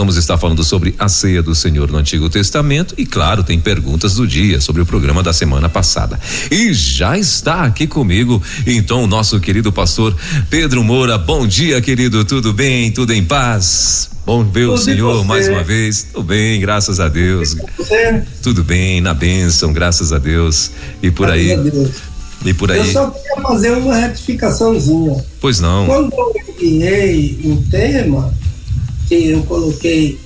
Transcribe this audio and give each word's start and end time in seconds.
vamos 0.00 0.16
estar 0.16 0.38
falando 0.38 0.64
sobre 0.64 0.94
a 0.98 1.10
ceia 1.10 1.42
do 1.42 1.54
Senhor 1.54 1.90
no 1.90 1.98
Antigo 1.98 2.30
Testamento 2.30 2.94
e, 2.96 3.04
claro, 3.04 3.44
tem 3.44 3.60
perguntas 3.60 4.14
do 4.14 4.26
dia 4.26 4.58
sobre 4.58 4.80
o 4.80 4.86
programa 4.86 5.22
da 5.22 5.30
semana 5.30 5.68
passada. 5.68 6.18
E 6.50 6.72
já 6.72 7.18
está 7.18 7.64
aqui 7.64 7.86
comigo, 7.86 8.42
então, 8.66 9.04
o 9.04 9.06
nosso 9.06 9.38
querido 9.38 9.70
pastor 9.70 10.16
Pedro 10.48 10.82
Moura. 10.82 11.18
Bom 11.18 11.46
dia, 11.46 11.82
querido. 11.82 12.24
Tudo 12.24 12.50
bem? 12.50 12.90
Tudo 12.90 13.12
em 13.12 13.22
paz? 13.22 14.08
Bom 14.24 14.42
ver 14.42 14.68
Tudo 14.68 14.72
o 14.72 14.78
Senhor 14.78 15.22
mais 15.22 15.48
uma 15.48 15.62
vez. 15.62 16.06
Tudo 16.10 16.24
bem, 16.24 16.58
graças 16.62 16.98
a 16.98 17.06
Deus. 17.06 17.54
Você? 17.76 18.22
Tudo 18.42 18.64
bem, 18.64 19.02
na 19.02 19.12
bênção, 19.12 19.70
graças 19.70 20.14
a 20.14 20.18
Deus. 20.18 20.70
E 21.02 21.10
por 21.10 21.26
graças 21.26 21.44
aí. 21.46 21.92
E 22.46 22.54
por 22.54 22.72
aí. 22.72 22.78
Eu 22.78 22.86
só 22.86 23.10
queria 23.10 23.42
fazer 23.42 23.72
uma 23.72 23.96
retificaçãozinha. 23.96 25.22
Pois 25.42 25.60
não. 25.60 25.84
Quando 25.84 26.10
eu 26.10 26.32
enviei 26.54 27.38
o 27.44 27.56
tema, 27.70 28.32
que 29.10 29.30
eu 29.30 29.42
coloquei 29.42 30.20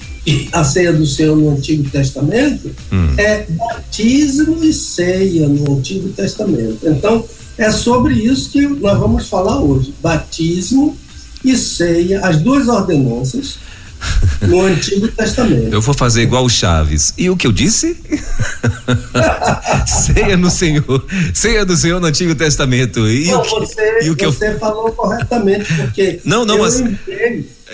a 0.53 0.63
ceia 0.63 0.93
do 0.93 1.07
Senhor 1.07 1.35
no 1.35 1.51
Antigo 1.51 1.89
Testamento, 1.89 2.71
hum. 2.93 3.15
é 3.17 3.47
batismo 3.49 4.63
e 4.63 4.75
ceia 4.75 5.49
no 5.49 5.79
Antigo 5.79 6.11
Testamento. 6.11 6.81
Então, 6.83 7.25
é 7.57 7.71
sobre 7.71 8.15
isso 8.15 8.51
que 8.51 8.67
nós 8.67 8.99
vamos 8.99 9.27
falar 9.27 9.59
hoje: 9.59 9.95
batismo 10.03 10.97
e 11.43 11.57
ceia, 11.57 12.21
as 12.21 12.43
duas 12.43 12.69
ordenanças 12.69 13.57
no 14.43 14.61
Antigo 14.65 15.09
Testamento. 15.09 15.73
Eu 15.73 15.81
vou 15.81 15.95
fazer 15.95 16.23
igual 16.23 16.45
o 16.45 16.51
Chaves. 16.51 17.15
E 17.17 17.31
o 17.31 17.37
que 17.37 17.47
eu 17.47 17.53
disse? 17.53 17.97
ceia 19.87 20.37
no 20.37 20.51
Senhor. 20.51 21.07
Ceia 21.33 21.65
do 21.65 21.75
Senhor 21.75 22.01
no 22.01 22.07
Antigo 22.07 22.35
Testamento. 22.35 23.09
E 23.09 23.29
não, 23.29 23.41
o 23.41 23.43
que, 23.43 23.51
você, 23.51 23.99
e 24.03 24.11
o 24.11 24.17
que 24.17 24.27
você 24.27 24.49
eu... 24.49 24.59
falou 24.59 24.93
corretamente, 24.93 25.73
porque 25.75 26.21
não, 26.25 26.45
não, 26.45 26.57
eu 26.57 26.63
mas... 26.63 26.83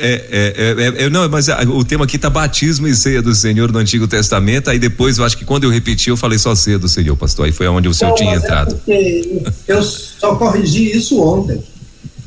É, 0.03 0.55
é, 0.57 1.03
é, 1.03 1.05
é, 1.05 1.11
não, 1.11 1.29
mas 1.29 1.49
o 1.49 1.85
tema 1.85 2.05
aqui 2.05 2.17
tá 2.17 2.31
batismo 2.31 2.89
e 2.89 2.95
ceia 2.95 3.21
do 3.21 3.35
Senhor 3.35 3.71
no 3.71 3.79
Antigo 3.79 4.09
Testamento. 4.09 4.71
Aí 4.71 4.79
depois 4.79 5.19
eu 5.19 5.25
acho 5.25 5.37
que 5.37 5.45
quando 5.45 5.65
eu 5.65 5.71
repeti, 5.71 6.09
eu 6.09 6.17
falei 6.17 6.39
só 6.39 6.55
ceia 6.55 6.79
do 6.79 6.89
Senhor, 6.89 7.15
pastor. 7.17 7.45
Aí 7.45 7.53
foi 7.53 7.69
onde 7.69 7.89
o 7.89 7.95
senhor 7.95 8.15
tinha 8.15 8.33
é 8.33 8.37
entrado. 8.37 8.81
eu 9.69 9.83
só 9.83 10.35
corrigi 10.37 10.97
isso 10.97 11.21
ontem. 11.23 11.63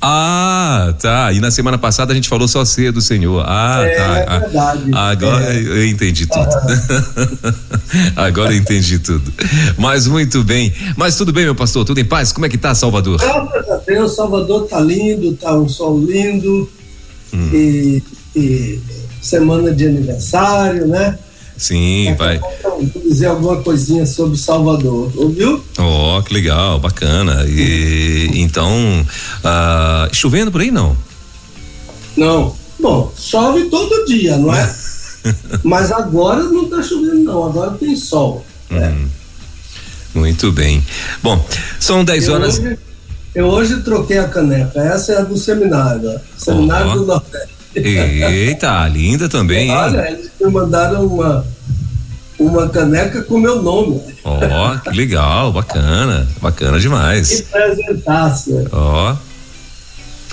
Ah, 0.05 0.94
tá. 1.01 1.31
E 1.31 1.39
na 1.39 1.49
semana 1.49 1.77
passada 1.77 2.11
a 2.11 2.16
gente 2.16 2.27
falou 2.27 2.45
só 2.45 2.66
ceia 2.66 2.91
do 2.91 2.99
Senhor. 2.99 3.41
Ah, 3.47 3.81
é, 3.81 3.95
tá. 3.95 4.17
É 4.17 4.39
verdade. 4.39 4.91
Agora 4.94 5.53
é. 5.53 5.61
eu 5.61 5.88
entendi 5.88 6.27
tudo. 6.27 6.49
Agora 8.17 8.53
eu 8.53 8.57
entendi 8.57 8.99
tudo. 8.99 9.31
Mas 9.77 10.05
muito 10.05 10.44
bem. 10.44 10.73
Mas 10.97 11.16
tudo 11.16 11.31
bem, 11.31 11.45
meu 11.45 11.55
pastor? 11.55 11.85
Tudo 11.85 12.01
em 12.01 12.05
paz? 12.05 12.33
Como 12.33 12.45
é 12.45 12.49
que 12.49 12.57
tá, 12.57 12.75
Salvador? 12.75 13.17
Graças 13.17 13.69
a 13.69 13.77
Deus, 13.77 14.13
Salvador 14.13 14.67
tá 14.67 14.81
lindo, 14.81 15.38
tá 15.38 15.57
um 15.57 15.69
sol 15.69 15.97
lindo. 15.97 16.69
Hum. 17.33 17.49
E, 17.53 18.03
e 18.35 18.79
semana 19.21 19.73
de 19.73 19.87
aniversário, 19.87 20.87
né? 20.87 21.17
Sim, 21.57 22.09
é, 22.09 22.15
vai. 22.15 22.39
Vou 22.63 23.03
dizer 23.07 23.27
alguma 23.27 23.61
coisinha 23.61 24.05
sobre 24.05 24.37
Salvador, 24.37 25.11
ouviu? 25.15 25.63
Ó, 25.77 26.17
oh, 26.17 26.23
que 26.23 26.33
legal, 26.33 26.79
bacana. 26.79 27.45
E 27.47 28.31
então, 28.35 28.71
ah, 29.43 30.09
chovendo 30.11 30.51
por 30.51 30.61
aí 30.61 30.71
não? 30.71 30.97
Não. 32.17 32.55
Bom, 32.79 33.13
chove 33.17 33.69
todo 33.69 34.05
dia, 34.05 34.38
não 34.38 34.53
é? 34.53 34.75
Mas 35.63 35.91
agora 35.91 36.43
não 36.43 36.63
está 36.66 36.83
chovendo 36.83 37.23
não, 37.23 37.45
agora 37.45 37.72
tem 37.72 37.95
sol. 37.95 38.45
Né? 38.69 38.89
Hum. 38.89 39.07
Muito 40.16 40.51
bem. 40.51 40.83
Bom, 41.22 41.43
são 41.79 42.03
10 42.03 42.29
horas. 42.29 42.61
Eu 43.35 43.47
hoje 43.47 43.81
troquei 43.81 44.17
a 44.17 44.27
caneca. 44.27 44.79
Essa 44.79 45.13
é 45.13 45.17
a 45.17 45.21
do 45.21 45.38
seminário, 45.38 46.19
Seminário 46.38 46.91
oh. 46.91 46.95
do 46.95 47.05
Nordeste. 47.05 47.53
Eita, 47.75 48.88
linda 48.88 49.27
também, 49.27 49.69
hein? 49.69 49.75
Olha, 49.75 50.11
eles 50.11 50.31
me 50.39 50.51
mandaram 50.51 51.07
uma, 51.07 51.45
uma 52.38 52.69
caneca 52.69 53.23
com 53.23 53.39
meu 53.39 53.61
nome. 53.61 53.99
Ó, 54.23 54.38
oh, 54.38 54.79
que 54.79 54.95
legal, 54.95 55.51
bacana, 55.51 56.27
bacana 56.39 56.79
demais. 56.79 57.41
Que 57.41 57.43
presentasse. 57.43 58.67
Ó. 58.72 59.13
Oh. 59.13 59.33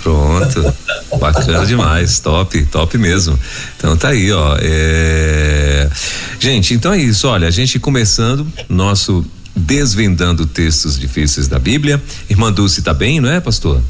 Pronto, 0.03 0.75
bacana 1.19 1.67
demais, 1.67 2.21
top, 2.21 2.65
top 2.67 2.97
mesmo. 2.97 3.39
Então 3.77 3.97
tá 3.97 4.09
aí, 4.09 4.33
ó. 4.33 4.57
É... 4.59 5.89
Gente, 6.39 6.73
então 6.73 6.93
é 6.93 6.99
isso. 6.99 7.29
Olha, 7.29 7.49
a 7.49 7.51
gente 7.51 7.79
começando 7.79 8.47
nosso 8.69 9.25
desvendando 9.61 10.47
textos 10.47 10.99
difíceis 10.99 11.47
da 11.47 11.59
Bíblia. 11.59 12.03
Irmã 12.29 12.53
Dulce 12.53 12.83
tá 12.83 12.95
bem, 12.95 13.21
não 13.21 13.31
é, 13.31 13.41
pastor? 13.41 13.81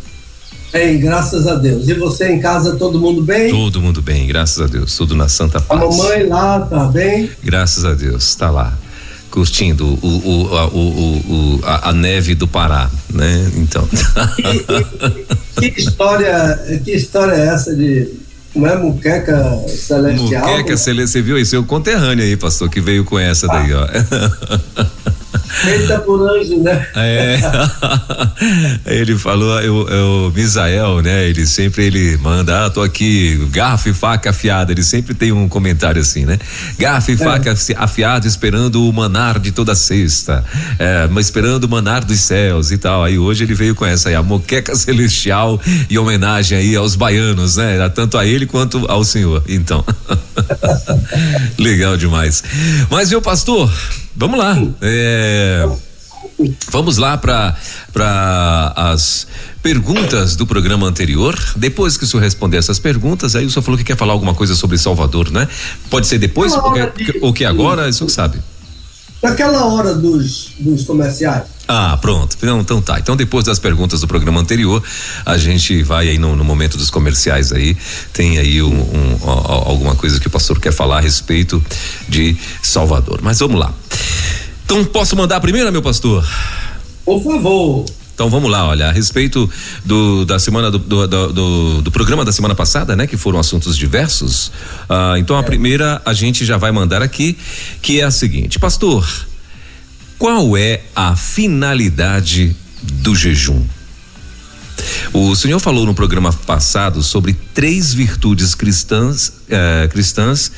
Bem, 0.72 1.00
graças 1.00 1.46
a 1.46 1.54
Deus. 1.56 1.88
E 1.88 1.94
você 1.94 2.28
em 2.28 2.40
casa, 2.40 2.76
todo 2.76 3.00
mundo 3.00 3.22
bem? 3.22 3.50
Todo 3.50 3.80
mundo 3.80 4.00
bem, 4.00 4.26
graças 4.26 4.60
a 4.60 4.66
Deus. 4.66 4.96
Tudo 4.96 5.16
na 5.16 5.28
Santa 5.28 5.60
Paz. 5.60 5.80
A 5.80 5.84
mamãe 5.84 6.26
lá, 6.26 6.60
tá 6.60 6.84
bem? 6.84 7.28
Graças 7.42 7.84
a 7.84 7.94
Deus, 7.94 8.34
tá 8.36 8.50
lá. 8.50 8.76
Curtindo 9.30 9.86
o, 9.86 10.48
o, 10.48 10.56
a, 10.56 10.66
o, 10.68 11.60
a, 11.62 11.90
a, 11.90 11.92
neve 11.92 12.34
do 12.34 12.48
Pará, 12.48 12.90
né? 13.12 13.50
Então. 13.56 13.88
que, 15.58 15.70
que 15.70 15.80
história, 15.82 16.80
que 16.84 16.90
história 16.92 17.34
é 17.34 17.46
essa 17.46 17.74
de 17.74 18.08
não 18.54 18.66
é 18.66 18.76
muqueca 18.76 19.64
celestial? 19.68 20.48
Muqueca 20.48 20.76
celestial, 20.76 21.08
você 21.08 21.22
viu 21.22 21.38
isso? 21.38 21.54
É 21.54 21.58
o 21.58 21.64
conterrâneo 21.64 22.24
aí, 22.24 22.36
pastor, 22.36 22.68
que 22.68 22.80
veio 22.80 23.04
com 23.04 23.18
essa 23.18 23.46
daí, 23.46 23.72
ó. 23.72 23.86
Feita 25.62 25.98
por 26.00 26.20
anjo, 26.22 26.62
né? 26.62 26.86
É. 26.96 27.38
ele 28.86 29.16
falou, 29.16 29.60
eu, 29.60 29.88
eu, 29.88 30.32
Misael, 30.34 31.00
né? 31.02 31.28
Ele 31.28 31.46
sempre 31.46 31.84
ele 31.84 32.16
manda, 32.18 32.66
ah, 32.66 32.70
tô 32.70 32.82
aqui, 32.82 33.36
garfo 33.50 33.88
e 33.88 33.92
faca 33.92 34.30
afiada. 34.30 34.72
Ele 34.72 34.82
sempre 34.82 35.14
tem 35.14 35.32
um 35.32 35.48
comentário 35.48 36.00
assim, 36.00 36.24
né? 36.24 36.38
Garfo 36.78 37.10
e 37.10 37.14
é. 37.14 37.16
faca 37.16 37.54
afiada, 37.76 38.26
esperando 38.26 38.88
o 38.88 38.92
manar 38.92 39.38
de 39.38 39.52
toda 39.52 39.74
sexta, 39.74 40.44
é, 40.78 41.06
mas 41.08 41.26
esperando 41.26 41.64
o 41.64 41.68
manar 41.68 42.04
dos 42.04 42.20
céus 42.20 42.70
e 42.70 42.78
tal. 42.78 43.04
Aí 43.04 43.18
hoje 43.18 43.44
ele 43.44 43.54
veio 43.54 43.74
com 43.74 43.84
essa 43.84 44.08
aí, 44.08 44.14
a 44.14 44.22
moqueca 44.22 44.74
celestial 44.76 45.60
e 45.88 45.98
homenagem 45.98 46.58
aí 46.58 46.76
aos 46.76 46.96
baianos, 46.96 47.56
né? 47.56 47.88
Tanto 47.90 48.16
a 48.16 48.26
ele 48.26 48.46
quanto 48.46 48.86
ao 48.88 49.04
senhor. 49.04 49.42
Então, 49.48 49.84
legal 51.58 51.96
demais. 51.96 52.42
Mas 52.88 53.10
meu 53.10 53.20
pastor, 53.20 53.70
Vamos 54.20 54.38
lá. 54.38 54.54
É, 54.82 55.66
vamos 56.70 56.98
lá 56.98 57.16
para 57.16 57.56
as 58.76 59.26
perguntas 59.62 60.36
do 60.36 60.46
programa 60.46 60.86
anterior. 60.86 61.34
Depois 61.56 61.96
que 61.96 62.04
o 62.04 62.06
senhor 62.06 62.22
responder 62.22 62.58
essas 62.58 62.78
perguntas, 62.78 63.34
aí 63.34 63.46
o 63.46 63.50
senhor 63.50 63.62
falou 63.62 63.78
que 63.78 63.84
quer 63.84 63.96
falar 63.96 64.12
alguma 64.12 64.34
coisa 64.34 64.54
sobre 64.54 64.76
Salvador, 64.76 65.30
né? 65.30 65.48
Pode 65.88 66.06
ser 66.06 66.18
depois 66.18 66.52
ou 66.52 66.70
que, 66.70 67.18
ou 67.22 67.32
que 67.32 67.46
agora, 67.46 67.88
o 67.88 67.92
senhor 67.94 68.10
sabe. 68.10 68.38
Naquela 69.22 69.64
hora 69.64 69.94
dos, 69.94 70.50
dos 70.58 70.84
comerciais. 70.84 71.44
Ah, 71.72 71.96
pronto. 71.98 72.36
Então, 72.36 72.60
então 72.60 72.82
tá. 72.82 72.98
Então 72.98 73.14
depois 73.14 73.44
das 73.44 73.60
perguntas 73.60 74.00
do 74.00 74.08
programa 74.08 74.40
anterior, 74.40 74.82
a 75.24 75.38
gente 75.38 75.84
vai 75.84 76.08
aí 76.08 76.18
no, 76.18 76.34
no 76.34 76.42
momento 76.42 76.76
dos 76.76 76.90
comerciais 76.90 77.52
aí, 77.52 77.76
tem 78.12 78.38
aí 78.38 78.60
um, 78.60 78.74
um, 78.74 79.30
alguma 79.30 79.94
coisa 79.94 80.18
que 80.18 80.26
o 80.26 80.30
pastor 80.30 80.58
quer 80.58 80.72
falar 80.72 80.98
a 80.98 81.00
respeito 81.00 81.62
de 82.08 82.36
Salvador. 82.60 83.20
Mas 83.22 83.38
vamos 83.38 83.60
lá. 83.60 83.72
Então 84.64 84.84
posso 84.84 85.14
mandar 85.14 85.36
a 85.36 85.40
primeira, 85.40 85.70
meu 85.70 85.80
pastor? 85.80 86.28
Por 87.04 87.22
favor. 87.22 87.84
Então 88.14 88.28
vamos 88.28 88.50
lá, 88.50 88.66
olha, 88.66 88.88
a 88.88 88.92
respeito 88.92 89.48
do 89.84 90.24
da 90.24 90.40
semana 90.40 90.72
do, 90.72 90.78
do, 90.80 91.06
do, 91.06 91.82
do 91.82 91.90
programa 91.92 92.24
da 92.24 92.32
semana 92.32 92.54
passada, 92.56 92.96
né? 92.96 93.06
Que 93.06 93.16
foram 93.16 93.38
assuntos 93.38 93.76
diversos. 93.76 94.50
Ah, 94.88 95.14
então 95.18 95.36
a 95.36 95.40
é. 95.40 95.44
primeira 95.44 96.02
a 96.04 96.12
gente 96.12 96.44
já 96.44 96.56
vai 96.56 96.72
mandar 96.72 97.00
aqui, 97.00 97.38
que 97.80 98.00
é 98.00 98.04
a 98.04 98.10
seguinte, 98.10 98.58
pastor, 98.58 99.08
qual 100.20 100.54
é 100.54 100.82
a 100.94 101.16
finalidade 101.16 102.54
do 102.82 103.16
jejum? 103.16 103.64
O 105.14 105.34
senhor 105.34 105.58
falou 105.60 105.86
no 105.86 105.94
programa 105.94 106.30
passado 106.30 107.02
sobre 107.02 107.32
três 107.54 107.94
virtudes 107.94 108.54
cristãs, 108.54 109.32
eh, 109.48 109.88
cristãs 109.90 110.52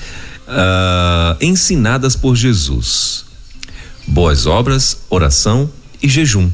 uh, 0.48 1.36
ensinadas 1.40 2.16
por 2.16 2.34
Jesus: 2.34 3.24
boas 4.04 4.46
obras, 4.46 4.98
oração 5.08 5.70
e 6.02 6.08
jejum. 6.08 6.50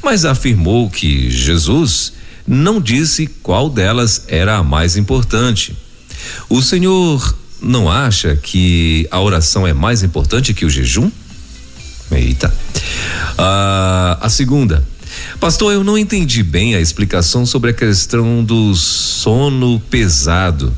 Mas 0.00 0.24
afirmou 0.24 0.88
que 0.88 1.32
Jesus 1.32 2.12
não 2.46 2.80
disse 2.80 3.26
qual 3.42 3.68
delas 3.68 4.22
era 4.28 4.58
a 4.58 4.62
mais 4.62 4.96
importante. 4.96 5.76
O 6.48 6.62
senhor 6.62 7.36
não 7.60 7.90
acha 7.90 8.36
que 8.36 9.08
a 9.10 9.20
oração 9.20 9.66
é 9.66 9.72
mais 9.72 10.04
importante 10.04 10.54
que 10.54 10.64
o 10.64 10.70
jejum? 10.70 11.10
Eita. 12.14 12.52
Ah, 13.38 14.18
a 14.20 14.28
segunda. 14.28 14.86
Pastor, 15.40 15.72
eu 15.72 15.84
não 15.84 15.98
entendi 15.98 16.42
bem 16.42 16.74
a 16.74 16.80
explicação 16.80 17.44
sobre 17.44 17.70
a 17.70 17.74
questão 17.74 18.44
do 18.44 18.74
sono 18.74 19.80
pesado. 19.90 20.72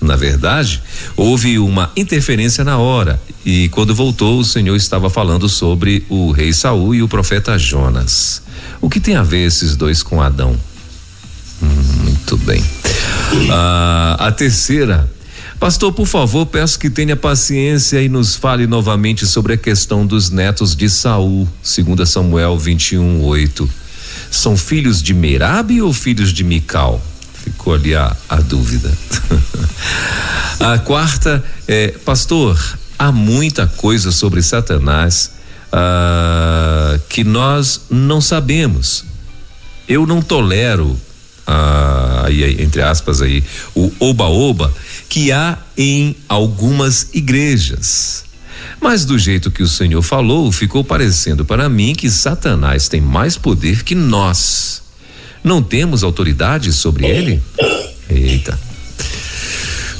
Na 0.00 0.16
verdade, 0.16 0.82
houve 1.16 1.58
uma 1.58 1.90
interferência 1.96 2.64
na 2.64 2.76
hora 2.76 3.20
e 3.46 3.68
quando 3.68 3.94
voltou 3.94 4.40
o 4.40 4.44
Senhor 4.44 4.74
estava 4.74 5.08
falando 5.08 5.48
sobre 5.48 6.04
o 6.08 6.32
rei 6.32 6.52
Saul 6.52 6.94
e 6.94 7.02
o 7.02 7.08
profeta 7.08 7.56
Jonas. 7.56 8.42
O 8.80 8.90
que 8.90 8.98
tem 8.98 9.14
a 9.14 9.22
ver 9.22 9.46
esses 9.46 9.76
dois 9.76 10.02
com 10.02 10.20
Adão? 10.20 10.58
Hum, 11.62 12.02
muito 12.02 12.36
bem. 12.38 12.64
Ah, 13.50 14.16
a 14.18 14.32
terceira 14.32 15.08
Pastor, 15.62 15.92
por 15.92 16.08
favor, 16.08 16.44
peço 16.44 16.76
que 16.76 16.90
tenha 16.90 17.14
paciência 17.14 18.02
e 18.02 18.08
nos 18.08 18.34
fale 18.34 18.66
novamente 18.66 19.24
sobre 19.24 19.52
a 19.52 19.56
questão 19.56 20.04
dos 20.04 20.28
netos 20.28 20.74
de 20.74 20.90
Saul, 20.90 21.48
segundo 21.62 22.04
Samuel 22.04 22.58
21, 22.58 23.22
8. 23.22 23.70
São 24.28 24.56
filhos 24.56 25.00
de 25.00 25.14
Merabe 25.14 25.80
ou 25.80 25.92
filhos 25.92 26.32
de 26.32 26.42
Mical? 26.42 27.00
Ficou 27.44 27.74
ali 27.74 27.94
a, 27.94 28.12
a 28.28 28.40
dúvida. 28.40 28.90
a 30.58 30.80
quarta 30.80 31.44
é, 31.68 31.94
pastor, 32.04 32.60
há 32.98 33.12
muita 33.12 33.68
coisa 33.68 34.10
sobre 34.10 34.42
Satanás 34.42 35.30
ah, 35.70 36.98
que 37.08 37.22
nós 37.22 37.82
não 37.88 38.20
sabemos. 38.20 39.04
Eu 39.86 40.08
não 40.08 40.22
tolero 40.22 40.98
ah, 41.46 42.24
aí, 42.26 42.62
entre 42.62 42.82
aspas 42.82 43.22
aí, 43.22 43.44
o 43.76 43.92
oba-oba 44.00 44.72
que 45.12 45.30
há 45.30 45.58
em 45.76 46.16
algumas 46.26 47.08
igrejas. 47.12 48.24
Mas 48.80 49.04
do 49.04 49.18
jeito 49.18 49.50
que 49.50 49.62
o 49.62 49.68
Senhor 49.68 50.00
falou, 50.00 50.50
ficou 50.50 50.82
parecendo 50.82 51.44
para 51.44 51.68
mim 51.68 51.94
que 51.94 52.08
Satanás 52.08 52.88
tem 52.88 52.98
mais 52.98 53.36
poder 53.36 53.84
que 53.84 53.94
nós. 53.94 54.80
Não 55.44 55.62
temos 55.62 56.02
autoridade 56.02 56.72
sobre 56.72 57.04
ele? 57.04 57.42
Eita. 58.08 58.58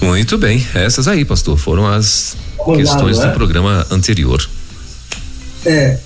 Muito 0.00 0.38
bem, 0.38 0.66
essas 0.74 1.06
aí, 1.06 1.26
pastor, 1.26 1.58
foram 1.58 1.86
as 1.86 2.34
questões 2.74 3.18
do 3.18 3.26
é? 3.26 3.32
programa 3.32 3.86
anterior. 3.90 4.48
É, 5.66 5.98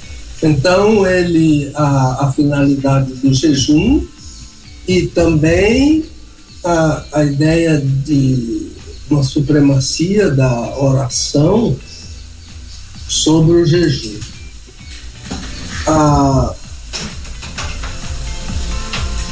então 0.42 1.06
ele, 1.06 1.70
a, 1.76 2.24
a 2.26 2.32
finalidade 2.32 3.12
do 3.14 3.32
jejum 3.32 4.04
e 4.88 5.06
também 5.06 6.04
a, 6.64 7.04
a 7.12 7.24
ideia 7.24 7.80
de 7.80 8.74
uma 9.10 9.22
supremacia 9.22 10.30
da 10.30 10.78
oração 10.78 11.76
sobre 13.08 13.62
o 13.62 13.66
jejum. 13.66 14.18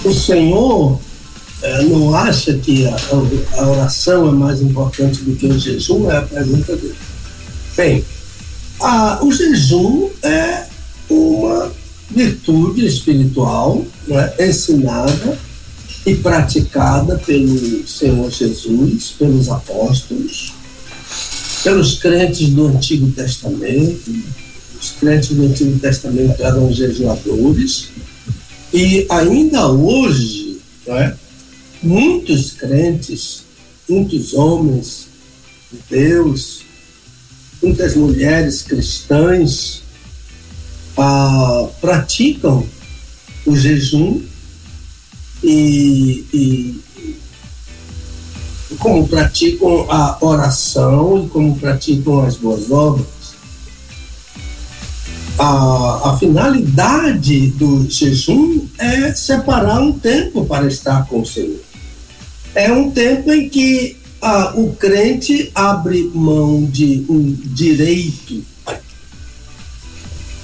O 0.04 0.12
Senhor 0.12 1.00
eh, 1.62 1.82
não 1.84 2.14
acha 2.14 2.54
que 2.58 2.86
a, 2.86 2.96
a, 3.56 3.66
oração 3.66 4.28
é 4.28 4.32
mais 4.32 4.60
importante 4.60 5.22
do 5.22 5.34
que 5.34 5.46
o 5.46 5.58
jejum? 5.58 6.10
É 6.10 6.18
a 6.18 6.22
pergunta 6.22 6.76
dele. 6.76 6.94
Bem, 7.76 8.04
ah, 8.80 9.18
o 9.22 9.32
jejum 9.32 10.10
é 10.22 10.66
uma 11.08 11.72
virtude 12.10 12.86
espiritual 12.86 13.84
é, 14.10 14.48
ensinada 14.48 15.38
e 16.06 16.14
praticada 16.16 17.16
pelo 17.18 17.86
Senhor 17.86 18.30
Jesus, 18.30 19.14
pelos 19.18 19.48
apóstolos, 19.48 20.52
pelos 21.62 21.98
crentes 21.98 22.48
do 22.50 22.66
Antigo 22.66 23.10
Testamento. 23.12 24.12
Os 24.80 24.90
crentes 24.92 25.30
do 25.30 25.46
Antigo 25.46 25.78
Testamento 25.78 26.42
eram 26.42 26.70
jejuadores 26.72 27.88
e 28.72 29.06
ainda 29.08 29.68
hoje, 29.68 30.60
é, 30.88 31.14
muitos 31.82 32.50
crentes, 32.50 33.44
muitos 33.88 34.34
homens 34.34 35.06
de 35.72 35.78
Deus, 35.88 36.62
muitas 37.62 37.94
mulheres 37.94 38.62
cristãs 38.62 39.82
ah, 40.96 41.68
praticam 41.80 42.66
o 43.46 43.56
jejum 43.56 44.20
e, 45.44 46.24
e 46.32 46.80
como 48.78 49.06
praticam 49.06 49.86
a 49.90 50.16
oração 50.20 51.24
e 51.24 51.28
como 51.28 51.56
praticam 51.58 52.22
as 52.22 52.36
boas 52.36 52.70
obras. 52.70 53.06
A, 55.38 56.10
a, 56.10 56.16
finalidade 56.18 57.48
do 57.48 57.90
jejum 57.90 58.66
é 58.78 59.12
separar 59.12 59.80
um 59.80 59.92
tempo 59.92 60.46
para 60.46 60.66
estar 60.66 61.06
com 61.08 61.20
o 61.22 61.26
Senhor. 61.26 61.60
É 62.54 62.72
um 62.72 62.90
tempo 62.90 63.32
em 63.32 63.48
que 63.48 63.96
o 64.54 64.72
crente 64.72 65.50
abre 65.54 66.10
mão 66.14 66.64
de 66.64 67.04
um 67.08 67.32
direito 67.32 68.42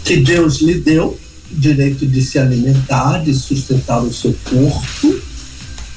que 0.05 0.17
Deus 0.17 0.61
lhe 0.61 0.75
deu 0.75 1.17
direito 1.50 2.06
de 2.06 2.23
se 2.23 2.38
alimentar, 2.38 3.23
de 3.25 3.35
sustentar 3.35 4.02
o 4.02 4.12
seu 4.12 4.35
corpo, 4.44 5.20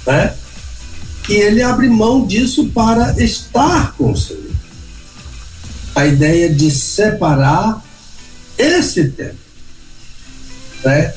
né? 0.07 0.33
E 1.29 1.33
ele 1.33 1.61
abre 1.61 1.87
mão 1.87 2.25
disso 2.25 2.65
para 2.73 3.15
estar 3.23 3.93
com 3.95 4.11
o 4.11 4.17
Senhor. 4.17 4.43
A 5.95 6.05
ideia 6.05 6.53
de 6.53 6.69
separar 6.71 7.83
esse 8.57 9.09
tempo, 9.09 9.37
né? 10.83 11.13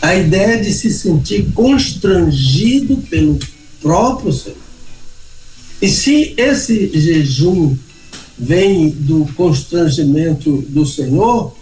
A 0.00 0.14
ideia 0.14 0.62
de 0.62 0.72
se 0.72 0.90
sentir 0.90 1.52
constrangido 1.52 2.96
pelo 3.10 3.38
próprio 3.82 4.32
Senhor. 4.32 4.56
E 5.82 5.88
se 5.88 6.34
esse 6.36 6.90
jejum 6.98 7.76
vem 8.38 8.88
do 8.90 9.26
constrangimento 9.34 10.64
do 10.68 10.86
Senhor, 10.86 11.54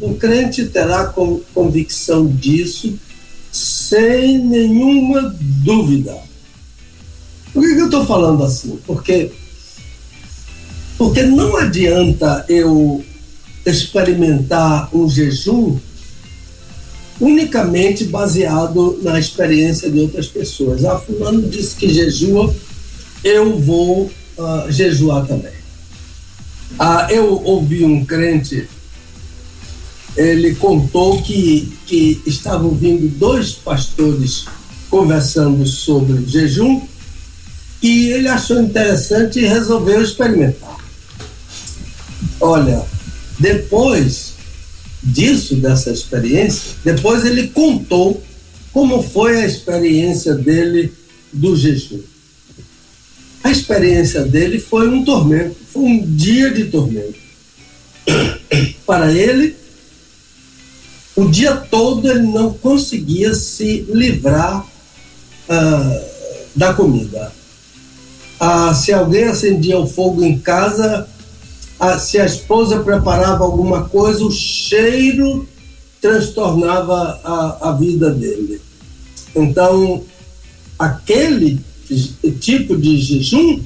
o 0.00 0.14
crente 0.14 0.66
terá 0.66 1.12
convicção 1.54 2.26
disso 2.26 2.98
sem 3.52 4.38
nenhuma 4.38 5.34
dúvida. 5.64 6.16
Por 7.52 7.62
que, 7.62 7.74
que 7.74 7.80
eu 7.80 7.84
estou 7.86 8.06
falando 8.06 8.42
assim? 8.42 8.78
Porque, 8.86 9.30
porque 10.96 11.22
não 11.22 11.56
adianta 11.56 12.44
eu 12.48 13.04
experimentar 13.64 14.88
um 14.94 15.08
jejum 15.08 15.78
unicamente 17.20 18.04
baseado 18.04 18.98
na 19.02 19.18
experiência 19.20 19.90
de 19.90 20.00
outras 20.00 20.26
pessoas. 20.26 20.84
Ah, 20.84 20.98
fulano 20.98 21.42
disse 21.48 21.76
que 21.76 21.92
jejua, 21.92 22.52
eu 23.22 23.58
vou 23.60 24.10
uh, 24.38 24.70
jejuar 24.70 25.26
também. 25.26 25.52
Ah, 26.78 27.06
eu 27.10 27.40
ouvi 27.44 27.84
um 27.84 28.04
crente 28.04 28.66
ele 30.16 30.54
contou 30.54 31.22
que, 31.22 31.72
que 31.86 32.20
estavam 32.26 32.70
vindo 32.70 33.08
dois 33.18 33.52
pastores 33.52 34.44
conversando 34.90 35.66
sobre 35.66 36.24
jejum 36.26 36.82
e 37.82 38.08
ele 38.10 38.28
achou 38.28 38.60
interessante 38.60 39.40
e 39.40 39.46
resolveu 39.46 40.02
experimentar. 40.02 40.76
Olha, 42.40 42.84
depois 43.38 44.34
disso, 45.02 45.56
dessa 45.56 45.90
experiência, 45.90 46.72
depois 46.84 47.24
ele 47.24 47.48
contou 47.48 48.22
como 48.72 49.02
foi 49.02 49.42
a 49.42 49.46
experiência 49.46 50.34
dele 50.34 50.92
do 51.32 51.56
jejum. 51.56 52.00
A 53.42 53.50
experiência 53.50 54.22
dele 54.22 54.60
foi 54.60 54.88
um 54.88 55.04
tormento, 55.04 55.56
foi 55.72 55.82
um 55.82 56.06
dia 56.14 56.50
de 56.50 56.66
tormento. 56.66 57.18
Para 58.86 59.12
ele, 59.12 59.56
o 61.14 61.28
dia 61.28 61.54
todo 61.56 62.10
ele 62.10 62.26
não 62.26 62.52
conseguia 62.54 63.34
se 63.34 63.82
livrar 63.88 64.64
uh, 64.64 66.04
da 66.56 66.72
comida. 66.72 67.32
Uh, 68.40 68.74
se 68.74 68.92
alguém 68.92 69.24
acendia 69.24 69.78
o 69.78 69.86
fogo 69.86 70.24
em 70.24 70.38
casa, 70.38 71.06
uh, 71.78 72.00
se 72.00 72.18
a 72.18 72.24
esposa 72.24 72.80
preparava 72.80 73.44
alguma 73.44 73.84
coisa, 73.84 74.24
o 74.24 74.30
cheiro 74.30 75.46
transtornava 76.00 77.20
a, 77.22 77.68
a 77.68 77.72
vida 77.72 78.10
dele. 78.10 78.60
Então, 79.36 80.02
aquele 80.78 81.60
tipo 82.40 82.76
de 82.76 82.98
jejum 82.98 83.60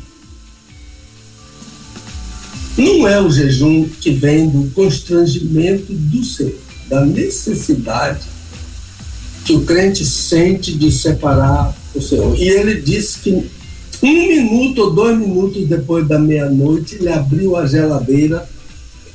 não 2.77 3.09
é 3.09 3.21
o 3.21 3.31
jejum 3.31 3.89
que 4.01 4.11
vem 4.11 4.49
do 4.49 4.71
constrangimento 4.73 5.93
do 5.93 6.23
ser 6.25 6.66
da 6.89 7.05
necessidade 7.05 8.21
que 9.45 9.53
o 9.53 9.65
crente 9.65 10.05
sente 10.05 10.77
de 10.77 10.91
separar 10.91 11.75
o 11.95 12.01
Senhor. 12.01 12.37
E 12.37 12.49
ele 12.49 12.81
disse 12.81 13.21
que 13.21 13.51
um 14.03 14.29
minuto 14.29 14.83
ou 14.83 14.91
dois 14.91 15.19
minutos 15.19 15.69
depois 15.69 16.07
da 16.07 16.19
meia-noite, 16.19 16.97
ele 16.97 17.09
abriu 17.09 17.57
a 17.57 17.67
geladeira 17.67 18.47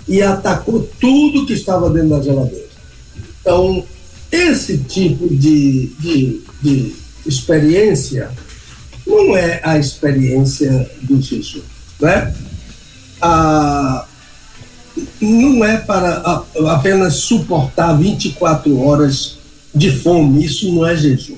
e 0.07 0.21
atacou 0.21 0.89
tudo 0.99 1.45
que 1.45 1.53
estava 1.53 1.89
dentro 1.89 2.09
da 2.09 2.21
geladeira. 2.21 2.69
Então, 3.41 3.83
esse 4.31 4.77
tipo 4.77 5.27
de, 5.27 5.87
de, 5.99 6.41
de 6.61 6.95
experiência 7.25 8.31
não 9.05 9.35
é 9.35 9.59
a 9.63 9.77
experiência 9.77 10.89
do 11.01 11.21
jejum, 11.21 11.61
né? 11.99 12.33
Ah, 13.21 14.05
não 15.19 15.63
é 15.63 15.77
para 15.77 16.43
apenas 16.69 17.15
suportar 17.15 17.93
24 17.93 18.79
horas 18.79 19.37
de 19.73 19.91
fome, 19.91 20.43
isso 20.43 20.71
não 20.71 20.85
é 20.85 20.95
jejum. 20.95 21.37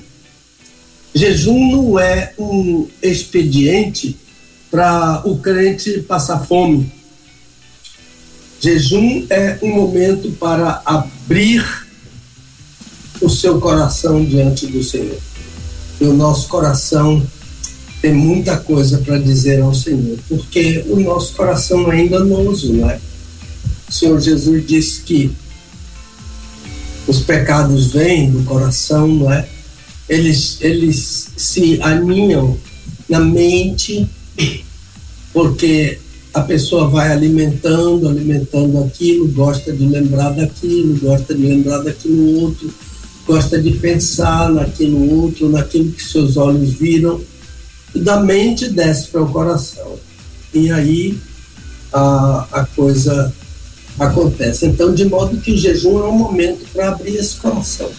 Jejum 1.14 1.70
não 1.70 1.98
é 1.98 2.32
um 2.38 2.88
expediente 3.02 4.16
para 4.70 5.22
o 5.24 5.38
crente 5.38 6.00
passar 6.00 6.40
fome. 6.40 6.92
Jejum 8.60 9.24
é 9.30 9.58
um 9.62 9.72
momento 9.74 10.32
para 10.32 10.82
abrir 10.84 11.64
o 13.20 13.28
seu 13.28 13.60
coração 13.60 14.24
diante 14.24 14.66
do 14.66 14.82
Senhor. 14.82 15.18
E 16.00 16.04
o 16.04 16.12
nosso 16.12 16.48
coração 16.48 17.24
tem 18.02 18.12
muita 18.12 18.56
coisa 18.56 18.98
para 18.98 19.16
dizer 19.18 19.62
ao 19.62 19.72
Senhor, 19.72 20.18
porque 20.28 20.84
o 20.88 20.98
nosso 20.98 21.34
coração 21.34 21.90
é 21.92 22.02
enganoso, 22.02 22.72
não 22.72 22.90
é? 22.90 22.98
O 23.94 23.96
Senhor 23.96 24.20
Jesus 24.20 24.66
disse 24.66 25.02
que 25.02 25.30
os 27.06 27.20
pecados 27.20 27.92
vêm 27.92 28.28
do 28.28 28.42
coração, 28.42 29.06
não 29.06 29.32
é? 29.32 29.46
Eles, 30.08 30.58
eles 30.60 31.28
se 31.36 31.80
aninham 31.80 32.58
na 33.08 33.20
mente, 33.20 34.04
porque 35.32 36.00
a 36.34 36.40
pessoa 36.40 36.88
vai 36.88 37.12
alimentando, 37.12 38.08
alimentando 38.08 38.82
aquilo, 38.82 39.28
gosta 39.28 39.72
de 39.72 39.86
lembrar 39.86 40.30
daquilo, 40.30 40.98
gosta 40.98 41.32
de 41.32 41.46
lembrar 41.46 41.78
daquilo 41.78 42.40
outro, 42.40 42.74
gosta 43.24 43.62
de 43.62 43.70
pensar 43.74 44.50
naquilo 44.50 45.22
outro, 45.22 45.48
naquilo 45.48 45.92
que 45.92 46.02
seus 46.02 46.36
olhos 46.36 46.72
viram, 46.72 47.20
e 47.94 48.00
da 48.00 48.18
mente 48.18 48.68
desce 48.70 49.06
para 49.06 49.22
o 49.22 49.30
coração. 49.30 49.94
E 50.52 50.68
aí 50.72 51.16
a, 51.92 52.48
a 52.50 52.66
coisa 52.66 53.32
acontece. 53.98 54.66
Então, 54.66 54.94
de 54.94 55.04
modo 55.04 55.36
que 55.38 55.52
o 55.52 55.56
jejum 55.56 56.00
é 56.00 56.08
um 56.08 56.18
momento 56.18 56.66
para 56.72 56.88
abrir 56.88 57.16
esse 57.16 57.36
coração. 57.36 57.90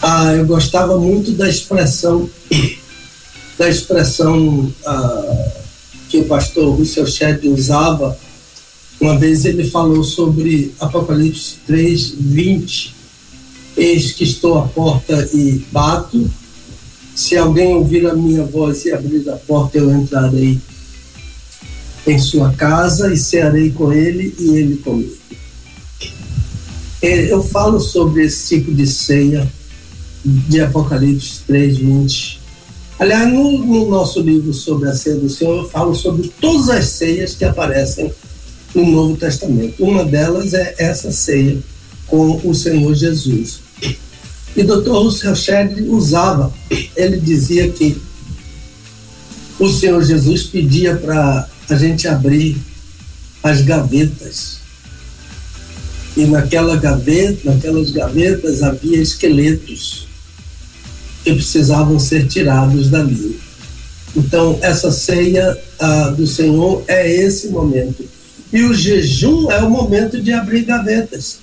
Ah, 0.00 0.34
eu 0.34 0.46
gostava 0.46 0.98
muito 0.98 1.32
da 1.32 1.48
expressão 1.48 2.28
da 3.58 3.68
expressão 3.68 4.72
ah, 4.84 5.48
que 6.08 6.18
o 6.18 6.24
pastor 6.26 6.76
Russell 6.76 7.06
Shedd 7.06 7.46
usava. 7.46 8.16
Uma 9.00 9.18
vez 9.18 9.44
ele 9.44 9.68
falou 9.68 10.02
sobre 10.02 10.72
Apocalipse 10.80 11.56
3, 11.66 12.14
20. 12.18 12.94
Eis 13.76 14.12
que 14.12 14.24
estou 14.24 14.58
à 14.58 14.68
porta 14.68 15.28
e 15.32 15.64
bato. 15.72 16.30
Se 17.14 17.36
alguém 17.36 17.74
ouvir 17.74 18.06
a 18.06 18.14
minha 18.14 18.44
voz 18.44 18.84
e 18.84 18.92
abrir 18.92 19.28
a 19.28 19.36
porta, 19.36 19.78
eu 19.78 19.92
entrarei 19.92 20.60
em 22.06 22.18
sua 22.18 22.52
casa 22.52 23.12
e 23.12 23.16
cearei 23.16 23.70
com 23.70 23.92
ele 23.92 24.34
e 24.38 24.56
ele 24.56 24.76
comigo. 24.76 25.16
É, 27.00 27.32
eu 27.32 27.42
falo 27.42 27.80
sobre 27.80 28.24
esse 28.24 28.56
tipo 28.56 28.74
de 28.74 28.86
ceia 28.86 29.46
de 30.24 30.60
Apocalipse 30.60 31.40
3, 31.46 31.78
20. 31.78 32.40
Aliás, 32.98 33.32
no, 33.32 33.58
no, 33.58 33.90
nosso 33.90 34.20
livro 34.20 34.54
sobre 34.54 34.88
a 34.88 34.94
ceia 34.94 35.16
do 35.16 35.28
Senhor, 35.28 35.64
eu 35.64 35.68
falo 35.68 35.94
sobre 35.94 36.32
todas 36.40 36.70
as 36.70 36.86
ceias 36.86 37.34
que 37.34 37.44
aparecem 37.44 38.12
no 38.74 38.86
Novo 38.86 39.16
Testamento. 39.16 39.84
Uma 39.84 40.04
delas 40.04 40.54
é 40.54 40.74
essa 40.78 41.12
ceia 41.12 41.58
com 42.06 42.40
o 42.42 42.54
Senhor 42.54 42.94
Jesus. 42.94 43.60
E 44.56 44.62
Dr. 44.62 44.92
Russell 44.92 45.34
Shedd 45.34 45.82
usava, 45.88 46.52
ele 46.96 47.18
dizia 47.18 47.68
que 47.68 48.00
o 49.58 49.68
Senhor 49.68 50.02
Jesus 50.02 50.44
pedia 50.44 50.96
para 50.96 51.48
a 51.68 51.76
gente 51.76 52.06
abrir 52.06 52.56
as 53.42 53.62
gavetas. 53.62 54.58
E 56.16 56.26
naquela 56.26 56.76
gaveta, 56.76 57.50
naquelas 57.50 57.90
gavetas 57.90 58.62
havia 58.62 58.98
esqueletos 58.98 60.06
que 61.22 61.32
precisavam 61.32 61.98
ser 61.98 62.26
tirados 62.28 62.88
dali. 62.88 63.38
Então, 64.16 64.58
essa 64.62 64.92
ceia 64.92 65.58
ah, 65.80 66.10
do 66.10 66.26
Senhor 66.26 66.84
é 66.86 67.10
esse 67.10 67.48
momento. 67.48 68.04
E 68.52 68.62
o 68.62 68.72
jejum 68.72 69.50
é 69.50 69.60
o 69.62 69.70
momento 69.70 70.22
de 70.22 70.32
abrir 70.32 70.64
gavetas 70.64 71.38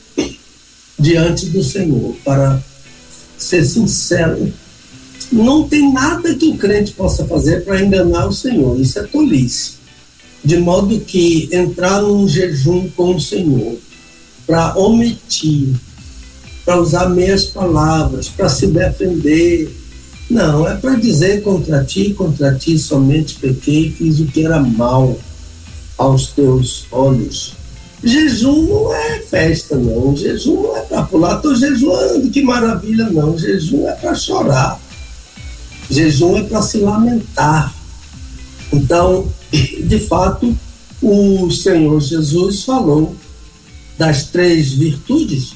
diante 0.97 1.47
do 1.47 1.63
Senhor, 1.63 2.15
para 2.23 2.61
ser 3.37 3.65
sincero. 3.65 4.53
Não 5.31 5.67
tem 5.67 5.91
nada 5.91 6.33
que 6.35 6.47
o 6.47 6.57
crente 6.57 6.93
possa 6.93 7.25
fazer 7.25 7.65
para 7.65 7.81
enganar 7.81 8.27
o 8.27 8.33
Senhor, 8.33 8.79
isso 8.79 8.99
é 8.99 9.03
tolice 9.03 9.80
de 10.43 10.57
modo 10.57 10.99
que 10.99 11.49
entrar 11.51 12.01
num 12.01 12.27
jejum 12.27 12.89
com 12.89 13.15
o 13.15 13.21
Senhor 13.21 13.77
para 14.47 14.75
omitir, 14.77 15.75
para 16.65 16.79
usar 16.79 17.09
meias 17.09 17.45
palavras, 17.45 18.27
para 18.27 18.49
se 18.49 18.67
defender. 18.67 19.77
Não, 20.29 20.67
é 20.67 20.75
para 20.75 20.95
dizer 20.95 21.43
contra 21.43 21.83
ti, 21.83 22.13
contra 22.13 22.55
ti 22.55 22.79
somente 22.79 23.35
pequei, 23.35 23.91
fiz 23.91 24.19
o 24.19 24.25
que 24.25 24.45
era 24.45 24.59
mal 24.59 25.17
aos 25.97 26.27
teus 26.27 26.85
olhos. 26.91 27.53
Jejum 28.03 28.63
não 28.67 28.93
é 28.93 29.19
festa, 29.19 29.75
não. 29.75 30.15
Jejum 30.15 30.63
não 30.63 30.77
é 30.77 30.81
para 30.81 31.03
pular, 31.03 31.35
estou 31.35 31.55
jejuando, 31.55 32.29
que 32.31 32.41
maravilha, 32.41 33.09
não. 33.09 33.37
Jejum 33.37 33.87
é 33.87 33.91
para 33.91 34.15
chorar. 34.15 34.79
Jejum 35.89 36.37
é 36.37 36.43
para 36.43 36.61
se 36.61 36.79
lamentar. 36.79 37.73
Então, 38.73 39.27
de 39.51 39.99
fato, 39.99 40.57
o 41.01 41.49
Senhor 41.51 41.99
Jesus 41.99 42.63
falou 42.63 43.15
das 43.97 44.25
três 44.25 44.71
virtudes: 44.71 45.53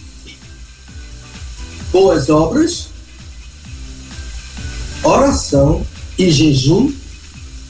boas 1.91 2.29
obras, 2.29 2.87
oração 5.03 5.85
e 6.17 6.29
jejum, 6.29 6.91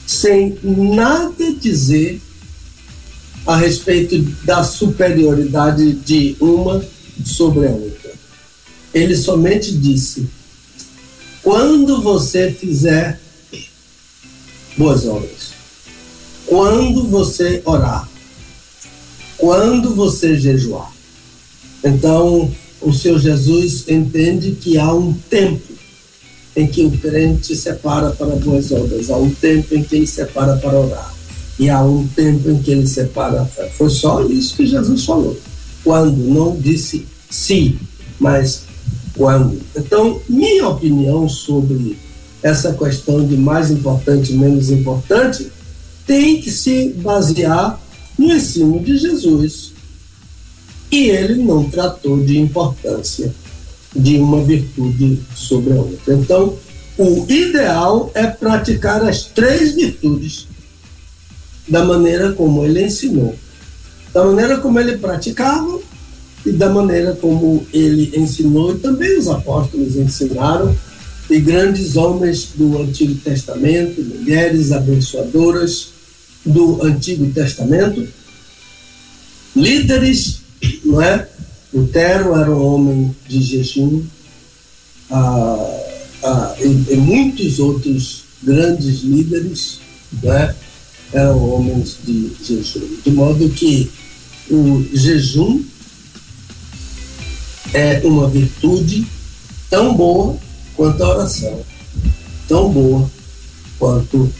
sem 0.06 0.58
nada 0.62 1.52
dizer 1.54 2.20
a 3.46 3.56
respeito 3.56 4.18
da 4.44 4.64
superioridade 4.64 5.92
de 5.92 6.36
uma 6.40 6.84
sobre 7.24 7.66
a 7.68 7.70
outra. 7.70 8.12
Ele 8.92 9.16
somente 9.16 9.72
disse: 9.76 10.28
quando 11.42 12.02
você 12.02 12.50
fizer 12.50 13.20
boas 14.76 15.06
obras, 15.06 15.35
quando 16.46 17.08
você 17.08 17.60
orar, 17.64 18.08
quando 19.36 19.94
você 19.94 20.36
jejuar. 20.36 20.92
Então, 21.84 22.50
o 22.80 22.92
seu 22.92 23.18
Jesus 23.18 23.84
entende 23.88 24.52
que 24.52 24.78
há 24.78 24.92
um 24.92 25.12
tempo 25.12 25.74
em 26.54 26.66
que 26.66 26.84
o 26.84 26.90
crente 26.90 27.54
separa 27.54 28.10
para 28.10 28.34
boas 28.36 28.72
obras, 28.72 29.10
há 29.10 29.16
um 29.16 29.30
tempo 29.30 29.74
em 29.74 29.82
que 29.82 29.96
ele 29.96 30.06
separa 30.06 30.56
para 30.56 30.78
orar, 30.78 31.14
e 31.58 31.68
há 31.68 31.82
um 31.82 32.06
tempo 32.06 32.50
em 32.50 32.62
que 32.62 32.70
ele 32.70 32.86
separa 32.86 33.42
a 33.42 33.44
fé. 33.44 33.68
Foi 33.68 33.90
só 33.90 34.24
isso 34.24 34.56
que 34.56 34.66
Jesus 34.66 35.04
falou. 35.04 35.36
Quando, 35.84 36.16
não 36.16 36.56
disse 36.56 37.06
se, 37.30 37.78
mas 38.18 38.62
quando. 39.14 39.60
Então, 39.76 40.20
minha 40.28 40.68
opinião 40.68 41.28
sobre 41.28 41.98
essa 42.42 42.72
questão 42.72 43.26
de 43.26 43.36
mais 43.36 43.70
importante 43.70 44.32
menos 44.32 44.70
importante 44.70 45.50
tem 46.06 46.40
que 46.40 46.50
se 46.50 46.90
basear 46.96 47.80
no 48.18 48.32
ensino 48.32 48.78
de 48.80 48.96
Jesus. 48.96 49.72
E 50.90 51.08
ele 51.10 51.42
não 51.42 51.68
tratou 51.68 52.22
de 52.22 52.38
importância 52.38 53.34
de 53.94 54.18
uma 54.18 54.42
virtude 54.42 55.20
sobre 55.34 55.72
a 55.72 55.76
outra. 55.76 56.14
Então, 56.14 56.56
o 56.96 57.26
ideal 57.28 58.10
é 58.14 58.26
praticar 58.26 59.02
as 59.04 59.24
três 59.24 59.74
virtudes 59.74 60.46
da 61.68 61.84
maneira 61.84 62.32
como 62.32 62.64
ele 62.64 62.84
ensinou, 62.84 63.34
da 64.14 64.24
maneira 64.24 64.58
como 64.58 64.78
ele 64.78 64.96
praticava 64.98 65.80
e 66.44 66.52
da 66.52 66.70
maneira 66.70 67.12
como 67.14 67.66
ele 67.72 68.12
ensinou, 68.16 68.72
e 68.72 68.78
também 68.78 69.18
os 69.18 69.26
apóstolos 69.26 69.96
ensinaram, 69.96 70.74
e 71.28 71.40
grandes 71.40 71.96
homens 71.96 72.50
do 72.54 72.80
Antigo 72.80 73.16
Testamento, 73.16 74.00
mulheres 74.00 74.70
abençoadoras, 74.70 75.88
do 76.46 76.82
Antigo 76.82 77.30
Testamento, 77.32 78.06
líderes, 79.54 80.40
não 80.84 81.02
é? 81.02 81.28
Lutero 81.74 82.34
era 82.34 82.50
um 82.50 82.64
homem 82.64 83.16
de 83.28 83.42
jejum, 83.42 84.02
ah, 85.10 85.80
ah, 86.22 86.54
e, 86.58 86.94
e, 86.94 86.96
muitos 86.96 87.58
outros 87.58 88.24
grandes 88.42 89.02
líderes 89.02 89.80
é? 90.24 90.54
eram 91.12 91.38
homens 91.38 91.98
de 92.04 92.30
jejum. 92.42 92.88
De 93.04 93.10
modo 93.10 93.48
que 93.50 93.90
o 94.50 94.84
jejum 94.94 95.62
é 97.74 98.00
uma 98.04 98.28
virtude 98.28 99.06
tão 99.68 99.94
boa 99.94 100.38
quanto 100.76 101.02
a 101.02 101.08
oração, 101.08 101.60
tão 102.48 102.70
boa 102.70 103.10
quanto 103.78 104.32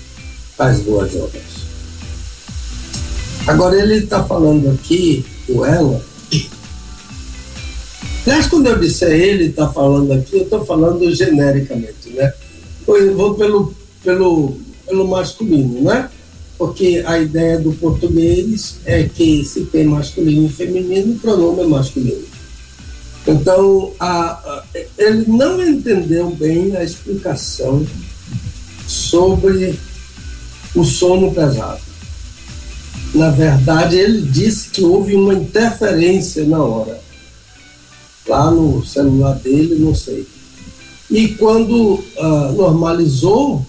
as 0.58 0.80
boas 0.80 1.14
obras. 1.14 1.55
Agora 3.46 3.80
ele 3.80 3.96
está 3.96 4.24
falando 4.24 4.70
aqui, 4.70 5.24
o 5.48 5.64
ela. 5.64 6.00
Aliás, 8.26 8.48
quando 8.48 8.66
eu 8.66 8.78
disser 8.78 9.12
ele 9.12 9.46
está 9.46 9.68
falando 9.68 10.12
aqui, 10.12 10.36
eu 10.36 10.42
estou 10.42 10.64
falando 10.64 11.14
genericamente, 11.14 12.10
né? 12.10 12.32
Eu 12.86 13.16
vou 13.16 13.34
pelo, 13.34 13.72
pelo, 14.02 14.56
pelo 14.84 15.08
masculino, 15.08 15.82
né? 15.82 16.10
Porque 16.58 17.04
a 17.06 17.18
ideia 17.18 17.58
do 17.58 17.72
português 17.72 18.78
é 18.84 19.04
que 19.04 19.44
se 19.44 19.66
tem 19.66 19.84
masculino 19.84 20.46
e 20.46 20.52
feminino, 20.52 21.14
o 21.14 21.18
pronome 21.18 21.62
é 21.62 21.66
masculino. 21.66 22.24
Então, 23.26 23.92
a, 24.00 24.30
a, 24.30 24.64
ele 24.98 25.24
não 25.28 25.62
entendeu 25.62 26.30
bem 26.30 26.76
a 26.76 26.82
explicação 26.82 27.86
sobre 28.86 29.78
o 30.74 30.84
sono 30.84 31.32
pesado. 31.32 31.85
Na 33.16 33.30
verdade, 33.30 33.96
ele 33.96 34.20
disse 34.20 34.68
que 34.68 34.84
houve 34.84 35.14
uma 35.14 35.32
interferência 35.32 36.44
na 36.44 36.62
hora. 36.62 37.00
Lá 38.28 38.50
no 38.50 38.84
celular 38.84 39.36
dele, 39.36 39.76
não 39.76 39.94
sei. 39.94 40.26
E 41.10 41.28
quando 41.28 41.94
uh, 41.94 42.52
normalizou, 42.54 43.66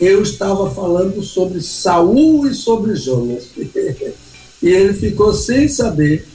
eu 0.00 0.22
estava 0.22 0.70
falando 0.70 1.20
sobre 1.20 1.60
Saul 1.60 2.46
e 2.46 2.54
sobre 2.54 2.94
Jonas. 2.94 3.48
e 4.62 4.68
ele 4.68 4.94
ficou 4.94 5.34
sem 5.34 5.66
saber 5.66 6.28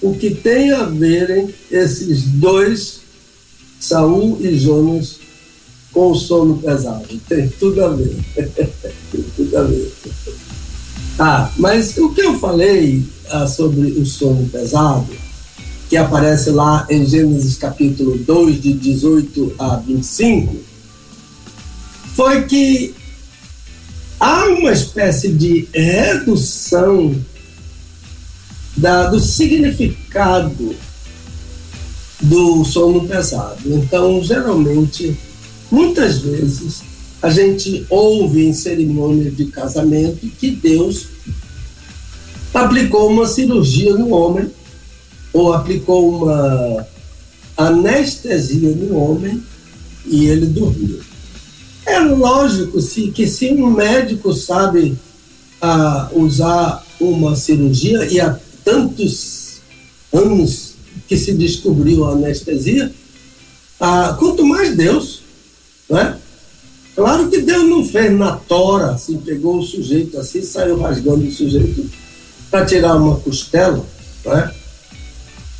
o 0.00 0.14
que 0.14 0.34
tem 0.34 0.72
a 0.72 0.84
verem 0.84 1.52
esses 1.70 2.22
dois, 2.22 3.00
Saul 3.78 4.38
e 4.40 4.56
Jonas, 4.56 5.18
com 5.92 6.12
o 6.12 6.14
sono 6.14 6.56
pesado. 6.56 7.06
Tem 7.28 7.46
tudo 7.46 7.84
a 7.84 7.90
ver. 7.90 8.16
tem 9.12 9.24
tudo 9.36 9.58
a 9.58 9.62
ver. 9.64 9.92
Ah, 11.18 11.48
mas 11.56 11.96
o 11.96 12.10
que 12.10 12.22
eu 12.22 12.38
falei 12.38 13.04
ah, 13.30 13.46
sobre 13.46 13.82
o 13.92 14.04
sono 14.04 14.48
pesado, 14.48 15.06
que 15.88 15.96
aparece 15.96 16.50
lá 16.50 16.86
em 16.90 17.06
Gênesis 17.06 17.56
capítulo 17.56 18.18
2, 18.18 18.60
de 18.60 18.72
18 18.72 19.54
a 19.58 19.76
25, 19.76 20.56
foi 22.14 22.42
que 22.44 22.94
há 24.18 24.46
uma 24.46 24.72
espécie 24.72 25.32
de 25.32 25.68
redução 25.72 27.14
da, 28.76 29.06
do 29.06 29.20
significado 29.20 30.74
do 32.20 32.64
sono 32.64 33.06
pesado. 33.06 33.60
Então, 33.66 34.22
geralmente, 34.22 35.16
muitas 35.70 36.18
vezes, 36.18 36.82
a 37.24 37.30
gente 37.30 37.86
ouve 37.88 38.44
em 38.44 38.52
cerimônia 38.52 39.30
de 39.30 39.46
casamento 39.46 40.26
que 40.38 40.50
Deus 40.50 41.06
aplicou 42.52 43.10
uma 43.10 43.26
cirurgia 43.26 43.94
no 43.94 44.10
homem 44.10 44.50
ou 45.32 45.54
aplicou 45.54 46.16
uma 46.16 46.86
anestesia 47.56 48.68
no 48.76 48.98
homem 48.98 49.42
e 50.04 50.26
ele 50.26 50.44
dormiu. 50.44 51.00
É 51.86 51.98
lógico 51.98 52.78
se, 52.82 53.10
que 53.10 53.26
se 53.26 53.50
um 53.52 53.70
médico 53.70 54.34
sabe 54.34 54.94
ah, 55.62 56.10
usar 56.12 56.86
uma 57.00 57.34
cirurgia 57.34 58.04
e 58.04 58.20
há 58.20 58.38
tantos 58.62 59.62
anos 60.12 60.74
que 61.08 61.16
se 61.16 61.32
descobriu 61.32 62.04
a 62.04 62.12
anestesia, 62.12 62.92
ah, 63.80 64.14
quanto 64.18 64.44
mais 64.44 64.76
Deus, 64.76 65.22
não 65.88 65.98
é? 65.98 66.18
Claro 66.94 67.28
que 67.28 67.40
Deus 67.40 67.64
não 67.64 67.84
fez 67.84 68.12
na 68.12 68.36
tora, 68.36 68.92
assim, 68.92 69.18
pegou 69.18 69.58
o 69.58 69.62
sujeito 69.62 70.18
assim, 70.18 70.42
saiu 70.42 70.78
rasgando 70.78 71.26
o 71.26 71.30
sujeito 71.30 71.90
para 72.50 72.64
tirar 72.64 72.96
uma 72.96 73.16
costela, 73.16 73.84
não 74.24 74.36
é? 74.36 74.54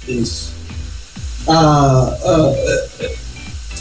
Isso. 0.06 0.52
Ah, 1.48 2.16
ah, 2.24 2.54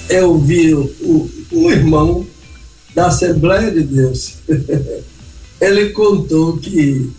eu 0.09 0.37
vi 0.39 0.73
o, 0.73 1.29
um 1.51 1.71
irmão 1.71 2.25
da 2.95 3.07
Assembleia 3.07 3.71
de 3.71 3.83
Deus. 3.83 4.35
Ele 5.61 5.89
contou 5.89 6.57
que, 6.57 7.09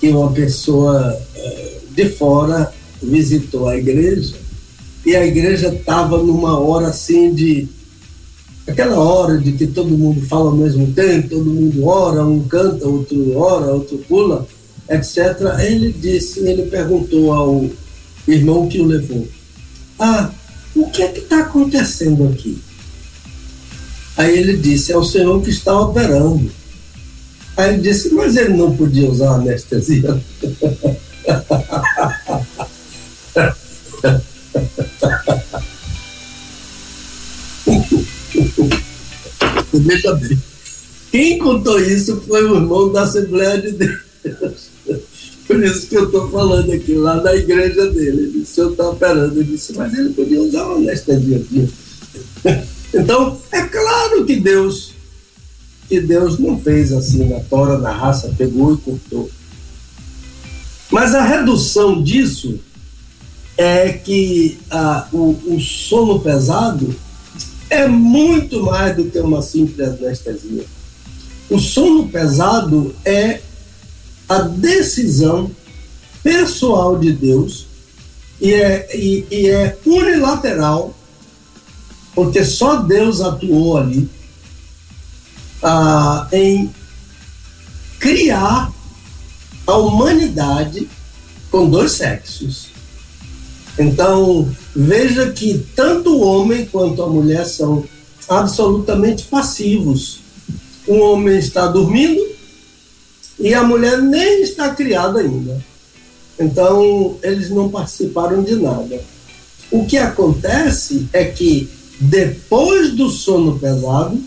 que 0.00 0.08
uma 0.08 0.32
pessoa 0.32 1.16
eh, 1.36 1.78
de 1.90 2.08
fora 2.08 2.72
visitou 3.02 3.68
a 3.68 3.76
igreja 3.76 4.34
e 5.06 5.14
a 5.14 5.24
igreja 5.24 5.68
estava 5.68 6.18
numa 6.18 6.58
hora 6.58 6.88
assim 6.88 7.32
de 7.32 7.68
aquela 8.68 8.98
hora 8.98 9.38
de 9.38 9.52
que 9.52 9.66
todo 9.66 9.96
mundo 9.96 10.20
fala 10.26 10.50
ao 10.50 10.56
mesmo 10.56 10.92
tempo, 10.92 11.28
todo 11.28 11.44
mundo 11.44 11.86
ora, 11.86 12.24
um 12.24 12.42
canta, 12.44 12.86
outro 12.86 13.36
ora, 13.36 13.72
outro 13.72 13.98
pula, 14.08 14.46
etc. 14.88 15.16
Ele 15.60 15.92
disse, 15.92 16.40
ele 16.40 16.62
perguntou 16.66 17.32
ao 17.32 17.70
irmão 18.26 18.68
que 18.68 18.80
o 18.80 18.86
levou: 18.86 19.26
Ah, 19.98 20.30
o 20.74 20.88
que 20.90 21.02
é 21.02 21.08
que 21.08 21.20
está 21.20 21.40
acontecendo 21.40 22.28
aqui? 22.28 22.58
Aí 24.16 24.36
ele 24.36 24.56
disse: 24.56 24.92
É 24.92 24.96
o 24.96 25.04
senhor 25.04 25.40
que 25.42 25.50
está 25.50 25.78
operando. 25.80 26.50
Aí 27.56 27.74
ele 27.74 27.82
disse: 27.82 28.12
Mas 28.14 28.36
ele 28.36 28.54
não 28.54 28.76
podia 28.76 29.10
usar 29.10 29.34
anestesia. 29.34 30.20
Veja 39.72 40.14
bem. 40.14 40.38
Quem 41.10 41.38
contou 41.38 41.80
isso 41.80 42.20
foi 42.26 42.44
o 42.44 42.56
irmão 42.56 42.92
da 42.92 43.02
Assembleia 43.02 43.60
de 43.60 43.72
Deus. 43.72 43.98
Por 45.46 45.64
isso 45.64 45.86
que 45.86 45.96
eu 45.96 46.04
estou 46.04 46.30
falando 46.30 46.70
aqui, 46.72 46.94
lá 46.94 47.22
na 47.22 47.34
igreja 47.34 47.90
dele. 47.90 48.22
Ele 48.22 48.30
disse, 48.40 48.54
senhor 48.54 48.72
está 48.72 48.90
operando. 48.90 49.40
Eu 49.40 49.44
disse, 49.44 49.72
mas 49.72 49.96
ele 49.96 50.10
podia 50.10 50.42
usar 50.42 50.64
uma 50.66 50.76
anestesia 50.76 51.38
aqui. 51.38 51.68
Então, 52.94 53.38
é 53.52 53.62
claro 53.62 54.24
que 54.24 54.36
Deus, 54.36 54.92
que 55.88 56.00
Deus 56.00 56.38
não 56.38 56.58
fez 56.58 56.92
assim 56.92 57.28
na 57.28 57.40
tora, 57.40 57.78
na 57.78 57.92
raça, 57.92 58.34
pegou 58.36 58.74
e 58.74 58.78
cortou. 58.78 59.30
Mas 60.90 61.14
a 61.14 61.22
redução 61.22 62.02
disso 62.02 62.58
é 63.56 63.90
que 63.90 64.58
ah, 64.70 65.06
o, 65.12 65.36
o 65.46 65.60
sono 65.60 66.20
pesado 66.20 66.94
é 67.70 67.86
muito 67.86 68.62
mais 68.64 68.96
do 68.96 69.10
que 69.10 69.18
uma 69.18 69.42
simples 69.42 69.88
anestesia. 69.88 70.64
O 71.50 71.58
sono 71.58 72.08
pesado 72.08 72.94
é 73.04 73.40
a 74.28 74.40
decisão 74.40 75.50
pessoal 76.22 76.98
de 76.98 77.12
Deus 77.12 77.66
e 78.40 78.52
é, 78.52 78.96
e, 78.96 79.26
e 79.30 79.48
é 79.48 79.76
unilateral, 79.84 80.94
porque 82.14 82.44
só 82.44 82.76
Deus 82.76 83.20
atuou 83.20 83.78
ali 83.78 84.08
ah, 85.62 86.28
em 86.32 86.72
criar 87.98 88.72
a 89.66 89.76
humanidade 89.76 90.88
com 91.50 91.68
dois 91.68 91.92
sexos. 91.92 92.68
Então, 93.78 94.50
veja 94.80 95.32
que 95.32 95.66
tanto 95.74 96.14
o 96.14 96.20
homem 96.20 96.64
quanto 96.64 97.02
a 97.02 97.08
mulher 97.08 97.44
são 97.44 97.84
absolutamente 98.28 99.24
passivos. 99.24 100.20
O 100.86 100.98
homem 100.98 101.36
está 101.36 101.66
dormindo 101.66 102.24
e 103.40 103.52
a 103.52 103.64
mulher 103.64 104.00
nem 104.00 104.42
está 104.42 104.72
criada 104.72 105.18
ainda. 105.18 105.60
Então, 106.38 107.16
eles 107.24 107.50
não 107.50 107.68
participaram 107.68 108.44
de 108.44 108.54
nada. 108.54 109.02
O 109.68 109.84
que 109.84 109.98
acontece 109.98 111.08
é 111.12 111.24
que 111.24 111.68
depois 111.98 112.92
do 112.92 113.10
sono 113.10 113.58
pesado, 113.58 114.22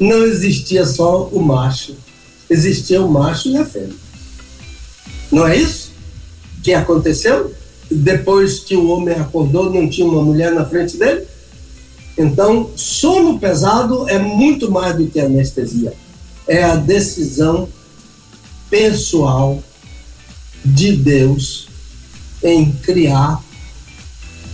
não 0.00 0.24
existia 0.24 0.86
só 0.86 1.26
o 1.26 1.42
macho, 1.42 1.94
existia 2.48 3.02
o 3.02 3.10
macho 3.10 3.50
e 3.50 3.58
a 3.58 3.66
fêmea. 3.66 3.94
Não 5.30 5.46
é 5.46 5.58
isso 5.58 5.92
que 6.62 6.72
aconteceu? 6.72 7.52
Depois 7.90 8.60
que 8.60 8.76
o 8.76 8.88
homem 8.88 9.14
acordou, 9.14 9.72
não 9.72 9.88
tinha 9.88 10.06
uma 10.06 10.22
mulher 10.22 10.52
na 10.52 10.64
frente 10.64 10.96
dele? 10.96 11.26
Então, 12.16 12.70
sono 12.76 13.38
pesado 13.38 14.08
é 14.08 14.18
muito 14.18 14.70
mais 14.70 14.96
do 14.96 15.06
que 15.06 15.20
anestesia. 15.20 15.92
É 16.46 16.62
a 16.62 16.76
decisão 16.76 17.68
pessoal 18.70 19.62
de 20.64 20.92
Deus 20.96 21.68
em 22.42 22.70
criar 22.72 23.42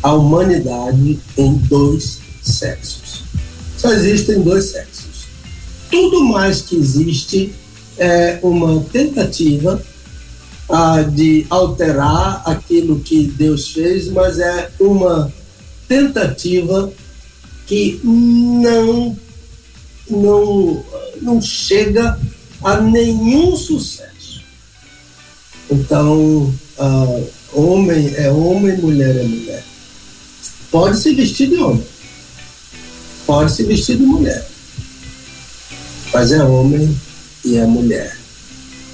a 0.02 0.12
humanidade 0.14 1.20
em 1.36 1.54
dois 1.54 2.20
sexos. 2.42 3.22
Só 3.76 3.92
existem 3.92 4.40
dois 4.40 4.66
sexos. 4.66 5.26
Tudo 5.90 6.24
mais 6.24 6.62
que 6.62 6.76
existe 6.76 7.52
é 7.98 8.38
uma 8.42 8.82
tentativa 8.84 9.82
ah, 10.70 11.02
de 11.02 11.46
alterar 11.50 12.42
aquilo 12.46 13.00
que 13.00 13.24
Deus 13.24 13.68
fez, 13.68 14.09
mas 14.09 14.38
é 14.38 14.70
uma 14.78 15.33
tentativa 15.88 16.92
que 17.66 18.00
não 18.04 19.16
não 20.09 20.85
não 21.20 21.42
chega 21.42 22.18
a 22.62 22.80
nenhum 22.80 23.56
sucesso. 23.56 24.42
Então, 25.70 26.52
ah, 26.78 27.20
homem 27.52 28.14
é 28.16 28.30
homem, 28.30 28.76
mulher 28.78 29.16
é 29.16 29.22
mulher. 29.22 29.64
Pode 30.70 30.98
se 30.98 31.14
vestir 31.14 31.48
de 31.48 31.56
homem, 31.56 31.85
pode 33.26 33.52
se 33.52 33.64
vestir 33.64 33.96
de 33.96 34.04
mulher, 34.04 34.48
mas 36.12 36.30
é 36.30 36.44
homem 36.44 36.96
e 37.44 37.56
é 37.56 37.66
mulher. 37.66 38.19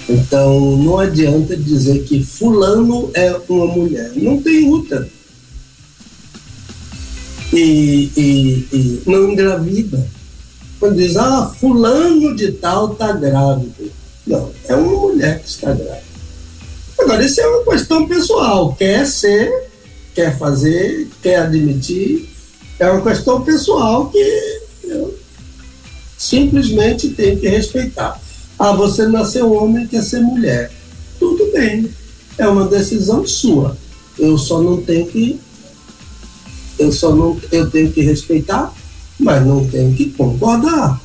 Então, 0.09 0.77
não 0.77 0.99
adianta 0.99 1.57
dizer 1.57 2.05
que 2.05 2.23
fulano 2.23 3.11
é 3.13 3.35
uma 3.49 3.67
mulher. 3.67 4.13
Não 4.15 4.41
tem 4.41 4.69
útero. 4.71 5.09
E, 7.53 8.11
e, 8.17 8.69
e 8.73 9.03
não 9.07 9.33
engravida. 9.33 10.07
Quando 10.79 10.97
diz, 10.97 11.17
ah, 11.17 11.53
fulano 11.59 12.37
de 12.37 12.53
tal 12.53 12.93
está 12.93 13.13
grávido. 13.13 13.91
Não, 14.27 14.51
é 14.69 14.75
uma 14.75 15.01
mulher 15.01 15.41
que 15.41 15.49
está 15.49 15.73
grávida. 15.73 16.07
Agora, 16.99 17.25
isso 17.25 17.41
é 17.41 17.47
uma 17.47 17.65
questão 17.65 18.07
pessoal. 18.07 18.75
Quer 18.75 19.07
ser, 19.07 19.51
quer 20.15 20.39
fazer, 20.39 21.09
quer 21.23 21.41
admitir. 21.41 22.29
É 22.79 22.89
uma 22.91 23.03
questão 23.03 23.43
pessoal 23.43 24.09
que 24.11 24.61
eu 24.85 25.19
simplesmente 26.17 27.09
tenho 27.11 27.39
que 27.39 27.49
respeitar. 27.49 28.21
Ah, 28.59 28.73
você 28.73 29.07
nasceu 29.07 29.53
homem, 29.53 29.87
quer 29.87 30.03
ser 30.03 30.21
mulher. 30.21 30.73
Tudo 31.19 31.53
bem. 31.53 31.91
É 32.39 32.47
uma 32.47 32.67
decisão 32.67 33.27
sua. 33.27 33.77
Eu 34.19 34.39
só 34.39 34.63
não 34.63 34.81
tenho 34.81 35.07
que 35.07 35.39
eu 36.79 36.93
só 36.93 37.15
não 37.15 37.39
eu 37.51 37.71
tenho 37.71 37.91
que 37.91 38.03
respeitar, 38.03 38.73
mas 39.19 39.45
não 39.47 39.67
tenho 39.67 39.95
que 39.95 40.11
concordar. 40.11 41.01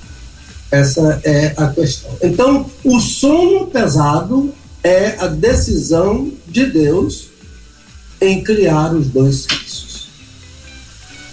Essa 0.70 1.22
é 1.24 1.54
a 1.58 1.68
questão. 1.68 2.12
Então, 2.22 2.70
o 2.84 3.00
sono 3.00 3.68
pesado 3.68 4.54
é 4.84 5.18
a 5.20 5.28
decisão 5.28 6.32
de 6.48 6.66
Deus 6.66 7.28
em 8.22 8.42
criar 8.44 8.94
os 8.94 9.08
dois 9.08 9.44
sexos. 9.44 10.08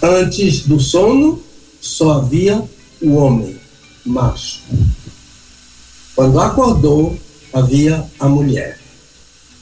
Antes 0.01 0.61
do 0.61 0.79
sono, 0.79 1.41
só 1.79 2.13
havia 2.13 2.63
o 3.01 3.15
homem, 3.15 3.55
macho. 4.05 4.61
Quando 6.19 6.37
acordou, 6.41 7.17
havia 7.53 8.03
a 8.19 8.27
mulher. 8.27 8.77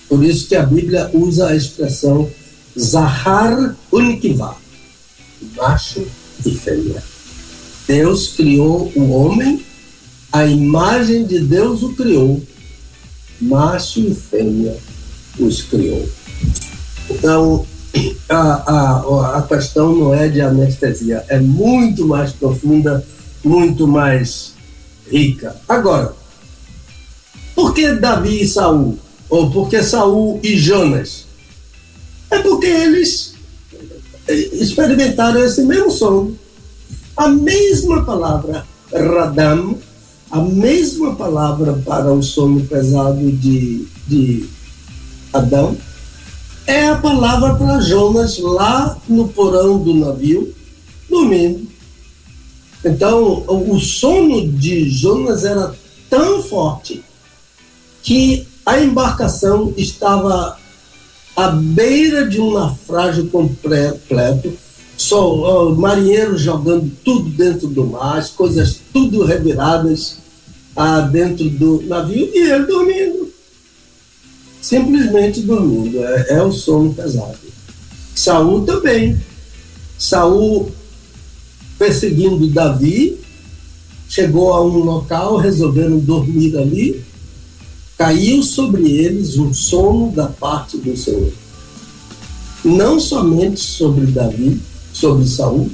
Por 0.10 0.24
isso 0.24 0.48
que 0.48 0.56
a 0.56 0.66
Bíblia 0.66 1.08
usa 1.14 1.50
a 1.50 1.56
expressão 1.56 2.28
Zahar 2.76 3.76
Unikivá, 3.92 4.58
macho 5.56 6.04
e 6.44 6.52
fêmea. 6.52 7.04
Deus 7.88 8.30
criou 8.30 8.92
o 8.96 9.12
homem, 9.12 9.64
a 10.32 10.48
imagem 10.48 11.28
de 11.28 11.42
Deus 11.42 11.84
o 11.84 11.94
criou, 11.94 12.42
macho 13.40 14.00
e 14.00 14.16
fêmea 14.16 14.76
os 15.38 15.62
criou. 15.62 16.10
Então, 17.08 17.68
a, 18.28 18.74
a, 18.74 19.38
a 19.38 19.42
questão 19.44 19.96
não 19.96 20.12
é 20.12 20.28
de 20.28 20.42
anestesia, 20.42 21.24
é 21.28 21.40
muito 21.40 22.08
mais 22.08 22.32
profunda, 22.32 23.06
muito 23.44 23.88
mais 23.88 24.54
rica. 25.08 25.56
Agora, 25.70 26.16
por 27.58 27.74
que 27.74 27.92
Davi 27.94 28.44
e 28.44 28.48
Saul? 28.48 29.00
Ou 29.28 29.50
por 29.50 29.68
que 29.68 29.82
Saul 29.82 30.40
e 30.44 30.56
Jonas? 30.60 31.26
É 32.30 32.38
porque 32.38 32.68
eles 32.68 33.34
experimentaram 34.30 35.44
esse 35.44 35.64
mesmo 35.64 35.90
som. 35.90 36.34
A 37.18 37.28
mesma 37.28 38.06
palavra 38.06 38.64
radam, 38.94 39.76
a 40.30 40.40
mesma 40.40 41.16
palavra 41.16 41.74
para 41.84 42.14
o 42.14 42.22
sono 42.22 42.64
pesado 42.64 43.32
de, 43.32 43.88
de 44.06 44.48
Adão, 45.34 45.76
é 46.68 46.90
a 46.90 46.96
palavra 46.98 47.56
para 47.56 47.82
Jonas 47.82 48.38
lá 48.38 48.96
no 49.10 49.30
porão 49.30 49.80
do 49.80 49.96
navio, 49.96 50.54
dormindo. 51.10 51.68
Então, 52.86 53.44
o 53.48 53.80
sono 53.80 54.48
de 54.48 54.88
Jonas 54.92 55.44
era 55.44 55.74
tão 56.08 56.44
forte 56.44 57.07
que 58.08 58.48
a 58.66 58.80
embarcação 58.80 59.74
estava 59.76 60.58
à 61.36 61.50
beira 61.50 62.26
de 62.26 62.40
um 62.40 62.54
naufrágio 62.54 63.28
completo, 63.28 64.54
só 64.96 65.68
uh, 65.68 65.76
marinheiros 65.76 66.40
jogando 66.40 66.90
tudo 67.04 67.30
dentro 67.32 67.68
do 67.68 67.86
mar, 67.86 68.18
as 68.18 68.30
coisas 68.30 68.80
tudo 68.94 69.26
reviradas 69.26 70.20
uh, 70.78 71.06
dentro 71.12 71.50
do 71.50 71.82
navio 71.82 72.32
e 72.34 72.50
ele 72.50 72.66
dormindo. 72.66 73.30
Simplesmente 74.62 75.42
dormindo. 75.42 76.02
É, 76.02 76.36
é 76.36 76.42
o 76.42 76.52
sono 76.54 76.94
pesado. 76.94 77.38
Saul 78.16 78.62
também. 78.66 79.22
Saul 80.00 80.72
perseguindo 81.78 82.48
Davi, 82.48 83.20
chegou 84.08 84.54
a 84.54 84.64
um 84.64 84.78
local, 84.78 85.36
resolveram 85.36 86.00
dormir 86.00 86.58
ali 86.58 87.06
caiu 87.98 88.44
sobre 88.44 88.90
eles 88.90 89.38
um 89.38 89.54
sono 89.54 90.12
da 90.12 90.28
parte 90.28 90.78
do 90.78 90.96
Senhor. 90.96 91.32
Não 92.64 93.00
somente 93.00 93.60
sobre 93.60 94.06
Davi, 94.08 94.62
sobre 94.94 95.28
Saul, 95.28 95.70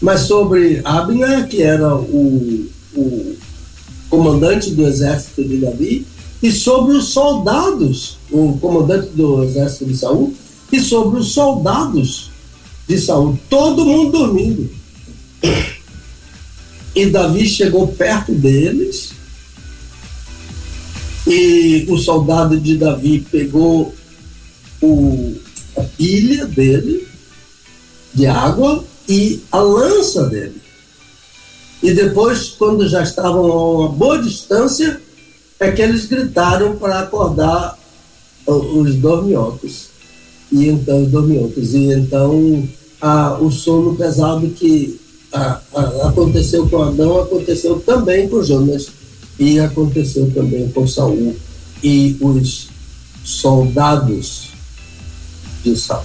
mas 0.00 0.22
sobre 0.22 0.80
Abner, 0.84 1.46
que 1.46 1.62
era 1.62 1.94
o, 1.96 2.66
o 2.94 3.36
comandante 4.10 4.70
do 4.70 4.86
exército 4.86 5.44
de 5.44 5.58
Davi, 5.58 6.06
e 6.42 6.52
sobre 6.52 6.96
os 6.96 7.08
soldados, 7.08 8.16
o 8.30 8.56
comandante 8.60 9.08
do 9.10 9.42
exército 9.44 9.86
de 9.86 9.96
Saul, 9.96 10.34
e 10.72 10.80
sobre 10.80 11.20
os 11.20 11.32
soldados 11.32 12.30
de 12.86 12.98
Saul, 12.98 13.38
todo 13.50 13.84
mundo 13.84 14.18
dormindo. 14.18 14.70
E 16.94 17.06
Davi 17.06 17.46
chegou 17.46 17.88
perto 17.88 18.32
deles 18.32 19.17
e 21.28 21.86
o 21.90 21.98
soldado 21.98 22.58
de 22.58 22.76
Davi 22.76 23.26
pegou 23.30 23.94
o, 24.80 25.34
a 25.76 25.82
pilha 25.82 26.46
dele 26.46 27.06
de 28.14 28.26
água 28.26 28.82
e 29.08 29.42
a 29.52 29.60
lança 29.60 30.24
dele. 30.24 30.60
E 31.82 31.92
depois, 31.92 32.48
quando 32.58 32.88
já 32.88 33.02
estavam 33.02 33.44
a 33.52 33.72
uma 33.72 33.88
boa 33.88 34.20
distância, 34.20 35.00
é 35.60 35.70
que 35.70 35.82
eles 35.82 36.06
gritaram 36.06 36.76
para 36.76 37.00
acordar 37.00 37.78
os 38.46 38.94
dorminhocos. 38.96 39.88
E 40.50 40.66
então, 40.66 41.04
os 41.04 41.10
dorminhocos. 41.10 41.74
E 41.74 41.92
então, 41.92 42.68
a, 43.00 43.38
o 43.38 43.50
sono 43.50 43.94
pesado 43.94 44.48
que 44.48 44.98
a, 45.32 45.60
a, 45.74 46.08
aconteceu 46.08 46.68
com 46.68 46.82
Adão 46.82 47.20
aconteceu 47.20 47.78
também 47.80 48.28
com 48.28 48.42
Jonas. 48.42 48.97
E 49.38 49.60
aconteceu 49.60 50.30
também 50.32 50.68
com 50.70 50.86
Saul 50.86 51.36
e 51.82 52.16
os 52.20 52.68
soldados 53.24 54.48
de 55.62 55.76
Saul. 55.76 56.04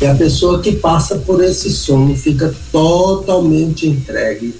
E 0.00 0.06
a 0.06 0.14
pessoa 0.16 0.60
que 0.60 0.72
passa 0.72 1.16
por 1.18 1.42
esse 1.42 1.70
sono 1.70 2.16
fica 2.16 2.52
totalmente 2.72 3.86
entregue, 3.86 4.54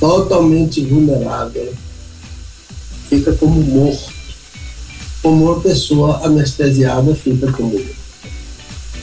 totalmente 0.00 0.84
vulnerável, 0.84 1.72
fica 3.08 3.32
como 3.34 3.62
morto, 3.62 4.12
como 5.22 5.44
uma 5.44 5.60
pessoa 5.60 6.26
anestesiada 6.26 7.14
fica 7.14 7.52
como 7.52 7.70
morto. 7.70 7.96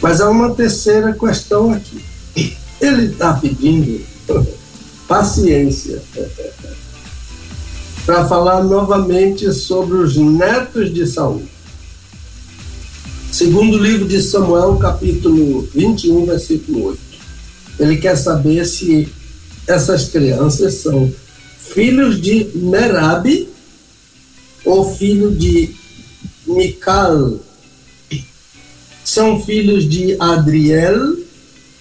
Mas 0.01 0.19
há 0.19 0.29
uma 0.29 0.53
terceira 0.53 1.13
questão 1.13 1.71
aqui. 1.71 2.03
Ele 2.81 3.05
está 3.05 3.33
pedindo 3.33 4.01
paciência, 5.07 6.01
para 8.05 8.27
falar 8.27 8.63
novamente 8.63 9.51
sobre 9.53 9.97
os 9.97 10.15
netos 10.15 10.93
de 10.93 11.05
Saul. 11.07 11.43
Segundo 13.31 13.77
o 13.77 13.83
livro 13.83 14.07
de 14.07 14.21
Samuel, 14.21 14.77
capítulo 14.77 15.67
21, 15.73 16.25
versículo 16.25 16.85
8. 16.85 16.99
Ele 17.79 17.97
quer 17.97 18.15
saber 18.15 18.65
se 18.65 19.09
essas 19.67 20.09
crianças 20.09 20.75
são 20.75 21.11
filhos 21.57 22.21
de 22.21 22.49
Merabi 22.55 23.49
ou 24.63 24.95
filho 24.95 25.31
de 25.31 25.75
Mical. 26.47 27.39
São 29.03 29.43
filhos 29.43 29.87
de 29.87 30.15
Adriel 30.19 31.17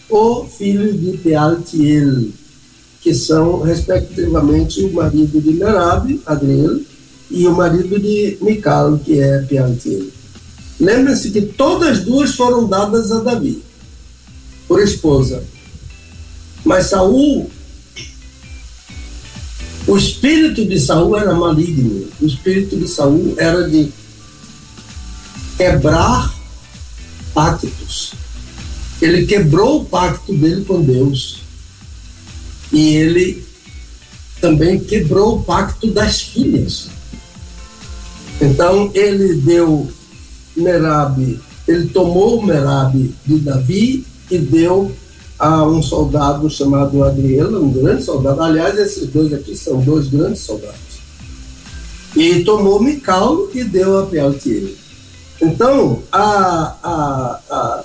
ou 0.09 0.49
filhos 0.49 1.01
de 1.01 1.17
Pealtiel 1.19 2.33
que 3.05 3.13
são, 3.13 3.61
respectivamente, 3.61 4.83
o 4.83 4.95
marido 4.95 5.39
de 5.39 5.53
Merab, 5.53 6.23
Adriel, 6.25 6.81
e 7.31 7.47
o 7.47 7.55
marido 7.55 8.01
de 8.01 8.39
Mical, 8.41 8.99
que 8.99 9.21
é 9.21 9.43
Piantiel. 9.43 10.07
Lembre-se 10.81 11.31
que 11.31 11.43
todas 11.43 11.99
as 11.99 12.05
duas 12.05 12.35
foram 12.35 12.67
dadas 12.67 13.13
a 13.13 13.21
Davi 13.21 13.63
por 14.67 14.81
esposa. 14.83 15.45
Mas 16.65 16.87
Saul, 16.87 17.51
o 19.87 19.99
espírito 19.99 20.65
de 20.65 20.81
Saul 20.81 21.15
era 21.19 21.35
maligno. 21.35 22.09
O 22.23 22.25
espírito 22.25 22.75
de 22.75 22.89
Saul 22.89 23.35
era 23.37 23.69
de 23.69 23.93
quebrar 25.59 26.35
pactos. 27.35 28.15
Ele 29.03 29.27
quebrou 29.27 29.83
o 29.83 29.85
pacto 29.85 30.33
dele 30.33 30.65
com 30.65 30.81
Deus. 30.81 31.44
E 32.73 32.97
ele 32.97 33.45
também 34.41 34.79
quebrou 34.79 35.37
o 35.37 35.43
pacto 35.43 35.91
das 35.91 36.23
filhas. 36.23 36.89
Então 38.41 38.91
ele 38.95 39.35
deu 39.37 39.89
Merabe, 40.57 41.41
ele 41.67 41.89
tomou 41.89 42.43
Merabe 42.43 43.15
de 43.25 43.39
Davi 43.39 44.07
e 44.31 44.39
deu 44.39 44.95
a 45.39 45.65
um 45.65 45.83
soldado 45.83 46.49
chamado 46.49 47.03
Adriel, 47.03 47.63
um 47.63 47.73
grande 47.73 48.05
soldado. 48.05 48.41
Aliás, 48.41 48.79
esses 48.79 49.09
dois 49.09 49.33
aqui 49.33 49.57
são 49.57 49.81
dois 49.81 50.09
grandes 50.09 50.41
soldados. 50.41 50.79
E 52.15 52.45
tomou 52.45 52.81
Mical 52.81 53.49
e 53.53 53.65
deu 53.65 53.99
a 53.99 54.07
Pealtiel. 54.07 54.69
Então, 55.41 56.03
a, 56.13 56.77
a, 56.83 57.41
a, 57.51 57.85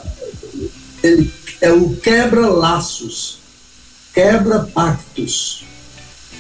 ele 1.02 1.32
é 1.60 1.74
um 1.74 1.96
quebra-laços, 1.96 3.39
quebra-pactos. 4.20 5.64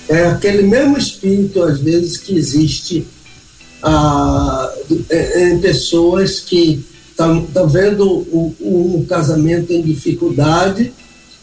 É 0.09 0.25
aquele 0.25 0.63
mesmo 0.63 0.97
espírito, 0.97 1.63
às 1.63 1.79
vezes, 1.79 2.17
que 2.17 2.35
existe 2.35 3.07
ah, 3.81 4.73
em 5.37 5.59
pessoas 5.59 6.41
que 6.41 6.83
estão 7.09 7.47
vendo 7.69 8.05
o, 8.05 8.55
o, 8.59 9.05
casamento 9.07 9.71
em 9.71 9.81
dificuldade, 9.81 10.91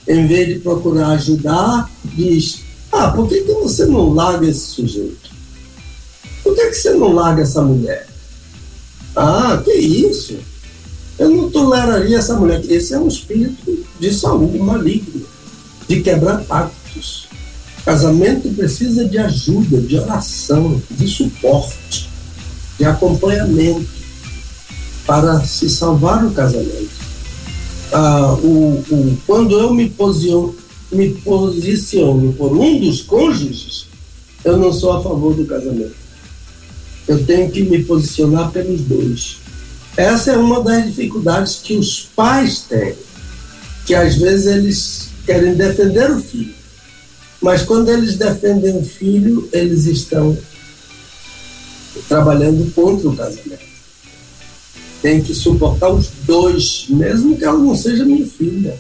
em 0.07 0.27
vez 0.27 0.49
de 0.49 0.59
procurar 0.59 1.13
ajudar, 1.13 1.91
diz: 2.05 2.61
Ah, 2.93 3.11
por 3.11 3.29
que, 3.29 3.41
que 3.41 3.53
você 3.53 3.87
não 3.87 4.13
larga 4.13 4.47
esse 4.47 4.67
sujeito? 4.67 5.31
Por 6.43 6.55
que, 6.55 6.67
que 6.67 6.75
você 6.75 6.93
não 6.93 7.13
larga 7.13 7.43
essa 7.43 7.63
mulher? 7.63 8.07
Ah, 9.15 9.63
que 9.65 9.73
isso? 9.73 10.37
Eu 11.19 11.31
não 11.31 11.51
toleraria 11.51 12.19
essa 12.19 12.35
mulher. 12.35 12.63
Esse 12.69 12.93
é 12.93 12.99
um 12.99 13.09
espírito 13.09 13.85
de 13.99 14.13
saúde 14.13 14.59
maligno, 14.59 15.26
de 15.89 16.01
quebrar 16.01 16.43
pactos. 16.45 17.29
Casamento 17.85 18.49
precisa 18.51 19.05
de 19.05 19.17
ajuda, 19.19 19.81
de 19.81 19.97
oração, 19.97 20.83
de 20.91 21.07
suporte, 21.07 22.09
de 22.79 22.85
acompanhamento 22.85 23.87
para 25.07 25.41
se 25.45 25.71
salvar 25.71 26.25
o 26.25 26.33
casamento. 26.33 26.91
Ah, 27.93 28.35
o, 28.43 28.85
o, 28.91 29.19
quando 29.25 29.57
eu 29.57 29.73
me 29.73 29.89
posiciono, 29.89 30.57
me 30.91 31.11
posiciono 31.11 32.33
por 32.33 32.57
um 32.57 32.81
dos 32.81 33.03
cônjuges, 33.03 33.87
eu 34.45 34.57
não 34.57 34.73
sou 34.73 34.93
a 34.93 35.03
favor 35.03 35.35
do 35.35 35.47
casamento. 35.47 35.95
Eu 37.07 37.25
tenho 37.25 37.51
que 37.51 37.63
me 37.63 37.85
posicionar 37.85 38.51
pelos 38.51 38.81
dois. 38.81 39.39
Essa 39.97 40.33
é 40.33 40.37
uma 40.37 40.61
das 40.61 40.87
dificuldades 40.87 41.61
que 41.63 41.75
os 41.77 42.09
pais 42.17 42.65
têm, 42.69 42.95
que 43.87 43.95
às 43.95 44.17
vezes 44.17 44.47
eles 44.47 45.06
querem 45.27 45.55
defender 45.55 46.11
o 46.11 46.21
filho, 46.21 46.55
mas 47.43 47.63
quando 47.63 47.91
eles 47.91 48.17
defendem 48.17 48.79
o 48.79 48.85
filho, 48.85 49.49
eles 49.53 49.85
estão 49.85 50.37
trabalhando 52.09 52.73
contra 52.75 53.09
o 53.09 53.17
casamento 53.17 53.67
tem 55.07 55.21
que 55.21 55.33
suportar 55.33 55.93
os 55.93 56.09
dois, 56.25 56.87
mesmo 56.89 57.37
que 57.37 57.45
ela 57.45 57.57
não 57.57 57.77
seja 57.77 58.05
minha 58.05 58.27
filha, 58.27 58.77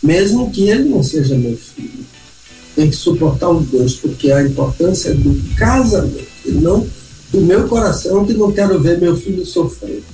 mesmo 0.00 0.48
que 0.52 0.68
ele 0.68 0.88
não 0.88 1.02
seja 1.02 1.36
meu 1.36 1.56
filho. 1.56 2.06
Tem 2.76 2.88
que 2.88 2.94
suportar 2.94 3.50
os 3.50 3.66
dois, 3.66 3.94
porque 3.94 4.30
a 4.30 4.42
importância 4.44 5.12
do 5.12 5.34
casamento, 5.56 6.28
e 6.46 6.52
não 6.52 6.86
do 7.32 7.40
meu 7.40 7.66
coração, 7.66 8.24
que 8.24 8.34
não 8.34 8.52
quero 8.52 8.80
ver 8.80 9.00
meu 9.00 9.16
filho 9.16 9.44
sofrer. 9.44 10.04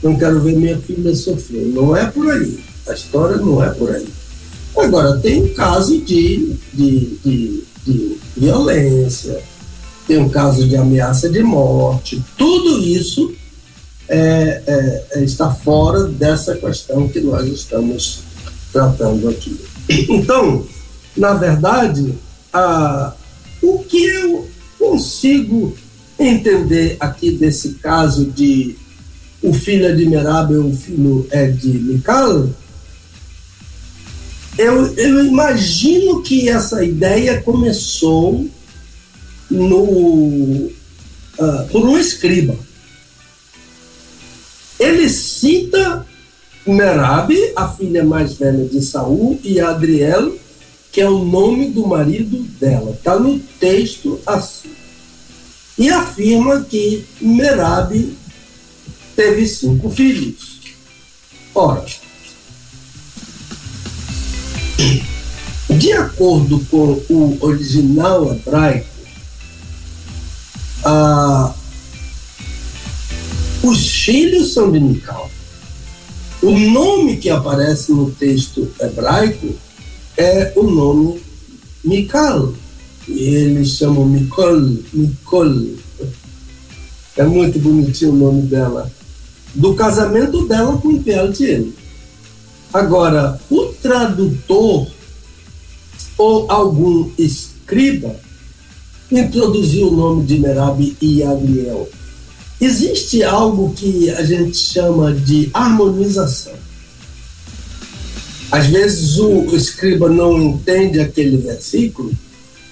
Não 0.00 0.16
quero 0.16 0.40
ver 0.40 0.54
minha 0.54 0.78
filha 0.78 1.12
sofrer. 1.12 1.66
Não 1.66 1.96
é 1.96 2.06
por 2.06 2.30
aí. 2.30 2.60
A 2.86 2.92
história 2.92 3.36
não 3.36 3.60
é 3.60 3.70
por 3.70 3.90
aí. 3.90 4.06
Agora, 4.80 5.18
tem 5.18 5.42
um 5.42 5.54
caso 5.54 5.98
de, 5.98 6.56
de, 6.72 7.18
de, 7.24 7.64
de 7.84 8.16
violência, 8.36 9.42
tem 10.06 10.18
um 10.18 10.28
caso 10.28 10.66
de 10.66 10.76
ameaça 10.76 11.28
de 11.28 11.42
morte. 11.42 12.22
Tudo 12.36 12.78
isso 12.80 13.34
é, 14.08 14.62
é, 14.66 15.04
é, 15.12 15.24
está 15.24 15.50
fora 15.50 16.04
dessa 16.04 16.56
questão 16.56 17.08
que 17.08 17.20
nós 17.20 17.46
estamos 17.46 18.20
tratando 18.72 19.28
aqui. 19.28 19.58
Então, 19.88 20.66
na 21.16 21.34
verdade, 21.34 22.14
a, 22.52 23.14
o 23.62 23.78
que 23.80 24.04
eu 24.04 24.48
consigo 24.78 25.76
entender 26.18 26.96
aqui 27.00 27.30
desse 27.30 27.74
caso 27.74 28.26
de 28.26 28.76
o 29.42 29.52
filho 29.52 30.10
Merab 30.10 30.54
o 30.56 30.74
filho 30.74 31.26
é 31.30 31.46
de 31.46 31.68
Mical, 31.68 32.48
eu, 34.58 34.94
eu 34.96 35.24
imagino 35.24 36.22
que 36.22 36.48
essa 36.48 36.84
ideia 36.84 37.40
começou 37.40 38.46
no, 39.50 39.84
uh, 39.84 40.72
por 41.70 41.86
um 41.86 41.98
escriba 41.98 42.68
ele 44.78 45.08
cita 45.08 46.06
Merab, 46.64 47.34
a 47.56 47.68
filha 47.68 48.04
mais 48.04 48.34
velha 48.34 48.64
de 48.66 48.80
Saul, 48.80 49.40
e 49.42 49.58
Adriel, 49.58 50.36
que 50.92 51.00
é 51.00 51.08
o 51.08 51.24
nome 51.24 51.70
do 51.70 51.86
marido 51.86 52.38
dela. 52.60 52.92
Está 52.92 53.18
no 53.18 53.38
texto 53.38 54.20
assim. 54.26 54.70
E 55.76 55.88
afirma 55.90 56.60
que 56.62 57.04
Merab 57.20 58.16
teve 59.16 59.46
cinco 59.46 59.90
filhos. 59.90 60.60
Ora, 61.54 61.84
de 65.70 65.92
acordo 65.92 66.60
com 66.70 67.00
o 67.08 67.38
original 67.40 68.32
hebraico, 68.32 68.86
a, 70.84 71.54
os 73.62 73.88
filhos 73.88 74.52
são 74.52 74.70
de 74.70 74.80
Mical. 74.80 75.30
O 76.42 76.50
nome 76.50 77.16
que 77.16 77.28
aparece 77.28 77.92
no 77.92 78.10
texto 78.10 78.70
hebraico 78.80 79.54
é 80.16 80.52
o 80.56 80.62
nome 80.62 81.20
Mical. 81.84 82.54
E 83.08 83.20
eles 83.20 83.70
chamam 83.70 84.04
Mikol, 84.04 84.60
Mikol. 84.92 85.76
É 87.16 87.24
muito 87.24 87.58
bonitinho 87.58 88.12
o 88.12 88.16
nome 88.16 88.42
dela. 88.42 88.90
Do 89.54 89.74
casamento 89.74 90.46
dela 90.46 90.76
com 90.78 91.02
Peltiel. 91.02 91.68
Agora, 92.72 93.40
o 93.50 93.66
tradutor 93.80 94.86
ou 96.16 96.50
algum 96.50 97.10
escriba 97.18 98.16
introduziu 99.10 99.88
o 99.88 99.96
nome 99.96 100.26
de 100.26 100.38
Merab 100.38 100.96
e 101.00 101.22
Adriel 101.22 101.88
Existe 102.60 103.22
algo 103.22 103.72
que 103.72 104.10
a 104.10 104.24
gente 104.24 104.56
chama 104.56 105.12
de 105.12 105.48
harmonização. 105.54 106.54
Às 108.50 108.66
vezes 108.66 109.16
o 109.18 109.54
escriba 109.54 110.08
não 110.08 110.40
entende 110.42 110.98
aquele 110.98 111.36
versículo 111.36 112.10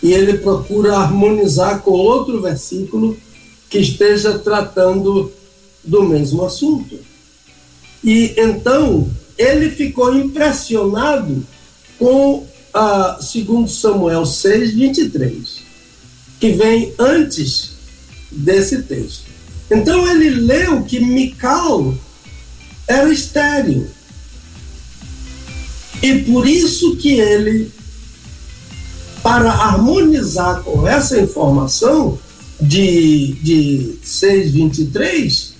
e 0.02 0.12
ele 0.12 0.38
procura 0.38 0.96
harmonizar 0.96 1.82
com 1.82 1.92
outro 1.92 2.42
versículo 2.42 3.16
que 3.70 3.78
esteja 3.78 4.36
tratando 4.38 5.30
do 5.84 6.02
mesmo 6.02 6.44
assunto. 6.44 6.98
E 8.02 8.34
então 8.36 9.08
ele 9.38 9.70
ficou 9.70 10.14
impressionado 10.14 11.46
com 11.98 12.46
a 12.72 13.18
segundo 13.20 13.68
Samuel 13.68 14.26
6, 14.26 14.74
23, 14.74 15.62
que 16.38 16.52
vem 16.52 16.92
antes 16.98 17.72
desse 18.30 18.82
texto. 18.82 19.24
Então 19.70 20.08
ele 20.10 20.30
leu 20.30 20.82
que 20.82 21.00
Mical 21.00 21.94
era 22.86 23.10
estéreo. 23.10 23.88
E 26.02 26.18
por 26.20 26.46
isso 26.46 26.96
que 26.96 27.18
ele, 27.18 27.72
para 29.22 29.50
harmonizar 29.50 30.62
com 30.62 30.86
essa 30.86 31.18
informação 31.18 32.18
de, 32.60 33.32
de 33.42 33.98
6,23, 34.04 35.55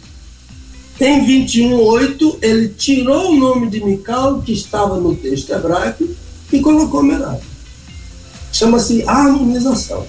em 1.00 1.26
21,8 1.26 2.38
ele 2.40 2.68
tirou 2.68 3.30
o 3.30 3.36
nome 3.36 3.68
de 3.68 3.84
Mical, 3.84 4.40
que 4.40 4.52
estava 4.52 4.98
no 4.98 5.14
texto 5.14 5.52
hebraico, 5.52 6.08
e 6.52 6.60
colocou 6.60 7.02
Merab. 7.02 7.40
Chama-se 8.52 9.02
harmonização. 9.06 10.06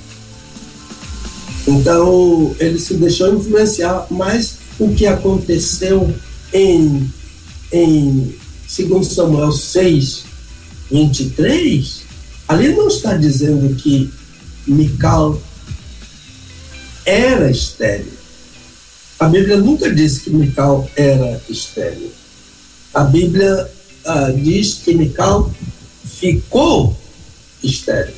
Então, 1.68 2.56
ele 2.60 2.80
se 2.80 2.94
deixou 2.94 3.36
influenciar, 3.36 4.08
mas 4.10 4.60
o 4.80 4.94
que 4.94 5.06
aconteceu 5.06 6.14
em, 6.54 7.12
em 7.74 8.36
2 8.78 9.08
Samuel 9.08 9.52
6, 9.52 10.24
23, 10.90 12.04
ali 12.48 12.70
não 12.70 12.88
está 12.88 13.18
dizendo 13.18 13.76
que 13.76 14.10
Mical 14.66 15.42
era 17.06 17.52
estéreo. 17.52 18.17
A 19.20 19.28
Bíblia 19.28 19.58
nunca 19.58 19.94
disse 19.94 20.22
que 20.22 20.30
Mical 20.30 20.88
era 20.96 21.42
estéreo. 21.50 22.12
A 22.94 23.04
Bíblia 23.04 23.70
ah, 24.06 24.32
diz 24.32 24.76
que 24.76 24.94
Mical 24.94 25.52
ficou 26.04 26.96
estéreo 27.64 28.14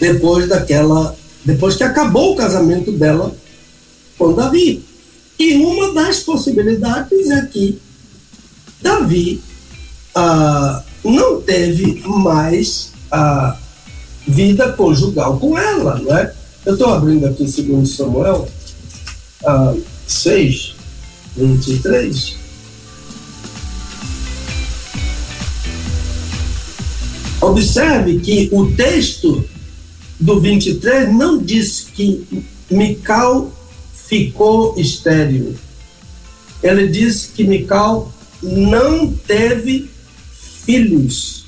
depois 0.00 0.48
daquela, 0.48 1.14
depois 1.44 1.76
que 1.76 1.84
acabou 1.84 2.32
o 2.32 2.36
casamento 2.36 2.92
dela 2.92 3.34
com 4.18 4.32
Davi. 4.32 4.84
E 5.38 5.54
uma 5.56 5.92
das 5.92 6.20
possibilidades 6.20 7.30
é 7.30 7.44
que 7.46 7.78
Davi 8.80 9.42
ah, 10.14 10.82
não 11.04 11.40
teve 11.42 12.02
mais 12.06 12.92
a 13.10 13.58
vida 14.26 14.72
conjugal 14.72 15.38
com 15.38 15.56
ela, 15.56 15.98
não 15.98 16.16
é? 16.16 16.32
Eu 16.64 16.72
estou 16.72 16.92
abrindo 16.92 17.26
aqui 17.26 17.46
segundo 17.46 17.86
Samuel 17.86 18.48
ah, 19.46 19.74
6, 20.06 20.74
23. 21.36 22.36
Observe 27.40 28.18
que 28.20 28.48
o 28.52 28.72
texto 28.72 29.44
do 30.18 30.40
23 30.40 31.14
não 31.14 31.38
diz 31.38 31.86
que 31.94 32.26
Mical 32.70 33.52
ficou 33.92 34.74
estéril. 34.78 35.54
Ele 36.62 36.88
diz 36.88 37.30
que 37.34 37.44
Mical 37.44 38.12
não 38.42 39.12
teve 39.12 39.88
filhos 40.64 41.44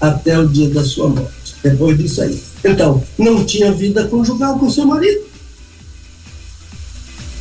até 0.00 0.38
o 0.38 0.48
dia 0.48 0.68
da 0.68 0.84
sua 0.84 1.08
morte. 1.08 1.54
Depois 1.62 1.96
disso 1.96 2.20
aí. 2.20 2.42
Então, 2.64 3.02
não 3.16 3.44
tinha 3.44 3.72
vida 3.72 4.06
conjugal 4.08 4.58
com 4.58 4.68
seu 4.68 4.84
marido. 4.84 5.23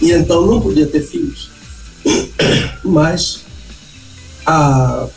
E 0.03 0.11
então 0.11 0.45
não 0.45 0.59
podia 0.59 0.85
ter 0.85 1.01
filhos. 1.01 1.49
Mas 2.83 3.39
a, 4.45 5.07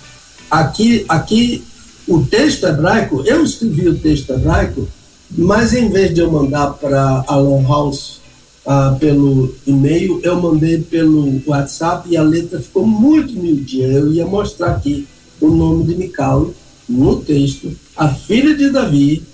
aqui, 0.48 1.04
aqui 1.08 1.64
o 2.06 2.22
texto 2.22 2.66
hebraico, 2.66 3.24
eu 3.26 3.42
escrevi 3.42 3.88
o 3.88 3.98
texto 3.98 4.32
hebraico, 4.32 4.86
mas 5.36 5.74
em 5.74 5.90
vez 5.90 6.14
de 6.14 6.20
eu 6.20 6.30
mandar 6.30 6.74
para 6.74 7.24
Alan 7.26 7.66
House 7.66 8.20
ah, 8.64 8.96
pelo 9.00 9.52
e-mail, 9.66 10.20
eu 10.22 10.40
mandei 10.40 10.80
pelo 10.80 11.42
WhatsApp 11.44 12.08
e 12.08 12.16
a 12.16 12.22
letra 12.22 12.60
ficou 12.60 12.86
muito 12.86 13.32
miudinha. 13.32 13.88
Eu 13.88 14.12
ia 14.12 14.24
mostrar 14.24 14.68
aqui 14.68 15.08
o 15.40 15.48
nome 15.48 15.82
de 15.82 15.96
Micalo 15.96 16.54
no 16.88 17.16
texto, 17.16 17.76
a 17.96 18.08
filha 18.08 18.54
de 18.54 18.70
Davi 18.70 19.24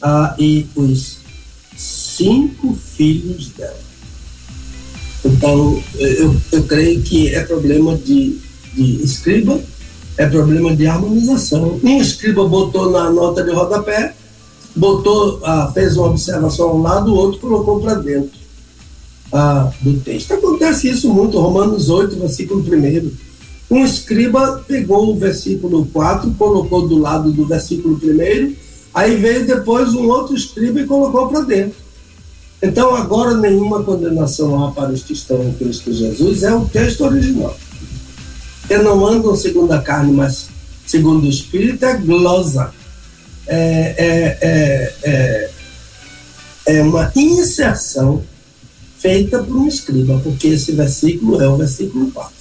ah, 0.00 0.36
e 0.38 0.68
os 0.76 1.18
cinco 1.76 2.74
filhos 2.74 3.48
dela. 3.48 3.93
Então, 5.24 5.82
eu, 5.98 6.36
eu 6.52 6.62
creio 6.64 7.02
que 7.02 7.34
é 7.34 7.42
problema 7.42 7.96
de, 7.96 8.38
de 8.74 9.02
escriba, 9.02 9.58
é 10.18 10.26
problema 10.26 10.76
de 10.76 10.86
harmonização. 10.86 11.80
Um 11.82 12.00
escriba 12.00 12.46
botou 12.46 12.90
na 12.90 13.10
nota 13.10 13.42
de 13.42 13.50
rodapé, 13.50 14.14
botou, 14.76 15.40
ah, 15.42 15.70
fez 15.72 15.96
uma 15.96 16.08
observação 16.08 16.68
ao 16.68 16.78
lado, 16.78 17.12
o 17.12 17.16
outro 17.16 17.40
colocou 17.40 17.80
para 17.80 17.94
dentro 17.94 18.38
ah, 19.32 19.70
do 19.80 19.98
texto. 20.00 20.34
Acontece 20.34 20.90
isso 20.90 21.12
muito, 21.12 21.40
Romanos 21.40 21.88
8, 21.88 22.16
versículo 22.16 22.60
1. 22.60 23.10
Um 23.70 23.84
escriba 23.84 24.62
pegou 24.68 25.10
o 25.10 25.16
versículo 25.16 25.86
4, 25.86 26.30
colocou 26.32 26.86
do 26.86 26.98
lado 26.98 27.32
do 27.32 27.46
versículo 27.46 27.98
1, 28.02 28.54
aí 28.92 29.16
veio 29.16 29.46
depois 29.46 29.94
um 29.94 30.06
outro 30.06 30.36
escriba 30.36 30.80
e 30.80 30.86
colocou 30.86 31.28
para 31.28 31.40
dentro. 31.40 31.83
Então, 32.64 32.94
agora, 32.94 33.36
nenhuma 33.36 33.82
condenação 33.82 34.64
há 34.64 34.72
para 34.72 34.90
os 34.90 35.02
que 35.02 35.12
estão 35.12 35.44
em 35.44 35.52
Cristo 35.52 35.92
Jesus, 35.92 36.42
é 36.42 36.54
o 36.54 36.64
texto 36.64 37.04
original. 37.04 37.54
Que 38.66 38.78
não 38.78 39.06
andam 39.06 39.36
segundo 39.36 39.70
a 39.72 39.82
carne, 39.82 40.14
mas 40.14 40.48
segundo 40.86 41.26
o 41.26 41.28
Espírito, 41.28 41.84
é 41.84 41.94
glosa. 41.98 42.72
É, 43.46 43.94
é, 43.98 44.38
é, 44.40 44.94
é, 45.04 45.50
é 46.78 46.82
uma 46.82 47.12
inserção 47.14 48.22
feita 48.98 49.42
por 49.42 49.56
um 49.56 49.68
escriba, 49.68 50.18
porque 50.24 50.48
esse 50.48 50.72
versículo 50.72 51.42
é 51.42 51.46
o 51.46 51.58
versículo 51.58 52.10
4. 52.12 52.32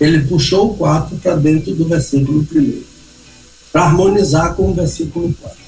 Ele 0.00 0.20
puxou 0.22 0.72
o 0.72 0.76
4 0.76 1.16
para 1.18 1.36
dentro 1.36 1.72
do 1.76 1.84
versículo 1.84 2.44
1, 2.52 2.82
para 3.72 3.84
harmonizar 3.84 4.56
com 4.56 4.72
o 4.72 4.74
versículo 4.74 5.32
4, 5.40 5.58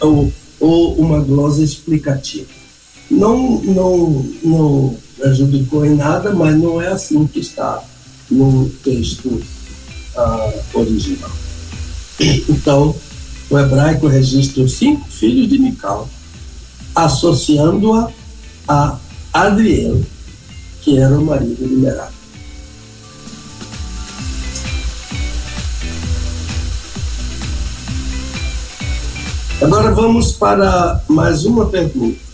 ou, 0.00 0.32
ou 0.58 0.94
uma 0.96 1.20
glosa 1.20 1.62
explicativa. 1.62 2.55
Não, 3.10 3.60
não, 3.62 4.26
não 4.42 4.96
prejudicou 5.16 5.84
em 5.86 5.94
nada, 5.94 6.32
mas 6.34 6.56
não 6.58 6.80
é 6.80 6.88
assim 6.88 7.26
que 7.26 7.40
está 7.40 7.82
no 8.30 8.68
texto 8.82 9.28
uh, 9.28 10.78
original. 10.78 11.30
Então, 12.48 12.94
o 13.48 13.58
hebraico 13.58 14.06
registra 14.08 14.62
os 14.62 14.72
cinco 14.72 15.08
filhos 15.10 15.48
de 15.48 15.58
Mical, 15.58 16.08
associando-a 16.94 18.10
a 18.66 18.98
Adriel, 19.32 20.00
que 20.80 20.98
era 20.98 21.18
o 21.18 21.24
marido 21.24 21.66
de 21.66 21.74
Merab. 21.74 22.16
Agora 29.60 29.90
vamos 29.94 30.32
para 30.32 31.02
mais 31.08 31.44
uma 31.44 31.66
pergunta. 31.66 32.25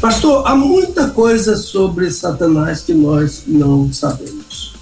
Pastor, 0.00 0.46
há 0.46 0.54
muita 0.54 1.10
coisa 1.10 1.56
sobre 1.56 2.08
Satanás 2.12 2.82
que 2.82 2.94
nós 2.94 3.42
não 3.46 3.92
sabemos. 3.92 4.74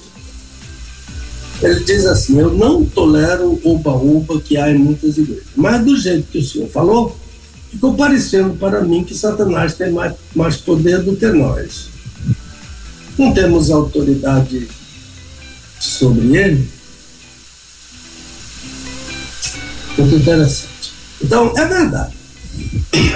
Ele 1.63 1.81
diz 1.85 2.05
assim: 2.05 2.39
Eu 2.39 2.53
não 2.53 2.85
tolero 2.85 3.59
o 3.65 3.75
oba-oba 3.75 4.39
que 4.41 4.59
há 4.59 4.71
em 4.71 4.77
muitas 4.77 5.17
igrejas. 5.17 5.47
Mas 5.57 5.83
do 5.83 5.97
jeito 5.97 6.29
que 6.31 6.39
o 6.39 6.45
senhor 6.45 6.69
falou, 6.69 7.17
ficou 7.71 7.95
parecendo 7.95 8.55
para 8.57 8.83
mim 8.83 9.05
que 9.05 9.15
Satanás 9.15 9.75
tem 9.75 9.91
mais, 9.91 10.15
mais 10.35 10.59
poder 10.59 11.03
do 11.03 11.17
que 11.17 11.27
nós. 11.29 11.89
Não 13.17 13.33
temos 13.33 13.71
autoridade 13.71 14.69
sobre 15.81 16.37
ele? 16.37 16.69
Muito 19.97 20.15
interessante. 20.15 20.93
Então, 21.23 21.55
é 21.57 21.65
verdade. 21.65 22.16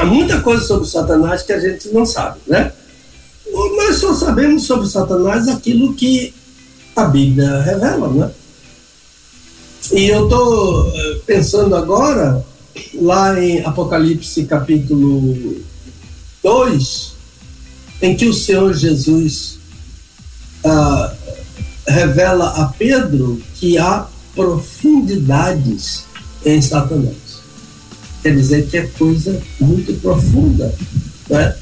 Há 0.01 0.05
muita 0.05 0.41
coisa 0.41 0.65
sobre 0.65 0.89
Satanás 0.89 1.43
que 1.43 1.53
a 1.53 1.61
gente 1.61 1.89
não 1.89 2.05
sabe, 2.05 2.39
né? 2.47 2.73
Nós 3.53 3.97
só 3.97 4.15
sabemos 4.15 4.65
sobre 4.65 4.89
Satanás 4.89 5.49
aquilo 5.49 5.95
que 5.95 6.33
a 6.95 7.05
Bíblia 7.05 7.61
revela, 7.63 8.09
né? 8.09 8.31
E 9.93 10.07
eu 10.07 10.25
estou 10.25 10.89
eh, 10.89 11.21
pensando 11.27 11.75
agora 11.75 12.45
lá 12.95 13.43
em 13.43 13.65
Apocalipse 13.65 14.45
capítulo 14.45 15.57
2, 16.43 17.13
em 18.03 18.17
que 18.17 18.27
o 18.27 18.35
Senhor 18.35 18.73
Jesus 18.75 19.59
ah, 20.65 21.13
revela 21.87 22.51
a 22.63 22.67
Pedro 22.67 23.41
que 23.57 23.79
há 23.79 24.07
profundidades 24.35 26.05
em 26.45 26.63
Satanás. 26.63 27.30
Quer 28.23 28.35
dizer 28.37 28.67
que 28.69 28.77
é 28.77 28.87
coisa 28.87 29.41
muito 29.59 29.93
profunda. 30.01 30.75
Né? 31.29 31.57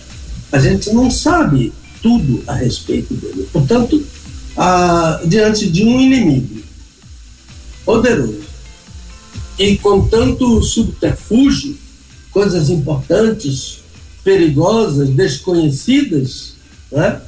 A 0.51 0.59
gente 0.59 0.93
não 0.93 1.11
sabe 1.11 1.73
tudo 2.03 2.43
a 2.47 2.55
respeito 2.55 3.15
dele. 3.15 3.49
Portanto, 3.53 4.03
ah, 4.57 5.21
diante 5.25 5.71
de 5.71 5.85
um 5.85 6.01
inimigo 6.01 6.63
poderoso, 7.85 8.41
e 9.59 9.77
com 9.77 10.07
tanto 10.07 10.63
subterfúgio, 10.63 11.77
coisas 12.31 12.69
importantes, 12.69 13.81
perigosas, 14.23 15.09
desconhecidas, 15.11 16.55
né? 16.93 17.21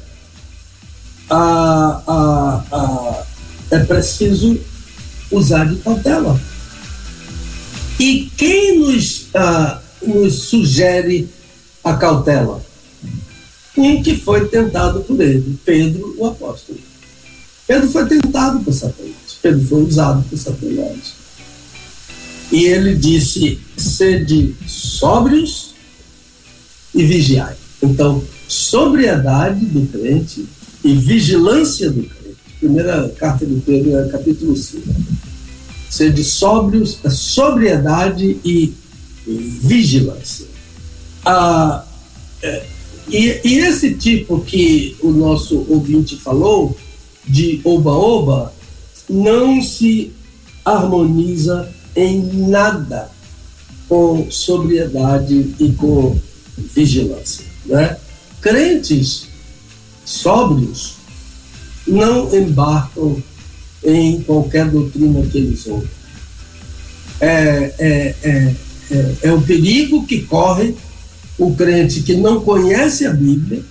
ah, 1.31 2.03
ah, 2.07 3.23
é 3.71 3.79
preciso 3.81 4.59
usar 5.31 5.65
de 5.65 5.77
cautela. 5.77 6.41
E 8.01 8.31
quem 8.35 8.79
nos, 8.79 9.27
ah, 9.35 9.79
nos 10.03 10.45
sugere 10.45 11.29
a 11.85 11.93
cautela? 11.93 12.65
Um 13.77 14.03
que 14.03 14.17
foi 14.17 14.49
tentado 14.49 15.01
por 15.01 15.21
ele, 15.21 15.59
Pedro, 15.67 16.15
o 16.17 16.25
apóstolo. 16.25 16.79
Pedro 17.67 17.91
foi 17.91 18.07
tentado 18.07 18.61
por 18.61 18.73
Satanás, 18.73 19.15
Pedro 19.43 19.67
foi 19.67 19.83
usado 19.83 20.25
por 20.31 20.39
Satanás. 20.39 21.13
E 22.51 22.65
ele 22.65 22.95
disse: 22.95 23.61
sede 23.77 24.57
sóbrios 24.67 25.75
e 26.95 27.05
vigiai. 27.05 27.55
Então, 27.83 28.25
sobriedade 28.49 29.63
do 29.67 29.87
crente 29.87 30.47
e 30.83 30.95
vigilância 30.95 31.91
do 31.91 32.03
crente. 32.03 32.37
Primeira 32.61 33.11
carta 33.11 33.45
de 33.45 33.61
Pedro, 33.61 34.09
capítulo 34.09 34.57
5. 34.57 35.30
Ser 35.91 36.13
de 36.13 36.25
sóbrios, 36.25 36.99
sobriedade 37.11 38.39
e 38.45 38.73
vigilância. 39.27 40.47
Ah, 41.27 41.85
é, 42.43 42.65
e, 43.09 43.41
e 43.45 43.59
esse 43.59 43.95
tipo 43.95 44.41
que 44.41 44.97
o 45.03 45.11
nosso 45.11 45.67
ouvinte 45.69 46.17
falou, 46.17 46.77
de 47.27 47.61
oba-oba, 47.65 48.55
não 49.09 49.61
se 49.61 50.13
harmoniza 50.65 51.69
em 51.97 52.23
nada 52.49 53.11
com 53.89 54.31
sobriedade 54.31 55.55
e 55.59 55.73
com 55.73 56.17
vigilância. 56.57 57.45
Né? 57.67 57.97
Crentes 58.41 59.27
sóbrios 60.05 60.95
não 61.87 62.33
embarcam 62.35 63.21
em 63.85 64.21
qualquer 64.23 64.69
doutrina 64.69 65.23
que 65.27 65.39
eles 65.39 65.67
ouvem. 65.67 65.89
É, 67.21 67.75
é, 67.79 68.15
é, 68.23 68.55
é, 68.91 69.15
é 69.23 69.33
o 69.33 69.41
perigo 69.43 70.07
que 70.07 70.23
corre 70.23 70.75
o 71.39 71.55
crente 71.55 72.03
que 72.03 72.15
não 72.15 72.41
conhece 72.41 73.07
a 73.07 73.13
Bíblia 73.13 73.63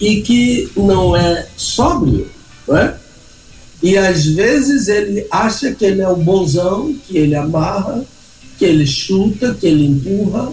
e 0.00 0.22
que 0.22 0.70
não 0.76 1.16
é 1.16 1.46
sóbrio, 1.56 2.28
não 2.66 2.76
é? 2.76 2.96
E 3.82 3.96
às 3.96 4.24
vezes 4.26 4.88
ele 4.88 5.26
acha 5.30 5.72
que 5.72 5.84
ele 5.84 6.00
é 6.00 6.08
o 6.08 6.16
bonzão, 6.16 6.94
que 7.06 7.16
ele 7.16 7.34
amarra, 7.34 8.04
que 8.58 8.64
ele 8.64 8.86
chuta, 8.86 9.54
que 9.54 9.66
ele 9.66 9.86
empurra. 9.86 10.52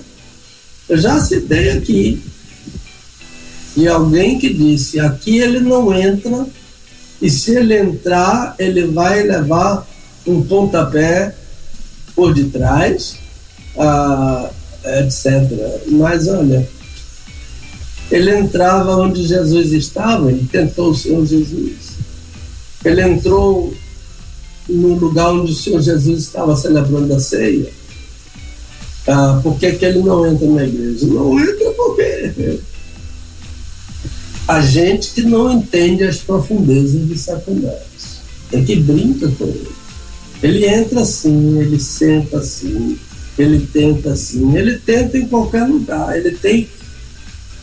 Eu 0.87 0.97
já 0.97 1.19
citei 1.19 1.71
aqui 1.71 2.21
de 3.75 3.87
alguém 3.87 4.37
que 4.37 4.53
disse: 4.53 4.99
aqui 4.99 5.39
ele 5.39 5.59
não 5.59 5.93
entra, 5.93 6.47
e 7.25 7.29
se 7.29 7.55
ele 7.55 7.75
entrar, 7.75 8.53
ele 8.59 8.85
vai 8.85 9.23
levar 9.23 9.87
um 10.27 10.43
pontapé 10.43 11.33
por 12.15 12.35
detrás, 12.35 13.15
ah, 13.75 14.51
etc. 14.99 15.51
Mas 15.87 16.27
olha, 16.27 16.69
ele 18.11 18.29
entrava 18.29 18.97
onde 18.97 19.25
Jesus 19.25 19.71
estava, 19.71 20.31
ele 20.31 20.47
tentou 20.51 20.91
o 20.91 20.95
Senhor 20.95 21.25
Jesus. 21.25 21.95
Ele 22.85 23.01
entrou 23.01 23.73
no 24.69 24.93
lugar 24.93 25.31
onde 25.31 25.51
o 25.51 25.55
Senhor 25.55 25.81
Jesus 25.81 26.25
estava 26.25 26.55
celebrando 26.55 27.11
a 27.11 27.19
ceia. 27.19 27.71
Ah, 29.07 29.39
por 29.41 29.57
que, 29.57 29.71
que 29.71 29.83
ele 29.85 30.03
não 30.03 30.27
entra 30.27 30.47
na 30.47 30.63
igreja? 30.63 31.07
Não 31.07 31.39
entra 31.39 31.71
porque 31.71 32.59
a 34.47 34.61
gente 34.61 35.11
que 35.11 35.23
não 35.23 35.51
entende 35.51 36.03
as 36.03 36.17
profundezas 36.17 37.07
de 37.07 37.17
Satanás. 37.17 38.21
É 38.51 38.61
que 38.61 38.75
brinca 38.75 39.27
com 39.29 39.45
ele. 39.45 39.71
Ele 40.43 40.65
entra 40.65 41.01
assim, 41.01 41.59
ele 41.59 41.79
senta 41.79 42.37
assim, 42.37 42.97
ele 43.37 43.67
tenta 43.73 44.13
assim, 44.13 44.55
ele 44.55 44.77
tenta 44.77 45.17
em 45.17 45.27
qualquer 45.27 45.63
lugar, 45.67 46.15
ele 46.15 46.31
tem 46.31 46.69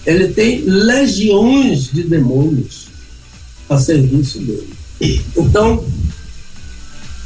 ele 0.04 0.28
tem 0.32 0.62
legiões 0.62 1.84
de 1.84 2.02
demônios 2.02 2.88
a 3.68 3.78
serviço 3.78 4.40
dele. 4.40 4.74
Então, 5.36 5.84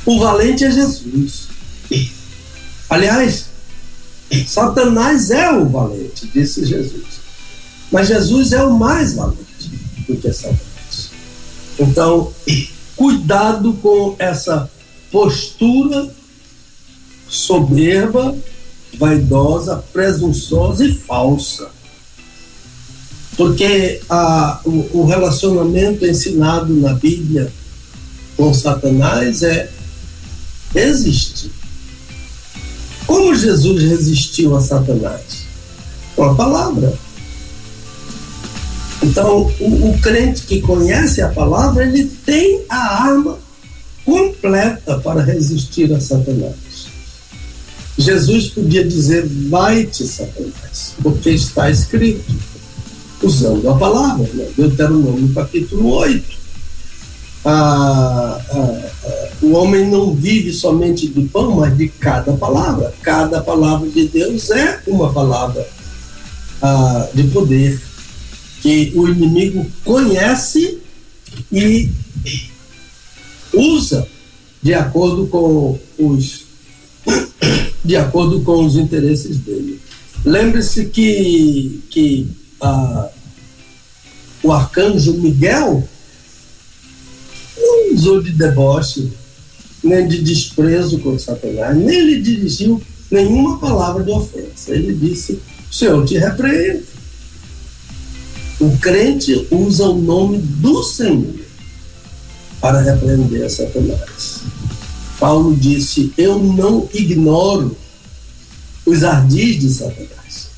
o 0.05 0.19
valente 0.19 0.65
é 0.65 0.71
Jesus. 0.71 1.49
Aliás, 2.91 3.47
Satanás 4.47 5.31
é 5.31 5.51
o 5.51 5.67
valente, 5.71 6.27
disse 6.35 6.67
Jesus. 6.67 7.05
Mas 7.91 8.09
Jesus 8.09 8.53
é 8.53 8.63
o 8.63 8.79
mais 8.79 9.15
valente 9.15 9.46
do 10.09 10.17
que 10.17 10.33
Satanás. 10.33 11.11
Então, 11.79 12.33
cuidado 12.95 13.73
com 13.75 14.17
essa 14.19 14.71
postura 15.11 16.11
soberba, 17.29 18.37
vaidosa, 18.99 19.85
presunçosa 19.93 20.85
e 20.85 20.95
falsa. 20.95 21.69
Porque 23.37 24.01
a, 24.09 24.61
o, 24.65 25.01
o 25.01 25.07
relacionamento 25.07 26.07
ensinado 26.07 26.73
na 26.75 26.95
Bíblia 26.95 27.53
com 28.37 28.53
Satanás 28.55 29.43
é 29.43 29.71
resistir. 30.73 31.51
Como 33.07 33.35
Jesus 33.35 33.83
resistiu 33.83 34.57
a 34.57 34.61
Satanás? 34.61 35.47
Com 36.15 36.25
a 36.25 36.35
palavra. 36.35 36.99
Então, 39.03 39.53
o, 39.61 39.91
o, 39.91 39.99
crente 40.01 40.43
que 40.43 40.61
conhece 40.61 41.21
a 41.21 41.29
palavra, 41.29 41.87
ele 41.87 42.05
tem 42.25 42.63
a 42.69 43.05
arma 43.05 43.39
completa 44.05 44.99
para 44.99 45.23
resistir 45.23 45.93
a 45.93 46.01
Satanás. 46.01 46.87
Jesus 47.99 48.49
podia 48.49 48.87
dizer: 48.87 49.27
Vai-te, 49.49 50.07
Satanás, 50.07 50.95
porque 51.03 51.31
está 51.31 51.71
escrito, 51.71 52.35
usando 53.23 53.69
a 53.69 53.77
palavra, 53.77 54.29
né? 54.35 54.47
Deuteronômio 54.57 55.33
capítulo 55.35 55.91
8 55.91 56.37
ah, 57.49 58.41
ah, 58.51 58.91
ah, 59.05 59.29
o 59.41 59.53
homem 59.53 59.89
não 59.89 60.13
vive 60.13 60.53
somente 60.53 61.07
de 61.07 61.23
pão, 61.29 61.53
mas 61.53 61.77
de 61.77 61.87
cada 61.89 62.33
palavra. 62.33 62.93
Cada 63.03 63.41
palavra 63.41 63.89
de 63.89 64.09
Deus 64.09 64.51
é 64.51 64.81
uma 64.85 65.13
palavra 65.13 65.65
ah, 66.61 67.07
de 67.15 67.23
poder 67.29 67.81
que 68.67 68.91
o 68.97 69.09
inimigo 69.09 69.65
conhece 69.85 70.79
e 71.53 71.89
usa 73.55 74.09
de 74.61 74.75
acordo 74.75 75.29
com 75.29 75.79
os 75.97 76.47
de 77.85 77.95
acordo 77.95 78.41
com 78.41 78.67
os 78.67 78.75
interesses 78.75 79.37
dele. 79.37 79.81
Lembre-se 80.25 80.87
que 80.87 81.81
que 81.89 82.27
ah, 82.61 83.09
o 84.43 84.51
arcanjo 84.51 85.13
Miguel 85.13 85.89
não 87.57 87.95
usou 87.95 88.21
de 88.21 88.33
deboche, 88.33 89.13
nem 89.81 90.09
de 90.09 90.21
desprezo 90.23 90.99
com 90.99 91.17
Satanás, 91.17 91.77
nem 91.77 92.01
lhe 92.01 92.21
dirigiu 92.21 92.83
nenhuma 93.13 93.61
palavra 93.61 94.03
de 94.03 94.11
ofensa. 94.11 94.75
Ele 94.75 94.93
disse: 94.93 95.39
Senhor 95.71 96.05
te 96.05 96.19
repreende. 96.19 96.96
O 98.59 98.77
crente 98.79 99.47
usa 99.51 99.85
o 99.85 100.01
nome 100.01 100.39
do 100.39 100.83
Senhor 100.83 101.35
para 102.61 102.81
repreender 102.81 103.51
Satanás. 103.51 104.41
Paulo 105.21 105.55
disse: 105.55 106.13
Eu 106.17 106.39
não 106.39 106.89
ignoro 106.93 107.77
os 108.87 109.05
ardis 109.05 109.61
de 109.61 109.71
Satanás. 109.71 110.49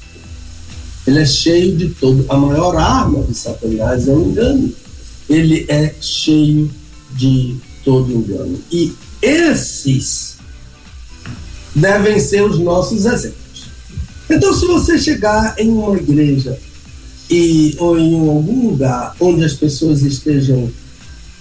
Ele 1.07 1.21
é 1.21 1.27
cheio 1.27 1.77
de 1.77 1.89
todo. 1.89 2.25
A 2.29 2.37
maior 2.37 2.77
arma 2.77 3.23
de 3.25 3.35
Satanás 3.35 4.07
é 4.07 4.13
o 4.13 4.27
engano. 4.27 4.73
Ele 5.29 5.67
é 5.69 5.95
cheio 6.01 6.71
de 7.17 7.57
todo 7.85 8.13
engano. 8.13 8.61
E 8.71 8.93
esses 9.21 10.37
devem 11.75 12.21
ser 12.21 12.43
os 12.43 12.59
nossos 12.59 13.07
exemplos. 13.07 13.67
Então, 14.31 14.53
se 14.55 14.67
você 14.67 14.99
chegar 14.99 15.55
em 15.59 15.71
uma 15.71 15.97
igreja 15.97 16.59
e, 17.31 17.77
ou 17.79 17.99
em 17.99 18.19
algum 18.29 18.71
lugar 18.71 19.15
onde 19.21 19.45
as 19.45 19.55
pessoas 19.55 20.03
estejam 20.03 20.71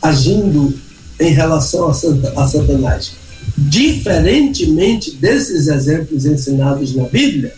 agindo 0.02 0.78
em 1.20 1.32
relação 1.32 1.88
a, 1.88 1.94
Santa, 1.94 2.34
a 2.40 2.48
Satanás, 2.48 3.14
diferentemente 3.58 5.12
desses 5.12 5.68
exemplos 5.68 6.26
ensinados 6.26 6.96
na 6.96 7.06
Bíblia, 7.06 7.54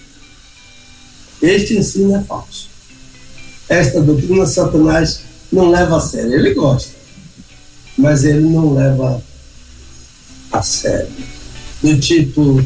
este 1.41 1.77
ensino 1.77 2.15
é 2.15 2.21
falso. 2.21 2.69
Esta 3.67 4.01
doutrina 4.01 4.45
Satanás 4.45 5.21
não 5.51 5.69
leva 5.69 5.97
a 5.97 6.01
sério. 6.01 6.33
Ele 6.33 6.53
gosta, 6.53 6.91
mas 7.97 8.23
ele 8.23 8.47
não 8.47 8.73
leva 8.73 9.21
a 10.51 10.61
sério. 10.61 11.09
Do 11.81 11.97
tipo, 11.99 12.63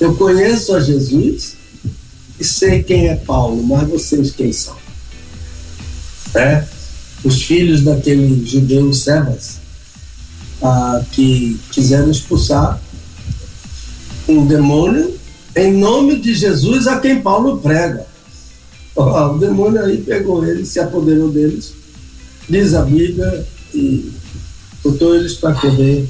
eu 0.00 0.16
conheço 0.16 0.74
a 0.74 0.80
Jesus 0.80 1.56
sei 2.42 2.82
quem 2.82 3.08
é 3.08 3.16
Paulo, 3.16 3.62
mas 3.62 3.88
vocês 3.88 4.30
quem 4.32 4.52
são? 4.52 4.76
É? 6.34 6.64
Os 7.24 7.42
filhos 7.42 7.82
daquele 7.82 8.44
judeu 8.46 8.92
Sebas, 8.92 9.58
ah, 10.62 11.02
que 11.12 11.58
quiseram 11.70 12.10
expulsar 12.10 12.80
um 14.28 14.46
demônio 14.46 15.18
em 15.54 15.72
nome 15.72 16.18
de 16.20 16.34
Jesus 16.34 16.86
a 16.86 16.98
quem 16.98 17.20
Paulo 17.20 17.58
prega. 17.58 18.06
o 18.96 19.38
demônio 19.38 19.84
aí 19.84 19.98
pegou 19.98 20.44
eles, 20.44 20.68
se 20.68 20.80
apoderou 20.80 21.30
deles, 21.30 21.72
diz 22.48 22.74
a 22.74 22.82
Bíblia, 22.82 23.46
e 23.74 24.12
botou 24.82 25.14
eles 25.14 25.34
para 25.34 25.54
correr 25.54 26.08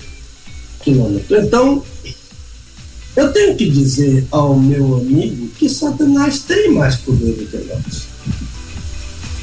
quilômetro. 0.80 1.36
Então, 1.36 1.82
Eu 3.14 3.30
tenho 3.30 3.54
que 3.56 3.68
dizer 3.68 4.26
ao 4.30 4.58
meu 4.58 4.96
amigo 4.96 5.50
que 5.62 5.68
Satanás 5.68 6.40
tem 6.40 6.72
mais 6.72 6.96
poder 6.96 7.34
do 7.34 7.46
que 7.46 7.56
nós. 7.58 8.08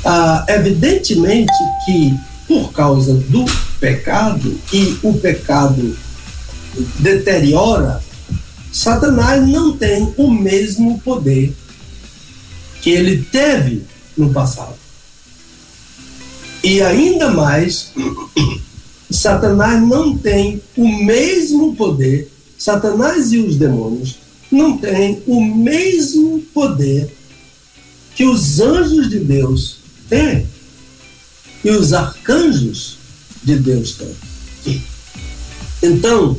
Ah, 0.03 0.45
evidentemente 0.49 1.53
que, 1.85 2.13
por 2.45 2.73
causa 2.73 3.13
do 3.13 3.45
pecado, 3.79 4.59
e 4.73 4.99
o 5.01 5.13
pecado 5.13 5.97
deteriora, 6.99 8.03
Satanás 8.69 9.47
não 9.47 9.77
tem 9.77 10.13
o 10.17 10.29
mesmo 10.29 10.99
poder 10.99 11.55
que 12.81 12.89
ele 12.89 13.23
teve 13.31 13.85
no 14.17 14.33
passado. 14.33 14.75
E 16.61 16.81
ainda 16.81 17.31
mais, 17.31 17.93
Satanás 19.09 19.81
não 19.87 20.17
tem 20.17 20.61
o 20.75 20.85
mesmo 21.05 21.77
poder, 21.77 22.29
Satanás 22.57 23.31
e 23.31 23.37
os 23.37 23.55
demônios 23.55 24.17
não 24.51 24.77
têm 24.77 25.21
o 25.27 25.43
mesmo 25.43 26.39
poder 26.53 27.09
que 28.15 28.25
os 28.25 28.59
anjos 28.59 29.09
de 29.09 29.19
Deus 29.19 29.77
têm 30.09 30.45
e 31.63 31.69
os 31.69 31.93
arcanjos 31.93 32.97
de 33.43 33.55
Deus 33.55 33.95
têm. 33.95 34.83
Então, 35.81 36.37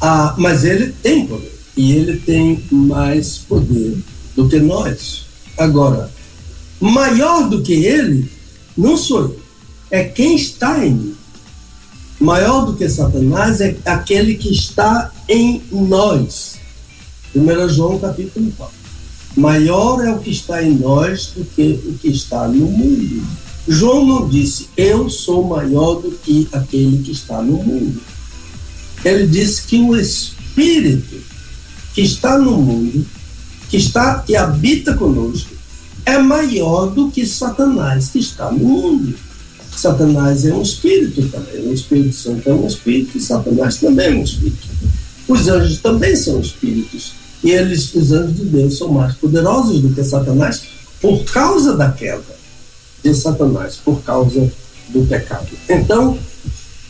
ah, 0.00 0.34
mas 0.38 0.64
ele 0.64 0.92
tem 1.02 1.26
poder 1.26 1.52
e 1.76 1.92
ele 1.92 2.18
tem 2.20 2.62
mais 2.70 3.38
poder 3.38 3.98
do 4.34 4.48
que 4.48 4.58
nós. 4.58 5.24
Agora, 5.56 6.10
maior 6.80 7.48
do 7.48 7.62
que 7.62 7.72
ele 7.72 8.30
não 8.76 8.96
sou 8.96 9.20
eu, 9.20 9.42
é 9.90 10.04
quem 10.04 10.36
está 10.36 10.84
em 10.84 10.92
mim. 10.92 11.16
Maior 12.18 12.64
do 12.64 12.74
que 12.74 12.88
Satanás 12.88 13.60
é 13.60 13.76
aquele 13.84 14.36
que 14.36 14.52
está 14.52 15.12
em 15.28 15.60
nós. 15.70 16.54
1 17.34 17.68
João 17.68 17.98
capítulo 17.98 18.52
4. 18.56 18.74
Maior 19.36 20.04
é 20.04 20.12
o 20.12 20.18
que 20.18 20.30
está 20.30 20.62
em 20.62 20.74
nós 20.74 21.32
do 21.34 21.44
que 21.44 21.80
o 21.86 21.94
que 21.94 22.08
está 22.08 22.46
no 22.46 22.66
mundo. 22.66 23.22
João 23.66 24.04
não 24.04 24.28
disse, 24.28 24.68
eu 24.76 25.08
sou 25.08 25.44
maior 25.44 25.94
do 25.94 26.10
que 26.10 26.48
aquele 26.52 27.02
que 27.02 27.12
está 27.12 27.40
no 27.40 27.56
mundo. 27.62 28.00
Ele 29.04 29.26
disse 29.26 29.62
que 29.62 29.78
o 29.78 29.96
Espírito 29.96 31.16
que 31.94 32.02
está 32.02 32.38
no 32.38 32.52
mundo, 32.52 33.06
que 33.68 33.76
está, 33.76 34.18
que 34.20 34.36
habita 34.36 34.94
conosco, 34.94 35.50
é 36.04 36.18
maior 36.18 36.86
do 36.86 37.10
que 37.10 37.26
Satanás 37.26 38.08
que 38.08 38.18
está 38.18 38.50
no 38.50 38.58
mundo. 38.58 39.14
Satanás 39.74 40.44
é 40.44 40.52
um 40.52 40.62
espírito 40.62 41.28
também, 41.28 41.68
o 41.68 41.72
Espírito 41.72 42.14
Santo 42.14 42.48
é 42.48 42.52
um 42.52 42.66
espírito, 42.66 43.16
e 43.16 43.20
Satanás 43.20 43.76
também 43.76 44.06
é 44.06 44.10
um 44.10 44.22
espírito. 44.22 44.68
Os 45.26 45.48
anjos 45.48 45.78
também 45.78 46.14
são 46.14 46.40
espíritos, 46.40 47.14
e 47.42 47.50
eles, 47.50 47.94
os 47.94 48.12
anjos 48.12 48.36
de 48.36 48.44
Deus, 48.44 48.78
são 48.78 48.88
mais 48.88 49.14
poderosos 49.14 49.80
do 49.80 49.94
que 49.94 50.04
Satanás 50.04 50.62
por 51.00 51.24
causa 51.24 51.76
da 51.76 51.90
queda 51.90 52.22
de 53.02 53.12
Satanás, 53.14 53.76
por 53.84 54.00
causa 54.02 54.52
do 54.90 55.04
pecado. 55.06 55.48
Então, 55.68 56.16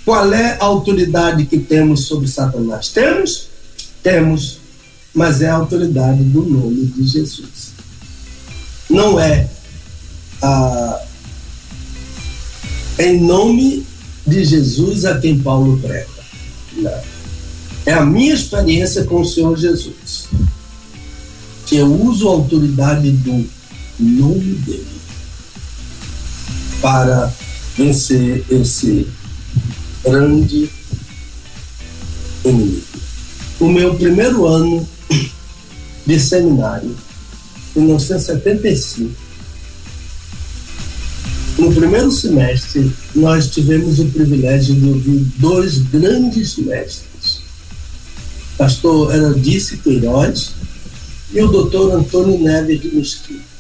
qual 0.05 0.33
é 0.33 0.59
a 0.61 0.65
autoridade 0.65 1.47
que 1.47 1.59
temos 1.59 2.05
sobre 2.05 2.29
Satanás? 2.29 2.89
Temos? 2.89 3.49
Temos, 4.03 4.59
mas 5.15 5.41
é 5.41 5.49
a 5.49 5.55
autoridade 5.55 6.23
do 6.25 6.43
nome 6.43 6.87
de 6.87 7.07
Jesus. 7.07 7.73
Não 8.91 9.19
é 9.19 9.49
a 10.43 11.01
em 12.99 13.21
nome 13.21 13.87
de 14.27 14.45
Jesus 14.45 15.05
a 15.05 15.19
quem 15.19 15.39
Paulo 15.39 15.79
prega. 15.79 17.03
É 17.85 17.93
a 17.93 18.05
minha 18.05 18.35
experiência 18.35 19.05
com 19.05 19.21
o 19.21 19.27
Senhor 19.27 19.57
Jesus. 19.57 20.29
Que 21.67 21.77
eu 21.77 21.93
uso 21.93 22.29
a 22.29 22.33
autoridade 22.33 23.11
do 23.11 23.49
nome 23.99 24.55
dele 24.67 24.87
para 26.81 27.33
vencer 27.77 28.45
esse 28.51 29.07
grande 30.05 30.69
inimigo. 32.45 32.83
O 33.61 33.69
meu 33.69 33.95
primeiro 33.95 34.47
ano 34.47 34.87
de 36.05 36.19
seminário, 36.19 36.97
em 37.77 37.81
1975, 37.81 39.15
no 41.59 41.73
primeiro 41.73 42.11
semestre, 42.11 42.93
nós 43.15 43.49
tivemos 43.49 44.01
o 44.01 44.07
privilégio 44.07 44.75
de 44.75 44.89
ouvir 44.89 45.19
dois 45.39 45.79
grandes 45.79 46.57
mestres, 46.57 47.12
pastor 48.57 49.15
Herodice 49.15 49.79
Queiroz 49.79 50.53
e 51.33 51.43
o 51.43 51.49
doutor 51.49 51.93
Antônio 51.93 52.39
Neves 52.39 52.81
de 52.81 52.95
Mesquita. 52.95 53.53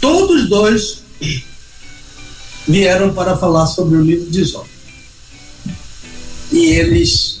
Todos 0.00 0.48
dois 0.48 1.02
vieram 2.66 3.12
para 3.12 3.36
falar 3.36 3.66
sobre 3.66 3.96
o 3.96 4.02
livro 4.02 4.30
de 4.30 4.44
Jó. 4.44 4.64
E 6.52 6.66
eles 6.66 7.40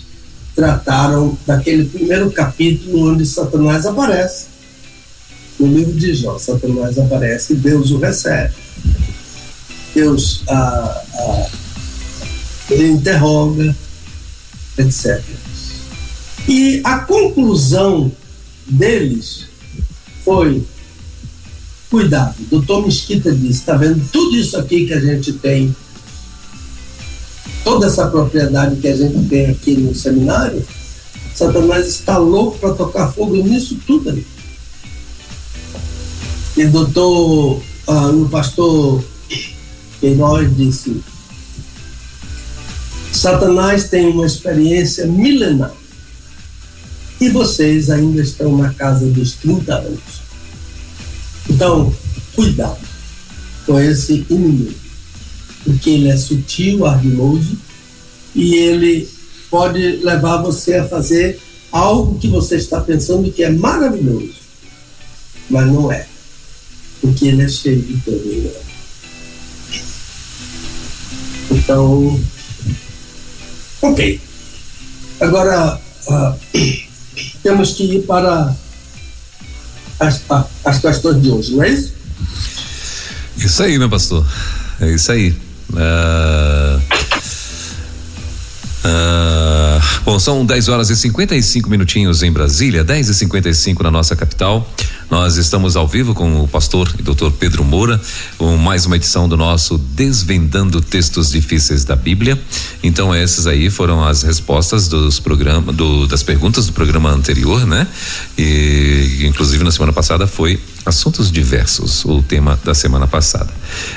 trataram 0.54 1.38
daquele 1.46 1.84
primeiro 1.84 2.30
capítulo 2.30 3.12
onde 3.12 3.24
Satanás 3.24 3.86
aparece. 3.86 4.46
No 5.58 5.66
livro 5.66 5.92
de 5.92 6.14
Jó, 6.14 6.38
Satanás 6.38 6.98
aparece 6.98 7.52
e 7.52 7.56
Deus 7.56 7.90
o 7.90 7.98
recebe. 7.98 8.54
Deus 9.94 10.42
ah, 10.48 11.02
ele 12.70 12.88
interroga, 12.88 13.74
etc. 14.78 15.22
E 16.48 16.80
a 16.84 16.98
conclusão 17.00 18.10
deles 18.66 19.46
foi: 20.24 20.64
cuidado. 21.90 22.36
O 22.40 22.44
doutor 22.44 22.86
Mesquita 22.86 23.32
disse: 23.32 23.60
está 23.60 23.76
vendo 23.76 24.02
tudo 24.10 24.36
isso 24.36 24.56
aqui 24.56 24.86
que 24.86 24.92
a 24.92 25.00
gente 25.00 25.32
tem, 25.34 25.74
toda 27.64 27.86
essa 27.86 28.06
propriedade 28.06 28.76
que 28.76 28.88
a 28.88 28.96
gente 28.96 29.28
tem 29.28 29.50
aqui 29.50 29.76
no 29.76 29.94
seminário, 29.94 30.64
Satanás 31.34 31.86
está 31.86 32.16
louco 32.18 32.58
para 32.58 32.74
tocar 32.74 33.12
fogo 33.12 33.36
nisso 33.36 33.78
tudo 33.86 34.10
ali. 34.10 34.26
E 36.56 36.66
doutor, 36.66 37.62
ah, 37.86 38.08
o 38.08 38.28
pastor 38.28 39.04
Queiroz 40.00 40.56
disse: 40.56 41.00
Satanás 43.12 43.88
tem 43.88 44.06
uma 44.08 44.26
experiência 44.26 45.06
milenar 45.06 45.79
e 47.20 47.28
vocês 47.28 47.90
ainda 47.90 48.22
estão 48.22 48.56
na 48.56 48.72
casa 48.72 49.06
dos 49.06 49.32
30 49.34 49.74
anos. 49.74 50.00
Então, 51.48 51.94
cuidado 52.34 52.78
com 53.66 53.78
esse 53.78 54.24
inimigo, 54.30 54.74
porque 55.64 55.90
ele 55.90 56.08
é 56.08 56.16
sutil, 56.16 56.86
ardiloso 56.86 57.58
e 58.34 58.54
ele 58.54 59.08
pode 59.50 59.96
levar 59.96 60.38
você 60.38 60.76
a 60.76 60.88
fazer 60.88 61.38
algo 61.70 62.18
que 62.18 62.28
você 62.28 62.56
está 62.56 62.80
pensando 62.80 63.30
que 63.30 63.42
é 63.42 63.50
maravilhoso, 63.50 64.34
mas 65.48 65.66
não 65.66 65.92
é, 65.92 66.06
porque 67.00 67.26
ele 67.26 67.42
é 67.42 67.48
cheio 67.48 67.82
de 67.82 67.94
poder. 67.98 68.56
Então, 71.50 72.20
ok. 73.82 74.20
Agora, 75.20 75.80
uh, 76.08 76.38
temos 77.42 77.72
que 77.72 77.84
ir 77.84 78.02
para 78.02 78.54
as, 79.98 80.20
as 80.64 80.78
questões 80.78 81.22
de 81.22 81.30
hoje, 81.30 81.54
não 81.54 81.62
é 81.62 81.70
isso? 81.70 81.92
Isso 83.36 83.62
aí, 83.62 83.78
meu 83.78 83.88
pastor. 83.88 84.26
É 84.80 84.92
isso 84.92 85.12
aí. 85.12 85.36
Uh, 85.70 86.80
uh, 88.84 89.82
bom, 90.04 90.18
são 90.18 90.44
10 90.44 90.68
horas 90.68 90.90
e 90.90 90.96
55 90.96 91.68
minutinhos 91.70 92.22
em 92.22 92.32
Brasília, 92.32 92.82
10 92.82 93.08
e 93.08 93.14
55 93.14 93.82
na 93.82 93.90
nossa 93.90 94.16
capital. 94.16 94.68
Nós 95.10 95.36
estamos 95.36 95.74
ao 95.74 95.88
vivo 95.88 96.14
com 96.14 96.40
o 96.40 96.46
pastor 96.46 96.94
e 96.96 97.02
doutor 97.02 97.32
Pedro 97.32 97.64
Moura, 97.64 98.00
com 98.38 98.56
mais 98.56 98.86
uma 98.86 98.94
edição 98.94 99.28
do 99.28 99.36
nosso 99.36 99.76
Desvendando 99.76 100.80
Textos 100.80 101.32
Difíceis 101.32 101.84
da 101.84 101.96
Bíblia. 101.96 102.40
Então, 102.80 103.12
essas 103.12 103.48
aí 103.48 103.68
foram 103.70 104.04
as 104.04 104.22
respostas 104.22 104.86
dos 104.86 105.18
programas, 105.18 105.74
do, 105.74 106.06
das 106.06 106.22
perguntas 106.22 106.66
do 106.66 106.72
programa 106.72 107.10
anterior, 107.10 107.66
né? 107.66 107.88
E, 108.38 109.26
inclusive, 109.28 109.64
na 109.64 109.72
semana 109.72 109.92
passada 109.92 110.28
foi 110.28 110.60
Assuntos 110.86 111.32
Diversos, 111.32 112.04
o 112.04 112.22
tema 112.22 112.56
da 112.64 112.72
semana 112.72 113.08
passada. 113.08 113.52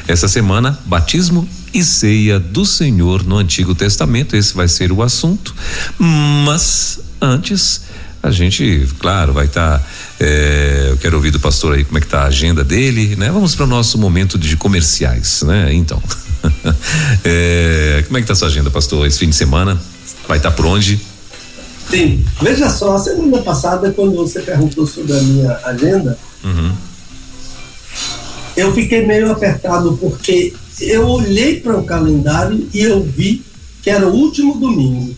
Essa 0.08 0.28
semana, 0.28 0.80
batismo 0.84 1.48
e 1.72 1.84
ceia 1.84 2.40
do 2.40 2.66
Senhor 2.66 3.24
no 3.24 3.38
Antigo 3.38 3.76
Testamento, 3.76 4.36
esse 4.36 4.56
vai 4.56 4.68
ser 4.68 4.92
o 4.92 5.04
assunto. 5.04 5.54
Mas, 6.00 7.00
antes, 7.22 7.82
a 8.24 8.32
gente, 8.32 8.88
claro, 9.00 9.34
vai 9.34 9.48
estar. 9.48 9.80
Tá, 9.80 9.86
é, 10.18 10.88
eu 10.92 10.98
quero 10.98 11.18
ouvir 11.18 11.30
do 11.30 11.42
pastor 11.42 11.74
aí 11.74 11.84
como 11.84 11.98
é 11.98 12.02
que 12.02 12.08
tá 12.08 12.22
a 12.22 12.28
agenda 12.28 12.64
dele, 12.64 13.18
né? 13.18 13.30
Vamos 13.30 13.54
para 13.54 13.66
o 13.66 13.68
nosso 13.68 13.98
momento 13.98 14.38
de 14.38 14.56
comerciais, 14.56 15.42
né? 15.42 15.74
Então, 15.74 16.02
é, 17.26 18.02
como 18.08 18.18
é 18.18 18.22
que 18.22 18.28
tá 18.28 18.32
a 18.32 18.36
sua 18.38 18.48
agenda, 18.48 18.72
pastor? 18.72 19.06
Esse 19.06 19.20
fim 19.20 19.28
de 19.28 19.36
semana 19.36 19.78
vai 20.26 20.38
estar 20.38 20.52
tá 20.52 20.56
por 20.56 20.66
onde? 20.66 21.02
Sim, 21.90 22.24
veja 22.42 22.70
só, 22.70 22.96
a 22.96 23.00
semana 23.00 23.42
passada, 23.42 23.92
quando 23.92 24.16
você 24.16 24.40
perguntou 24.40 24.88
sobre 24.88 25.12
a 25.12 25.22
minha 25.22 25.60
agenda, 25.66 26.18
uhum. 26.46 26.72
eu 28.56 28.74
fiquei 28.74 29.06
meio 29.06 29.30
apertado 29.34 29.98
porque 29.98 30.54
eu 30.80 31.06
olhei 31.10 31.60
para 31.60 31.78
o 31.78 31.84
calendário 31.84 32.70
e 32.74 32.80
eu 32.80 33.04
vi 33.04 33.44
que 33.82 33.90
era 33.90 34.08
o 34.08 34.14
último 34.14 34.58
domingo. 34.58 35.14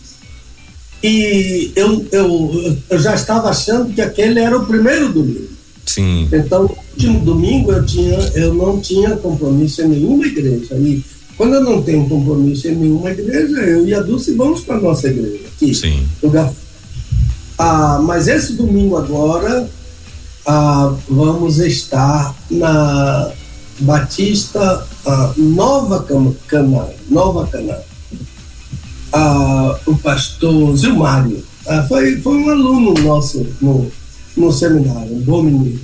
E 1.06 1.72
eu, 1.76 2.04
eu, 2.10 2.76
eu 2.90 2.98
já 2.98 3.14
estava 3.14 3.48
achando 3.48 3.94
que 3.94 4.00
aquele 4.00 4.40
era 4.40 4.58
o 4.58 4.66
primeiro 4.66 5.12
domingo. 5.12 5.48
Sim. 5.86 6.28
Então, 6.32 6.64
no 6.64 6.76
último 6.92 7.20
domingo 7.20 7.70
eu, 7.70 7.86
tinha, 7.86 8.18
eu 8.34 8.52
não 8.52 8.80
tinha 8.80 9.16
compromisso 9.16 9.82
em 9.82 9.88
nenhuma 9.88 10.26
igreja. 10.26 10.74
E 10.74 11.04
quando 11.36 11.54
eu 11.54 11.60
não 11.62 11.80
tenho 11.80 12.08
compromisso 12.08 12.66
em 12.66 12.74
nenhuma 12.74 13.12
igreja, 13.12 13.56
eu 13.60 13.86
e 13.86 13.94
a 13.94 14.00
Dulce 14.00 14.32
vamos 14.32 14.62
para 14.62 14.78
a 14.78 14.80
nossa 14.80 15.06
igreja. 15.06 15.44
Aqui, 15.54 15.72
Sim. 15.72 16.04
Lugar. 16.20 16.52
Ah, 17.56 18.00
mas 18.02 18.26
esse 18.26 18.54
domingo 18.54 18.96
agora 18.96 19.70
ah, 20.44 20.92
vamos 21.08 21.58
estar 21.58 22.34
na 22.50 23.30
Batista 23.78 24.84
ah, 25.06 25.32
Nova 25.36 26.04
Cana, 26.48 26.88
Nova 27.08 27.46
Cana. 27.46 27.78
Ah, 29.18 29.78
o 29.86 29.96
pastor 29.96 30.76
Zilmário 30.76 31.42
ah, 31.66 31.82
foi, 31.88 32.20
foi 32.20 32.36
um 32.36 32.50
aluno 32.50 32.92
nosso 33.02 33.46
no, 33.62 33.90
no 34.36 34.52
seminário, 34.52 35.16
um 35.16 35.20
bom 35.20 35.42
menino 35.42 35.80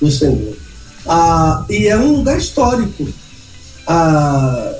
do 0.00 0.08
Senhor. 0.08 0.56
Ah, 1.04 1.66
e 1.68 1.88
é 1.88 1.96
um 1.98 2.18
lugar 2.18 2.38
histórico. 2.38 3.08
Ah, 3.88 4.72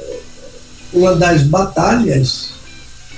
uma 0.92 1.16
das 1.16 1.42
batalhas 1.42 2.50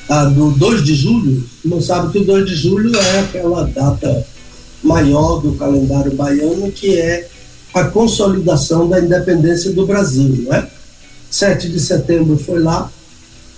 ah, 0.08 0.24
do 0.24 0.52
2 0.52 0.82
de 0.82 0.94
julho, 0.94 1.44
não 1.62 1.82
sabe 1.82 2.10
que 2.10 2.20
o 2.20 2.24
2 2.24 2.46
de 2.46 2.54
julho 2.54 2.96
é 2.96 3.20
aquela 3.20 3.64
data 3.64 4.26
maior 4.82 5.38
do 5.42 5.52
calendário 5.52 6.14
baiano, 6.14 6.72
que 6.72 6.98
é 6.98 7.28
a 7.74 7.84
consolidação 7.84 8.88
da 8.88 9.00
independência 9.00 9.70
do 9.74 9.84
Brasil, 9.84 10.46
não 10.46 10.54
é? 10.54 10.66
7 11.30 11.68
de 11.68 11.78
setembro 11.78 12.38
foi 12.38 12.60
lá, 12.60 12.90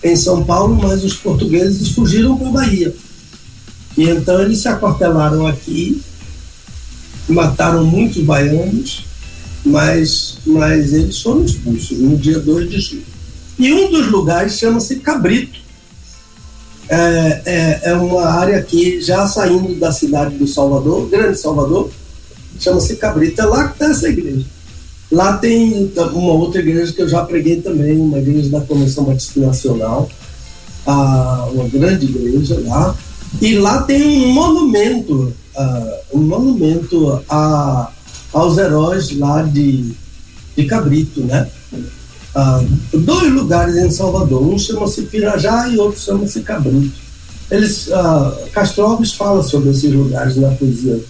em 0.03 0.17
São 0.17 0.45
Paulo, 0.45 0.79
mas 0.81 1.05
os 1.05 1.15
portugueses 1.15 1.91
fugiram 1.91 2.37
para 2.37 2.49
a 2.49 2.53
Bahia. 2.53 2.95
E 3.97 4.05
então 4.09 4.41
eles 4.41 4.59
se 4.59 4.69
acortelaram 4.69 5.47
aqui, 5.47 6.01
mataram 7.29 7.85
muitos 7.85 8.23
baianos, 8.23 9.05
mas, 9.65 10.39
mas 10.47 10.93
eles 10.93 11.21
foram 11.21 11.45
expulsos 11.45 11.99
no 11.99 12.17
dia 12.17 12.39
2 12.39 12.71
de 12.71 12.81
julho. 12.81 13.03
E 13.59 13.73
um 13.73 13.91
dos 13.91 14.07
lugares 14.07 14.57
chama-se 14.57 14.97
Cabrito. 14.97 15.59
É, 16.89 17.43
é, 17.45 17.81
é, 17.91 17.95
uma 17.95 18.25
área 18.25 18.57
aqui, 18.59 19.01
já 19.03 19.27
saindo 19.27 19.75
da 19.75 19.93
cidade 19.93 20.37
do 20.37 20.47
Salvador, 20.47 21.09
Grande 21.11 21.39
Salvador, 21.39 21.91
chama-se 22.59 22.97
Cabrito. 22.97 23.43
É 23.43 23.45
lá 23.45 23.69
que 23.69 23.73
está 23.75 23.91
essa 23.91 24.09
igreja. 24.09 24.47
Lá 25.11 25.39
tem 25.39 25.91
uma 26.13 26.33
outra 26.33 26.61
igreja 26.61 26.93
que 26.93 27.01
eu 27.01 27.09
já 27.09 27.25
preguei 27.25 27.63
também, 27.63 27.99
uma 27.99 28.19
igreja 28.19 28.51
da 28.51 28.61
Convenção 28.61 29.05
Batista 29.05 29.41
Nacional, 29.41 30.09
uma 30.87 31.69
grande 31.69 32.05
igreja 32.05 32.61
lá. 32.67 32.95
E 33.41 33.57
lá 33.57 33.83
tem 33.83 34.05
um 34.07 34.33
monumento, 34.33 35.33
um 36.13 36.21
monumento 36.21 37.23
a, 37.29 37.91
aos 38.33 38.59
heróis 38.59 39.17
lá 39.19 39.43
de, 39.43 39.93
de 40.55 40.65
Cabrito, 40.67 41.21
né? 41.21 41.49
dois 42.93 43.33
lugares 43.33 43.77
em 43.77 43.91
Salvador. 43.91 44.43
Um 44.43 44.59
chama-se 44.59 45.03
Pirajá 45.03 45.69
e 45.69 45.79
outro 45.79 46.01
chama-se 46.01 46.41
Cabrito. 46.41 46.99
Eles, 47.51 47.89
Castro 48.53 48.85
Alves 48.85 49.15
fala 49.15 49.43
sobre 49.43 49.71
esses 49.71 49.91
lugares 49.91 50.37
na 50.37 50.51
poesia, 50.51 51.03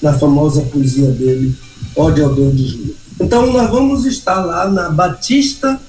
na 0.00 0.14
famosa 0.14 0.62
poesia 0.62 1.10
dele, 1.10 1.54
Ode 1.94 2.22
ao 2.22 2.34
Deus 2.34 2.56
de 2.56 2.66
Julho. 2.66 3.01
Então, 3.20 3.52
nós 3.52 3.70
vamos 3.70 4.04
estar 4.04 4.44
lá 4.44 4.68
na 4.68 4.90
Batista 4.90 5.80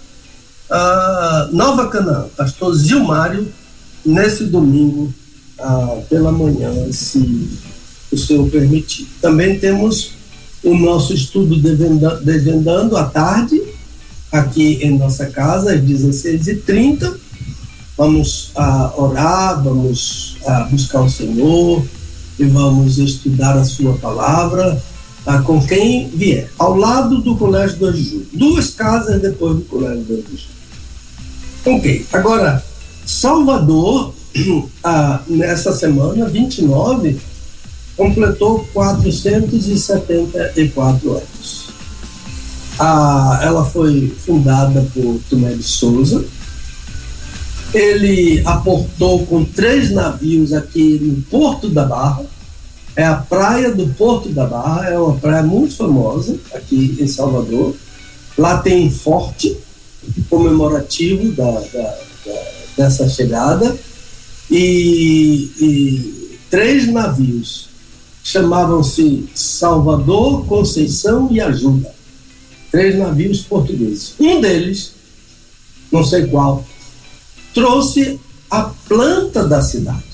ah, 0.70 1.50
Nova 1.52 1.88
Canaã, 1.88 2.26
pastor 2.36 2.74
Zilmário, 2.74 3.48
nesse 4.06 4.46
domingo 4.46 5.14
ah, 5.60 6.00
pela 6.10 6.32
manhã, 6.32 6.72
se 6.92 7.50
o 8.12 8.18
Senhor 8.18 8.50
permitir. 8.50 9.08
Também 9.22 9.60
temos 9.60 10.12
o 10.64 10.76
nosso 10.76 11.14
estudo 11.14 11.58
Desvendando 12.22 12.98
à 12.98 13.06
tarde, 13.06 13.62
aqui 14.32 14.80
em 14.82 14.98
nossa 14.98 15.28
casa 15.28 15.74
às 15.74 15.82
16h30. 15.82 17.14
Vamos 17.98 18.52
ah, 18.56 18.94
orar, 18.98 19.64
vamos 19.64 20.38
buscar 20.72 21.02
o 21.02 21.10
Senhor 21.10 21.86
e 22.40 22.46
vamos 22.46 22.98
estudar 22.98 23.58
a 23.58 23.64
Sua 23.64 23.94
palavra 23.98 24.82
ah, 25.26 25.42
com 25.42 25.66
quem 25.66 26.10
vier, 26.10 26.52
ao 26.60 26.76
lado 26.76 27.22
do 27.22 27.34
Colégio 27.36 27.80
2 27.80 27.96
de. 27.96 28.28
Duas 28.34 28.72
casas 28.72 29.22
depois 29.22 29.56
do 29.56 29.62
Colégio 29.64 30.04
2 30.04 30.26
de. 30.26 30.52
Ok, 31.66 32.06
agora, 32.12 32.62
Salvador, 33.06 34.14
ah, 34.84 35.22
nessa 35.28 35.72
semana, 35.72 36.28
29, 36.28 37.18
completou 37.96 38.68
474 38.74 41.12
anos. 41.12 41.64
Ah, 42.80 43.40
ela 43.44 43.64
foi 43.64 44.12
fundada 44.18 44.84
por 44.94 45.22
Tomé 45.30 45.54
de 45.54 45.64
Souza. 45.64 46.26
Ele 47.74 48.42
aportou 48.46 49.26
com 49.26 49.46
três 49.46 49.92
navios 49.92 50.52
aqui 50.54 51.00
no 51.02 51.22
Porto 51.24 51.70
da 51.70 51.86
Barra. 51.86 52.26
É 52.96 53.04
a 53.04 53.16
praia 53.16 53.72
do 53.74 53.88
Porto 53.96 54.30
da 54.30 54.46
Barra, 54.46 54.90
é 54.90 54.98
uma 54.98 55.18
praia 55.18 55.44
muito 55.44 55.76
famosa 55.76 56.38
aqui 56.54 56.98
em 57.00 57.08
Salvador. 57.08 57.76
Lá 58.38 58.60
tem 58.60 58.88
um 58.88 58.92
forte 58.92 59.58
comemorativo 60.30 61.32
da, 61.32 61.52
da, 61.52 61.98
da 62.26 62.64
dessa 62.76 63.08
chegada 63.08 63.76
e, 64.50 65.52
e 65.60 66.38
três 66.50 66.92
navios 66.92 67.70
chamavam-se 68.24 69.30
Salvador, 69.36 70.46
Conceição 70.46 71.28
e 71.32 71.40
Ajuda 71.40 71.94
três 72.74 72.98
navios 72.98 73.42
portugueses. 73.42 74.16
Um 74.20 74.42
deles, 74.42 74.94
não 75.92 76.04
sei 76.04 76.26
qual, 76.26 76.66
trouxe 77.54 78.20
a 78.50 78.64
planta 78.88 79.48
da 79.48 79.62
cidade. 79.62 80.13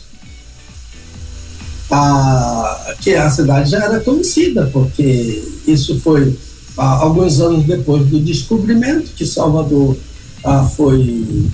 A, 1.91 2.95
que 3.01 3.15
a 3.15 3.29
cidade 3.29 3.71
já 3.71 3.83
era 3.83 3.99
conhecida, 3.99 4.69
porque 4.71 5.43
isso 5.65 5.99
foi 6.01 6.37
ah, 6.77 6.99
alguns 7.01 7.41
anos 7.41 7.65
depois 7.65 8.05
do 8.05 8.19
descobrimento, 8.19 9.11
que 9.15 9.25
Salvador 9.25 9.97
ah, 10.43 10.63
foi 10.63 11.45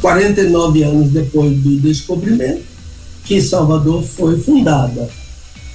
49 0.00 0.84
ah, 0.84 0.88
anos 0.88 1.10
depois 1.10 1.58
do 1.58 1.76
descobrimento, 1.80 2.62
que 3.24 3.40
Salvador 3.40 4.02
foi 4.04 4.38
fundada. 4.40 5.08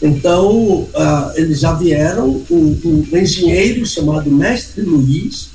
Então, 0.02 0.88
eles 1.36 1.60
já 1.60 1.74
vieram, 1.74 2.41
um, 2.49 2.80
um 2.84 3.18
engenheiro 3.18 3.86
chamado 3.86 4.32
Mestre 4.32 4.82
Luiz 4.82 5.49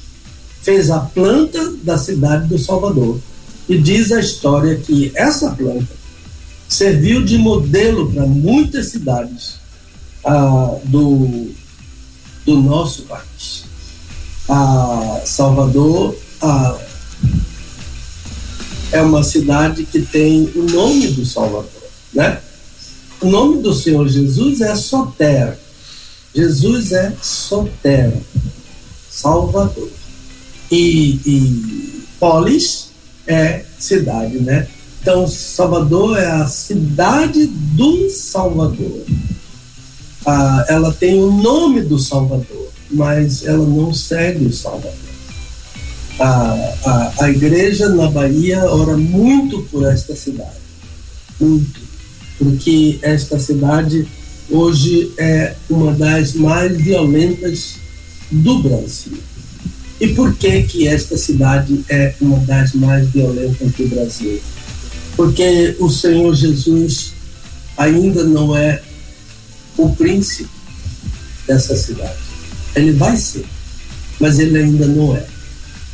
fez 0.63 0.91
a 0.91 1.01
planta 1.01 1.73
da 1.83 1.97
cidade 1.97 2.49
do 2.49 2.59
Salvador. 2.59 3.19
E 3.69 3.79
diz 3.79 4.13
a 4.13 4.21
história 4.21 4.77
que 4.77 5.11
essa 5.15 5.51
planta 5.51 5.96
serviu 6.69 7.25
de 7.25 7.39
modelo 7.39 8.13
para 8.13 8.27
muitas 8.27 8.89
cidades 8.89 9.57
uh, 10.25 10.81
do, 10.85 11.51
do 12.45 12.61
nosso 12.61 13.03
país. 13.03 13.65
A 14.49 15.23
Salvador 15.25 16.17
uh, 16.43 16.79
é 18.93 19.03
uma 19.03 19.23
cidade 19.23 19.85
que 19.85 20.01
tem 20.01 20.51
o 20.55 20.63
nome 20.63 21.09
do 21.09 21.25
Salvador, 21.25 21.71
né? 22.13 22.41
O 23.21 23.29
nome 23.29 23.63
do 23.63 23.73
Senhor 23.73 24.07
Jesus 24.09 24.61
é 24.61 24.75
Soter. 24.77 25.59
Jesus 26.35 26.93
é 26.93 27.13
Soter, 27.21 28.13
Salvador. 29.11 29.91
E, 30.71 31.21
e 31.25 32.07
Polis 32.21 32.91
é 33.27 33.65
cidade, 33.79 34.39
né? 34.39 34.69
Então, 35.07 35.29
Salvador 35.29 36.19
é 36.19 36.27
a 36.27 36.49
cidade 36.49 37.47
do 37.47 38.11
Salvador. 38.11 39.05
Ah, 40.27 40.67
ela 40.69 40.93
tem 40.93 41.23
o 41.23 41.31
nome 41.31 41.83
do 41.83 41.97
Salvador, 41.97 42.73
mas 42.91 43.47
ela 43.47 43.65
não 43.65 43.95
segue 43.95 44.47
o 44.47 44.53
Salvador. 44.53 44.99
Ah, 46.19 46.75
a, 46.85 47.25
a 47.25 47.31
igreja 47.31 47.89
na 47.89 48.11
Bahia 48.11 48.65
ora 48.65 48.97
muito 48.97 49.63
por 49.71 49.87
esta 49.87 50.17
cidade. 50.17 50.59
Muito 51.39 51.81
porque 52.37 52.99
esta 53.01 53.39
cidade 53.39 54.09
hoje 54.51 55.13
é 55.19 55.55
uma 55.71 55.93
das 55.93 56.35
mais 56.35 56.77
violentas 56.77 57.77
do 58.33 58.59
Brasil. 58.59 59.19
E 60.01 60.09
por 60.09 60.35
que 60.35 60.65
que 60.65 60.89
esta 60.89 61.17
cidade 61.17 61.85
é 61.89 62.13
uma 62.21 62.41
das 62.41 62.73
mais 62.73 63.09
violentas 63.09 63.71
do 63.71 63.87
Brasil? 63.87 64.41
Porque 65.17 65.77
o 65.81 65.89
Senhor 65.89 66.35
Jesus 66.35 67.13
ainda 67.77 68.23
não 68.25 68.57
é 68.57 68.83
o 69.77 69.89
príncipe 69.95 70.51
dessa 71.47 71.77
cidade. 71.77 72.19
Ele 72.75 72.93
vai 72.93 73.17
ser, 73.17 73.45
mas 74.21 74.39
ele 74.39 74.59
ainda 74.59 74.87
não 74.87 75.17
é. 75.17 75.25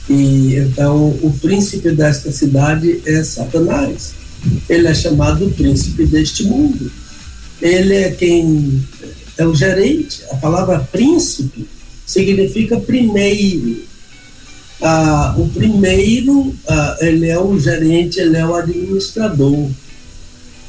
E 0.08 0.56
então 0.56 1.10
o 1.22 1.32
príncipe 1.40 1.90
desta 1.92 2.32
cidade 2.32 3.00
é 3.06 3.22
Satanás. 3.22 4.14
Ele 4.68 4.88
é 4.88 4.94
chamado 4.94 5.50
príncipe 5.50 6.04
deste 6.04 6.44
mundo. 6.44 6.90
Ele 7.60 7.94
é 7.94 8.10
quem 8.10 8.82
é 9.38 9.46
o 9.46 9.54
gerente. 9.54 10.22
A 10.30 10.36
palavra 10.36 10.80
príncipe 10.80 11.66
significa 12.04 12.78
primeiro. 12.80 13.84
Ah, 14.82 15.34
o 15.38 15.48
primeiro, 15.48 16.52
ah, 16.68 16.96
ele 17.00 17.28
é 17.28 17.38
o 17.38 17.56
gerente, 17.58 18.18
ele 18.18 18.36
é 18.36 18.44
o 18.44 18.54
administrador. 18.54 19.70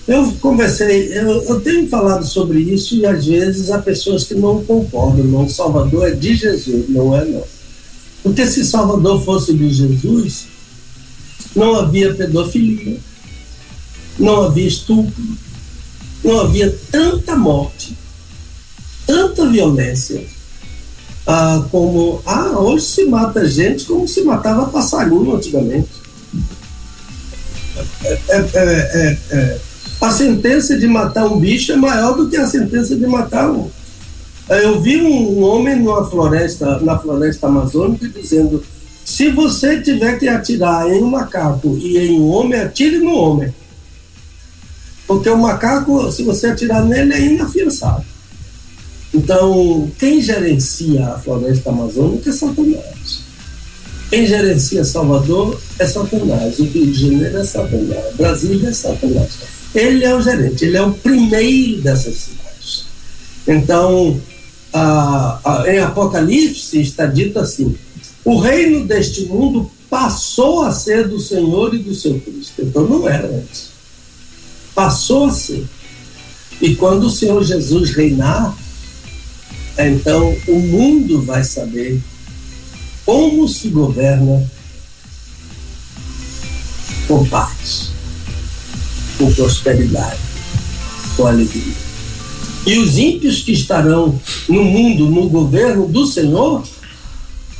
Eu 0.07 0.31
conversei, 0.41 1.17
eu, 1.17 1.43
eu, 1.43 1.61
tenho 1.61 1.87
falado 1.87 2.25
sobre 2.25 2.59
isso 2.59 2.95
e 2.95 3.05
às 3.05 3.25
vezes 3.25 3.71
há 3.71 3.79
pessoas 3.79 4.25
que 4.25 4.35
não 4.35 4.63
concordam. 4.63 5.25
Não, 5.25 5.49
Salvador 5.49 6.07
é 6.07 6.11
de 6.11 6.35
Jesus, 6.35 6.89
não 6.89 7.15
é 7.15 7.25
não. 7.25 7.43
Porque 8.21 8.45
se 8.45 8.65
Salvador 8.65 9.23
fosse 9.23 9.53
de 9.53 9.73
Jesus, 9.73 10.45
não 11.55 11.75
havia 11.75 12.13
pedofilia, 12.13 12.97
não 14.19 14.43
havia 14.43 14.67
estupro, 14.67 15.23
não 16.23 16.41
havia 16.41 16.69
tanta 16.91 17.35
morte, 17.35 17.97
tanta 19.07 19.47
violência, 19.47 20.23
ah, 21.25 21.63
como 21.71 22.21
ah, 22.25 22.59
hoje 22.59 22.85
se 22.85 23.05
mata 23.05 23.47
gente 23.47 23.85
como 23.85 24.07
se 24.07 24.23
matava 24.23 24.65
passarinho 24.67 25.35
antigamente. 25.35 25.89
É, 28.03 28.19
é, 28.29 28.47
é, 28.53 29.17
é, 29.31 29.59
a 30.01 30.11
sentença 30.11 30.77
de 30.77 30.85
matar 30.87 31.25
um 31.25 31.39
bicho 31.39 31.71
é 31.71 31.75
maior 31.75 32.15
do 32.15 32.29
que 32.29 32.35
a 32.35 32.45
sentença 32.45 32.95
de 32.95 33.07
matar 33.07 33.49
um. 33.49 33.69
Eu 34.49 34.81
vi 34.81 35.01
um 35.01 35.41
homem 35.41 35.79
numa 35.79 36.05
floresta, 36.09 36.79
na 36.79 36.99
floresta 36.99 37.47
amazônica 37.47 38.07
dizendo: 38.09 38.63
se 39.05 39.29
você 39.29 39.81
tiver 39.81 40.19
que 40.19 40.27
atirar 40.27 40.89
em 40.89 41.01
um 41.01 41.09
macaco 41.09 41.77
e 41.77 41.97
em 41.97 42.19
um 42.19 42.27
homem, 42.29 42.59
atire 42.59 42.99
no 42.99 43.15
homem. 43.15 43.53
Porque 45.07 45.29
o 45.29 45.37
macaco, 45.37 46.11
se 46.11 46.23
você 46.23 46.47
atirar 46.47 46.83
nele, 46.83 47.13
é 47.13 47.21
inafiançável. 47.21 48.12
Então, 49.13 49.91
quem 49.99 50.21
gerencia 50.21 51.07
a 51.07 51.19
floresta 51.19 51.69
amazônica 51.69 52.29
é 52.29 52.33
Satanás. 52.33 53.23
Quem 54.09 54.25
gerencia 54.25 54.83
Salvador 54.83 55.59
é 55.79 55.87
Satanás. 55.87 56.59
O 56.59 56.63
Rio 56.63 56.87
de 56.87 56.93
Janeiro 56.93 57.37
é 57.37 57.43
Satanás. 57.43 58.15
Brasília 58.15 58.69
é 58.69 58.73
Satanás. 58.73 59.31
Ele 59.73 60.03
é 60.03 60.15
o 60.15 60.21
gerente, 60.21 60.65
ele 60.65 60.77
é 60.77 60.81
o 60.81 60.93
primeiro 60.93 61.81
dessas 61.81 62.15
cidades. 62.15 62.85
Então, 63.47 64.19
a, 64.71 65.39
a, 65.43 65.73
em 65.73 65.79
Apocalipse 65.79 66.79
está 66.79 67.05
dito 67.05 67.39
assim: 67.39 67.75
o 68.23 68.37
reino 68.37 68.85
deste 68.85 69.25
mundo 69.25 69.69
passou 69.89 70.63
a 70.63 70.71
ser 70.71 71.07
do 71.07 71.19
Senhor 71.19 71.73
e 71.73 71.79
do 71.79 71.93
seu 71.93 72.19
Cristo. 72.19 72.61
Então 72.61 72.87
não 72.87 73.07
era 73.07 73.27
antes. 73.27 73.69
Passou 74.73 75.25
a 75.25 75.31
ser. 75.31 75.63
E 76.61 76.75
quando 76.75 77.05
o 77.05 77.09
Senhor 77.09 77.43
Jesus 77.43 77.91
reinar, 77.91 78.57
então 79.77 80.35
o 80.47 80.59
mundo 80.59 81.21
vai 81.21 81.43
saber 81.43 81.99
como 83.05 83.47
se 83.47 83.69
governa 83.69 84.49
com 87.07 87.25
paz, 87.25 87.91
com 89.17 89.33
prosperidade, 89.33 90.19
com 91.17 91.27
alegria. 91.27 91.73
E 92.65 92.77
os 92.77 92.97
ímpios 92.97 93.41
que 93.41 93.51
estarão 93.51 94.19
no 94.47 94.63
mundo, 94.63 95.09
no 95.09 95.27
governo 95.27 95.87
do 95.87 96.05
Senhor, 96.05 96.63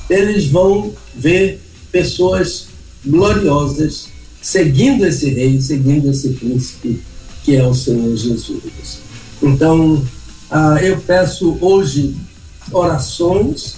eles 0.10 0.48
vão 0.48 0.94
ver 1.16 1.62
pessoas 1.92 2.68
gloriosas 3.06 4.08
seguindo 4.42 5.06
esse 5.06 5.30
rei, 5.30 5.60
seguindo 5.62 6.10
esse 6.10 6.30
príncipe 6.30 7.02
que 7.44 7.56
é 7.56 7.66
o 7.66 7.74
Senhor 7.74 8.16
Jesus. 8.16 9.00
Então, 9.42 10.02
ah, 10.54 10.78
eu 10.84 11.02
peço 11.02 11.58
hoje 11.60 12.16
orações 12.72 13.76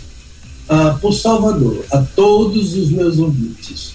ah, 0.68 0.98
por 1.00 1.14
Salvador, 1.14 1.86
a 1.90 2.02
todos 2.02 2.74
os 2.74 2.90
meus 2.90 3.18
ouvintes, 3.18 3.94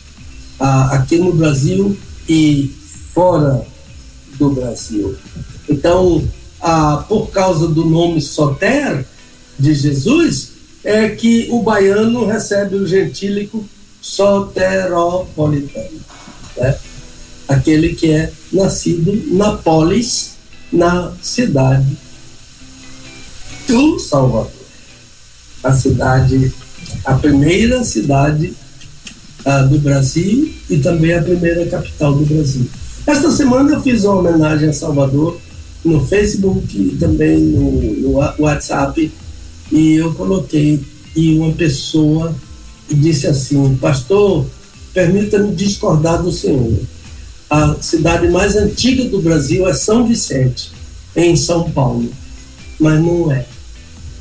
ah, 0.58 0.94
aqui 0.94 1.18
no 1.18 1.34
Brasil 1.34 1.94
e 2.26 2.74
fora 3.12 3.66
do 4.38 4.48
Brasil. 4.48 5.14
Então, 5.68 6.26
por 7.06 7.30
causa 7.30 7.68
do 7.68 7.84
nome 7.84 8.22
Soter 8.22 9.04
de 9.58 9.74
Jesus, 9.74 10.52
é 10.82 11.10
que 11.10 11.48
o 11.50 11.62
baiano 11.62 12.24
recebe 12.24 12.76
o 12.76 12.86
gentílico 12.86 13.62
soteropolitano, 14.00 16.00
né? 16.56 16.78
aquele 17.46 17.94
que 17.94 18.10
é 18.10 18.32
nascido 18.50 19.12
na 19.34 19.58
polis, 19.58 20.36
na 20.72 21.12
cidade 21.20 21.98
do 23.70 23.98
Salvador, 23.98 24.50
a 25.62 25.72
cidade, 25.72 26.52
a 27.04 27.14
primeira 27.14 27.84
cidade 27.84 28.52
ah, 29.44 29.62
do 29.62 29.78
Brasil 29.78 30.52
e 30.68 30.78
também 30.78 31.14
a 31.14 31.22
primeira 31.22 31.64
capital 31.66 32.14
do 32.14 32.26
Brasil. 32.26 32.66
Esta 33.06 33.30
semana 33.30 33.74
eu 33.74 33.80
fiz 33.80 34.04
uma 34.04 34.16
homenagem 34.16 34.68
a 34.68 34.72
Salvador 34.72 35.40
no 35.84 36.04
Facebook 36.04 36.76
e 36.76 36.96
também 36.96 37.38
no, 37.38 37.70
no 38.00 38.12
WhatsApp 38.38 39.10
e 39.70 39.94
eu 39.94 40.12
coloquei 40.14 40.80
e 41.14 41.38
uma 41.38 41.52
pessoa 41.52 42.34
disse 42.88 43.26
assim, 43.26 43.76
pastor, 43.76 44.46
permita-me 44.92 45.54
discordar 45.54 46.22
do 46.22 46.32
senhor. 46.32 46.78
A 47.48 47.76
cidade 47.80 48.28
mais 48.28 48.56
antiga 48.56 49.04
do 49.04 49.22
Brasil 49.22 49.68
é 49.68 49.72
São 49.72 50.06
Vicente, 50.06 50.72
em 51.16 51.36
São 51.36 51.70
Paulo, 51.70 52.10
mas 52.78 53.00
não 53.00 53.30
é. 53.30 53.46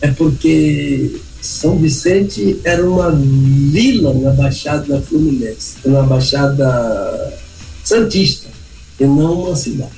É 0.02 0.08
porque 0.12 1.20
São 1.42 1.78
Vicente 1.78 2.60
era 2.64 2.88
uma 2.88 3.12
vila 3.12 4.14
na 4.14 4.32
Baixada 4.32 5.02
Fluminense, 5.02 5.76
na 5.86 6.04
Baixada 6.04 7.34
Santista, 7.84 8.48
e 9.00 9.06
não 9.06 9.44
uma 9.44 9.56
cidade. 9.56 9.92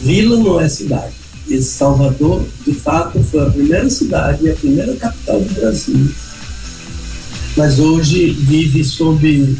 Vila 0.00 0.36
não 0.38 0.60
é 0.60 0.68
cidade. 0.68 1.14
E 1.46 1.60
Salvador, 1.60 2.42
de 2.66 2.72
fato, 2.72 3.22
foi 3.22 3.46
a 3.46 3.50
primeira 3.50 3.88
cidade 3.90 4.44
e 4.44 4.50
a 4.50 4.54
primeira 4.54 4.94
capital 4.96 5.40
do 5.40 5.54
Brasil. 5.54 6.08
Mas 7.56 7.78
hoje 7.78 8.30
vive 8.30 8.82
sob 8.82 9.56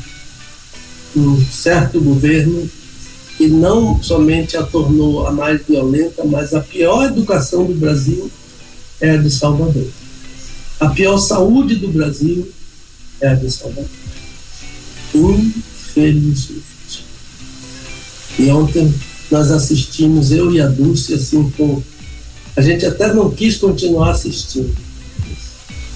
um 1.17 1.45
certo 1.45 2.01
governo 2.01 2.69
que 3.37 3.49
não 3.49 4.03
somente 4.03 4.57
a 4.57 4.63
tornou 4.63 5.27
a 5.27 5.33
mais 5.33 5.61
violenta, 5.67 6.25
mas 6.25 6.55
a 6.55 6.61
pior 6.61 7.07
educação 7.07 7.65
do 7.65 7.75
Brasil 7.75 8.31
é 9.01 9.17
de 9.17 9.31
Salvador. 9.31 9.89
A 10.81 10.89
pior 10.89 11.19
saúde 11.19 11.77
do 11.77 11.89
Brasil 11.89 12.49
é 13.21 13.29
a 13.29 13.35
de 13.35 13.51
Salvador. 13.51 13.89
Infelizmente. 15.15 16.65
E 18.39 18.49
ontem 18.51 18.93
nós 19.31 19.51
assistimos, 19.51 20.31
eu 20.33 20.53
e 20.55 20.61
a 20.61 20.67
Dulce, 20.67 21.15
assim, 21.15 21.51
com. 21.57 21.83
A 22.57 22.61
gente 22.61 22.87
até 22.87 23.13
não 23.13 23.31
quis 23.31 23.57
continuar 23.57 24.11
assistindo. 24.11 24.75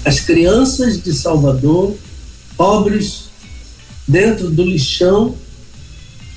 As 0.03 0.19
crianças 0.19 1.01
de 1.01 1.13
Salvador, 1.13 1.95
pobres, 2.57 3.25
dentro 4.07 4.49
do 4.49 4.63
lixão, 4.63 5.35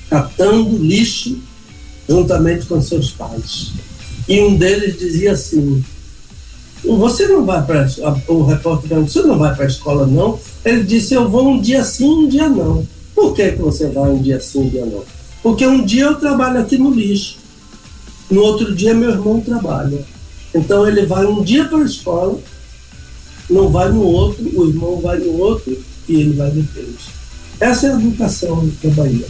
catando 0.09 0.77
lixo, 0.77 1.39
juntamente 2.07 2.65
com 2.65 2.81
seus 2.81 3.11
pais. 3.11 3.71
E 4.27 4.41
um 4.41 4.55
deles 4.55 4.97
dizia 4.97 5.31
assim: 5.31 5.83
Você 6.83 7.27
não 7.27 7.45
vai 7.45 7.65
para. 7.65 7.87
O 8.27 8.43
repórter 8.43 8.89
perguntou: 8.89 9.13
Você 9.13 9.27
não 9.27 9.37
vai 9.37 9.55
para 9.55 9.65
a 9.65 9.67
escola, 9.67 10.05
não? 10.05 10.39
Ele 10.65 10.83
disse: 10.83 11.13
Eu 11.13 11.29
vou 11.29 11.47
um 11.49 11.61
dia 11.61 11.83
sim, 11.83 12.25
um 12.25 12.27
dia 12.27 12.49
não. 12.49 12.85
Por 13.15 13.33
que, 13.33 13.51
que 13.51 13.61
você 13.61 13.87
vai 13.89 14.09
um 14.09 14.21
dia 14.21 14.39
sim, 14.39 14.59
um 14.59 14.69
dia 14.69 14.85
não? 14.85 15.03
Porque 15.41 15.65
um 15.65 15.85
dia 15.85 16.05
eu 16.05 16.15
trabalho 16.15 16.59
aqui 16.59 16.77
no 16.77 16.91
lixo, 16.91 17.37
no 18.29 18.41
outro 18.41 18.73
dia 18.75 18.93
meu 18.93 19.11
irmão 19.11 19.39
trabalha. 19.41 20.03
Então 20.53 20.87
ele 20.87 21.05
vai 21.05 21.25
um 21.25 21.41
dia 21.41 21.65
para 21.65 21.79
a 21.79 21.85
escola, 21.85 22.39
não 23.49 23.69
vai 23.69 23.89
no 23.91 24.03
outro, 24.03 24.43
o 24.43 24.67
irmão 24.67 24.99
vai 24.99 25.17
no 25.19 25.37
outro 25.39 25.77
e 26.07 26.15
ele 26.15 26.33
vai 26.33 26.51
depois. 26.51 26.95
Essa 27.59 27.87
é 27.87 27.91
a 27.91 27.95
educação 27.95 28.69
da 28.83 28.89
Bahia. 28.91 29.25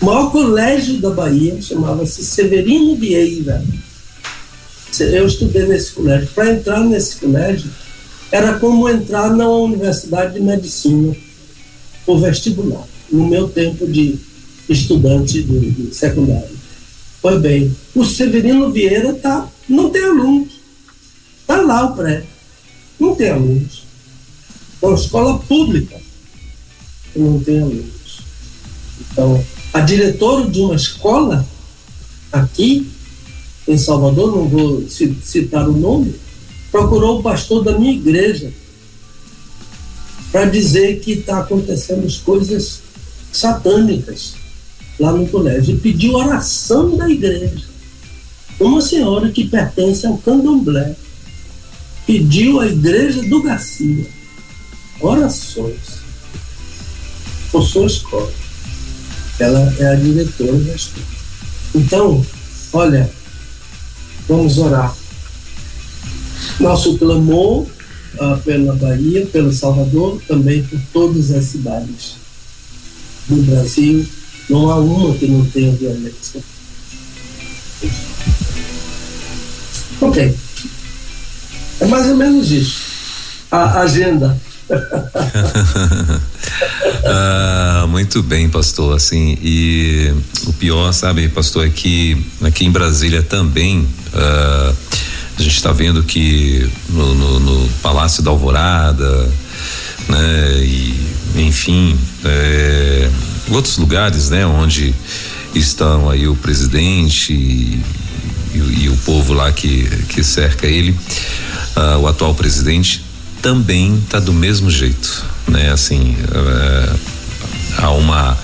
O 0.00 0.04
maior 0.06 0.30
colégio 0.30 0.98
da 0.98 1.10
Bahia 1.10 1.60
chamava-se 1.60 2.24
Severino 2.24 2.96
Vieira. 2.96 3.62
Eu 4.98 5.26
estudei 5.26 5.66
nesse 5.66 5.92
colégio. 5.92 6.28
Para 6.34 6.52
entrar 6.52 6.80
nesse 6.80 7.16
colégio, 7.16 7.70
era 8.30 8.58
como 8.58 8.88
entrar 8.88 9.34
na 9.34 9.48
Universidade 9.48 10.34
de 10.34 10.40
Medicina, 10.40 11.14
por 12.04 12.20
vestibular. 12.20 12.86
No 13.10 13.26
meu 13.26 13.48
tempo 13.48 13.86
de 13.86 14.18
estudante 14.68 15.42
de, 15.42 15.70
de 15.70 15.94
secundário. 15.94 16.58
Pois 17.22 17.40
bem, 17.40 17.74
o 17.94 18.04
Severino 18.04 18.70
Vieira 18.70 19.12
tá, 19.14 19.48
não 19.68 19.90
tem 19.90 20.04
alunos. 20.04 20.52
Está 21.40 21.60
lá 21.60 21.86
o 21.86 21.96
pré. 21.96 22.24
Não 22.98 23.14
tem 23.14 23.30
alunos. 23.30 23.84
É 24.80 24.86
uma 24.86 24.94
escola 24.94 25.38
pública 25.40 26.00
não 27.14 27.40
tem 27.40 27.60
alunos. 27.60 28.20
Então, 29.00 29.44
a 29.72 29.80
diretora 29.80 30.48
de 30.50 30.60
uma 30.60 30.74
escola 30.74 31.46
aqui 32.32 32.90
em 33.66 33.78
Salvador, 33.78 34.36
não 34.36 34.48
vou 34.48 34.84
citar 34.88 35.68
o 35.68 35.76
nome, 35.76 36.14
procurou 36.70 37.18
o 37.18 37.22
pastor 37.22 37.62
da 37.64 37.78
minha 37.78 37.92
igreja 37.92 38.52
para 40.32 40.46
dizer 40.46 41.00
que 41.00 41.12
está 41.12 41.40
acontecendo 41.40 42.06
coisas 42.20 42.80
satânicas 43.32 44.34
lá 44.98 45.12
no 45.12 45.26
colégio 45.28 45.74
e 45.74 45.78
pediu 45.78 46.14
oração 46.14 46.96
da 46.96 47.08
igreja. 47.08 47.64
Uma 48.58 48.80
senhora 48.80 49.30
que 49.30 49.48
pertence 49.48 50.06
ao 50.06 50.18
candomblé 50.18 50.94
pediu 52.06 52.60
à 52.60 52.66
igreja 52.66 53.22
do 53.22 53.42
Garcia 53.42 54.06
orações 55.00 56.00
por 57.50 57.62
sua 57.62 57.86
escola. 57.86 58.32
Ela 59.38 59.74
é 59.78 59.86
a 59.86 59.94
diretora 59.94 60.58
da 60.58 60.74
escola. 60.74 61.06
Então, 61.74 62.26
olha, 62.72 63.10
vamos 64.30 64.58
orar. 64.58 64.94
Nosso 66.60 66.96
clamor 66.96 67.66
uh, 68.14 68.38
pela 68.44 68.74
Bahia, 68.76 69.26
pelo 69.26 69.52
Salvador, 69.52 70.22
também 70.28 70.62
por 70.62 70.80
todas 70.92 71.32
as 71.32 71.46
cidades 71.46 72.14
do 73.26 73.42
Brasil. 73.42 74.06
Não 74.48 74.70
há 74.70 74.76
uma 74.76 75.14
que 75.16 75.26
não 75.26 75.44
tenha 75.46 75.72
violência. 75.72 76.40
Ok. 80.00 80.36
É 81.80 81.86
mais 81.86 82.08
ou 82.08 82.16
menos 82.16 82.52
isso. 82.52 82.80
A 83.50 83.80
agenda. 83.80 84.40
ah, 87.04 87.86
muito 87.88 88.22
bem, 88.22 88.48
pastor. 88.48 88.96
Assim, 88.96 89.38
e 89.42 90.12
o 90.46 90.52
pior, 90.54 90.92
sabe, 90.92 91.28
pastor, 91.28 91.66
é 91.66 91.70
que 91.70 92.16
aqui 92.42 92.64
em 92.64 92.70
Brasília 92.70 93.22
também. 93.22 93.86
Ah, 94.14 94.72
a 95.40 95.42
gente 95.42 95.56
está 95.56 95.72
vendo 95.72 96.02
que 96.02 96.68
no, 96.90 97.14
no, 97.14 97.40
no, 97.40 97.68
Palácio 97.82 98.22
da 98.22 98.30
Alvorada, 98.30 99.32
né, 100.06 100.62
e 100.62 100.94
enfim, 101.36 101.98
é, 102.22 103.08
outros 103.48 103.78
lugares, 103.78 104.28
né, 104.28 104.44
onde 104.44 104.94
estão 105.54 106.10
aí 106.10 106.28
o 106.28 106.36
presidente 106.36 107.32
e, 107.32 107.82
e, 108.54 108.58
e 108.82 108.88
o 108.90 108.96
povo 108.98 109.32
lá 109.32 109.50
que, 109.50 109.88
que 110.10 110.22
cerca 110.22 110.66
ele, 110.66 110.90
uh, 110.90 111.98
o 112.00 112.06
atual 112.06 112.34
presidente, 112.34 113.02
também 113.42 113.96
está 113.96 114.20
do 114.20 114.32
mesmo 114.32 114.70
jeito, 114.70 115.24
né, 115.48 115.70
assim, 115.70 116.14
uh, 116.14 117.00
há 117.78 117.90
uma, 117.92 118.38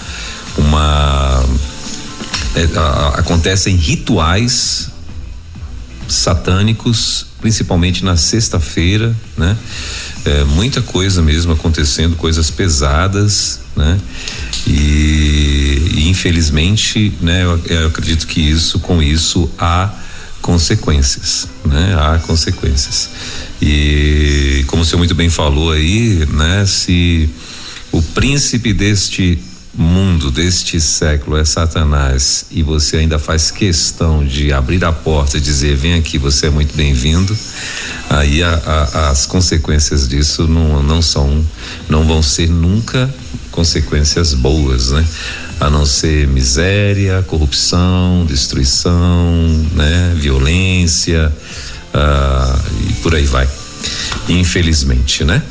uma 0.59 1.45
é, 2.57 3.19
acontecem 3.19 3.77
rituais 3.77 4.91
satânicos, 6.09 7.27
principalmente 7.41 8.05
na 8.05 8.17
sexta-feira, 8.17 9.15
né? 9.37 9.57
É, 10.25 10.45
muita 10.45 10.81
coisa 10.81 11.23
mesmo 11.23 11.53
acontecendo, 11.53 12.17
coisas 12.17 12.51
pesadas, 12.51 13.61
né? 13.77 14.01
E, 14.67 15.91
e 15.95 16.09
infelizmente, 16.09 17.13
né? 17.21 17.45
Eu, 17.45 17.61
eu, 17.67 17.87
acredito 17.89 18.27
que 18.27 18.41
isso, 18.41 18.79
com 18.79 19.03
isso, 19.03 19.51
há 19.59 19.93
consequências, 20.47 21.49
né? 21.65 21.97
Há 21.99 22.21
consequências. 22.21 23.11
E 23.61 24.65
como 24.69 24.83
o 24.83 24.85
senhor 24.85 24.99
muito 24.99 25.15
bem 25.15 25.29
falou 25.29 25.73
aí, 25.73 26.25
né? 26.31 26.65
Se 26.65 27.29
o 27.91 28.01
príncipe 28.01 28.73
deste 28.73 29.43
mundo 29.75 30.31
deste 30.31 30.81
século 30.81 31.37
é 31.37 31.45
Satanás 31.45 32.47
e 32.51 32.63
você 32.63 32.97
ainda 32.97 33.19
faz 33.19 33.51
questão 33.51 34.25
de 34.25 34.51
abrir 34.53 34.83
a 34.85 34.93
porta 34.93 35.37
e 35.37 35.41
dizer 35.41 35.77
vem 35.77 35.95
aqui, 35.95 36.17
você 36.17 36.47
é 36.47 36.51
muito 36.51 36.75
bem-vindo, 36.75 37.37
aí 38.09 38.43
a, 38.43 38.55
a, 38.55 39.11
as 39.11 39.27
consequências 39.27 40.09
disso 40.09 40.47
não, 40.47 40.83
não 40.83 41.03
são, 41.03 41.45
não 41.91 42.07
vão 42.07 42.23
ser 42.23 42.49
nunca 42.49 43.13
consequências 43.57 44.35
boas, 44.35 44.91
né? 44.91 45.05
A 45.59 45.71
não 45.71 45.87
ser 45.87 46.29
miséria, 46.29 47.25
corrupção, 47.27 48.27
destruição, 48.27 49.43
né? 49.73 50.15
Violência 50.15 51.33
uh, 51.95 52.63
e 52.89 52.93
por 53.03 53.15
aí 53.15 53.25
vai. 53.25 53.49
Infelizmente, 54.29 55.25
né? 55.25 55.43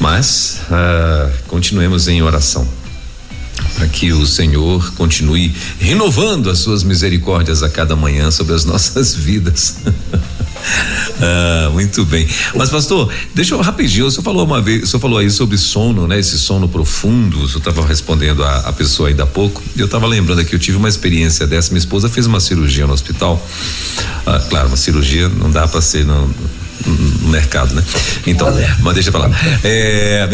Mas 0.00 0.62
uh, 0.70 1.30
continuemos 1.46 2.08
em 2.08 2.22
oração 2.22 2.66
para 3.74 3.86
que 3.86 4.12
o 4.12 4.26
Senhor 4.26 4.94
continue 4.94 5.54
renovando 5.78 6.48
as 6.48 6.58
suas 6.58 6.82
misericórdias 6.82 7.62
a 7.62 7.68
cada 7.68 7.94
manhã 7.94 8.30
sobre 8.30 8.54
as 8.54 8.64
nossas 8.66 9.14
vidas. 9.14 9.76
ah, 11.20 11.70
muito 11.72 12.04
bem. 12.04 12.26
Mas, 12.54 12.70
pastor, 12.70 13.12
deixa 13.34 13.54
eu 13.54 13.60
rapidinho. 13.60 14.06
O 14.06 14.10
senhor 14.10 14.22
falou 14.22 14.44
uma 14.44 14.60
vez, 14.60 14.84
o 14.84 14.86
senhor 14.86 15.00
falou 15.00 15.18
aí 15.18 15.30
sobre 15.30 15.56
sono, 15.58 16.06
né? 16.06 16.18
Esse 16.18 16.38
sono 16.38 16.68
profundo. 16.68 17.40
O 17.40 17.48
senhor 17.48 17.58
estava 17.58 17.86
respondendo 17.86 18.44
a, 18.44 18.60
a, 18.60 18.72
pessoa 18.72 19.08
ainda 19.08 19.24
há 19.24 19.26
pouco. 19.26 19.62
Eu 19.76 19.86
estava 19.86 20.06
lembrando 20.06 20.44
que 20.44 20.54
eu 20.54 20.58
tive 20.58 20.76
uma 20.76 20.88
experiência 20.88 21.46
dessa. 21.46 21.70
Minha 21.70 21.80
esposa 21.80 22.08
fez 22.08 22.26
uma 22.26 22.40
cirurgia 22.40 22.86
no 22.86 22.92
hospital. 22.92 23.44
Ah, 24.26 24.40
claro, 24.48 24.68
uma 24.68 24.76
cirurgia 24.76 25.28
não 25.28 25.50
dá 25.50 25.66
para 25.66 25.80
ser 25.80 26.04
no, 26.04 26.32
no 26.86 27.28
mercado, 27.28 27.74
né? 27.74 27.84
Então, 28.26 28.48
mas 28.80 28.94
deixa 28.94 29.10
pra 29.10 29.20
lá. 29.20 29.30
É, 29.62 30.28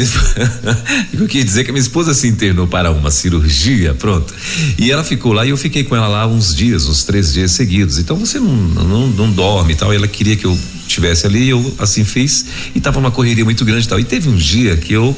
eu 1.12 1.26
queria 1.26 1.44
dizer 1.44 1.64
que 1.64 1.70
a 1.70 1.72
minha 1.72 1.82
esposa 1.82 2.14
se 2.14 2.26
internou 2.28 2.66
para 2.66 2.90
uma 2.90 3.10
cirurgia, 3.10 3.94
pronto. 3.94 4.32
E 4.78 4.90
ela 4.90 5.04
ficou 5.04 5.32
lá 5.32 5.44
e 5.46 5.50
eu 5.50 5.56
fiquei 5.56 5.84
com 5.84 5.96
ela 5.96 6.08
lá 6.08 6.26
uns 6.26 6.54
dias, 6.54 6.86
uns 6.86 7.04
três 7.04 7.32
dias 7.32 7.52
seguidos. 7.52 7.98
Então 7.98 8.16
você 8.16 8.38
não, 8.38 8.54
não, 8.54 9.08
não 9.08 9.30
dorme 9.30 9.72
e 9.72 9.76
tal. 9.76 9.92
E 9.92 9.96
ela 9.96 10.08
queria 10.08 10.36
que 10.36 10.44
eu 10.44 10.58
estivesse 10.86 11.26
ali, 11.26 11.44
e 11.44 11.48
eu 11.50 11.74
assim 11.78 12.04
fiz 12.04 12.46
e 12.74 12.80
tava 12.80 12.98
uma 12.98 13.10
correria 13.10 13.44
muito 13.44 13.64
grande 13.64 13.86
e 13.86 13.88
tal. 13.88 14.00
E 14.00 14.04
teve 14.04 14.28
um 14.28 14.34
dia 14.34 14.76
que 14.76 14.92
eu, 14.92 15.14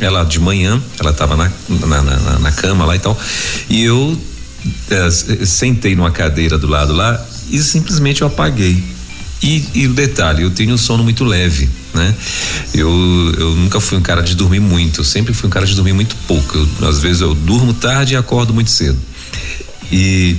ela 0.00 0.24
de 0.24 0.38
manhã, 0.38 0.80
ela 1.00 1.12
tava 1.12 1.36
na, 1.36 1.50
na, 1.68 2.02
na, 2.02 2.38
na 2.38 2.52
cama 2.52 2.84
lá 2.84 2.94
e 2.94 2.98
tal, 2.98 3.18
e 3.68 3.82
eu 3.82 4.18
é, 4.90 5.10
sentei 5.44 5.96
numa 5.96 6.10
cadeira 6.10 6.58
do 6.58 6.66
lado 6.66 6.92
lá 6.92 7.24
e 7.50 7.58
simplesmente 7.58 8.22
eu 8.22 8.28
apaguei 8.28 8.82
e, 9.42 9.86
o 9.86 9.92
detalhe, 9.92 10.42
eu 10.42 10.50
tenho 10.50 10.74
um 10.74 10.78
sono 10.78 11.04
muito 11.04 11.24
leve, 11.24 11.68
né? 11.94 12.14
Eu, 12.74 12.90
eu 13.38 13.54
nunca 13.54 13.80
fui 13.80 13.98
um 13.98 14.02
cara 14.02 14.22
de 14.22 14.34
dormir 14.34 14.60
muito, 14.60 15.00
eu 15.00 15.04
sempre 15.04 15.32
fui 15.32 15.46
um 15.48 15.50
cara 15.50 15.66
de 15.66 15.74
dormir 15.74 15.92
muito 15.92 16.16
pouco. 16.26 16.56
Eu, 16.56 16.88
às 16.88 17.00
vezes 17.00 17.20
eu 17.20 17.34
durmo 17.34 17.72
tarde 17.74 18.14
e 18.14 18.16
acordo 18.16 18.52
muito 18.52 18.70
cedo. 18.70 18.98
E 19.92 20.36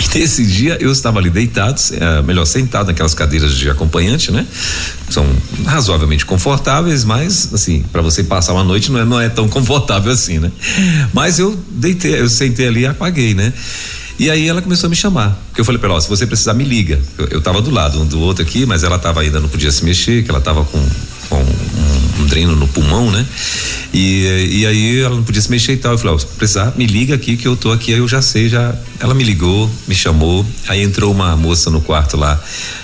Nesse 0.14 0.44
dia 0.44 0.76
eu 0.80 0.90
estava 0.90 1.18
ali 1.18 1.30
deitado, 1.30 1.80
é, 1.92 2.22
melhor 2.22 2.44
sentado 2.44 2.88
naquelas 2.88 3.14
cadeiras 3.14 3.54
de 3.56 3.68
acompanhante, 3.70 4.30
né? 4.30 4.46
São 5.08 5.26
razoavelmente 5.64 6.24
confortáveis, 6.24 7.04
mas 7.04 7.52
assim, 7.52 7.84
para 7.92 8.02
você 8.02 8.24
passar 8.24 8.52
uma 8.52 8.64
noite 8.64 8.90
não 8.90 9.00
é, 9.00 9.04
não 9.04 9.20
é 9.20 9.28
tão 9.28 9.48
confortável 9.48 10.12
assim, 10.12 10.38
né? 10.38 10.50
Mas 11.12 11.38
eu 11.38 11.58
deitei, 11.70 12.20
eu 12.20 12.28
sentei 12.28 12.68
ali 12.68 12.80
e 12.80 12.86
apaguei, 12.86 13.34
né? 13.34 13.52
E 14.18 14.30
aí 14.30 14.48
ela 14.48 14.62
começou 14.62 14.86
a 14.86 14.90
me 14.90 14.96
chamar. 14.96 15.38
Porque 15.48 15.60
eu 15.60 15.64
falei 15.64 15.78
para 15.78 15.90
ela, 15.90 16.00
se 16.00 16.08
você 16.08 16.26
precisar, 16.26 16.54
me 16.54 16.64
liga. 16.64 16.98
Eu, 17.18 17.26
eu 17.32 17.40
tava 17.40 17.60
do 17.60 17.70
lado 17.70 18.00
um 18.00 18.06
do 18.06 18.18
outro 18.20 18.42
aqui, 18.42 18.64
mas 18.64 18.82
ela 18.82 18.98
tava 18.98 19.20
ainda 19.20 19.40
não 19.40 19.48
podia 19.48 19.70
se 19.70 19.84
mexer, 19.84 20.24
que 20.24 20.30
ela 20.30 20.40
tava 20.40 20.64
com, 20.64 20.82
com 21.28 21.36
um, 21.36 22.22
um 22.22 22.26
dreno 22.26 22.56
no 22.56 22.66
pulmão, 22.66 23.10
né? 23.10 23.26
E, 23.92 24.60
e 24.60 24.66
aí 24.66 25.00
ela 25.00 25.16
não 25.16 25.22
podia 25.22 25.42
se 25.42 25.50
mexer 25.50 25.74
e 25.74 25.76
tal. 25.76 25.92
Eu 25.92 25.98
falei, 25.98 26.14
ó, 26.14 26.18
se 26.18 26.26
precisar, 26.26 26.72
me 26.76 26.86
liga 26.86 27.14
aqui 27.14 27.36
que 27.36 27.46
eu 27.46 27.56
tô 27.56 27.70
aqui, 27.70 27.92
aí 27.92 27.98
eu 27.98 28.08
já 28.08 28.22
sei, 28.22 28.48
já. 28.48 28.74
Ela 28.98 29.12
me 29.12 29.22
ligou, 29.22 29.70
me 29.86 29.94
chamou, 29.94 30.46
aí 30.68 30.82
entrou 30.82 31.12
uma 31.12 31.36
moça 31.36 31.68
no 31.70 31.80
quarto 31.80 32.16
lá, 32.16 32.40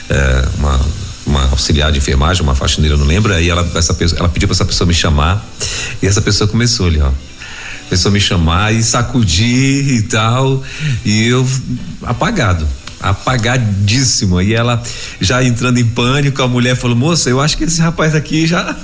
é, 0.08 0.48
uma 0.58 0.80
uma 1.24 1.44
auxiliar 1.50 1.92
de 1.92 1.98
enfermagem, 1.98 2.42
uma 2.42 2.54
faxineira, 2.54 2.96
não 2.96 3.06
lembro, 3.06 3.32
aí 3.32 3.48
ela, 3.48 3.66
essa 3.76 3.94
pessoa, 3.94 4.18
ela 4.18 4.28
pediu 4.28 4.48
para 4.48 4.56
essa 4.56 4.64
pessoa 4.64 4.88
me 4.88 4.92
chamar 4.92 5.46
e 6.02 6.06
essa 6.06 6.20
pessoa 6.20 6.48
começou 6.48 6.86
ali, 6.86 7.00
ó 7.00 7.12
começou 7.92 8.08
a 8.08 8.12
me 8.12 8.20
chamar 8.20 8.74
e 8.74 8.82
sacudir 8.82 9.86
e 9.86 10.02
tal, 10.02 10.64
e 11.04 11.26
eu 11.26 11.46
apagado 12.04 12.66
apagadíssimo. 12.98 14.40
E 14.40 14.54
ela 14.54 14.82
já 15.20 15.44
entrando 15.44 15.78
em 15.78 15.84
pânico, 15.84 16.40
a 16.40 16.48
mulher 16.48 16.74
falou: 16.74 16.96
Moça, 16.96 17.28
eu 17.28 17.38
acho 17.38 17.58
que 17.58 17.64
esse 17.64 17.82
rapaz 17.82 18.14
aqui 18.14 18.46
já 18.46 18.74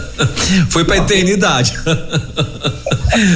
foi 0.70 0.84
pra 0.86 0.96
eternidade. 0.96 1.74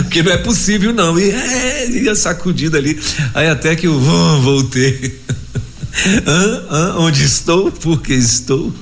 Porque 0.03 0.23
não 0.23 0.33
é 0.33 0.39
possível, 0.39 0.95
não. 0.95 1.19
E, 1.19 1.31
é, 1.31 1.87
e 1.87 2.17
sacudida 2.17 2.79
ali. 2.79 2.99
Aí 3.35 3.49
até 3.49 3.77
que 3.77 3.89
eu 3.89 3.95
oh, 3.95 4.41
voltei. 4.41 5.21
ah, 6.27 6.63
ah, 6.71 6.95
onde 6.99 7.25
estou? 7.25 7.71
Porque 7.73 8.15
estou. 8.15 8.73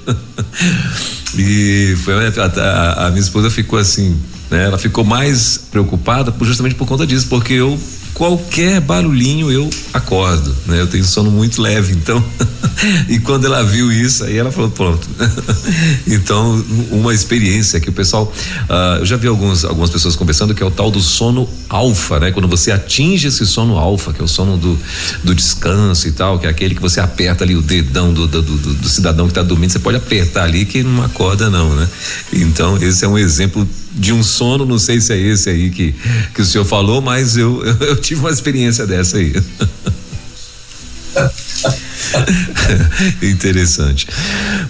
e 1.37 1.97
foi 2.05 2.15
a, 2.15 2.45
a, 2.45 3.07
a 3.07 3.11
minha 3.11 3.23
esposa 3.23 3.51
ficou 3.51 3.79
assim 3.79 4.17
né? 4.51 4.65
Ela 4.65 4.79
ficou 4.79 5.05
mais 5.05 5.59
preocupada 5.71 6.35
justamente 6.41 6.75
por 6.75 6.87
conta 6.87 7.07
disso, 7.07 7.27
porque 7.29 7.55
eu 7.55 7.79
qualquer 8.19 8.81
barulhinho 8.81 9.51
eu 9.51 9.71
acordo, 9.95 10.55
né? 10.67 10.81
Eu 10.81 10.89
tenho 10.89 11.05
sono 11.05 11.31
muito 11.31 11.63
leve, 11.63 11.93
então. 11.93 12.23
e 13.09 13.21
quando 13.21 13.47
ela 13.47 13.63
viu 13.63 13.93
isso, 13.93 14.25
aí 14.25 14.37
ela 14.37 14.51
falou, 14.51 14.71
pronto. 14.71 15.09
então, 16.05 16.65
uma 16.91 17.15
experiência 17.15 17.79
que 17.79 17.89
o 17.89 17.93
pessoal, 17.93 18.33
uh, 18.69 18.99
eu 18.99 19.07
já 19.07 19.17
vi 19.17 19.29
alguns, 19.29 19.65
algumas 19.65 19.89
pessoas 19.89 20.17
conversando 20.17 20.53
que 20.53 20.61
é 20.61 20.67
o 20.67 20.71
tal 20.71 20.91
do 20.91 21.01
sono 21.01 21.49
alfa, 21.69 22.19
né? 22.19 22.33
Quando 22.33 22.49
você 22.49 22.73
atinge 22.73 23.29
esse 23.29 23.47
sono 23.47 23.79
alfa, 23.79 24.13
que 24.13 24.21
é 24.21 24.25
o 24.25 24.29
sono 24.29 24.57
do, 24.57 24.77
do 25.23 25.33
descanso 25.33 26.09
e 26.09 26.13
tal, 26.13 26.41
que 26.41 26.47
é 26.47 26.51
aquele 26.51 26.75
que 26.75 26.83
você 26.83 26.99
aperta 26.99 27.45
ali 27.45 27.55
o 27.55 27.63
dedão 27.63 28.13
do, 28.13 28.27
do, 28.27 28.43
do, 28.43 28.57
do 28.75 28.89
cidadão 28.89 29.27
que 29.27 29.31
está 29.31 29.45
dormindo, 29.45 29.71
você 29.71 29.79
pode 29.79 29.97
apertar 29.97 30.43
ali 30.43 30.65
que 30.65 30.83
não 30.83 31.05
acorda 31.05 31.49
não, 31.49 31.73
né? 31.73 31.89
Então, 32.33 32.77
esse 32.83 33.05
é 33.05 33.09
um 33.09 33.17
exemplo 33.17 33.67
de 33.99 34.13
um 34.13 34.23
sono, 34.23 34.65
não 34.65 34.79
sei 34.79 35.01
se 35.01 35.13
é 35.13 35.19
esse 35.19 35.51
aí 35.51 35.71
que, 35.71 35.95
que 36.35 36.41
o 36.41 36.45
senhor 36.45 36.65
falou, 36.65 37.01
mas 37.01 37.37
eu, 37.37 37.63
eu, 37.81 37.97
tive 37.97 38.21
uma 38.21 38.31
experiência 38.31 38.87
dessa 38.87 39.19
aí. 39.19 39.35
Interessante. 43.23 44.07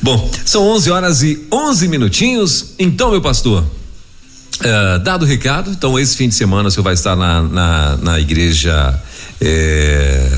Bom, 0.03 0.31
são 0.45 0.66
11 0.68 0.91
horas 0.91 1.22
e 1.22 1.47
11 1.53 1.89
minutinhos. 1.89 2.74
Então, 2.79 3.11
meu 3.11 3.20
pastor, 3.20 3.62
uh, 3.62 4.99
dado 5.01 5.24
o 5.24 5.26
recado, 5.26 5.70
então 5.70 5.99
esse 5.99 6.16
fim 6.16 6.29
de 6.29 6.35
semana 6.35 6.68
o 6.68 6.70
senhor 6.70 6.85
vai 6.85 6.95
estar 6.95 7.14
na, 7.14 7.43
na, 7.43 7.97
na 7.99 8.20
igreja 8.20 8.99
é, 9.41 10.31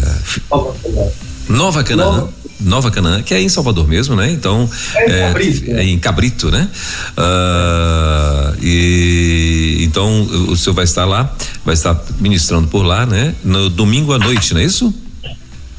Nova 1.48 1.84
Canaã. 1.84 2.06
Nova. 2.06 2.39
Nova 2.60 2.90
Canaã, 2.90 3.22
que 3.22 3.34
é 3.34 3.40
em 3.40 3.48
Salvador 3.48 3.88
mesmo, 3.88 4.14
né? 4.14 4.30
Então 4.30 4.68
é 4.94 5.06
em 5.06 5.12
é, 5.12 5.26
Cabrito, 5.26 5.70
é 5.70 5.84
em 5.84 5.98
Cabrito 5.98 6.50
né? 6.50 6.68
Uh, 7.16 8.56
e 8.62 9.84
então 9.84 10.22
o 10.48 10.56
senhor 10.56 10.74
vai 10.74 10.84
estar 10.84 11.04
lá, 11.04 11.34
vai 11.64 11.74
estar 11.74 12.00
ministrando 12.18 12.68
por 12.68 12.82
lá, 12.82 13.06
né? 13.06 13.34
No 13.42 13.68
domingo 13.68 14.12
à 14.12 14.18
noite, 14.18 14.54
não 14.54 14.60
é 14.60 14.64
isso? 14.64 14.94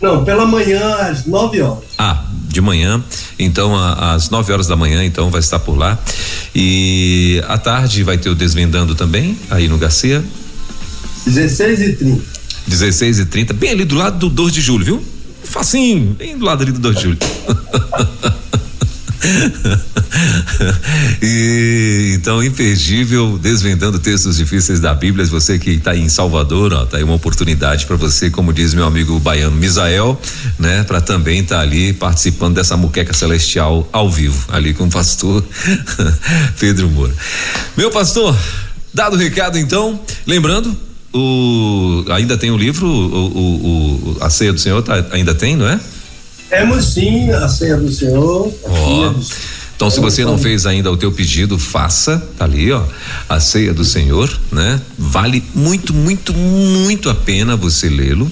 Não, 0.01 0.25
pela 0.25 0.45
manhã 0.45 0.95
às 0.95 1.25
9 1.25 1.61
horas. 1.61 1.84
Ah, 1.97 2.23
de 2.47 2.59
manhã, 2.59 3.03
então 3.38 3.75
a, 3.75 4.15
às 4.15 4.29
9 4.32 4.51
horas 4.51 4.67
da 4.67 4.75
manhã, 4.75 5.05
então 5.05 5.29
vai 5.29 5.39
estar 5.39 5.59
por 5.59 5.77
lá. 5.77 5.97
E 6.55 7.41
à 7.47 7.57
tarde 7.57 8.03
vai 8.03 8.17
ter 8.17 8.29
o 8.29 8.36
Desvendando 8.36 8.95
também, 8.95 9.38
aí 9.49 9.67
no 9.67 9.77
Garcia. 9.77 10.23
16 11.25 11.82
e 11.82 11.93
30 11.93 12.41
16 12.67 13.19
e 13.19 13.25
30 13.25 13.53
bem 13.53 13.71
ali 13.71 13.86
do 13.86 13.95
lado 13.95 14.17
do 14.17 14.29
2 14.29 14.53
de 14.53 14.61
julho, 14.61 14.86
viu? 14.86 15.05
Facinho, 15.51 16.13
bem 16.13 16.37
do 16.37 16.45
lado 16.45 16.63
ali 16.63 16.71
do 16.71 16.79
2 16.79 16.95
de 16.95 17.03
julho. 17.03 17.17
e 21.21 22.13
então 22.15 22.41
imperdível 22.41 23.37
desvendando 23.37 23.99
textos 23.99 24.37
difíceis 24.37 24.79
da 24.79 24.93
Bíblia. 24.93 25.25
Você 25.25 25.59
que 25.59 25.71
está 25.71 25.93
em 25.93 26.07
Salvador, 26.07 26.71
ó, 26.71 26.85
tá 26.85 26.95
aí 26.95 27.03
uma 27.03 27.15
oportunidade 27.15 27.85
para 27.85 27.97
você, 27.97 28.29
como 28.29 28.53
diz 28.53 28.73
meu 28.73 28.85
amigo 28.85 29.19
baiano 29.19 29.57
Misael, 29.57 30.17
né, 30.57 30.83
para 30.83 31.01
também 31.01 31.41
estar 31.41 31.57
tá 31.57 31.61
ali 31.61 31.91
participando 31.91 32.55
dessa 32.55 32.77
muqueca 32.77 33.13
celestial 33.13 33.89
ao 33.91 34.09
vivo, 34.09 34.45
ali 34.53 34.73
com 34.73 34.85
o 34.85 34.89
pastor 34.89 35.43
Pedro 36.57 36.89
Moura. 36.89 37.13
Meu 37.75 37.91
pastor, 37.91 38.33
dado 38.93 39.17
o 39.17 39.19
recado 39.19 39.57
então, 39.57 39.99
lembrando 40.25 40.90
o 41.14 42.05
ainda 42.09 42.38
tem 42.38 42.51
o 42.51 42.57
livro 42.57 42.88
o, 42.88 44.16
o, 44.16 44.18
a 44.22 44.30
ceia 44.30 44.53
do 44.53 44.59
Senhor 44.59 44.82
tá, 44.82 45.05
ainda 45.12 45.36
tem, 45.36 45.55
não 45.55 45.68
é? 45.68 45.80
Temos 46.49 46.93
sim 46.93 47.30
a 47.32 47.47
ceia 47.47 47.78
do 47.78 47.91
Senhor. 47.91 48.53
Oh. 48.64 49.14
Então, 49.82 49.89
se 49.89 49.99
você 49.99 50.24
não 50.24 50.38
fez 50.38 50.68
ainda 50.68 50.91
o 50.91 50.97
teu 50.97 51.12
pedido, 51.12 51.57
faça, 51.57 52.22
tá 52.38 52.45
ali, 52.45 52.72
ó, 52.72 52.84
a 53.28 53.39
ceia 53.39 53.74
do 53.74 53.84
Senhor, 53.84 54.32
né? 54.51 54.80
Vale 54.95 55.43
muito, 55.55 55.91
muito, 55.91 56.34
muito 56.34 57.09
a 57.09 57.16
pena 57.16 57.55
você 57.55 57.89
lê-lo, 57.89 58.32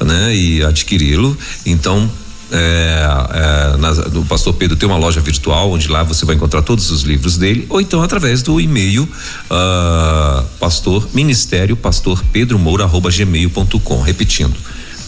né? 0.00 0.34
E 0.34 0.64
adquiri-lo. 0.64 1.36
Então, 1.66 2.10
é, 2.58 3.74
é, 3.74 3.76
na, 3.76 3.90
o 4.18 4.24
pastor 4.24 4.54
Pedro 4.54 4.76
tem 4.76 4.88
uma 4.88 4.96
loja 4.96 5.20
virtual 5.20 5.70
onde 5.70 5.88
lá 5.88 6.02
você 6.02 6.24
vai 6.24 6.34
encontrar 6.34 6.62
todos 6.62 6.90
os 6.90 7.02
livros 7.02 7.36
dele 7.36 7.66
ou 7.68 7.80
então 7.80 8.02
através 8.02 8.42
do 8.42 8.58
e-mail 8.60 9.02
uh, 9.02 10.42
pastor 10.58 11.06
ministério 11.12 11.76
pastor 11.76 12.24
Pedro 12.32 12.58
Moura 12.58 12.84
arroba 12.84 13.10
gmail.com 13.10 14.00
repetindo 14.00 14.56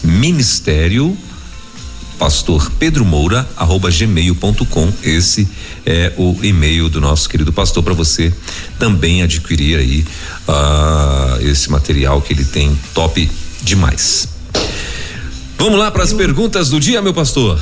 ministério 0.03 1.17
pastor 2.19 2.71
Pedro 2.77 3.03
Moura 3.03 3.47
arroba 3.57 3.89
gmail.com 3.89 4.93
esse 5.01 5.47
é 5.85 6.13
o 6.17 6.37
e-mail 6.43 6.87
do 6.87 7.01
nosso 7.01 7.27
querido 7.27 7.51
pastor 7.51 7.81
para 7.81 7.93
você 7.93 8.31
também 8.77 9.23
adquirir 9.23 9.79
aí 9.79 10.05
uh, 10.47 11.47
esse 11.49 11.71
material 11.71 12.21
que 12.21 12.33
ele 12.33 12.45
tem 12.45 12.77
top 12.93 13.29
demais. 13.61 14.27
Vamos 15.59 15.77
lá 15.77 15.91
para 15.91 16.03
as 16.03 16.13
perguntas 16.13 16.69
do 16.69 16.79
dia, 16.79 17.01
meu 17.01 17.13
pastor. 17.13 17.59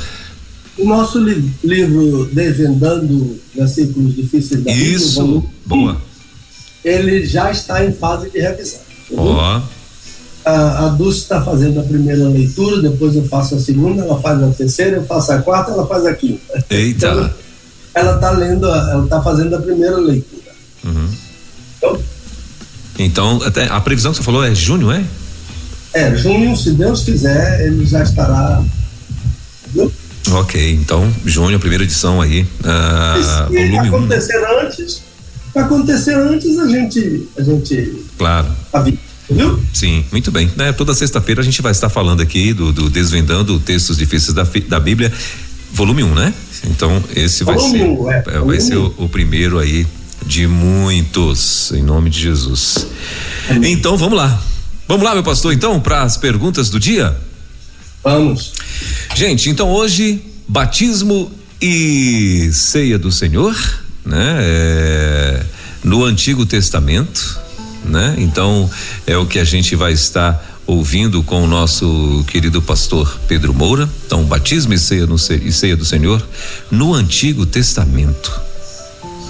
O 0.78 0.86
nosso 0.86 1.18
li 1.18 1.52
livro 1.62 2.30
Desvendando 2.32 3.38
Versículos 3.54 4.14
Difíceis 4.14 4.62
da 4.62 4.72
Bíblia. 4.72 4.96
Isso, 4.96 5.44
boa. 5.66 6.00
Ele 6.84 7.26
já 7.26 7.50
está 7.50 7.84
em 7.84 7.92
fase 7.92 8.30
de 8.30 8.38
revisão. 8.38 8.80
Ó. 9.16 9.58
Oh 9.58 9.78
a, 10.48 10.86
a 10.86 10.88
Dulce 10.88 11.20
está 11.20 11.42
fazendo 11.42 11.80
a 11.80 11.82
primeira 11.82 12.28
leitura, 12.28 12.80
depois 12.80 13.14
eu 13.14 13.24
faço 13.24 13.54
a 13.54 13.58
segunda, 13.58 14.02
ela 14.02 14.20
faz 14.20 14.42
a 14.42 14.48
terceira, 14.48 14.96
eu 14.96 15.04
faço 15.04 15.32
a 15.32 15.42
quarta, 15.42 15.72
ela 15.72 15.86
faz 15.86 16.06
a 16.06 16.14
quinta. 16.14 16.64
Eita! 16.70 17.08
Então, 17.08 17.30
ela 17.94 18.14
está 18.14 18.30
lendo, 18.30 18.66
ela 18.66 19.04
está 19.04 19.22
fazendo 19.22 19.54
a 19.56 19.60
primeira 19.60 19.96
leitura. 19.96 20.52
Uhum. 20.84 21.08
Então, 21.76 22.00
então, 22.98 23.42
até 23.44 23.66
a 23.66 23.80
previsão 23.80 24.12
que 24.12 24.18
você 24.18 24.24
falou 24.24 24.44
é 24.44 24.54
junho, 24.54 24.90
é? 24.90 25.04
É, 25.98 26.14
junho, 26.14 26.56
se 26.56 26.70
Deus 26.74 27.02
quiser, 27.02 27.66
ele 27.66 27.84
já 27.84 28.04
estará. 28.04 28.62
Viu? 29.74 29.92
Ok, 30.30 30.72
então, 30.74 31.12
junho, 31.26 31.56
a 31.56 31.58
primeira 31.58 31.82
edição 31.82 32.20
aí. 32.20 32.42
Uh, 32.42 33.50
se 33.50 33.78
acontecer 33.78 34.38
um. 34.38 34.60
antes, 34.60 35.02
acontecer 35.56 36.14
antes, 36.14 36.56
a 36.56 36.68
gente. 36.68 37.28
A 37.36 37.42
gente 37.42 38.04
claro. 38.16 38.46
Avisa. 38.72 38.96
Viu? 39.28 39.60
Sim, 39.74 40.04
muito 40.12 40.30
bem. 40.30 40.48
Né? 40.56 40.72
Toda 40.72 40.94
sexta-feira 40.94 41.40
a 41.40 41.44
gente 41.44 41.60
vai 41.60 41.72
estar 41.72 41.88
falando 41.88 42.20
aqui 42.20 42.52
do, 42.52 42.72
do 42.72 42.88
Desvendando 42.88 43.58
Textos 43.58 43.96
Difíceis 43.96 44.32
da, 44.32 44.46
da 44.68 44.78
Bíblia, 44.78 45.12
volume 45.72 46.04
1, 46.04 46.06
um, 46.06 46.14
né? 46.14 46.32
Então, 46.64 47.02
esse 47.14 47.42
vai 47.42 47.56
volume 47.56 47.78
ser, 47.78 47.84
um, 47.84 48.10
é, 48.10 48.24
é, 48.24 48.38
vai 48.38 48.60
ser 48.60 48.76
o, 48.76 48.94
o, 48.98 49.08
primeiro 49.08 49.58
aí 49.58 49.84
de 50.24 50.46
muitos, 50.46 51.72
em 51.72 51.82
nome 51.82 52.08
de 52.08 52.20
Jesus. 52.20 52.86
Então, 53.50 53.96
vamos 53.96 54.16
lá. 54.16 54.40
Vamos 54.88 55.04
lá, 55.04 55.14
meu 55.14 55.22
pastor, 55.22 55.52
então, 55.52 55.78
para 55.78 56.02
as 56.02 56.16
perguntas 56.16 56.70
do 56.70 56.80
dia? 56.80 57.16
Vamos. 58.02 58.52
Gente, 59.14 59.50
então 59.50 59.70
hoje, 59.70 60.20
batismo 60.48 61.30
e 61.60 62.50
ceia 62.52 62.98
do 62.98 63.12
Senhor, 63.12 63.54
né? 64.04 64.38
É, 64.40 65.42
no 65.84 66.04
Antigo 66.04 66.46
Testamento 66.46 67.38
né? 67.88 68.14
Então 68.18 68.70
é 69.06 69.16
o 69.16 69.26
que 69.26 69.38
a 69.38 69.44
gente 69.44 69.74
vai 69.74 69.92
estar 69.92 70.60
ouvindo 70.66 71.22
com 71.22 71.42
o 71.42 71.46
nosso 71.46 72.24
querido 72.28 72.60
pastor 72.60 73.18
Pedro 73.26 73.54
Moura. 73.54 73.88
Então, 74.06 74.22
batismo 74.24 74.74
e 74.74 74.78
ceia, 74.78 75.06
no, 75.06 75.16
e 75.16 75.52
ceia 75.52 75.76
do 75.76 75.84
Senhor 75.84 76.24
no 76.70 76.94
Antigo 76.94 77.46
Testamento. 77.46 78.40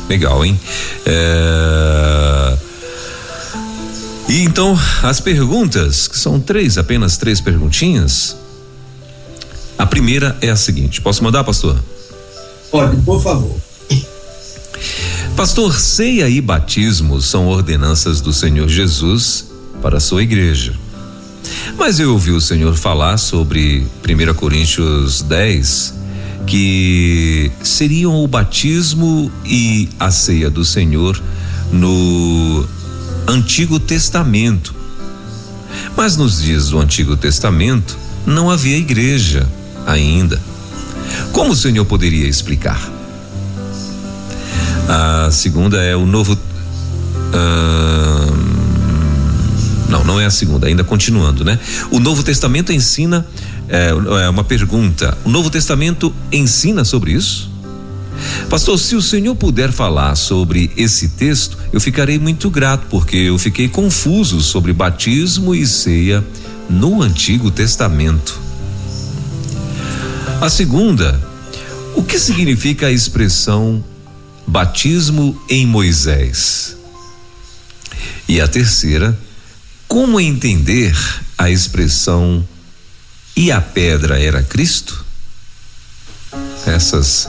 Legal, 0.08 0.44
hein? 0.44 0.58
É... 1.06 2.56
E 4.28 4.42
então, 4.42 4.78
as 5.02 5.20
perguntas, 5.20 6.06
que 6.06 6.18
são 6.18 6.38
três, 6.38 6.76
apenas 6.76 7.16
três 7.16 7.40
perguntinhas. 7.40 8.36
A 9.78 9.86
primeira 9.86 10.36
é 10.42 10.50
a 10.50 10.56
seguinte: 10.56 11.00
posso 11.00 11.24
mandar, 11.24 11.44
pastor? 11.44 11.82
Pode, 12.70 13.00
por 13.02 13.22
favor. 13.22 13.56
Pastor, 15.34 15.78
ceia 15.78 16.28
e 16.28 16.40
batismo 16.40 17.22
são 17.22 17.46
ordenanças 17.46 18.20
do 18.20 18.32
Senhor 18.32 18.68
Jesus 18.68 19.46
para 19.80 19.98
a 19.98 20.00
sua 20.00 20.22
igreja. 20.22 20.74
Mas 21.78 22.00
eu 22.00 22.12
ouvi 22.12 22.32
o 22.32 22.40
Senhor 22.40 22.74
falar 22.74 23.16
sobre 23.18 23.86
1 24.02 24.34
Coríntios 24.34 25.22
10 25.22 25.94
que 26.44 27.52
seriam 27.62 28.22
o 28.22 28.26
batismo 28.26 29.30
e 29.44 29.88
a 30.00 30.10
ceia 30.10 30.50
do 30.50 30.64
Senhor 30.64 31.22
no 31.70 32.66
Antigo 33.28 33.78
Testamento. 33.78 34.74
Mas 35.94 36.16
nos 36.16 36.40
dias 36.40 36.70
do 36.70 36.80
Antigo 36.80 37.14
Testamento 37.14 37.98
não 38.26 38.50
havia 38.50 38.78
igreja 38.78 39.46
ainda. 39.86 40.40
Como 41.30 41.52
o 41.52 41.56
Senhor 41.56 41.84
poderia 41.84 42.26
explicar? 42.26 42.80
A 44.88 45.30
segunda 45.30 45.82
é 45.82 45.94
o 45.94 46.06
novo. 46.06 46.32
Uh, 46.32 46.38
não, 49.90 50.02
não 50.04 50.18
é 50.18 50.24
a 50.24 50.30
segunda, 50.30 50.66
ainda 50.66 50.82
continuando, 50.82 51.44
né? 51.44 51.58
O 51.90 52.00
Novo 52.00 52.22
Testamento 52.22 52.72
ensina. 52.72 53.26
É, 53.68 53.90
é 53.90 54.28
uma 54.30 54.44
pergunta. 54.44 55.16
O 55.26 55.28
Novo 55.28 55.50
Testamento 55.50 56.14
ensina 56.32 56.82
sobre 56.82 57.12
isso? 57.12 57.50
Pastor, 58.48 58.78
se 58.78 58.96
o 58.96 59.02
senhor 59.02 59.34
puder 59.36 59.70
falar 59.72 60.14
sobre 60.14 60.70
esse 60.76 61.10
texto, 61.10 61.58
eu 61.72 61.80
ficarei 61.80 62.18
muito 62.18 62.48
grato, 62.48 62.86
porque 62.88 63.16
eu 63.16 63.38
fiquei 63.38 63.68
confuso 63.68 64.40
sobre 64.40 64.72
batismo 64.72 65.54
e 65.54 65.66
ceia 65.66 66.24
no 66.68 67.02
Antigo 67.02 67.50
Testamento. 67.50 68.40
A 70.40 70.48
segunda, 70.48 71.20
o 71.94 72.02
que 72.02 72.18
significa 72.18 72.86
a 72.86 72.92
expressão 72.92 73.84
batismo 74.46 75.40
em 75.48 75.66
Moisés? 75.66 76.76
E 78.26 78.40
a 78.40 78.48
terceira, 78.48 79.18
como 79.86 80.20
entender 80.20 80.96
a 81.36 81.50
expressão 81.50 82.46
e 83.36 83.50
a 83.50 83.60
pedra 83.60 84.20
era 84.20 84.42
Cristo? 84.42 85.04
Essas 86.66 87.28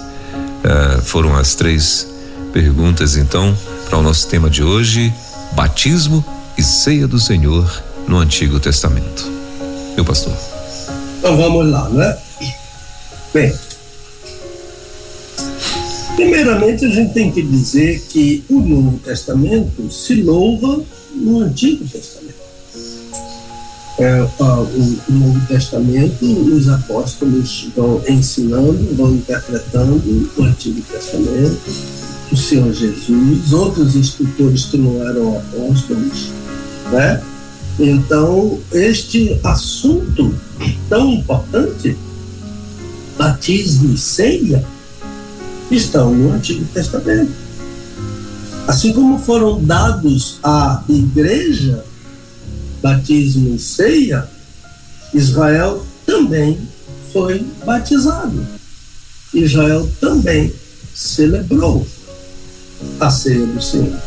uh, 0.63 1.01
foram 1.01 1.35
as 1.35 1.55
três 1.55 2.07
perguntas, 2.51 3.15
então, 3.15 3.55
para 3.89 3.97
o 3.97 4.01
nosso 4.01 4.27
tema 4.27 4.49
de 4.49 4.63
hoje: 4.63 5.13
batismo 5.53 6.23
e 6.57 6.63
ceia 6.63 7.07
do 7.07 7.19
Senhor 7.19 7.83
no 8.07 8.17
Antigo 8.17 8.59
Testamento. 8.59 9.31
Meu 9.95 10.05
pastor. 10.05 10.33
Então 11.19 11.35
vamos 11.37 11.69
lá, 11.69 11.89
né? 11.89 12.17
Bem, 13.33 13.53
primeiramente 16.15 16.85
a 16.85 16.89
gente 16.89 17.13
tem 17.13 17.31
que 17.31 17.41
dizer 17.41 18.01
que 18.09 18.43
o 18.49 18.59
Novo 18.59 18.97
Testamento 18.99 19.91
se 19.91 20.15
louva 20.21 20.81
no 21.13 21.41
Antigo 21.41 21.87
Testamento. 21.87 22.28
É, 23.99 24.21
o, 24.21 24.43
o 24.43 25.11
Novo 25.11 25.45
Testamento, 25.45 26.23
os 26.23 26.69
apóstolos 26.69 27.67
vão 27.75 28.01
ensinando, 28.07 28.95
vão 28.95 29.13
interpretando 29.13 30.01
o 30.37 30.43
Antigo 30.43 30.81
Testamento, 30.83 31.59
o 32.31 32.37
Senhor 32.37 32.71
Jesus, 32.71 33.51
outros 33.51 33.95
escritores 33.95 34.65
que 34.65 34.77
não 34.77 35.05
eram 35.05 35.37
apóstolos, 35.37 36.29
né? 36.93 37.21
Então, 37.77 38.57
este 38.71 39.37
assunto 39.43 40.33
tão 40.87 41.15
importante, 41.15 41.97
batismo 43.17 43.93
e 43.93 43.97
ceia, 43.97 44.63
estão 45.69 46.15
no 46.15 46.31
Antigo 46.31 46.63
Testamento. 46.73 47.31
Assim 48.65 48.93
como 48.93 49.19
foram 49.19 49.61
dados 49.61 50.39
à 50.41 50.83
igreja 50.87 51.83
batismo 52.81 53.55
e 53.55 53.59
ceia, 53.59 54.27
Israel 55.13 55.85
também 56.05 56.59
foi 57.11 57.45
batizado. 57.65 58.45
Israel 59.33 59.89
também 59.99 60.53
celebrou 60.93 61.85
a 62.99 63.09
ceia 63.09 63.45
do 63.45 63.61
Senhor. 63.61 63.99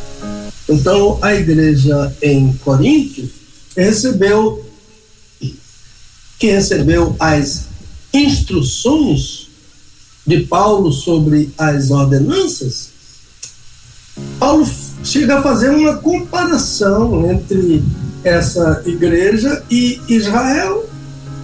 Então, 0.69 1.19
a 1.23 1.35
igreja 1.35 2.15
em 2.23 2.53
Corinto 2.55 3.29
recebeu 3.77 4.65
que 6.39 6.51
recebeu 6.51 7.15
as 7.21 7.67
instruções 8.13 9.49
de 10.27 10.41
Paulo 10.41 10.93
sobre 10.93 11.53
as 11.57 11.91
ordenanças, 11.91 12.89
Paulo 14.39 14.69
chega 15.05 15.39
a 15.39 15.43
fazer 15.43 15.71
uma 15.71 15.97
comparação 15.99 17.31
entre 17.31 17.83
essa 18.25 18.83
igreja 18.87 19.63
e 19.71 20.01
Israel 20.09 20.89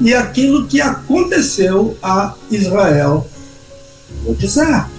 e 0.01 0.15
aquilo 0.15 0.67
que 0.67 0.81
aconteceu 0.81 1.97
a 2.03 2.35
Israel 2.51 3.27
no 4.25 4.35
deserto. 4.35 4.91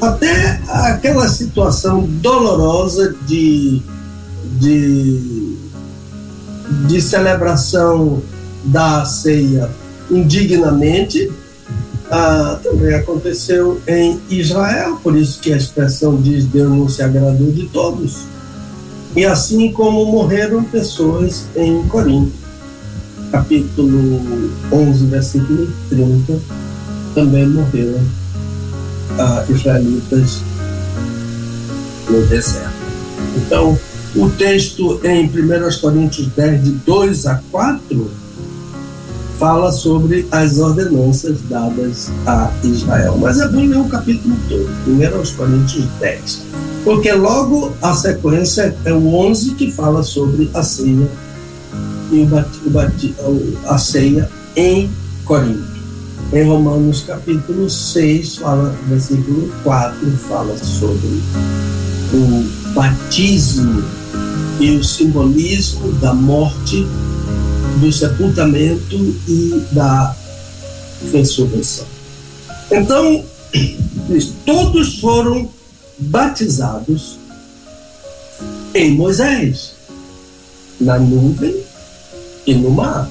Até 0.00 0.60
aquela 0.68 1.28
situação 1.28 2.02
dolorosa 2.04 3.14
de, 3.26 3.82
de, 4.58 5.56
de 6.86 7.00
celebração 7.00 8.22
da 8.64 9.04
ceia 9.04 9.70
indignamente 10.10 11.30
ah, 12.10 12.58
também 12.62 12.94
aconteceu 12.94 13.80
em 13.88 14.20
Israel, 14.28 14.98
por 15.02 15.16
isso 15.16 15.40
que 15.40 15.52
a 15.52 15.56
expressão 15.56 16.20
diz 16.20 16.44
Deus 16.44 16.70
não 16.70 16.86
se 16.86 17.02
agradou 17.02 17.50
de 17.50 17.66
todos. 17.68 18.24
E 19.14 19.26
assim 19.26 19.70
como 19.72 20.06
morreram 20.06 20.64
pessoas 20.64 21.44
em 21.54 21.82
Corinto, 21.88 22.32
capítulo 23.30 24.20
11, 24.72 25.06
versículo 25.06 25.68
30, 25.90 26.38
também 27.14 27.46
morreram 27.46 28.00
ah, 29.18 29.44
israelitas 29.50 30.40
no 32.08 32.26
deserto. 32.26 32.72
Então, 33.36 33.78
o 34.16 34.30
texto 34.30 35.00
em 35.04 35.26
1 35.26 35.80
Coríntios 35.80 36.28
10, 36.28 36.64
de 36.64 36.70
2 36.70 37.26
a 37.26 37.42
4, 37.50 38.10
fala 39.38 39.72
sobre 39.72 40.26
as 40.30 40.58
ordenanças 40.58 41.38
dadas 41.50 42.10
a 42.26 42.50
Israel. 42.64 43.18
Mas 43.18 43.40
é 43.40 43.48
bom 43.48 43.66
ler 43.66 43.78
o 43.78 43.88
capítulo 43.88 44.36
todo, 44.48 44.70
1 44.86 45.36
Coríntios 45.36 45.84
10. 46.00 46.42
Porque 46.84 47.12
logo 47.12 47.72
a 47.80 47.94
sequência 47.94 48.76
é 48.84 48.92
o 48.92 49.14
11 49.14 49.54
que 49.54 49.70
fala 49.70 50.02
sobre 50.02 50.50
a 50.52 50.62
ceia 50.62 51.08
e 52.10 52.22
o 52.22 52.70
bati, 52.70 53.14
a 53.66 53.78
ceia 53.78 54.28
em 54.56 54.90
Corinto. 55.24 55.72
Em 56.32 56.44
Romanos 56.44 57.02
capítulo 57.02 57.68
6, 57.70 58.36
fala, 58.36 58.74
versículo 58.88 59.52
4, 59.62 60.10
fala 60.28 60.56
sobre 60.58 61.20
o 62.12 62.72
batismo 62.74 63.84
e 64.58 64.70
o 64.72 64.82
simbolismo 64.82 65.92
da 65.94 66.12
morte 66.12 66.86
do 67.80 67.92
sepultamento 67.92 68.96
e 69.28 69.62
da 69.72 70.16
ressurreição. 71.12 71.86
Então, 72.70 73.24
todos 74.44 74.98
foram 74.98 75.48
batizados 76.10 77.18
em 78.74 78.92
Moisés, 78.92 79.74
na 80.80 80.98
nuvem 80.98 81.54
e 82.46 82.54
no 82.54 82.70
mar. 82.70 83.08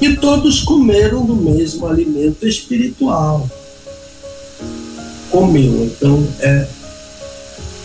E 0.00 0.16
todos 0.16 0.62
comeram 0.62 1.24
do 1.24 1.36
mesmo 1.36 1.86
alimento 1.86 2.46
espiritual. 2.46 3.48
Comeu, 5.30 5.84
então 5.84 6.26
é 6.40 6.66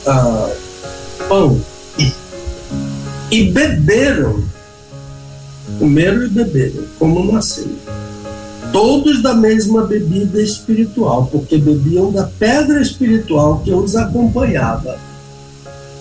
ah, 0.05 0.49
pão. 1.27 1.59
E 3.31 3.43
beberam 3.43 4.43
comeram 5.79 6.25
e 6.25 6.29
beberam, 6.29 6.83
como 6.99 7.31
nasceram. 7.31 7.88
Todos 8.71 9.21
da 9.21 9.33
mesma 9.33 9.85
bebida 9.85 10.41
espiritual, 10.41 11.27
porque 11.31 11.57
bebiam 11.57 12.11
da 12.11 12.25
pedra 12.25 12.81
espiritual 12.81 13.59
que 13.59 13.73
os 13.73 13.95
acompanhava. 13.95 14.99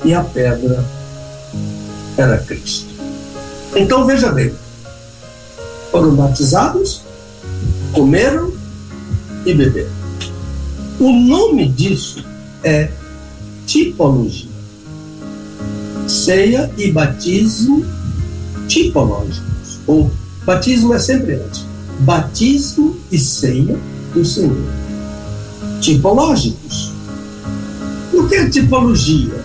E 0.05 0.13
a 0.13 0.23
pedra 0.23 0.85
era 2.17 2.39
Cristo. 2.39 2.87
Então 3.75 4.05
veja 4.05 4.31
bem: 4.33 4.53
foram 5.91 6.15
batizados, 6.15 7.03
comeram 7.93 8.53
e 9.47 9.55
beberam. 9.55 9.91
O 11.01 11.13
nome 11.13 11.69
disso 11.69 12.25
é 12.63 12.91
tipologia. 13.67 14.49
Ceia 16.07 16.71
e 16.77 16.91
batismo 16.91 17.85
tipológico 18.67 19.47
ou 19.87 20.11
batismo 20.45 20.95
é 20.95 20.99
sempre 20.99 21.35
antes. 21.35 21.68
Batismo 22.01 22.97
e 23.11 23.19
ceia 23.19 23.77
do 24.15 24.25
Senhor. 24.25 24.57
Tipológicos. 25.81 26.93
O 28.13 28.27
que 28.27 28.35
é 28.35 28.49
tipologia? 28.49 29.41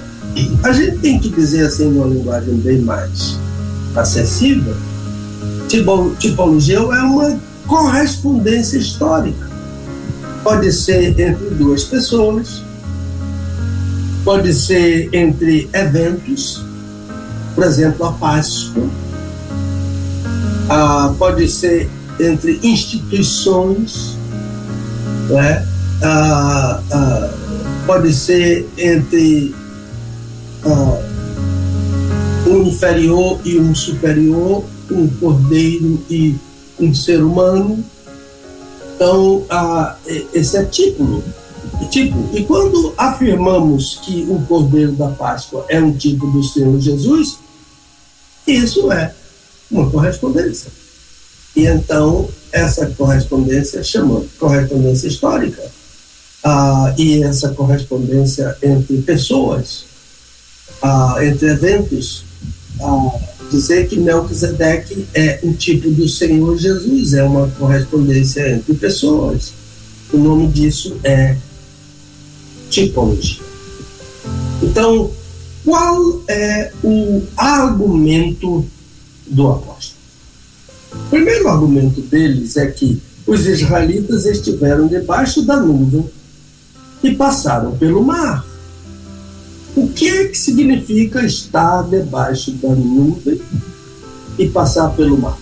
A 0.64 0.72
gente 0.72 0.98
tem 0.98 1.20
que 1.20 1.30
dizer 1.30 1.66
assim 1.66 1.90
numa 1.90 2.08
linguagem 2.08 2.56
bem 2.56 2.80
mais 2.80 3.38
acessível. 3.96 4.76
Tipologia 6.20 6.78
é 6.78 7.02
uma 7.02 7.40
correspondência 7.68 8.78
histórica. 8.78 9.52
Pode 10.44 10.72
ser 10.72 11.20
entre 11.20 11.50
duas 11.52 11.84
pessoas, 11.86 12.62
pode 14.26 14.54
ser 14.54 15.10
entre 15.14 15.70
eventos, 15.74 16.64
por 17.56 17.64
exemplo, 17.64 18.06
a 18.06 18.12
Páscoa 18.14 18.84
ah, 20.70 21.14
pode 21.18 21.48
ser 21.48 21.90
entre 22.20 22.60
instituições, 22.64 24.18
né? 25.30 25.66
ah, 26.04 26.84
ah, 26.92 27.30
pode 27.86 28.14
ser 28.14 28.68
entre 28.78 29.56
ah, 30.66 31.00
um 32.48 32.64
inferior 32.64 33.40
e 33.46 33.58
um 33.60 33.74
superior, 33.74 34.64
um 34.92 35.08
cordeiro 35.08 36.04
e 36.10 36.36
um 36.80 36.94
ser 36.94 37.24
humano. 37.24 37.84
Então, 38.96 39.44
ah, 39.50 39.96
esse 40.34 40.58
é 40.58 40.64
título. 40.66 41.24
Tipo, 41.90 42.30
e 42.34 42.44
quando 42.44 42.94
afirmamos 42.98 44.00
que 44.04 44.26
o 44.30 44.40
Cordeiro 44.46 44.94
da 44.94 45.10
Páscoa 45.10 45.66
é 45.68 45.80
um 45.80 45.92
tipo 45.92 46.28
do 46.28 46.44
Senhor 46.44 46.80
Jesus, 46.80 47.40
isso 48.48 48.92
é 48.92 49.14
uma 49.70 49.90
correspondência. 49.90 50.72
E 51.56 51.66
então, 51.66 52.30
essa 52.52 52.88
correspondência 52.88 53.84
chama 53.84 54.24
correspondência 54.40 55.08
histórica. 55.08 55.62
Ah, 56.44 56.94
e 56.98 57.24
essa 57.24 57.50
correspondência 57.50 58.56
entre 58.62 58.98
pessoas, 59.02 59.86
ah, 60.82 61.16
entre 61.22 61.50
eventos, 61.50 62.26
ah, 62.82 63.20
dizer 63.50 63.88
que 63.88 63.98
Melquisedeque 63.98 65.08
é 65.14 65.40
um 65.44 65.54
tipo 65.54 65.90
do 65.92 66.08
Senhor 66.10 66.58
Jesus, 66.58 67.14
é 67.14 67.24
uma 67.24 67.48
correspondência 67.52 68.52
entre 68.52 68.74
pessoas. 68.74 69.54
O 70.12 70.18
nome 70.18 70.48
disso 70.48 70.98
é 71.04 71.38
tipologia. 72.70 73.42
Então, 74.62 75.12
qual 75.64 76.22
é 76.28 76.72
o 76.84 77.22
argumento 77.38 78.66
do 79.28 79.48
apóstolo? 79.48 79.93
O 80.94 81.10
primeiro 81.10 81.48
argumento 81.48 82.02
deles 82.02 82.58
é 82.58 82.68
que 82.68 83.02
os 83.26 83.46
israelitas 83.46 84.26
estiveram 84.26 84.88
debaixo 84.88 85.42
da 85.44 85.58
nuvem 85.58 86.10
e 87.04 87.16
passaram 87.16 87.78
pelo 87.78 88.04
mar. 88.04 88.46
O 89.76 89.88
que 89.88 90.08
é 90.08 90.28
que 90.28 90.38
significa 90.38 91.26
estar 91.26 91.84
debaixo 91.84 92.52
da 92.52 92.70
nuvem 92.70 93.42
e 94.38 94.48
passar 94.50 94.90
pelo 94.90 95.18
mar? 95.18 95.38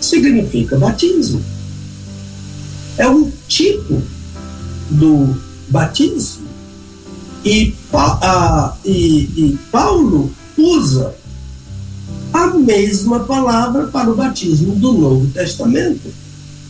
Significa 0.00 0.78
batismo. 0.78 1.42
É 2.96 3.06
um 3.08 3.30
tipo 3.46 4.02
do 4.90 5.36
batismo. 5.68 6.46
E, 7.44 7.74
a, 7.92 8.76
e, 8.84 8.94
e 9.36 9.58
Paulo 9.70 10.32
usa 10.56 11.14
a 12.36 12.54
mesma 12.54 13.20
palavra 13.20 13.86
para 13.86 14.10
o 14.10 14.14
batismo 14.14 14.74
do 14.74 14.92
Novo 14.92 15.26
Testamento. 15.28 16.12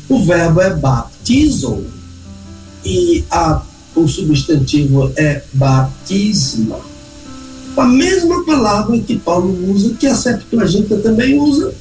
O 0.09 0.25
verbo 0.25 0.61
é 0.61 0.73
baptizo 0.75 1.85
e 2.85 3.25
a, 3.31 3.63
o 3.95 4.07
substantivo 4.07 5.13
é 5.17 5.43
batisma. 5.53 6.79
A 7.77 7.85
mesma 7.85 8.45
palavra 8.45 8.99
que 9.01 9.19
Paulo 9.19 9.71
usa, 9.71 9.95
que 9.95 10.07
a 10.07 10.15
Septuaginta 10.15 10.97
também 10.99 11.39
usa 11.39 11.75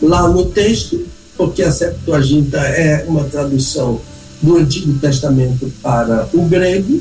lá 0.00 0.26
no 0.28 0.46
texto, 0.46 1.06
porque 1.36 1.62
a 1.62 1.70
Septuaginta 1.70 2.58
é 2.58 3.04
uma 3.06 3.24
tradução 3.24 4.00
do 4.40 4.56
Antigo 4.56 4.98
Testamento 4.98 5.70
para 5.82 6.28
o 6.32 6.42
grego, 6.46 7.00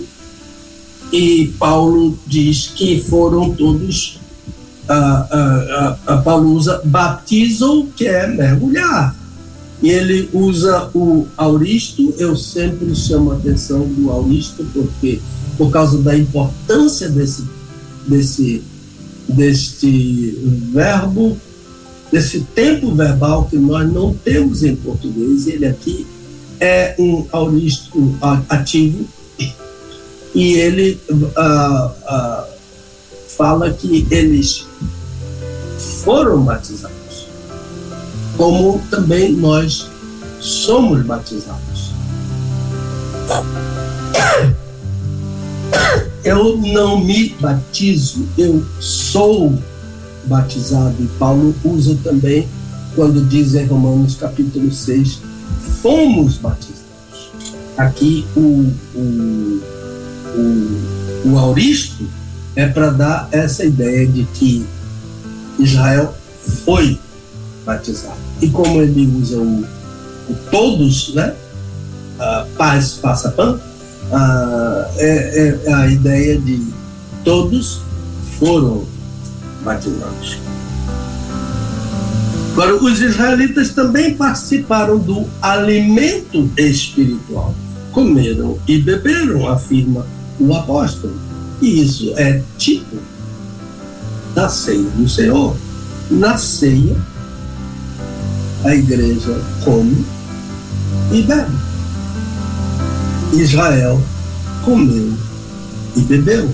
e 1.12 1.54
Paulo 1.58 2.18
diz 2.28 2.68
que 2.76 3.02
foram 3.02 3.54
todos. 3.54 4.20
A 4.90 5.98
a 6.08 6.18
Paulo 6.18 6.54
usa 6.54 6.82
baptizo, 6.86 7.88
que 7.96 8.08
é 8.08 8.28
mergulhar. 8.28 9.14
E 9.84 9.90
ele 9.90 10.30
usa 10.34 10.90
o 10.96 11.28
auristo, 11.38 12.14
eu 12.18 12.36
sempre 12.36 12.96
chamo 12.96 13.32
a 13.32 13.36
atenção 13.36 13.88
do 13.88 14.10
auristo, 14.10 14.66
porque 14.74 15.20
por 15.58 15.70
causa 15.70 15.98
da 16.00 16.18
importância 16.18 17.10
desse, 17.10 17.46
desse, 18.08 18.64
deste 19.28 20.40
verbo, 20.72 21.38
desse 22.12 22.42
tempo 22.56 22.96
verbal 22.96 23.46
que 23.46 23.58
nós 23.58 23.92
não 23.92 24.14
temos 24.14 24.64
em 24.64 24.76
português, 24.76 25.46
ele 25.46 25.66
aqui 25.68 26.08
é 26.60 26.96
um 26.98 27.26
auristo 27.32 28.16
ativo, 28.50 29.06
e 30.34 30.54
ele 30.54 31.00
uh, 31.10 31.16
uh, 31.16 32.48
fala 33.28 33.72
que 33.72 34.08
eles 34.10 34.67
foram 35.78 36.44
batizados, 36.44 37.28
como 38.36 38.82
também 38.90 39.34
nós 39.34 39.88
somos 40.40 41.06
batizados. 41.06 41.92
Eu 46.24 46.58
não 46.58 47.00
me 47.00 47.30
batizo, 47.40 48.28
eu 48.38 48.66
sou 48.80 49.58
batizado. 50.26 50.96
E 51.00 51.08
Paulo 51.20 51.56
usa 51.64 51.98
também, 52.04 52.48
quando 52.96 53.26
diz 53.28 53.56
em 53.56 53.66
Romanos 53.66 54.16
capítulo 54.16 54.72
6, 54.72 55.20
fomos 55.82 56.38
batizados. 56.38 56.78
Aqui 57.78 58.26
o, 58.36 58.74
o 58.96 59.62
o, 60.38 61.30
o 61.32 61.40
Auristo 61.40 62.06
é 62.56 62.68
para 62.68 62.92
dar 62.92 63.30
essa 63.32 63.66
ideia 63.66 64.06
de 64.08 64.24
que 64.34 64.66
Israel 65.60 66.14
foi 66.66 67.00
batizado. 67.66 68.18
E 68.42 68.50
como 68.50 68.82
ele 68.82 69.08
usa 69.20 69.38
o, 69.38 69.66
o 70.30 70.36
todos, 70.52 71.14
né? 71.14 71.34
Uh, 72.20 72.48
paz 72.58 72.94
passa 72.94 73.30
pão, 73.32 73.56
uh, 73.56 74.86
é, 74.98 75.60
é 75.66 75.74
a 75.74 75.88
ideia 75.88 76.40
de 76.40 76.66
todos 77.24 77.82
foram 78.40 78.86
batizados. 79.64 80.38
Agora, 82.54 82.76
os 82.84 83.02
israelitas 83.02 83.70
também 83.70 84.16
participaram 84.16 84.98
do 84.98 85.28
alimento 85.40 86.50
espiritual. 86.58 87.54
Comeram 87.92 88.58
e 88.68 88.80
beberam, 88.80 89.48
afirma 89.48 90.08
o 90.40 90.56
apóstolo. 90.56 91.14
E 91.62 91.84
isso 91.84 92.14
é 92.18 92.42
tipo 92.58 92.98
da 94.38 94.48
ceia 94.50 94.88
do 94.92 95.10
Senhor. 95.10 95.58
Na 96.12 96.38
ceia, 96.38 96.96
a 98.64 98.76
igreja 98.76 99.42
come 99.66 100.06
e 101.12 101.24
bebe. 101.24 101.58
Israel 103.34 104.00
comeu 104.64 105.12
e 105.96 106.02
bebeu 106.02 106.54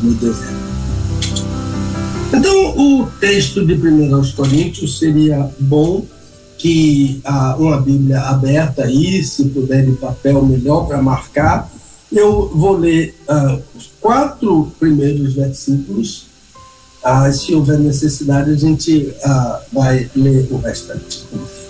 no 0.00 0.14
deserto. 0.14 0.54
Então, 2.32 2.78
o 2.78 3.06
texto 3.18 3.66
de 3.66 3.74
1 3.74 4.32
Coríntios 4.36 5.00
seria 5.00 5.50
bom 5.58 6.06
que 6.56 7.20
ah, 7.24 7.56
uma 7.58 7.80
Bíblia 7.80 8.20
aberta 8.20 8.84
aí, 8.84 9.24
se 9.24 9.46
puder 9.46 9.84
de 9.84 9.92
papel, 9.92 10.40
melhor 10.46 10.86
para 10.86 11.02
marcar, 11.02 11.68
eu 12.12 12.48
vou 12.54 12.76
ler 12.76 13.12
uh, 13.28 13.60
os 13.76 13.90
quatro 14.00 14.70
primeiros 14.78 15.34
versículos. 15.34 16.35
Uh, 17.06 17.32
se 17.32 17.54
houver 17.54 17.78
necessidade, 17.78 18.50
a 18.50 18.56
gente 18.56 19.14
uh, 19.24 19.58
vai 19.72 20.10
ler 20.16 20.48
o 20.50 20.56
restante. 20.56 21.24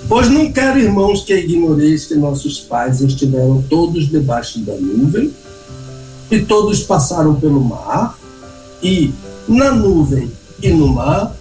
Pois 0.09 0.31
não 0.31 0.51
quero, 0.51 0.79
irmãos, 0.79 1.23
que 1.25 1.35
ignoreis 1.35 2.07
que 2.07 2.15
nossos 2.15 2.61
pais 2.61 3.03
estiveram 3.03 3.63
todos 3.69 4.09
debaixo 4.09 4.61
da 4.61 4.73
nuvem, 4.75 5.31
e 6.31 6.41
todos 6.41 6.83
passaram 6.85 7.35
pelo 7.35 7.61
mar, 7.61 8.19
e 8.83 9.13
na 9.47 9.73
nuvem 9.73 10.31
e 10.63 10.71
no 10.71 10.89
mar, 10.89 11.37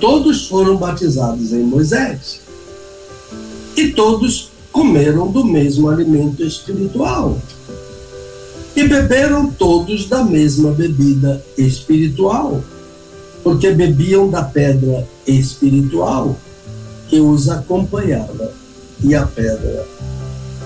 todos 0.00 0.48
foram 0.48 0.76
batizados 0.76 1.52
em 1.52 1.62
Moisés. 1.62 2.40
E 3.76 3.92
todos 3.92 4.50
comeram 4.72 5.30
do 5.30 5.44
mesmo 5.44 5.88
alimento 5.88 6.42
espiritual 6.42 7.38
e 8.78 8.86
beberam 8.86 9.50
todos 9.50 10.08
da 10.08 10.22
mesma 10.22 10.70
bebida 10.70 11.44
espiritual, 11.56 12.62
porque 13.48 13.70
bebiam 13.70 14.28
da 14.28 14.42
pedra 14.42 15.08
espiritual 15.26 16.38
que 17.08 17.18
os 17.18 17.48
acompanhava, 17.48 18.52
e 19.02 19.14
a 19.14 19.26
pedra 19.26 19.86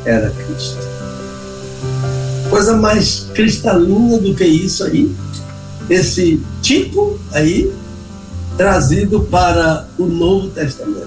era 0.04 0.30
Cristo. 0.30 0.80
Coisa 2.50 2.76
mais 2.76 3.28
cristalina 3.34 4.18
do 4.18 4.34
que 4.34 4.44
isso 4.44 4.82
aí, 4.82 5.14
esse 5.88 6.42
tipo 6.60 7.20
aí, 7.30 7.72
trazido 8.56 9.20
para 9.20 9.86
o 9.96 10.06
Novo 10.06 10.48
Testamento. 10.48 11.06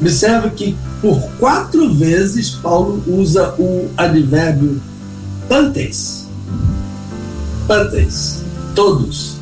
Observe 0.00 0.50
que 0.50 0.76
por 1.02 1.20
quatro 1.40 1.92
vezes 1.92 2.50
Paulo 2.50 3.02
usa 3.08 3.52
o 3.58 3.90
advérbio 3.96 4.80
Pantes. 5.48 6.28
Pantes. 7.66 8.44
Todos. 8.76 9.37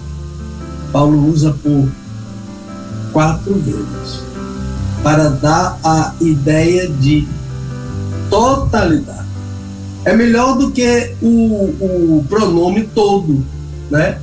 Paulo 0.97 1.29
usa 1.31 1.55
por 1.63 1.87
quatro 3.13 3.53
vezes 3.53 4.23
para 5.03 5.29
dar 5.29 5.79
a 5.85 6.15
ideia 6.23 6.89
de 6.89 7.29
totalidade. 8.31 9.29
É 10.07 10.17
melhor 10.17 10.57
do 10.57 10.71
que 10.71 11.13
o, 11.21 11.29
o 11.29 12.25
pronome 12.31 12.89
todo, 12.95 13.45
né? 13.91 14.19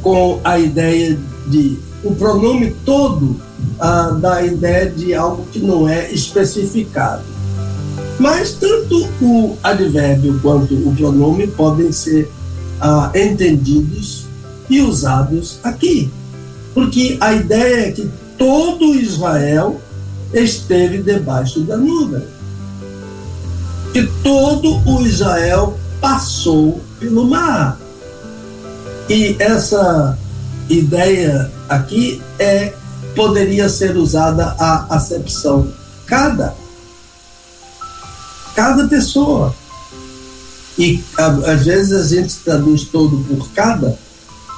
Com 0.00 0.40
a 0.42 0.58
ideia 0.58 1.18
de. 1.46 1.78
O 2.02 2.14
pronome 2.14 2.74
todo 2.86 3.38
ah, 3.78 4.16
dá 4.18 4.36
a 4.36 4.46
ideia 4.46 4.90
de 4.90 5.12
algo 5.12 5.44
que 5.52 5.58
não 5.58 5.86
é 5.86 6.10
especificado. 6.10 7.22
Mas 8.18 8.52
tanto 8.52 9.06
o 9.20 9.58
advérbio 9.62 10.40
quanto 10.40 10.72
o 10.72 10.96
pronome 10.96 11.48
podem 11.48 11.92
ser 11.92 12.32
ah, 12.80 13.10
entendidos 13.14 14.23
e 14.68 14.80
usados 14.80 15.58
aqui. 15.62 16.10
Porque 16.72 17.16
a 17.20 17.32
ideia 17.32 17.88
é 17.88 17.92
que 17.92 18.10
todo 18.36 18.94
Israel 18.94 19.80
esteve 20.32 21.02
debaixo 21.02 21.60
da 21.60 21.76
nuvem. 21.76 22.22
Que 23.92 24.06
todo 24.22 24.82
o 24.86 25.06
Israel 25.06 25.78
passou 26.00 26.80
pelo 26.98 27.26
mar. 27.26 27.78
E 29.08 29.36
essa 29.38 30.18
ideia 30.68 31.50
aqui 31.68 32.20
é 32.38 32.74
poderia 33.14 33.68
ser 33.68 33.96
usada 33.96 34.56
a 34.58 34.86
acepção 34.96 35.68
cada 36.06 36.54
cada 38.56 38.88
pessoa 38.88 39.54
e 40.78 41.02
às 41.16 41.64
vezes 41.64 41.92
a 41.92 42.08
gente 42.08 42.34
traduz 42.38 42.84
todo 42.84 43.18
por 43.28 43.48
cada 43.50 43.96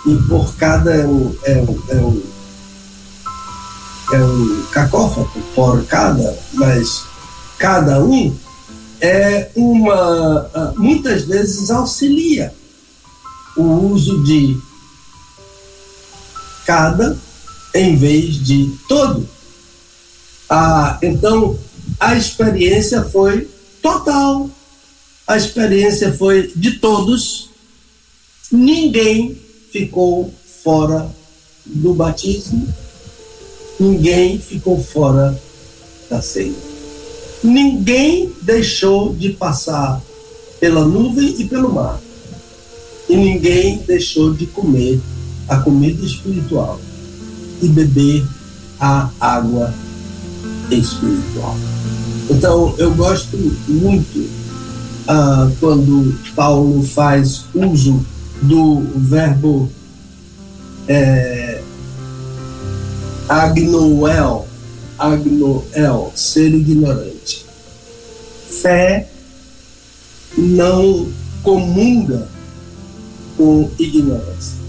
e 0.06 0.16
por 0.28 0.54
cada 0.56 0.94
é 0.94 1.06
um, 1.06 1.36
é 1.44 1.56
um, 1.56 1.82
é 1.88 1.96
um, 1.96 2.22
é 4.12 4.24
um 4.24 4.62
cacófago 4.70 5.42
por 5.54 5.84
cada 5.86 6.38
mas 6.54 7.04
cada 7.58 8.02
um 8.02 8.34
é 9.00 9.50
uma 9.54 10.74
muitas 10.76 11.24
vezes 11.24 11.70
auxilia 11.70 12.54
o 13.56 13.62
uso 13.62 14.22
de 14.24 14.56
cada 16.66 17.16
em 17.74 17.94
vez 17.94 18.44
de 18.44 18.74
todo. 18.88 19.28
Ah, 20.48 20.98
então, 21.02 21.58
a 22.00 22.16
experiência 22.16 23.02
foi 23.04 23.48
total. 23.82 24.50
A 25.26 25.36
experiência 25.36 26.12
foi 26.12 26.52
de 26.54 26.72
todos. 26.72 27.50
Ninguém 28.50 29.38
ficou 29.76 30.32
fora 30.64 31.06
do 31.66 31.92
batismo. 31.92 32.66
Ninguém 33.78 34.38
ficou 34.38 34.82
fora 34.82 35.38
da 36.08 36.22
ceia. 36.22 36.54
Ninguém 37.44 38.32
deixou 38.40 39.14
de 39.14 39.30
passar 39.30 40.00
pela 40.58 40.84
nuvem 40.86 41.34
e 41.38 41.44
pelo 41.44 41.74
mar. 41.74 42.00
E 43.08 43.16
ninguém 43.16 43.78
deixou 43.86 44.32
de 44.32 44.46
comer 44.46 44.98
a 45.46 45.58
comida 45.58 46.04
espiritual 46.04 46.80
e 47.60 47.68
beber 47.68 48.26
a 48.80 49.10
água 49.20 49.72
espiritual. 50.70 51.56
Então, 52.30 52.74
eu 52.78 52.94
gosto 52.94 53.36
muito 53.68 54.28
ah, 55.06 55.50
quando 55.60 56.18
Paulo 56.34 56.82
faz 56.82 57.44
uso 57.54 58.04
do 58.42 58.80
verbo 58.96 59.70
é, 60.88 61.60
agnoel, 63.28 64.46
agnoel, 64.98 66.12
ser 66.14 66.54
ignorante. 66.54 67.44
Fé 68.62 69.08
não 70.36 71.08
comunga 71.42 72.28
com 73.36 73.70
ignorância 73.78 74.66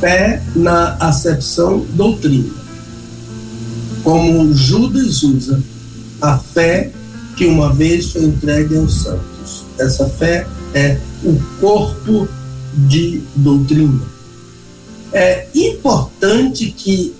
fé 0.00 0.42
na 0.56 0.94
acepção 0.94 1.84
doutrina. 1.90 2.54
Como 4.02 4.52
Judas 4.54 5.22
usa 5.22 5.62
a 6.22 6.38
fé 6.38 6.90
que 7.36 7.46
uma 7.46 7.72
vez 7.72 8.12
foi 8.12 8.24
entregue 8.24 8.76
aos 8.78 9.02
santos. 9.02 9.64
Essa 9.78 10.08
fé 10.08 10.46
é 10.74 10.98
o 11.24 11.38
corpo 11.60 12.28
de 12.88 13.22
doutrina. 13.36 14.02
É 15.12 15.46
importante 15.54 16.70
que 16.70 17.14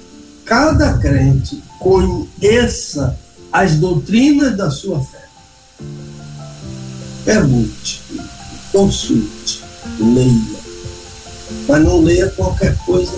cada 0.45 0.99
crente 0.99 1.63
conheça 1.79 3.19
as 3.53 3.77
doutrinas 3.77 4.57
da 4.57 4.71
sua 4.71 5.01
fé. 5.01 5.25
Pergunte, 7.25 8.01
consulte, 8.73 9.63
leia 9.99 10.61
mas 11.71 11.85
não 11.85 12.01
leia 12.01 12.29
qualquer 12.31 12.77
coisa. 12.79 13.13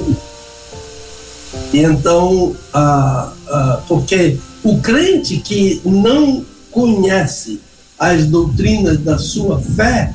E 1.72 1.78
então, 1.78 2.54
ah, 2.72 3.32
ah, 3.48 3.80
porque 3.88 4.38
o 4.62 4.78
crente 4.80 5.38
que 5.38 5.80
não 5.84 6.44
conhece 6.70 7.60
as 7.98 8.26
doutrinas 8.26 8.98
da 8.98 9.18
sua 9.18 9.58
fé, 9.58 10.14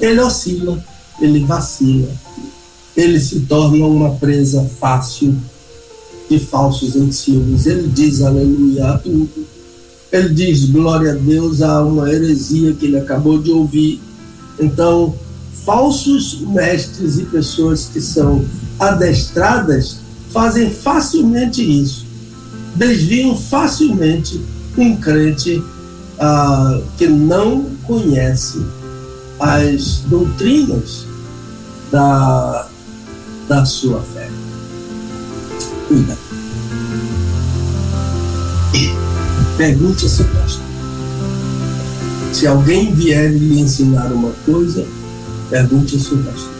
ele 0.00 0.20
oscila, 0.20 0.82
ele 1.20 1.44
vacila, 1.44 2.08
ele 2.96 3.20
se 3.20 3.40
torna 3.40 3.84
uma 3.86 4.10
presa 4.16 4.68
fácil 4.78 5.34
de 6.28 6.38
falsos 6.38 6.96
ensinos. 6.96 7.66
Ele 7.66 7.88
diz 7.88 8.22
aleluia 8.22 8.90
a 8.90 8.98
tudo. 8.98 9.46
Ele 10.10 10.30
diz 10.30 10.64
glória 10.66 11.12
a 11.12 11.14
Deus 11.14 11.62
a 11.62 11.82
uma 11.82 12.10
heresia 12.10 12.72
que 12.72 12.86
ele 12.86 12.98
acabou 12.98 13.38
de 13.38 13.50
ouvir. 13.50 14.00
Então, 14.58 15.14
falsos 15.64 16.40
mestres 16.40 17.18
e 17.18 17.24
pessoas 17.24 17.90
que 17.92 18.00
são 18.00 18.44
adestradas 18.78 19.98
fazem 20.30 20.70
facilmente 20.70 21.62
isso. 21.62 22.06
Desviam 22.74 23.36
facilmente 23.36 24.40
um 24.76 24.96
crente 24.96 25.62
ah, 26.18 26.80
que 26.96 27.06
não 27.08 27.66
conhece 27.84 28.58
as 29.40 30.00
doutrinas 30.06 31.06
da, 31.90 32.68
da 33.48 33.64
sua 33.64 34.00
fé. 34.00 34.28
Cuida. 35.88 36.16
Pergunte 39.56 40.06
a 40.06 40.08
seu 40.08 40.24
pastor. 40.26 40.66
Se 42.32 42.46
alguém 42.46 42.94
vier 42.94 43.30
lhe 43.32 43.60
ensinar 43.60 44.12
uma 44.12 44.32
coisa, 44.44 44.86
Pergunte 45.50 45.94
ao 45.94 46.00
seu 46.00 46.18
pastor. 46.18 46.50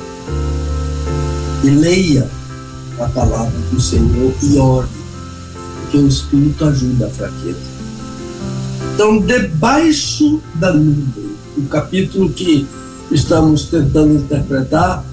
E 1.65 1.71
leia 1.71 2.29
a 3.01 3.09
palavra 3.09 3.59
do 3.73 3.81
Senhor 3.81 4.33
e 4.43 4.59
ore, 4.59 4.89
porque 5.81 5.99
o 5.99 6.07
Espírito 6.07 6.65
ajuda 6.65 7.07
a 7.07 7.11
fraqueza. 7.11 7.59
Então, 8.95 9.19
debaixo 9.19 10.41
da 10.55 10.73
nuvem, 10.73 11.26
o 11.57 11.63
capítulo 11.63 12.31
que 12.31 12.67
estamos 13.11 13.65
tentando 13.65 14.15
interpretar 14.15 15.05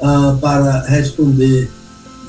uh, 0.00 0.36
para 0.38 0.82
responder 0.82 1.70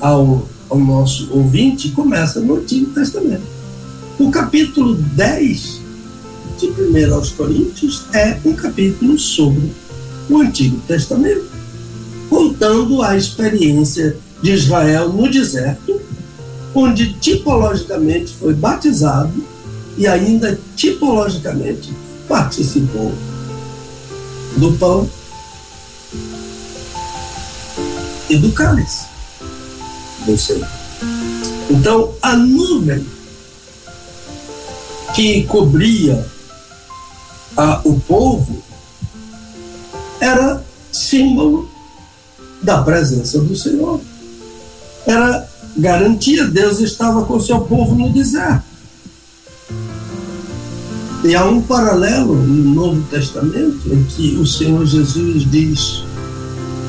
ao, 0.00 0.48
ao 0.68 0.78
nosso 0.78 1.28
ouvinte, 1.32 1.90
começa 1.90 2.40
no 2.40 2.56
Antigo 2.56 2.92
Testamento. 2.92 3.42
O 4.18 4.30
capítulo 4.30 4.94
10 4.94 5.80
de 6.58 6.66
1 6.66 7.14
aos 7.14 7.30
Coríntios 7.30 8.04
é 8.12 8.38
um 8.44 8.54
capítulo 8.54 9.18
sobre 9.18 9.72
o 10.28 10.38
Antigo 10.38 10.80
Testamento, 10.86 11.50
contando 12.28 13.02
a 13.02 13.16
experiência 13.16 14.16
de 14.42 14.52
Israel 14.52 15.12
no 15.12 15.30
deserto, 15.30 16.00
onde 16.74 17.14
tipologicamente 17.14 18.32
foi 18.32 18.54
batizado 18.54 19.32
e 19.98 20.06
ainda 20.06 20.58
tipologicamente 20.76 21.92
participou 22.28 23.12
do 24.56 24.72
pão 24.78 25.08
e 28.28 28.36
do 28.36 28.52
cálice 28.52 29.06
do 30.24 30.36
Senhor. 30.36 30.68
Então, 31.70 32.14
a 32.20 32.36
nuvem 32.36 33.06
que 35.14 35.44
cobria 35.44 36.26
a, 37.56 37.80
o 37.84 37.98
povo 38.00 38.62
era 40.20 40.62
símbolo 40.92 41.68
da 42.62 42.82
presença 42.82 43.38
do 43.40 43.56
Senhor. 43.56 44.00
Era 45.06 45.48
garantia, 45.76 46.46
Deus 46.46 46.80
estava 46.80 47.24
com 47.24 47.40
seu 47.40 47.60
povo 47.62 47.94
no 47.94 48.10
deserto. 48.12 48.69
E 51.22 51.34
há 51.34 51.44
um 51.44 51.60
paralelo 51.62 52.34
no 52.34 52.74
Novo 52.74 53.02
Testamento 53.10 53.80
em 53.86 54.02
que 54.04 54.36
o 54.36 54.46
Senhor 54.46 54.86
Jesus 54.86 55.50
diz 55.50 56.04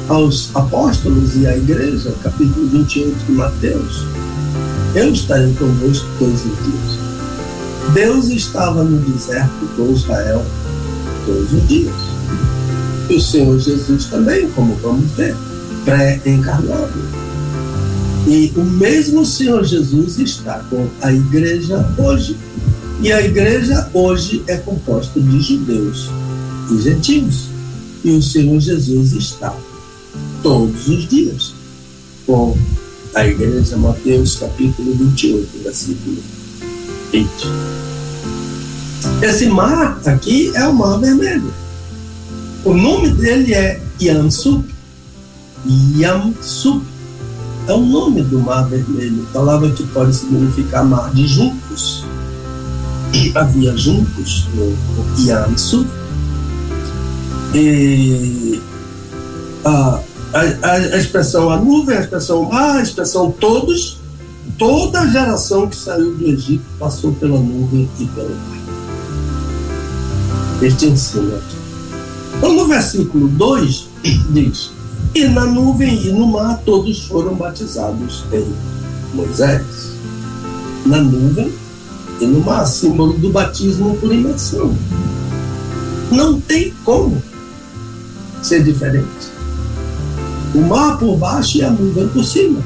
aos 0.07 0.49
apóstolos 0.55 1.35
e 1.35 1.47
à 1.47 1.57
igreja, 1.57 2.13
capítulo 2.23 2.67
28 2.67 3.25
de 3.25 3.31
Mateus, 3.33 4.05
eu 4.95 5.11
estarei 5.11 5.53
convosco 5.53 6.07
todos 6.17 6.45
os 6.45 6.57
dias. 6.63 7.93
Deus 7.93 8.27
estava 8.29 8.83
no 8.83 8.99
deserto 8.99 9.67
com 9.75 9.91
Israel 9.91 10.45
todos 11.25 11.53
os 11.53 11.67
dias 11.67 12.11
o 13.15 13.19
Senhor 13.19 13.59
Jesus 13.59 14.05
também, 14.05 14.49
como 14.51 14.75
vamos 14.75 15.11
ver, 15.11 15.35
pré-encarnado. 15.83 16.93
E 18.27 18.53
o 18.55 18.63
mesmo 18.63 19.25
Senhor 19.25 19.63
Jesus 19.63 20.19
está 20.19 20.63
com 20.69 20.87
a 21.01 21.11
igreja 21.11 21.85
hoje. 21.97 22.37
E 23.01 23.11
a 23.11 23.19
igreja 23.19 23.89
hoje 23.95 24.43
é 24.47 24.57
composta 24.57 25.19
de 25.19 25.41
judeus 25.41 26.07
e 26.71 26.81
gentios. 26.83 27.49
E 28.03 28.11
o 28.11 28.21
Senhor 28.21 28.59
Jesus 28.59 29.13
está 29.13 29.55
todos 30.43 30.87
os 30.87 31.09
dias 31.09 31.53
com 32.27 32.55
à 33.15 33.25
igreja, 33.25 33.75
Mateus 33.75 34.35
capítulo 34.35 34.93
28, 34.93 35.63
versículo 35.63 36.17
20. 37.11 37.27
Esse 39.23 39.47
mar 39.47 39.99
aqui 40.05 40.51
é 40.55 40.67
o 40.67 40.73
Mar 40.73 40.99
Vermelho. 40.99 41.51
O 42.63 42.75
nome 42.75 43.09
dele 43.09 43.55
é 43.55 43.81
Yamsup. 43.99 44.63
Yamsup 45.97 46.85
é 47.67 47.73
o 47.73 47.81
nome 47.83 48.21
do 48.21 48.39
Mar 48.39 48.69
Vermelho, 48.69 49.27
palavra 49.33 49.71
que 49.71 49.85
pode 49.87 50.15
significar 50.15 50.85
mar 50.85 51.11
de 51.11 51.27
juncos. 51.27 52.05
Havia 53.35 53.75
juncos 53.77 54.47
no, 54.53 54.69
no. 54.69 55.15
E 57.53 58.61
a, 59.65 59.99
a, 60.33 60.71
a 60.71 60.97
expressão 60.97 61.49
a 61.49 61.57
nuvem, 61.57 61.97
a 61.97 62.01
expressão 62.01 62.43
mar, 62.43 62.77
a 62.77 62.81
expressão 62.81 63.31
todos, 63.31 63.97
toda 64.57 65.01
a 65.01 65.07
geração 65.07 65.67
que 65.67 65.75
saiu 65.75 66.15
do 66.15 66.25
Egito 66.27 66.63
passou 66.79 67.11
pela 67.13 67.37
nuvem 67.37 67.89
e 67.99 68.05
pelo 68.05 68.29
mar. 68.29 68.61
Este 70.61 70.85
ensino 70.85 71.35
aqui. 71.35 71.55
Então, 72.37 72.53
no 72.55 72.67
versículo 72.67 73.27
2, 73.27 73.87
diz: 74.31 74.71
E 75.13 75.25
na 75.25 75.45
nuvem 75.45 76.07
e 76.07 76.11
no 76.11 76.27
mar 76.27 76.61
todos 76.65 77.05
foram 77.07 77.35
batizados 77.35 78.23
em 78.31 78.47
Moisés. 79.13 79.91
Na 80.85 81.01
nuvem 81.01 81.51
e 82.21 82.25
no 82.25 82.65
símbolo 82.67 83.13
do 83.13 83.31
batismo 83.31 83.97
por 83.97 84.13
imersão. 84.13 84.77
Não 86.11 86.39
tem 86.39 86.73
como 86.85 87.21
ser 88.43 88.63
diferente. 88.63 89.31
O 90.53 90.61
mar 90.61 90.97
por 90.97 91.17
baixo 91.17 91.57
e 91.57 91.63
a 91.63 91.71
nuvem 91.71 92.07
por 92.09 92.23
cima. 92.23 92.61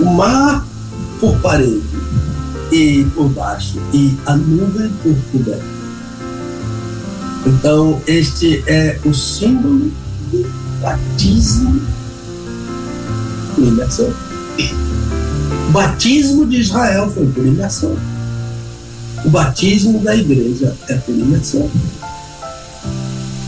O 0.00 0.06
mar 0.06 0.66
por 1.20 1.38
parede 1.40 1.82
e 2.72 3.04
por 3.14 3.28
baixo 3.28 3.78
e 3.92 4.16
a 4.24 4.36
nuvem 4.36 4.90
por 5.02 5.14
coberta. 5.30 5.78
Então, 7.46 8.00
este 8.06 8.62
é 8.66 8.98
o 9.04 9.12
símbolo 9.12 9.90
do 10.30 10.46
batismo 10.80 11.80
por 13.54 13.64
imersão. 13.64 14.12
O 15.68 15.70
batismo 15.70 16.46
de 16.46 16.60
Israel 16.60 17.10
foi 17.10 17.26
por 17.30 17.46
imersão. 17.46 17.94
O 19.22 19.28
batismo 19.28 20.00
da 20.00 20.16
igreja 20.16 20.74
é 20.88 20.94
por 20.94 21.14
imersão. 21.14 21.70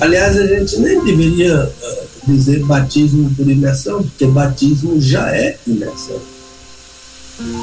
Aliás, 0.02 0.36
a 0.36 0.46
gente 0.46 0.78
nem 0.80 1.02
deveria 1.02 1.64
uh, 1.64 2.30
dizer 2.30 2.62
batismo 2.66 3.34
por 3.34 3.48
imersão, 3.48 4.02
porque 4.02 4.26
batismo 4.26 5.00
já 5.00 5.34
é 5.34 5.58
imersão. 5.66 6.20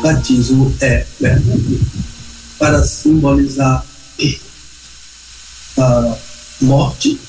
Batismo 0.02 0.74
é 0.82 1.06
mergulho 1.20 1.80
para 2.58 2.84
simbolizar 2.84 3.86
a 5.78 6.18
morte, 6.62 7.20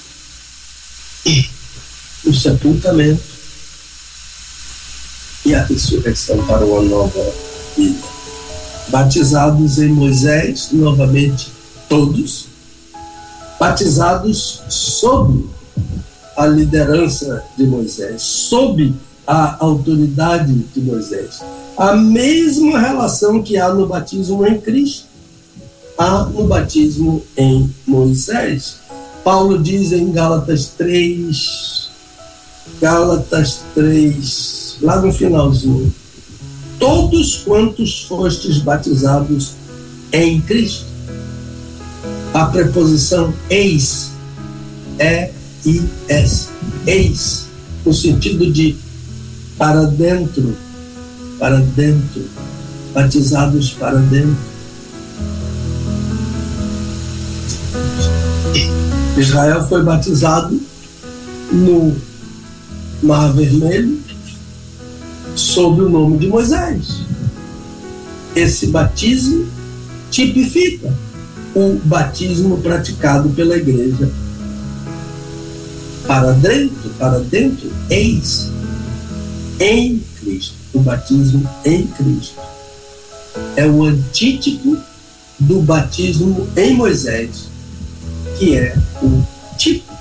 o 2.24 2.32
sepultamento 2.32 3.38
e 5.48 5.54
a 5.54 5.62
ressurreição 5.62 6.44
para 6.46 6.64
uma 6.64 6.82
nova 6.82 7.32
vida. 7.74 8.06
Batizados 8.88 9.78
em 9.78 9.88
Moisés, 9.88 10.68
novamente 10.72 11.50
todos, 11.88 12.46
batizados 13.58 14.62
sob 14.68 15.46
a 16.36 16.46
liderança 16.46 17.42
de 17.56 17.66
Moisés, 17.66 18.20
sob 18.22 18.94
a 19.26 19.56
autoridade 19.64 20.52
de 20.74 20.80
Moisés. 20.80 21.42
A 21.76 21.96
mesma 21.96 22.78
relação 22.78 23.42
que 23.42 23.56
há 23.56 23.72
no 23.72 23.86
batismo 23.86 24.46
em 24.46 24.60
Cristo 24.60 25.06
há 25.96 26.24
no 26.24 26.44
batismo 26.44 27.22
em 27.36 27.72
Moisés. 27.86 28.76
Paulo 29.24 29.58
diz 29.58 29.92
em 29.92 30.12
Gálatas 30.12 30.66
3, 30.76 31.90
Gálatas 32.80 33.60
3, 33.74 34.68
lá 34.80 35.00
no 35.00 35.12
finalzinho: 35.12 35.92
Todos 36.78 37.36
quantos 37.44 38.02
fostes 38.05 38.59
batizados 38.59 39.52
em 40.12 40.40
Cristo. 40.40 40.86
A 42.34 42.46
preposição 42.46 43.32
eis 43.48 44.10
é 44.98 45.32
e 45.64 45.82
s, 46.09 46.48
eis, 46.86 47.46
no 47.84 47.92
sentido 47.92 48.50
de 48.52 48.76
para 49.56 49.84
dentro, 49.84 50.56
para 51.38 51.59
dentro, 51.59 52.24
batizados 52.94 53.70
para 53.70 53.98
dentro. 53.98 54.36
Israel 59.16 59.66
foi 59.66 59.82
batizado 59.82 60.60
no 61.50 61.96
Mar 63.02 63.32
Vermelho 63.32 64.07
sob 65.39 65.82
o 65.82 65.89
nome 65.89 66.19
de 66.19 66.27
Moisés. 66.27 67.02
Esse 68.35 68.66
batismo 68.66 69.47
tipifica 70.10 70.93
o 71.55 71.78
batismo 71.85 72.59
praticado 72.59 73.28
pela 73.31 73.56
igreja 73.56 74.10
para 76.06 76.32
dentro, 76.32 76.90
para 76.98 77.19
dentro, 77.20 77.70
eis, 77.90 78.51
em 79.60 80.02
Cristo, 80.20 80.55
o 80.73 80.81
batismo 80.81 81.48
em 81.65 81.86
Cristo. 81.86 82.40
É 83.56 83.66
o 83.66 83.85
antítipo 83.85 84.77
do 85.39 85.60
batismo 85.60 86.48
em 86.56 86.74
Moisés, 86.74 87.48
que 88.39 88.56
é 88.56 88.77
o 89.02 89.23
tipo 89.56 89.93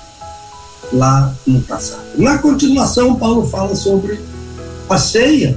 lá 0.92 1.34
no 1.46 1.60
passado. 1.62 2.02
Na 2.16 2.38
continuação, 2.38 3.16
Paulo 3.16 3.46
fala 3.46 3.74
sobre 3.74 4.18
a 4.88 4.98
ceia 4.98 5.56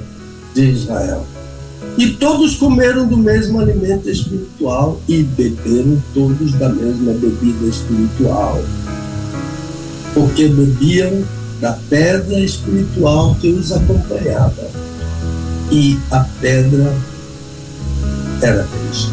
de 0.54 0.70
Israel. 0.70 1.26
E 1.98 2.10
todos 2.10 2.56
comeram 2.56 3.06
do 3.06 3.16
mesmo 3.16 3.60
alimento 3.60 4.08
espiritual 4.08 5.00
e 5.08 5.22
beberam 5.22 6.02
todos 6.14 6.52
da 6.52 6.68
mesma 6.68 7.12
bebida 7.12 7.66
espiritual, 7.66 8.62
porque 10.14 10.48
bebiam 10.48 11.22
da 11.60 11.78
pedra 11.88 12.40
espiritual 12.40 13.36
que 13.40 13.50
os 13.50 13.72
acompanhava. 13.72 14.70
E 15.70 15.98
a 16.10 16.20
pedra 16.40 16.94
era 18.40 18.64
Cristo. 18.64 19.12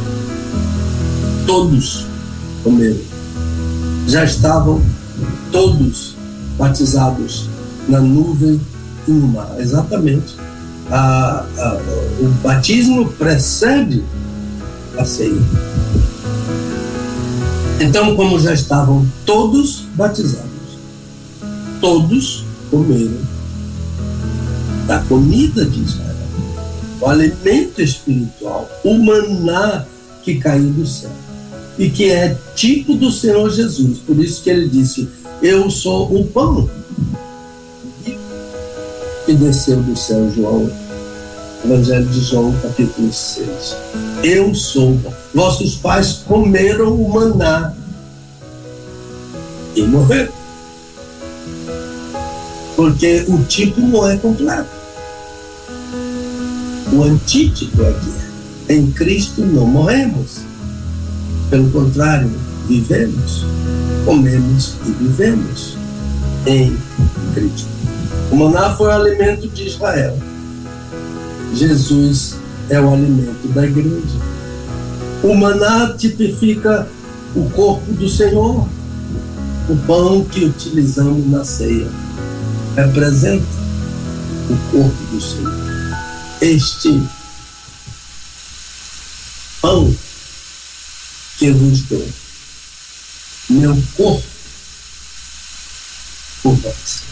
Todos 1.45 2.05
comeram 2.63 3.09
já 4.09 4.25
estavam 4.25 4.81
todos 5.51 6.15
batizados 6.57 7.47
na 7.87 7.99
nuvem 7.99 8.59
mar. 9.07 9.55
Exatamente. 9.57 10.35
A, 10.89 11.45
a, 11.57 11.77
o 12.19 12.27
batismo 12.41 13.11
precede 13.13 14.03
a 14.97 15.05
ceia. 15.05 15.41
Então, 17.79 18.15
como 18.15 18.39
já 18.39 18.53
estavam 18.53 19.07
todos 19.25 19.85
batizados, 19.95 20.49
todos 21.79 22.43
comeram 22.69 23.29
da 24.85 24.99
comida 25.03 25.65
de 25.65 25.81
Israel, 25.81 26.15
o 26.99 27.05
alimento 27.07 27.81
espiritual, 27.81 28.69
o 28.83 28.97
maná 28.97 29.85
que 30.23 30.39
caiu 30.39 30.71
do 30.71 30.85
céu 30.85 31.11
e 31.77 31.89
que 31.89 32.11
é 32.11 32.35
tipo 32.55 32.95
do 32.95 33.09
Senhor 33.11 33.49
Jesus. 33.49 33.99
Por 33.99 34.19
isso 34.19 34.43
que 34.43 34.49
ele 34.49 34.67
disse: 34.67 35.07
Eu 35.41 35.71
sou 35.71 36.13
o 36.13 36.25
pão 36.25 36.69
que 39.29 39.35
desceu 39.35 39.79
do 39.83 39.95
céu, 39.95 40.27
João. 40.35 40.67
Evangelho 41.63 42.07
de 42.07 42.19
João, 42.19 42.51
capítulo 42.63 43.13
6. 43.13 43.47
Eu 44.23 44.55
sou. 44.55 44.99
Vossos 45.35 45.75
pais 45.75 46.23
comeram 46.25 46.95
o 46.95 47.13
maná 47.13 47.71
e 49.75 49.83
morreram. 49.83 50.33
Porque 52.75 53.23
o 53.27 53.43
tipo 53.43 53.79
não 53.81 54.09
é 54.09 54.17
completo. 54.17 54.67
O 56.91 57.03
antítipo 57.03 57.83
é 57.83 57.93
que. 57.93 58.73
Em 58.73 58.91
Cristo 58.91 59.41
não 59.41 59.67
morremos 59.67 60.39
pelo 61.51 61.69
contrário, 61.71 62.31
vivemos, 62.67 63.45
comemos 64.05 64.73
e 64.87 64.91
vivemos 64.91 65.77
em 66.47 66.75
Cristo. 67.35 67.78
O 68.31 68.35
maná 68.35 68.75
foi 68.75 68.87
o 68.87 68.91
alimento 68.91 69.47
de 69.47 69.67
Israel. 69.67 70.17
Jesus 71.53 72.35
é 72.69 72.79
o 72.79 72.93
alimento 72.93 73.47
da 73.49 73.65
igreja. 73.65 74.19
O 75.23 75.33
maná 75.33 75.93
tipifica 75.97 76.87
o 77.35 77.49
corpo 77.49 77.91
do 77.93 78.07
Senhor. 78.07 78.67
O 79.67 79.77
pão 79.85 80.23
que 80.25 80.45
utilizamos 80.45 81.27
na 81.27 81.43
ceia 81.43 81.87
representa 82.75 83.45
o 84.49 84.71
corpo 84.71 85.03
do 85.11 85.21
Senhor. 85.21 85.69
este 86.41 87.01
pão 89.61 89.93
que 91.37 91.51
vos 91.51 91.81
dou, 91.83 92.07
meu 93.49 93.77
corpo 93.95 94.23
por 96.41 96.55
vós. 96.55 97.08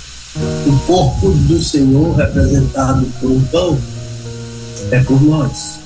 O 0.67 0.79
corpo 0.85 1.31
do 1.31 1.61
Senhor, 1.61 2.15
representado 2.15 3.05
por 3.19 3.31
um 3.31 3.43
pão, 3.45 3.77
é 4.91 4.99
por 5.03 5.21
nós. 5.21 5.79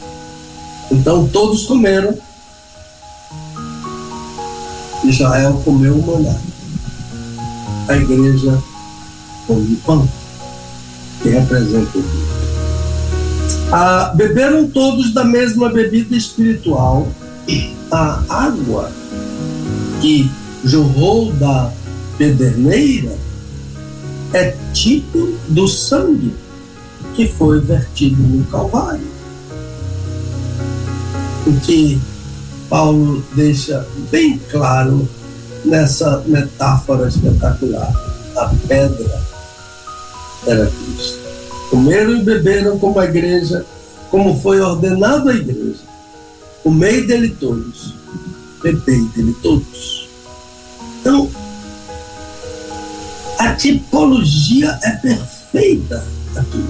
Então 0.91 1.27
todos 1.27 1.65
comeram. 1.65 2.17
Israel 5.03 5.61
comeu 5.63 5.95
o 5.95 6.05
maná. 6.05 6.37
A 7.87 7.97
igreja 7.97 8.61
come 9.47 9.75
pão, 9.77 10.07
que 11.21 11.29
representa 11.29 11.97
o 11.97 12.01
vinho. 12.01 12.31
Ah, 13.71 14.11
beberam 14.15 14.67
todos 14.67 15.13
da 15.13 15.23
mesma 15.23 15.69
bebida 15.69 16.15
espiritual. 16.15 17.07
A 17.89 18.23
água 18.29 18.91
que 20.01 20.29
jorrou 20.63 21.31
da 21.33 21.71
pederneira 22.17 23.11
é 24.33 24.55
tipo 24.73 25.37
do 25.49 25.67
sangue 25.67 26.33
que 27.15 27.27
foi 27.27 27.59
vertido 27.59 28.21
no 28.21 28.45
Calvário. 28.45 29.07
O 31.45 31.59
que 31.61 31.99
Paulo 32.69 33.23
deixa 33.35 33.85
bem 34.09 34.39
claro 34.49 35.07
nessa 35.65 36.23
metáfora 36.25 37.07
espetacular. 37.07 37.91
A 38.37 38.53
pedra 38.67 39.21
era 40.47 40.67
Cristo. 40.67 41.19
Comeram 41.69 42.17
e 42.17 42.23
beberam 42.23 42.79
como 42.79 42.99
a 42.99 43.05
igreja, 43.05 43.65
como 44.09 44.39
foi 44.39 44.61
ordenado 44.61 45.29
a 45.29 45.35
igreja. 45.35 45.79
Comei 46.63 47.05
dele 47.05 47.35
todos, 47.39 47.95
bebei 48.61 49.01
dele 49.15 49.35
todos. 49.41 50.09
Então, 50.99 51.29
a 53.41 53.55
tipologia 53.55 54.77
é 54.83 54.91
perfeita. 54.91 56.05
Aqui, 56.35 56.63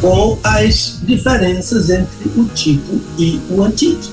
com 0.00 0.36
as 0.42 0.98
diferenças 1.02 1.90
entre 1.90 2.28
o 2.36 2.44
tipo 2.46 3.00
e 3.16 3.40
o 3.50 3.62
antítipo, 3.62 4.12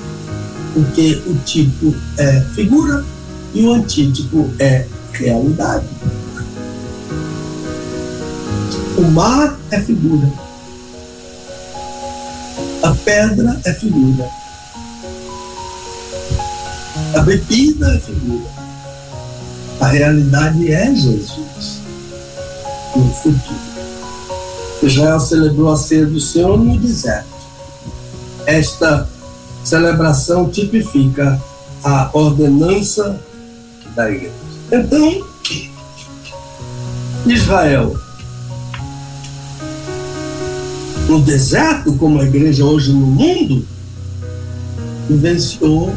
porque 0.74 1.22
o 1.26 1.36
tipo 1.40 1.96
é 2.18 2.42
figura 2.54 3.04
e 3.56 3.66
o 3.66 3.74
antítipo 3.74 4.50
é 4.60 4.86
realidade. 5.14 5.88
O 8.98 9.02
mar 9.02 9.58
é 9.72 9.80
figura, 9.80 10.32
a 12.84 12.92
pedra 12.92 13.60
é 13.66 13.74
figura, 13.74 14.30
a 17.16 17.22
bebida 17.22 17.96
é 17.96 18.00
figura 18.00 18.61
a 19.82 19.88
realidade 19.88 20.72
é 20.72 20.94
Jesus 20.94 21.82
no 22.96 23.12
futuro. 23.16 23.72
Israel 24.84 25.20
celebrou 25.20 25.72
a 25.72 25.78
ceia 25.78 26.06
do 26.06 26.20
Senhor 26.20 26.58
no 26.58 26.78
deserto. 26.78 27.28
Esta 28.46 29.10
celebração 29.64 30.50
tipifica 30.50 31.42
a 31.84 32.12
ordenança 32.14 33.20
da 33.96 34.10
igreja. 34.10 34.34
Então, 34.72 35.28
Israel, 37.26 38.00
no 41.08 41.22
deserto, 41.22 41.94
como 41.96 42.20
a 42.20 42.24
igreja 42.24 42.64
hoje 42.64 42.94
no 42.94 43.08
mundo, 43.08 43.66
vivenciou 45.10 45.92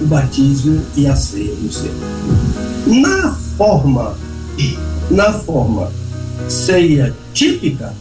o 0.00 0.06
batismo 0.06 0.82
e 0.94 1.06
a 1.06 1.16
ceia 1.16 1.54
do 1.54 1.72
Senhor. 1.72 2.73
Na 2.86 3.32
forma, 3.56 4.14
na 5.10 5.32
forma 5.32 5.90
ceia 6.48 7.14
típica, 7.32 7.94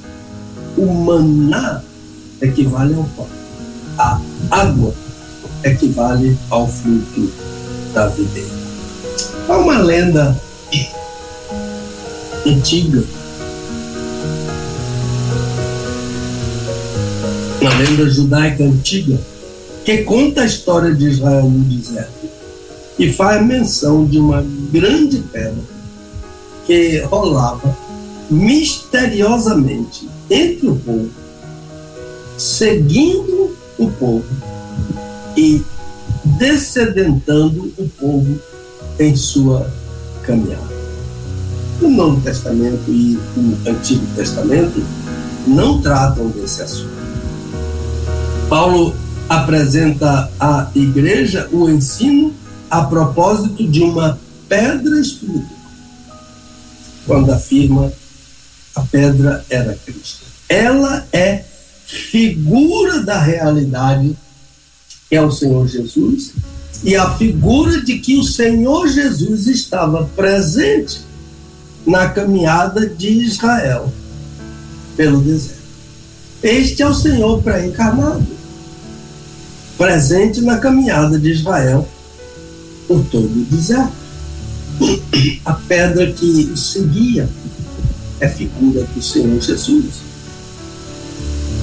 o 0.77 0.85
maná 0.85 1.81
equivale 2.41 2.93
ao 2.93 3.03
pão. 3.15 3.27
A 3.97 4.19
água 4.51 4.93
equivale 5.63 6.37
ao 6.49 6.67
fruto 6.67 7.31
da 7.93 8.07
videira. 8.07 8.49
Há 9.47 9.57
uma 9.57 9.77
lenda 9.77 10.37
antiga, 12.45 13.03
uma 17.61 17.73
lenda 17.75 18.09
judaica 18.09 18.65
antiga, 18.65 19.17
que 19.85 19.99
conta 19.99 20.41
a 20.41 20.45
história 20.45 20.93
de 20.93 21.07
Israel 21.07 21.49
no 21.49 21.63
deserto 21.63 22.22
e 22.97 23.11
faz 23.11 23.45
menção 23.45 24.05
de 24.05 24.19
uma 24.19 24.43
grande 24.71 25.19
pedra 25.31 25.63
que 26.65 26.99
rolava 26.99 27.75
misteriosamente 28.29 30.09
entre 30.29 30.67
o 30.67 30.75
povo, 30.75 31.09
seguindo 32.37 33.55
o 33.77 33.89
povo 33.91 34.25
e 35.35 35.61
descedentando 36.37 37.73
o 37.77 37.89
povo 37.99 38.39
em 38.99 39.15
sua 39.15 39.69
caminhada. 40.23 40.73
O 41.81 41.89
Novo 41.89 42.21
Testamento 42.21 42.83
e 42.87 43.19
o 43.35 43.69
Antigo 43.69 44.05
Testamento 44.15 44.81
não 45.45 45.81
tratam 45.81 46.29
desse 46.29 46.61
assunto. 46.61 46.93
Paulo 48.47 48.95
apresenta 49.27 50.31
à 50.39 50.69
igreja 50.75 51.49
o 51.51 51.69
ensino 51.69 52.33
a 52.73 52.83
propósito 52.85 53.67
de 53.67 53.83
uma 53.83 54.19
pedra 54.49 54.99
espiritual, 54.99 55.45
quando 57.05 57.31
afirma 57.31 57.93
a 58.75 58.81
pedra 58.81 59.45
era 59.47 59.75
Cristo. 59.85 60.25
Ela 60.49 61.05
é 61.13 61.43
figura 61.85 63.03
da 63.03 63.21
realidade 63.21 64.17
que 65.07 65.15
é 65.15 65.21
o 65.21 65.29
Senhor 65.29 65.67
Jesus 65.67 66.33
e 66.83 66.95
a 66.95 67.11
figura 67.11 67.79
de 67.79 67.99
que 67.99 68.17
o 68.17 68.23
Senhor 68.23 68.87
Jesus 68.87 69.45
estava 69.45 70.09
presente 70.15 71.01
na 71.85 72.09
caminhada 72.09 72.89
de 72.89 73.07
Israel 73.07 73.93
pelo 74.97 75.21
deserto. 75.21 75.61
Este 76.41 76.81
é 76.81 76.87
o 76.87 76.95
Senhor 76.95 77.39
pré-encarnado, 77.43 78.25
presente 79.77 80.41
na 80.41 80.57
caminhada 80.57 81.19
de 81.19 81.29
Israel 81.29 81.87
todo 83.03 83.25
o 83.25 83.45
deserto. 83.49 84.03
A 85.45 85.53
pedra 85.53 86.11
que 86.11 86.51
o 86.53 86.57
seguia 86.57 87.29
é 88.19 88.27
figura 88.27 88.83
do 88.83 89.01
Senhor 89.01 89.39
Jesus, 89.39 89.85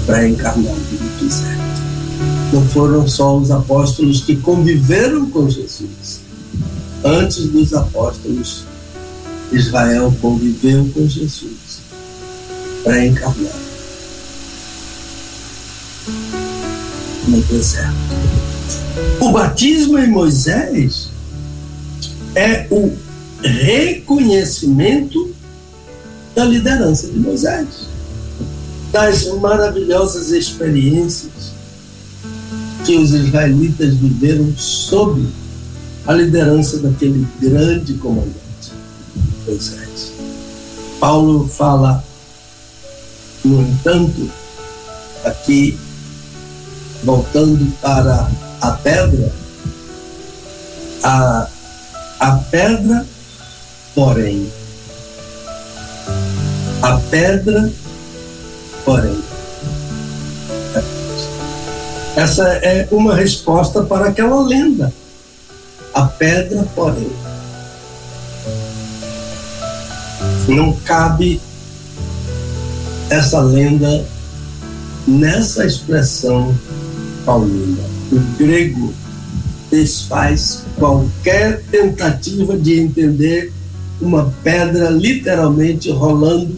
pré-encarnado 0.07 0.79
no 0.93 1.27
deserto. 1.29 1.61
Não 2.53 2.67
foram 2.67 3.07
só 3.09 3.37
os 3.37 3.51
apóstolos 3.51 4.23
que 4.23 4.37
conviveram 4.37 5.29
com 5.31 5.49
Jesus. 5.49 6.21
Antes 7.05 7.47
dos 7.47 7.73
apóstolos, 7.75 8.65
Israel 9.53 10.15
conviveu 10.21 10.89
com 10.95 11.07
Jesus, 11.09 11.81
pré-encarnado 12.85 13.71
no 17.27 17.41
deserto. 17.43 17.95
O 19.21 19.33
batismo 19.33 19.99
em 19.99 20.09
Moisés 20.09 21.10
é 22.35 22.67
o 22.71 22.97
reconhecimento 23.43 25.35
da 26.35 26.45
liderança 26.45 27.09
de 27.09 27.19
Moisés, 27.19 27.89
das 28.93 29.27
maravilhosas 29.41 30.31
experiências 30.31 31.53
que 32.85 32.97
os 32.97 33.13
israelitas 33.13 33.95
viveram 33.95 34.53
sob 34.57 35.27
a 36.07 36.15
liderança 36.15 36.79
daquele 36.79 37.27
grande 37.41 37.95
comandante, 37.95 38.73
Moisés. 39.47 40.13
Paulo 40.99 41.47
fala, 41.47 42.05
no 43.45 43.63
entanto, 43.63 44.31
aqui, 45.25 45.79
voltando 47.03 47.71
para 47.81 48.31
a 48.61 48.71
pedra, 48.73 49.33
a 51.03 51.49
a 52.21 52.33
pedra, 52.33 53.07
porém. 53.95 54.53
A 56.83 56.97
pedra, 57.11 57.73
porém. 58.85 59.19
Essa 62.15 62.47
é 62.49 62.87
uma 62.91 63.15
resposta 63.15 63.83
para 63.85 64.09
aquela 64.09 64.47
lenda. 64.47 64.93
A 65.95 66.03
pedra, 66.03 66.63
porém. 66.75 67.11
Não 70.47 70.75
cabe 70.85 71.41
essa 73.09 73.41
lenda 73.41 74.05
nessa 75.09 75.65
expressão 75.65 76.55
paulina. 77.25 77.83
O 78.13 78.19
grego 78.37 78.93
desfaz 79.71 80.65
qualquer 80.77 81.63
tentativa 81.71 82.59
de 82.59 82.81
entender 82.81 83.53
uma 84.01 84.33
pedra 84.43 84.91
literalmente 84.91 85.91
rolando 85.91 86.57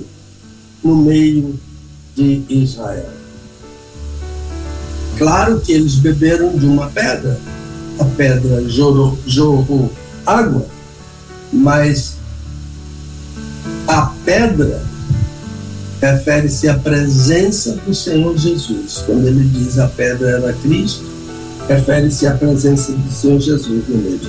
no 0.82 0.96
meio 0.96 1.58
de 2.16 2.42
Israel. 2.48 3.10
Claro 5.18 5.60
que 5.60 5.72
eles 5.72 5.96
beberam 5.96 6.56
de 6.56 6.66
uma 6.66 6.88
pedra, 6.88 7.38
a 7.98 8.04
pedra 8.04 8.64
jorrou 8.68 9.92
água, 10.24 10.66
mas 11.52 12.16
a 13.86 14.12
pedra 14.24 14.82
refere-se 16.00 16.68
à 16.68 16.78
presença 16.78 17.76
do 17.86 17.94
Senhor 17.94 18.36
Jesus. 18.36 19.04
Quando 19.06 19.26
ele 19.26 19.44
diz 19.44 19.78
a 19.78 19.86
pedra 19.86 20.30
era 20.30 20.52
Cristo, 20.54 21.11
refere-se 21.68 22.26
à 22.26 22.34
presença 22.34 22.92
do 22.92 23.12
Senhor 23.12 23.40
Jesus 23.40 23.88
no 23.88 23.96
meio. 23.98 24.20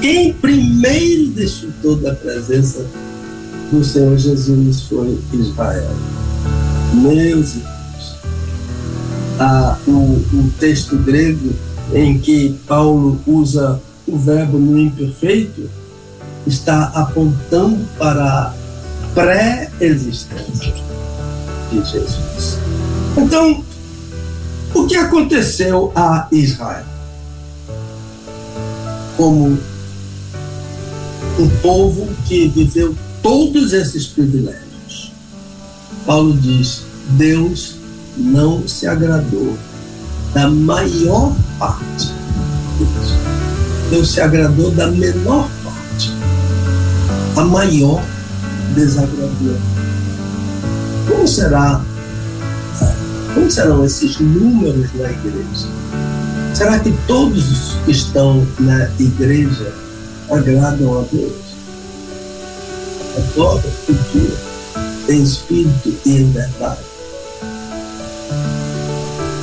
Quem 0.00 0.32
primeiro 0.32 1.30
desfrutou 1.30 1.96
da 1.96 2.14
presença 2.14 2.84
do 3.70 3.84
Senhor 3.84 4.16
Jesus 4.16 4.82
foi 4.82 5.18
Israel. 5.32 5.90
Meus 6.94 7.56
irmãos, 7.56 7.78
o, 9.86 10.50
texto 10.58 10.96
grego 10.96 11.50
em 11.92 12.18
que 12.18 12.58
Paulo 12.66 13.20
usa 13.26 13.80
o 14.06 14.16
verbo 14.16 14.58
no 14.58 14.78
imperfeito 14.78 15.68
está 16.46 16.84
apontando 16.94 17.78
para 17.98 18.24
a 18.24 18.54
pré-existência 19.14 20.74
de 21.70 21.84
Jesus. 21.84 22.58
Então, 23.16 23.62
que 24.88 24.96
aconteceu 24.96 25.92
a 25.94 26.26
Israel? 26.32 26.84
Como 29.16 29.58
um 31.38 31.48
povo 31.60 32.08
que 32.26 32.48
viveu 32.48 32.96
todos 33.22 33.72
esses 33.72 34.06
privilégios. 34.06 35.12
Paulo 36.06 36.34
diz: 36.36 36.82
Deus 37.10 37.76
não 38.16 38.66
se 38.66 38.86
agradou 38.86 39.56
da 40.32 40.48
maior 40.48 41.36
parte. 41.58 42.12
Deus 43.90 44.10
se 44.10 44.20
agradou 44.20 44.70
da 44.70 44.88
menor 44.88 45.48
parte. 45.62 46.12
A 47.36 47.44
maior 47.44 48.02
desagradou. 48.74 49.58
Como 51.08 51.28
será? 51.28 51.82
Como 53.38 53.48
serão 53.48 53.84
esses 53.84 54.18
números 54.18 54.92
na 54.94 55.12
igreja? 55.12 55.68
Será 56.52 56.80
que 56.80 56.92
todos 57.06 57.48
os 57.48 57.84
que 57.84 57.92
estão 57.92 58.44
na 58.58 58.90
igreja 58.98 59.72
agradam 60.28 60.98
a 60.98 61.04
Deus? 61.12 61.36
Agora, 63.16 63.62
cultura, 63.86 64.36
em 65.08 65.22
espírito 65.22 65.94
e 66.04 66.16
em 66.16 66.32
verdade. 66.32 66.80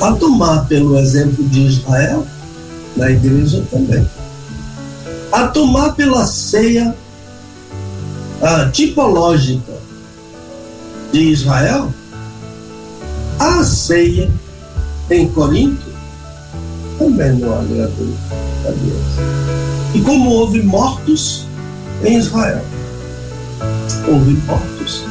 A 0.02 0.12
tomar 0.12 0.66
pelo 0.66 0.98
exemplo 0.98 1.42
de 1.44 1.62
Israel, 1.62 2.26
na 2.98 3.10
igreja 3.10 3.64
também. 3.70 4.06
A 5.32 5.48
tomar 5.48 5.94
pela 5.94 6.26
ceia 6.26 6.94
a 8.42 8.68
tipológica 8.68 9.72
de 11.10 11.30
Israel, 11.32 11.90
a 13.38 13.62
ceia 13.64 14.30
em 15.10 15.28
Corinto 15.28 15.86
também 16.98 17.32
não 17.34 17.52
agradou 17.52 18.14
a 18.64 18.70
Deus. 18.70 19.94
E 19.94 20.00
como 20.00 20.30
houve 20.30 20.62
mortos 20.62 21.46
em 22.04 22.18
Israel, 22.18 22.64
houve 24.08 24.32
mortos 24.46 25.04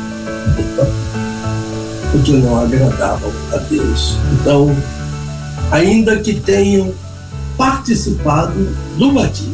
porque 2.11 2.33
não 2.33 2.61
agradavam 2.61 3.31
a 3.51 3.57
Deus. 3.57 4.15
Então, 4.33 4.75
ainda 5.71 6.17
que 6.17 6.39
tenham 6.39 6.93
participado 7.57 8.69
do 8.97 9.11
batismo, 9.11 9.53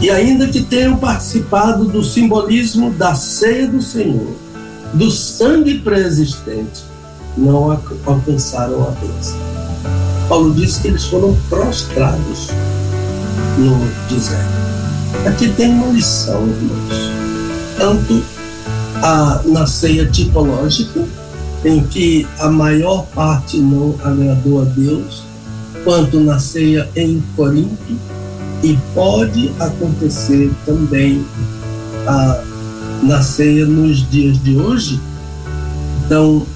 e 0.00 0.10
ainda 0.10 0.48
que 0.48 0.62
tenham 0.62 0.96
participado 0.96 1.84
do 1.84 2.02
simbolismo 2.02 2.90
da 2.92 3.14
ceia 3.14 3.66
do 3.66 3.80
Senhor, 3.80 4.34
do 4.94 5.10
sangue 5.10 5.78
preexistente, 5.78 6.91
não 7.36 7.78
alcançaram 8.06 8.82
a 8.82 8.90
bênção. 8.90 9.38
Paulo 10.28 10.54
disse 10.54 10.80
que 10.80 10.88
eles 10.88 11.04
foram 11.04 11.36
prostrados 11.48 12.48
no 13.58 13.78
deserto. 14.08 14.62
Aqui 15.26 15.48
tem 15.50 15.70
uma 15.70 15.88
lição, 15.88 16.46
irmãos. 16.46 17.10
Tanto 17.76 18.22
a, 19.02 19.40
na 19.44 19.66
ceia 19.66 20.06
tipológica, 20.06 21.04
em 21.64 21.84
que 21.84 22.26
a 22.38 22.48
maior 22.48 23.06
parte 23.14 23.58
não 23.58 23.94
agradou 24.02 24.62
a 24.62 24.64
Deus, 24.64 25.22
quanto 25.84 26.20
na 26.20 26.38
ceia 26.38 26.88
em 26.96 27.22
Corinto, 27.36 27.96
e 28.62 28.78
pode 28.94 29.52
acontecer 29.58 30.50
também 30.64 31.24
a, 32.06 32.42
na 33.02 33.22
ceia 33.22 33.66
nos 33.66 34.08
dias 34.08 34.42
de 34.42 34.56
hoje. 34.56 35.00
Então, 36.04 36.46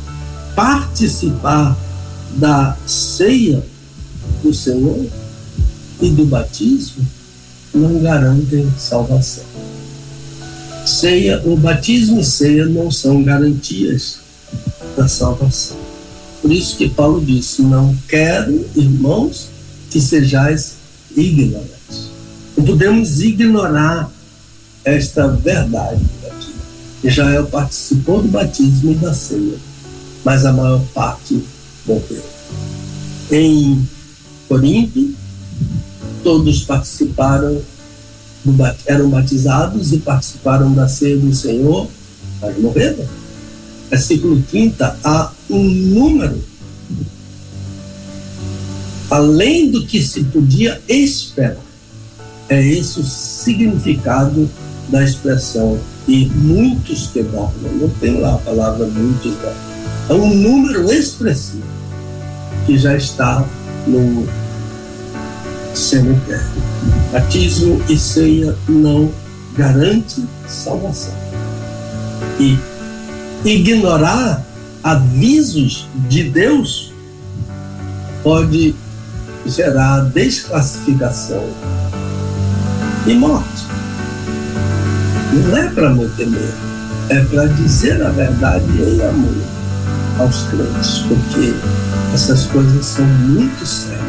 participar 0.56 1.76
da 2.36 2.76
ceia 2.86 3.62
do 4.42 4.52
Senhor 4.52 5.06
e 6.00 6.10
do 6.10 6.24
batismo 6.24 7.06
não 7.72 8.00
garantem 8.00 8.68
salvação. 8.78 9.44
Ceia, 10.84 11.42
o 11.44 11.56
batismo 11.56 12.20
e 12.20 12.24
ceia 12.24 12.64
não 12.64 12.90
são 12.90 13.22
garantias 13.22 14.18
da 14.96 15.06
salvação. 15.06 15.76
Por 16.40 16.50
isso 16.50 16.76
que 16.76 16.88
Paulo 16.88 17.22
disse: 17.24 17.62
Não 17.62 17.94
quero, 18.08 18.64
irmãos, 18.74 19.48
que 19.90 20.00
sejais 20.00 20.74
ignorantes. 21.16 22.10
Não 22.56 22.64
podemos 22.64 23.20
ignorar 23.20 24.10
esta 24.84 25.28
verdade 25.28 26.02
aqui. 26.24 26.54
Israel 27.02 27.46
participou 27.46 28.22
do 28.22 28.28
batismo 28.28 28.92
e 28.92 28.94
da 28.94 29.12
ceia, 29.12 29.58
mas 30.26 30.44
a 30.44 30.52
maior 30.52 30.82
parte 30.92 31.40
morreu. 31.86 32.24
Em 33.30 33.88
Corinto, 34.48 35.14
todos 36.24 36.64
participaram, 36.64 37.62
eram 38.86 39.08
batizados 39.08 39.92
e 39.92 39.98
participaram 39.98 40.72
da 40.72 40.88
ceia 40.88 41.16
do 41.16 41.32
Senhor, 41.32 41.86
mas 42.40 42.58
morreram. 42.58 43.06
Versículo 43.88 44.42
30, 44.50 44.98
há 45.04 45.30
um 45.48 45.62
número 45.62 46.42
além 49.08 49.70
do 49.70 49.86
que 49.86 50.02
se 50.02 50.24
podia 50.24 50.82
esperar. 50.88 51.64
É 52.48 52.60
esse 52.66 52.98
o 52.98 53.04
significado 53.04 54.50
da 54.88 55.04
expressão 55.04 55.78
e 56.08 56.26
muitos 56.26 57.06
que 57.06 57.22
dormem. 57.22 57.76
Não 57.80 57.88
tem 57.90 58.20
lá 58.20 58.34
a 58.34 58.38
palavra 58.38 58.86
muitos 58.86 59.32
dormem. 59.36 59.75
É 60.08 60.12
um 60.12 60.32
número 60.34 60.92
expressivo 60.92 61.64
que 62.64 62.78
já 62.78 62.96
está 62.96 63.44
no 63.88 64.28
cemitério. 65.74 66.46
Batismo 67.12 67.82
e 67.88 67.96
ceia 67.98 68.56
não 68.68 69.10
garante 69.56 70.24
salvação. 70.46 71.14
E 72.38 72.56
ignorar 73.44 74.44
avisos 74.82 75.88
de 76.08 76.22
Deus 76.24 76.92
pode 78.22 78.76
gerar 79.44 80.02
desclassificação 80.10 81.44
e 83.06 83.14
morte. 83.14 83.66
Não 85.32 85.56
é 85.56 85.68
para 85.70 85.90
meter 85.90 86.28
medo, 86.28 86.54
é 87.08 87.20
para 87.24 87.46
dizer 87.46 88.00
a 88.04 88.10
verdade 88.10 88.66
em 88.80 89.00
amor 89.02 89.55
aos 90.18 90.42
crentes, 90.44 90.98
porque 91.08 91.54
essas 92.14 92.44
coisas 92.46 92.84
são 92.84 93.04
muito 93.04 93.66
sérias 93.66 94.06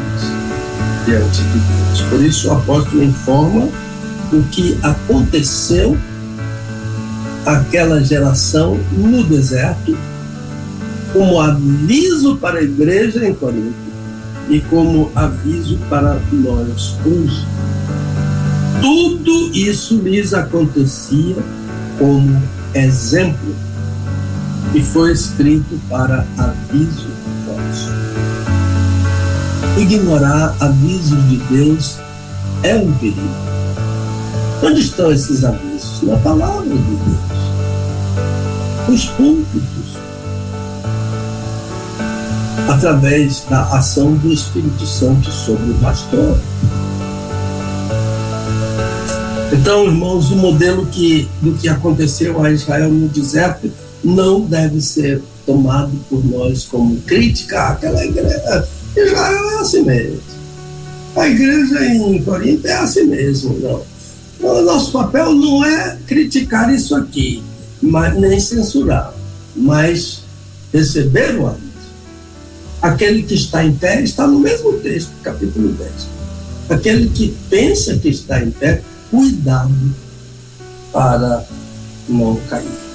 diante 1.04 1.42
de 1.42 1.58
Deus. 1.58 2.00
Por 2.08 2.22
isso 2.22 2.48
o 2.48 2.52
apóstolo 2.52 3.02
informa 3.02 3.68
o 4.32 4.42
que 4.50 4.78
aconteceu 4.82 5.96
aquela 7.46 8.02
geração 8.02 8.78
no 8.92 9.24
deserto, 9.24 9.96
como 11.12 11.40
aviso 11.40 12.36
para 12.36 12.58
a 12.58 12.62
igreja 12.62 13.26
em 13.26 13.34
Corinto 13.34 13.88
e 14.50 14.60
como 14.60 15.10
aviso 15.14 15.78
para 15.88 16.20
nós 16.32 16.94
hoje. 17.04 17.46
Tudo 18.80 19.50
isso 19.54 19.96
lhes 19.96 20.34
acontecia 20.34 21.36
como 21.98 22.42
exemplo 22.74 23.54
e 24.74 24.82
foi 24.82 25.12
escrito 25.12 25.78
para 25.88 26.26
aviso 26.36 27.08
nós. 27.46 27.88
Ignorar 29.78 30.54
avisos 30.60 31.28
de 31.28 31.36
Deus 31.36 31.96
é 32.62 32.76
um 32.76 32.92
perigo. 32.94 33.20
Onde 34.62 34.80
estão 34.80 35.12
esses 35.12 35.44
avisos? 35.44 36.02
Na 36.02 36.16
palavra 36.18 36.68
de 36.68 36.76
Deus. 36.76 37.18
Os 38.88 39.04
púlpitos. 39.10 39.96
Através 42.68 43.44
da 43.48 43.62
ação 43.76 44.14
do 44.14 44.32
Espírito 44.32 44.84
Santo 44.84 45.30
sobre 45.30 45.70
o 45.70 45.74
pastor. 45.74 46.38
Então, 49.52 49.86
irmãos, 49.86 50.30
o 50.30 50.36
modelo 50.36 50.84
que, 50.86 51.28
do 51.40 51.52
que 51.52 51.68
aconteceu 51.68 52.44
a 52.44 52.50
Israel 52.50 52.90
no 52.90 53.08
deserto 53.08 53.70
não 54.04 54.40
deve 54.40 54.80
ser 54.80 55.22
tomado 55.44 55.92
por 56.08 56.24
nós 56.24 56.64
como 56.64 57.00
crítica 57.02 57.68
àquela 57.68 58.04
igreja. 58.04 58.68
Israel 58.96 59.50
é 59.50 59.54
assim 59.60 59.82
mesmo. 59.82 60.20
A 61.16 61.28
igreja 61.28 61.84
em 61.86 62.22
Corinto 62.22 62.66
é 62.66 62.74
assim 62.74 63.04
mesmo, 63.04 63.58
não. 63.58 63.82
O 64.40 64.62
nosso 64.62 64.92
papel 64.92 65.34
não 65.34 65.64
é 65.64 65.98
criticar 66.06 66.72
isso 66.72 66.94
aqui, 66.94 67.42
mas 67.82 68.16
nem 68.16 68.38
censurar, 68.38 69.12
mas 69.56 70.22
receber 70.72 71.36
o 71.36 71.48
aviso. 71.48 71.68
Aquele 72.80 73.22
que 73.24 73.34
está 73.34 73.64
em 73.64 73.74
pé 73.74 74.00
está 74.02 74.26
no 74.26 74.38
mesmo 74.38 74.74
texto, 74.74 75.10
capítulo 75.22 75.72
10. 75.72 75.90
Aquele 76.70 77.08
que 77.08 77.34
pensa 77.50 77.96
que 77.96 78.10
está 78.10 78.40
em 78.40 78.50
pé, 78.50 78.82
cuidado 79.10 79.74
para 80.92 81.44
não 82.08 82.36
cair. 82.48 82.87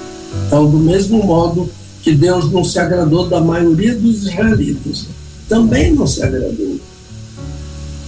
Então, 0.47 0.69
do 0.69 0.77
mesmo 0.77 1.23
modo 1.23 1.69
que 2.01 2.13
Deus 2.13 2.51
não 2.51 2.63
se 2.63 2.79
agradou 2.79 3.27
da 3.27 3.39
maioria 3.39 3.95
dos 3.95 4.23
israelitas, 4.27 5.07
também 5.47 5.93
não 5.93 6.05
se 6.05 6.23
agradou 6.23 6.79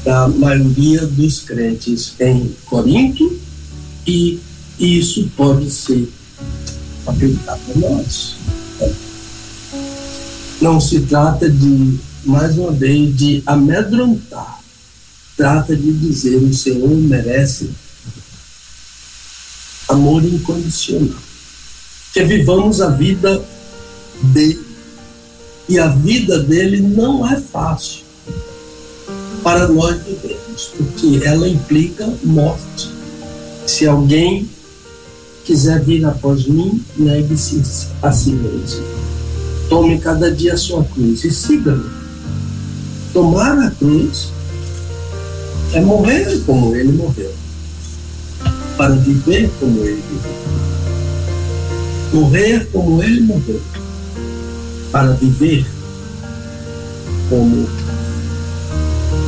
da 0.04 0.28
maioria 0.28 1.06
dos 1.08 1.40
crentes 1.40 2.14
em 2.20 2.56
Corinto 2.66 3.40
e 4.06 4.40
isso 4.80 5.30
pode 5.36 5.70
ser 5.72 6.08
aplicado 7.08 7.62
a 7.76 7.80
nós. 7.80 8.36
Não 10.62 10.80
se 10.80 11.02
trata 11.02 11.50
de, 11.50 12.00
mais 12.24 12.58
uma 12.58 12.72
vez, 12.72 13.16
de 13.16 13.42
amedrontar. 13.46 14.60
Trata 15.36 15.76
de 15.76 15.92
dizer 15.92 16.38
o 16.38 16.54
Senhor 16.54 16.90
merece 16.90 17.72
amor 19.90 20.24
incondicional. 20.24 21.25
Que 22.16 22.24
vivamos 22.24 22.80
a 22.80 22.92
vida 22.92 23.44
dele. 24.22 24.66
E 25.68 25.78
a 25.78 25.88
vida 25.88 26.40
dele 26.40 26.80
não 26.80 27.30
é 27.30 27.36
fácil 27.36 28.06
para 29.44 29.68
nós 29.68 30.02
vivermos, 30.02 30.72
porque 30.78 31.20
ela 31.26 31.46
implica 31.46 32.08
morte. 32.24 32.90
Se 33.68 33.86
alguém 33.86 34.50
quiser 35.44 35.84
vir 35.84 36.06
após 36.06 36.48
mim, 36.48 36.82
negue-se 36.96 37.62
a 38.02 38.14
si 38.14 38.32
mesmo. 38.32 38.86
Tome 39.68 40.00
cada 40.00 40.32
dia 40.32 40.54
a 40.54 40.58
sua 40.58 40.86
cruz 40.86 41.22
e 41.26 41.32
siga-me. 41.32 41.90
Tomar 43.12 43.60
a 43.60 43.72
cruz 43.72 44.30
é 45.74 45.82
morrer 45.82 46.42
como 46.46 46.74
ele 46.78 46.94
morreu, 46.94 47.34
para 48.78 48.96
viver 48.96 49.52
como 49.60 49.84
ele 49.84 50.02
viveu. 50.10 50.45
Morrer 52.16 52.66
como 52.72 53.04
ele 53.04 53.20
morreu 53.20 53.62
para 54.90 55.12
viver 55.16 55.66
como, 57.28 57.68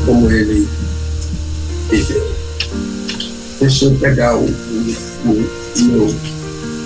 como 0.06 0.32
ele 0.32 0.66
viveu. 1.90 2.34
Deixa 3.60 3.86
eu 3.86 3.96
pegar 3.96 4.38
o, 4.38 4.46
o, 4.46 4.50
o 5.26 5.84
meu 5.84 6.16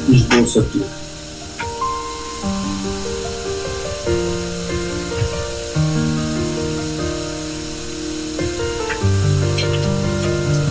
esboço 0.09 0.61
aqui. 0.61 0.81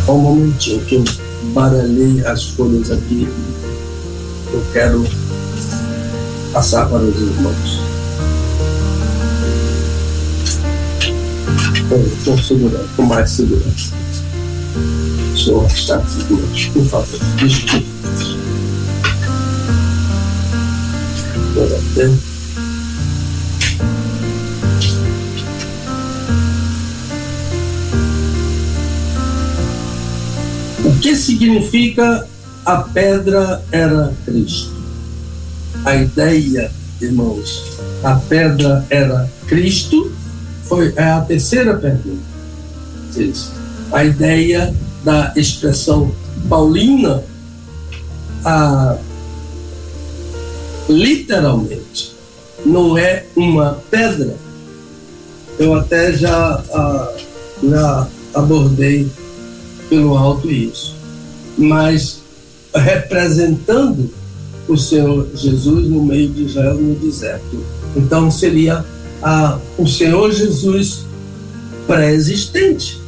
Um 0.09 0.19
momentinho 0.19 0.85
que 0.87 0.97
eu 0.97 1.05
baralhei 1.55 2.27
as 2.27 2.49
folhas 2.49 2.91
aqui. 2.91 3.29
Eu 4.53 4.65
quero 4.73 5.20
passar 6.53 6.89
para 6.89 6.99
os 6.99 7.17
irmãos. 7.17 7.91
com 12.25 12.39
segurança, 12.39 12.89
com 12.97 13.03
mais 13.03 13.31
segurança. 13.31 13.95
O 15.35 15.39
senhor 15.39 15.67
está 15.67 16.01
seguro, 16.05 16.49
por 16.73 16.87
favor, 16.87 17.21
desculpe. 17.37 17.87
O 30.85 30.99
que 31.01 31.17
significa 31.17 32.27
a 32.65 32.77
pedra 32.77 33.63
era 33.73 34.15
Cristo? 34.25 34.70
A 35.91 35.97
ideia, 35.97 36.71
irmãos, 37.01 37.65
a 38.05 38.15
pedra 38.15 38.87
era 38.89 39.29
Cristo 39.49 40.13
foi 40.63 40.93
é 40.95 41.03
a 41.03 41.21
terceira 41.23 41.77
pergunta. 41.79 42.23
A 43.91 44.05
ideia 44.05 44.73
da 45.03 45.33
expressão 45.35 46.15
paulina, 46.49 47.25
a, 48.45 48.99
literalmente, 50.89 52.15
não 52.65 52.97
é 52.97 53.25
uma 53.35 53.83
pedra. 53.91 54.37
Eu 55.59 55.75
até 55.75 56.13
já, 56.13 56.63
a, 56.73 57.13
já 57.69 58.07
abordei 58.33 59.11
pelo 59.89 60.17
alto 60.17 60.49
isso. 60.49 60.95
Mas 61.59 62.21
representando 62.73 64.20
o 64.71 64.77
Senhor 64.79 65.29
Jesus 65.35 65.89
no 65.89 66.05
meio 66.05 66.31
de 66.31 66.45
Israel 66.45 66.75
no 66.75 66.95
deserto. 66.95 67.59
Então 67.97 68.31
seria 68.31 68.85
a, 69.21 69.59
o 69.77 69.87
Senhor 69.87 70.33
Jesus 70.33 71.05
pré-existente. 71.87 73.01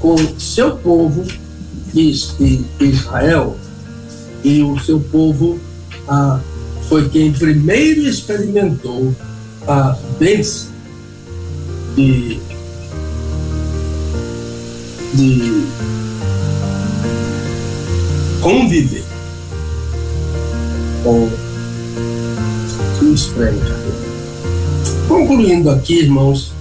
Com 0.00 0.16
seu 0.38 0.76
povo 0.76 1.24
Israel. 2.80 3.56
E 4.44 4.62
o 4.62 4.78
seu 4.78 5.00
povo 5.00 5.58
a, 6.06 6.38
foi 6.88 7.08
quem 7.08 7.32
primeiro 7.32 8.02
experimentou 8.02 9.12
a 9.66 9.96
bênção 10.20 10.68
de, 11.96 12.38
de 15.14 15.66
conviver 18.40 19.05
com 21.06 21.30
o 23.06 23.14
estranho. 23.14 23.62
Concluindo 25.06 25.70
aqui, 25.70 26.00
irmãos, 26.00 26.52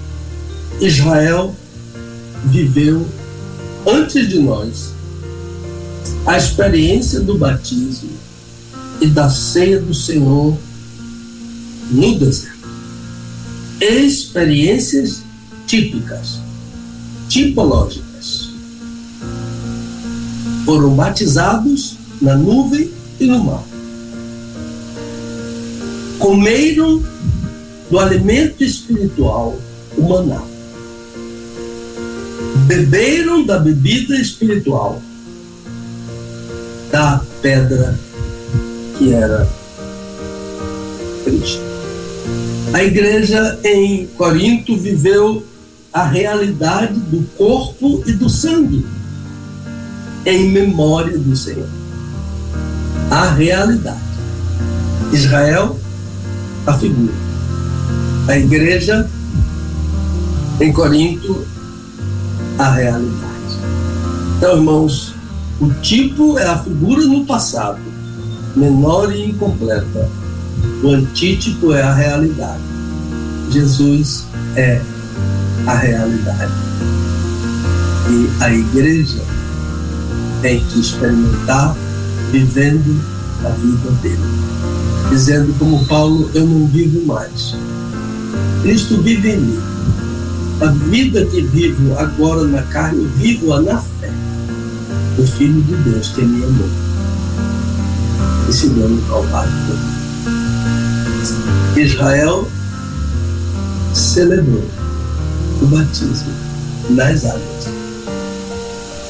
Israel 0.80 1.56
viveu 2.46 3.08
antes 3.88 4.30
de 4.30 4.38
nós 4.38 4.94
a 6.28 6.38
experiência 6.38 7.22
do 7.22 7.40
batismo 7.40 8.12
e 9.02 9.08
da 9.08 9.30
ceia 9.32 9.80
do 9.80 9.96
Senhor 9.96 10.56
no 11.90 12.20
deserto. 12.20 12.70
Experiências 13.82 15.24
típicas, 15.66 16.40
tipológicas. 17.28 18.52
Foram 20.66 20.96
batizados 20.96 21.96
na 22.22 22.36
nuvem 22.36 22.92
e 23.20 23.26
no 23.26 23.44
mar. 23.44 23.75
Comeram 26.26 27.04
do 27.88 28.00
alimento 28.00 28.64
espiritual, 28.64 29.60
o 29.96 30.02
maná. 30.02 30.42
Beberam 32.66 33.46
da 33.46 33.60
bebida 33.60 34.16
espiritual, 34.16 35.00
da 36.92 37.22
pedra 37.44 37.96
que 38.98 39.14
era 39.14 39.48
Cristo. 41.26 41.62
A 42.74 42.84
igreja 42.84 43.60
em 43.64 44.08
Corinto 44.18 44.76
viveu 44.78 45.46
a 45.94 46.08
realidade 46.08 47.00
do 47.02 47.22
corpo 47.38 48.02
e 48.08 48.14
do 48.14 48.32
sangue 48.32 48.84
em 50.26 50.50
memória 50.50 51.20
do 51.20 51.36
Senhor. 51.36 51.70
A 53.12 53.30
realidade. 53.30 54.00
Israel, 55.14 55.85
a 56.68 56.74
figura 56.74 57.26
a 58.28 58.38
igreja, 58.38 59.08
Em 60.60 60.72
Corinto, 60.72 61.46
a 62.58 62.72
realidade. 62.72 63.60
Então, 64.38 64.56
irmãos, 64.56 65.14
o 65.60 65.70
tipo 65.82 66.40
é 66.40 66.46
a 66.46 66.58
figura 66.58 67.04
no 67.06 67.26
passado, 67.26 67.80
menor 68.56 69.14
e 69.14 69.30
incompleta. 69.30 70.10
O 70.84 70.90
antítipo 70.90 71.74
é 71.74 71.82
a 71.82 71.94
realidade. 71.94 72.64
Jesus 73.52 74.26
é 74.56 74.82
a 75.68 75.76
realidade. 75.76 76.54
E 78.10 78.44
a 78.44 78.52
igreja 78.52 79.22
tem 80.42 80.64
que 80.66 80.80
experimentar 80.80 81.76
vivendo 82.32 83.02
a 83.44 83.50
vida 83.50 83.92
dele. 84.02 84.65
Dizendo 85.16 85.58
como 85.58 85.86
Paulo, 85.86 86.30
eu 86.34 86.46
não 86.46 86.68
vivo 86.68 87.06
mais. 87.06 87.56
Cristo 88.64 89.02
vive 89.02 89.32
em 89.32 89.40
mim. 89.40 89.60
A 90.60 90.66
vida 90.66 91.26
que 91.28 91.42
vivo 91.42 91.98
agora 91.98 92.44
na 92.44 92.62
carne, 92.64 93.08
vivo-a 93.16 93.62
na 93.62 93.78
fé 93.78 94.12
do 95.16 95.26
Filho 95.26 95.62
de 95.62 95.74
Deus 95.90 96.10
que 96.10 96.22
me 96.22 96.44
amou 96.44 96.68
e 98.50 98.52
se 98.52 98.68
deu 98.68 98.90
no 98.90 99.02
Calvário. 99.04 99.54
Israel 101.78 102.46
celebrou 103.94 104.66
o 105.62 105.66
batismo 105.68 106.34
nas 106.90 107.24
águas 107.24 107.70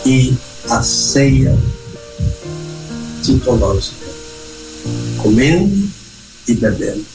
e 0.05 0.37
a 0.69 0.83
ceia 0.83 1.57
titológica, 3.23 4.05
comendo 5.17 5.94
e 6.47 6.53
bebendo. 6.53 7.05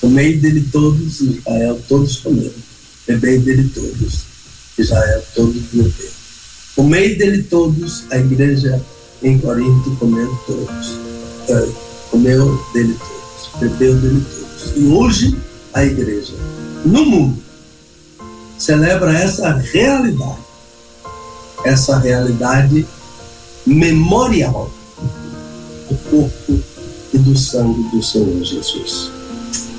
Comei 0.00 0.38
dele 0.38 0.66
todos, 0.72 1.20
Israel 1.20 1.80
todos 1.88 2.16
comeram. 2.20 2.70
Bebei 3.06 3.38
dele 3.38 3.70
todos, 3.74 4.20
Israel 4.78 5.22
todos 5.34 5.62
beberam. 5.72 6.20
Comei 6.74 7.16
dele 7.16 7.42
todos, 7.42 8.04
a 8.10 8.16
igreja 8.16 8.80
em 9.22 9.38
Corinto 9.38 9.96
comeu 9.96 10.34
todos. 10.46 10.98
É, 11.48 11.68
comeu 12.10 12.58
dele 12.72 12.96
todos, 12.98 13.60
bebeu 13.60 13.94
dele 13.96 14.24
todos. 14.24 14.76
E 14.76 14.86
hoje 14.86 15.36
a 15.74 15.84
igreja, 15.84 16.32
no 16.84 17.04
mundo, 17.04 17.42
celebra 18.58 19.12
essa 19.12 19.52
realidade, 19.52 20.38
essa 21.64 21.98
realidade 21.98 22.86
memorial 23.66 24.70
do 25.88 25.96
corpo 26.10 26.62
e 27.12 27.18
do 27.18 27.36
sangue 27.36 27.82
do 27.90 28.02
Senhor 28.02 28.42
Jesus. 28.42 29.10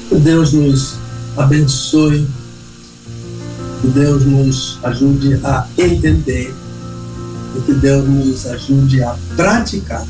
Que 0.09 0.15
Deus 0.15 0.53
nos 0.53 0.95
abençoe, 1.37 2.27
que 3.81 3.87
Deus 3.87 4.25
nos 4.25 4.79
ajude 4.83 5.39
a 5.43 5.67
entender 5.77 6.53
e 7.57 7.61
que 7.61 7.73
Deus 7.73 8.07
nos 8.07 8.45
ajude 8.45 9.03
a 9.03 9.15
praticar 9.35 10.05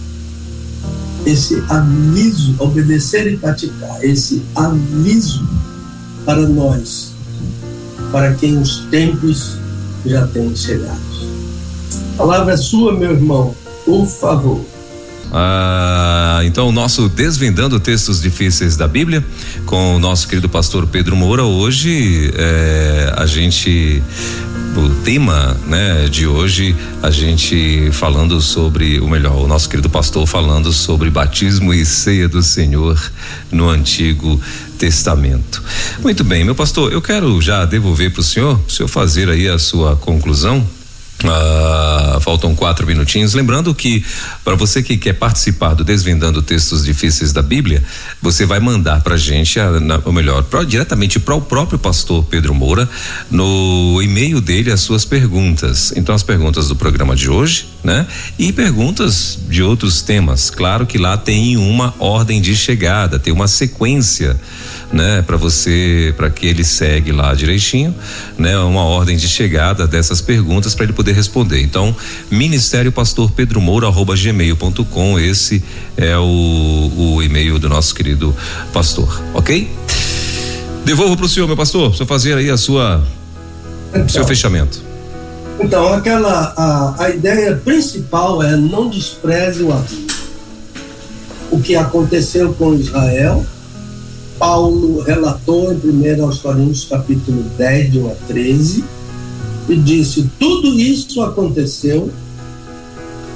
esse 1.26 1.64
aviso, 1.70 2.56
obedecer 2.60 3.32
e 3.32 3.38
praticar 3.38 4.04
esse 4.04 4.42
aviso 4.56 5.48
para 6.26 6.48
nós, 6.48 7.12
para 8.12 8.34
quem 8.34 8.58
os 8.58 8.80
tempos 8.90 9.58
já 10.06 10.26
têm 10.28 10.56
chegado. 10.56 11.00
A 12.16 12.18
palavra 12.18 12.54
é 12.54 12.58
sua, 12.58 12.94
meu 12.94 13.12
irmão, 13.12 13.56
por 13.86 14.06
favor. 14.06 14.62
Ah, 15.34 16.42
então, 16.44 16.68
o 16.68 16.72
nosso 16.72 17.08
Desvendando 17.08 17.80
Textos 17.80 18.22
Difíceis 18.22 18.76
da 18.76 18.88
Bíblia, 18.88 19.24
com 19.66 19.96
o 19.96 20.00
nosso 20.00 20.28
querido 20.28 20.50
pastor 20.50 20.86
Pedro 20.88 21.16
Moura. 21.16 21.44
Hoje, 21.44 22.32
é, 22.36 23.14
a 23.16 23.26
gente 23.26 24.04
o 24.76 24.90
tema, 25.04 25.58
né, 25.68 26.08
de 26.10 26.26
hoje, 26.26 26.76
a 27.02 27.12
gente 27.12 27.90
falando 27.92 28.40
sobre, 28.40 29.00
o 29.00 29.10
melhor, 29.10 29.36
o 29.36 29.48
nosso 29.48 29.70
querido 29.70 29.90
pastor 29.90 30.26
falando 30.26 30.72
sobre 30.72 31.10
batismo 31.10 31.74
e 31.74 31.86
ceia 31.86 32.28
do 32.28 32.42
Senhor 32.42 33.00
no 33.52 33.70
Antigo 33.70 34.40
Testamento. 34.78 35.62
Muito 36.02 36.24
bem, 36.24 36.44
meu 36.46 36.56
pastor, 36.56 36.92
eu 36.92 37.02
quero 37.02 37.42
já 37.42 37.66
devolver 37.66 38.12
para 38.12 38.22
o 38.22 38.24
senhor, 38.24 38.60
o 38.66 38.72
senhor 38.72 38.88
fazer 38.88 39.30
aí 39.30 39.48
a 39.48 39.60
sua 39.60 39.96
conclusão 39.96 40.66
Uh, 41.24 42.20
faltam 42.20 42.56
quatro 42.56 42.86
minutinhos. 42.88 43.34
Lembrando 43.34 43.74
que, 43.76 44.04
para 44.44 44.56
você 44.56 44.82
que 44.82 44.98
quer 44.98 45.14
participar 45.14 45.74
do 45.74 45.84
Desvendando 45.84 46.42
Textos 46.42 46.84
Difíceis 46.84 47.32
da 47.32 47.42
Bíblia, 47.42 47.84
você 48.22 48.46
vai 48.46 48.60
mandar 48.60 49.02
para 49.02 49.16
a 49.16 49.18
gente, 49.18 49.60
ou 50.04 50.12
melhor, 50.12 50.44
pra, 50.44 50.64
diretamente 50.64 51.20
para 51.20 51.36
o 51.36 51.42
próprio 51.42 51.78
pastor 51.78 52.24
Pedro 52.26 52.54
Moura, 52.54 52.90
no 53.30 54.00
e-mail 54.02 54.42
dele, 54.42 54.72
as 54.72 54.82
suas 54.82 55.06
perguntas. 55.06 55.94
Então, 55.96 56.16
as 56.16 56.24
perguntas 56.24 56.68
do 56.68 56.76
programa 56.76 57.16
de 57.16 57.30
hoje, 57.30 57.68
né? 57.84 58.08
E 58.38 58.52
perguntas 58.52 59.38
de 59.50 59.62
outros 59.64 60.02
temas. 60.02 60.50
Claro 60.50 60.86
que 60.86 60.98
lá 60.98 61.18
tem 61.18 61.58
uma 61.58 61.94
ordem 62.00 62.42
de 62.42 62.56
chegada, 62.56 63.20
tem 63.20 63.34
uma 63.34 63.48
sequência 63.48 64.40
né, 64.92 65.24
para 65.26 65.38
você, 65.38 66.14
para 66.18 66.30
que 66.30 66.46
ele 66.46 66.64
segue 66.64 67.12
lá 67.12 67.34
direitinho, 67.34 67.96
né, 68.38 68.58
uma 68.60 68.84
ordem 68.84 69.16
de 69.16 69.28
chegada 69.28 69.88
dessas 69.88 70.22
perguntas 70.22 70.76
para 70.76 70.86
ele 70.86 70.94
poder 70.94 71.14
responder. 71.14 71.62
Então, 71.62 71.96
Ministério 72.30 72.92
Pastor 72.92 73.32
Pedro 73.32 73.62
Moura 73.62 73.88
arroba 73.88 74.16
gmail.com, 74.16 75.20
esse 75.20 75.64
é 75.96 76.18
o, 76.18 76.92
o 76.98 77.24
e-mail 77.24 77.58
do 77.58 77.70
nosso 77.70 77.96
querido 77.96 78.36
pastor, 78.74 79.22
ok? 79.34 79.70
Devolvo 80.84 81.16
para 81.16 81.26
o 81.26 81.30
senhor, 81.30 81.48
meu 81.48 81.58
pastor, 81.58 81.96
para 81.96 82.06
fazer 82.06 82.36
aí 82.36 82.50
a 82.50 82.58
sua, 82.58 83.04
então, 83.90 84.10
seu 84.10 84.26
fechamento. 84.26 84.82
Então, 85.60 85.94
aquela 85.94 86.54
a, 86.58 87.04
a 87.06 87.10
ideia 87.12 87.56
principal 87.56 88.42
é 88.42 88.56
não 88.56 88.90
despreze 88.90 89.64
o. 89.64 89.72
O 91.52 91.60
que 91.60 91.76
aconteceu 91.76 92.54
com 92.54 92.74
Israel 92.74 93.46
Paulo 94.42 95.02
relatou 95.04 95.72
em 95.72 95.78
1 95.78 96.24
aos 96.24 96.40
Coríntios 96.40 96.86
capítulo 96.86 97.44
10, 97.60 97.92
de 97.92 98.00
1 98.00 98.08
a 98.10 98.16
13, 98.28 98.84
e 99.70 99.76
disse: 99.76 100.28
tudo 100.40 100.80
isso 100.80 101.22
aconteceu 101.22 102.10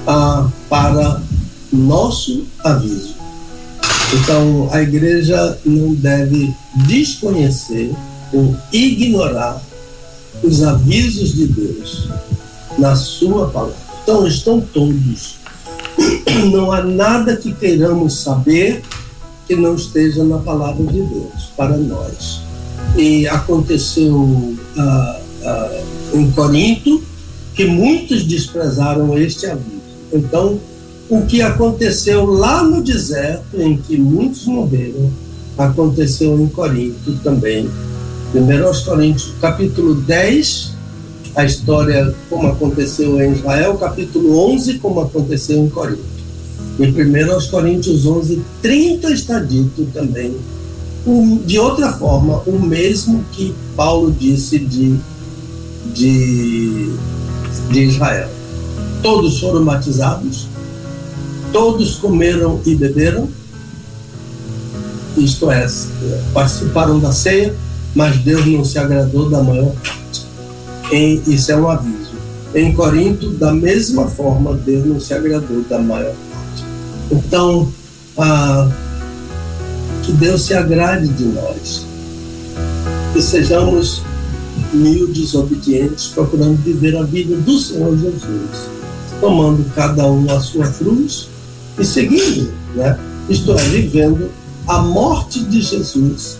ah, 0.07 0.49
para 0.67 1.21
nosso 1.71 2.45
aviso. 2.63 3.13
Então, 4.15 4.67
a 4.71 4.81
igreja 4.81 5.59
não 5.63 5.93
deve 5.93 6.51
desconhecer 6.87 7.93
ou 8.33 8.55
ignorar 8.73 9.61
os 10.41 10.63
avisos 10.63 11.35
de 11.35 11.45
Deus 11.45 12.09
na 12.79 12.95
sua 12.95 13.47
palavra. 13.49 13.75
Então, 14.01 14.25
estão 14.25 14.59
todos. 14.59 15.35
Não 16.51 16.71
há 16.71 16.83
nada 16.83 17.37
que 17.37 17.53
queiramos 17.53 18.21
saber 18.21 18.83
que 19.47 19.55
não 19.55 19.75
esteja 19.75 20.23
na 20.23 20.37
palavra 20.39 20.83
de 20.85 21.01
Deus 21.01 21.51
para 21.55 21.77
nós. 21.77 22.41
E 22.95 23.27
aconteceu 23.27 24.55
ah, 24.77 25.19
ah, 25.43 25.81
em 26.13 26.31
Corinto 26.31 27.01
que 27.53 27.65
muitos 27.65 28.23
desprezaram 28.25 29.17
este 29.17 29.45
aviso. 29.45 29.81
Então, 30.11 30.59
o 31.09 31.21
que 31.21 31.41
aconteceu 31.41 32.25
lá 32.25 32.63
no 32.63 32.81
deserto, 32.81 33.61
em 33.61 33.77
que 33.77 33.97
muitos 33.97 34.45
morreram, 34.45 35.11
aconteceu 35.57 36.39
em 36.39 36.47
Corinto 36.47 37.13
também. 37.23 37.69
Primeiro 38.31 38.67
aos 38.67 38.81
Coríntios, 38.81 39.33
capítulo 39.39 39.95
10, 39.95 40.73
a 41.35 41.45
história 41.45 42.13
como 42.29 42.47
aconteceu 42.47 43.21
em 43.21 43.33
Israel, 43.33 43.77
capítulo 43.77 44.37
11, 44.53 44.79
como 44.79 45.01
aconteceu 45.01 45.63
em 45.63 45.69
Corinto. 45.69 46.14
Em 46.79 46.89
1 46.89 47.49
Coríntios 47.49 48.05
11, 48.05 48.41
30 48.61 49.11
está 49.11 49.39
dito 49.39 49.87
também, 49.93 50.35
de 51.45 51.59
outra 51.59 51.93
forma, 51.93 52.41
o 52.47 52.59
mesmo 52.59 53.23
que 53.31 53.53
Paulo 53.75 54.11
disse 54.11 54.59
de, 54.59 54.97
de, 55.93 56.91
de 57.71 57.79
Israel. 57.79 58.27
Todos 59.01 59.39
foram 59.39 59.63
batizados, 59.63 60.47
todos 61.53 61.95
comeram 61.95 62.59
e 62.65 62.75
beberam, 62.75 63.29
isto 65.15 65.49
é, 65.49 65.65
participaram 66.33 66.99
da 66.99 67.11
ceia, 67.11 67.55
mas 67.93 68.17
Deus 68.17 68.45
não 68.47 68.65
se 68.65 68.77
agradou 68.77 69.29
da 69.29 69.41
maior 69.41 69.73
parte. 69.75 70.25
Isso 71.27 71.51
é 71.51 71.55
um 71.55 71.69
aviso. 71.69 72.15
Em 72.53 72.73
Corinto, 72.73 73.29
da 73.31 73.53
mesma 73.53 74.07
forma, 74.07 74.53
Deus 74.53 74.85
não 74.85 74.99
se 74.99 75.13
agradou 75.13 75.61
da 75.69 75.79
maior 75.79 76.13
parte. 76.13 76.34
Então, 77.11 77.71
ah, 78.17 78.69
que 80.03 80.11
Deus 80.13 80.43
se 80.43 80.53
agrade 80.53 81.07
de 81.07 81.25
nós, 81.25 81.85
que 83.13 83.21
sejamos 83.21 84.03
humildes, 84.73 85.33
obedientes, 85.33 86.07
procurando 86.07 86.57
viver 86.57 86.95
a 86.97 87.03
vida 87.03 87.35
do 87.37 87.57
Senhor 87.57 87.97
Jesus, 87.97 88.69
tomando 89.19 89.65
cada 89.73 90.05
um 90.05 90.29
a 90.31 90.39
sua 90.39 90.67
cruz 90.67 91.27
e 91.79 91.85
seguindo, 91.85 92.51
né? 92.75 92.97
isto 93.29 93.51
é, 93.51 93.63
vivendo 93.69 94.29
a 94.67 94.79
morte 94.79 95.43
de 95.43 95.61
Jesus 95.61 96.37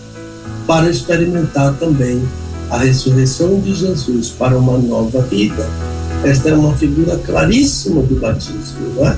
para 0.66 0.90
experimentar 0.90 1.74
também 1.74 2.22
a 2.70 2.78
ressurreição 2.78 3.60
de 3.60 3.74
Jesus 3.74 4.30
para 4.30 4.56
uma 4.58 4.76
nova 4.78 5.22
vida. 5.22 5.68
Esta 6.24 6.50
é 6.50 6.54
uma 6.54 6.74
figura 6.74 7.16
claríssima 7.18 8.02
do 8.02 8.16
batismo, 8.16 8.94
não 8.96 9.06
é? 9.06 9.16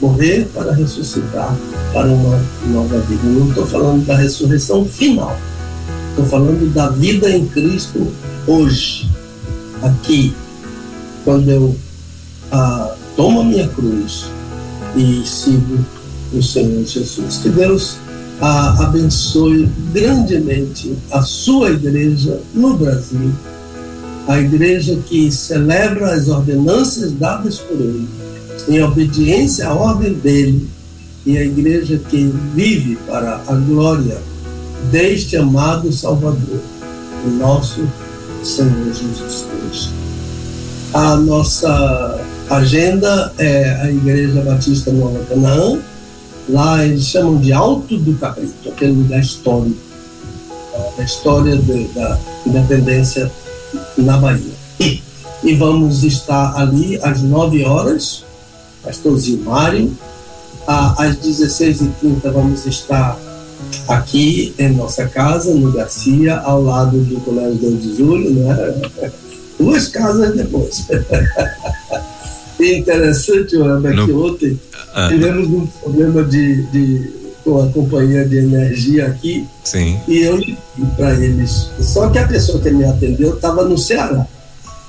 Morrer 0.00 0.46
para 0.54 0.72
ressuscitar 0.72 1.56
para 1.92 2.08
uma 2.08 2.40
nova 2.66 2.98
vida. 3.00 3.22
Não 3.24 3.48
estou 3.48 3.66
falando 3.66 4.04
da 4.06 4.16
ressurreição 4.16 4.84
final, 4.84 5.36
estou 6.10 6.24
falando 6.26 6.72
da 6.72 6.88
vida 6.90 7.30
em 7.30 7.46
Cristo 7.46 8.12
hoje, 8.46 9.08
aqui, 9.82 10.34
quando 11.24 11.48
eu 11.50 11.76
ah, 12.52 12.94
tomo 13.16 13.40
a 13.40 13.44
minha 13.44 13.68
cruz 13.68 14.26
e 14.96 15.22
sigo 15.26 15.84
o 16.32 16.42
Senhor 16.42 16.84
Jesus. 16.84 17.38
Que 17.38 17.48
Deus 17.48 17.96
ah, 18.40 18.84
abençoe 18.84 19.68
grandemente 19.92 20.94
a 21.10 21.22
sua 21.22 21.70
igreja 21.70 22.40
no 22.52 22.76
Brasil, 22.76 23.32
a 24.26 24.38
igreja 24.38 24.98
que 25.06 25.30
celebra 25.30 26.14
as 26.14 26.28
ordenanças 26.28 27.12
dadas 27.12 27.58
por 27.58 27.80
ele, 27.80 28.08
em 28.68 28.82
obediência 28.82 29.68
à 29.68 29.74
ordem 29.74 30.14
dele, 30.14 30.68
e 31.26 31.38
a 31.38 31.44
igreja 31.44 31.98
que 32.10 32.32
vive 32.54 32.96
para 33.06 33.40
a 33.46 33.54
glória 33.54 34.18
deste 34.90 35.36
amado 35.36 35.92
Salvador, 35.92 36.60
o 37.26 37.30
nosso 37.30 37.86
Senhor 38.42 38.92
Jesus 38.92 39.46
Cristo. 39.50 39.92
A 40.92 41.16
nossa 41.16 42.20
agenda 42.50 43.32
é 43.38 43.80
a 43.82 43.90
Igreja 43.90 44.42
Batista 44.42 44.92
Nova 44.92 45.24
Canaã, 45.24 45.78
lá 46.48 46.84
eles 46.84 47.06
chamam 47.06 47.38
de 47.38 47.52
Alto 47.52 47.96
do 47.96 48.14
Cabrito, 48.18 48.68
aquele 48.68 48.92
lugar 48.92 49.20
histórico, 49.20 49.76
da 50.96 51.04
história 51.04 51.56
de, 51.56 51.84
da 51.88 52.18
independência 52.46 53.30
na 53.96 54.18
Bahia. 54.18 54.54
E 55.42 55.54
vamos 55.54 56.04
estar 56.04 56.56
ali 56.56 56.98
às 57.02 57.22
9 57.22 57.64
horas, 57.64 58.23
pastorzinho 58.84 59.44
Mário, 59.44 59.96
às 60.66 61.16
16h30 61.16 62.32
vamos 62.32 62.66
estar 62.66 63.18
aqui 63.88 64.54
em 64.58 64.70
nossa 64.70 65.06
casa, 65.06 65.52
no 65.54 65.72
Garcia, 65.72 66.38
ao 66.38 66.62
lado 66.62 66.98
do 66.98 67.20
Colégio 67.20 67.54
2 67.56 67.82
de 67.82 67.96
Julho, 67.96 68.30
né? 68.30 68.82
duas 69.58 69.88
casas 69.88 70.34
depois. 70.36 70.86
interessante, 72.60 73.56
Web, 73.56 74.06
que 74.06 74.12
ontem 74.12 74.60
ah. 74.94 75.08
tivemos 75.08 75.48
um 75.48 75.66
problema 75.66 76.22
de, 76.24 76.62
de, 76.66 77.10
com 77.42 77.62
a 77.62 77.68
companhia 77.68 78.24
de 78.24 78.38
energia 78.38 79.06
aqui. 79.06 79.46
Sim. 79.64 79.98
E 80.08 80.22
eu 80.22 80.36
liguei 80.36 80.56
para 80.96 81.14
eles. 81.14 81.68
Só 81.80 82.08
que 82.10 82.18
a 82.18 82.26
pessoa 82.26 82.60
que 82.60 82.70
me 82.70 82.84
atendeu 82.84 83.34
estava 83.34 83.64
no 83.64 83.76
Ceará. 83.76 84.26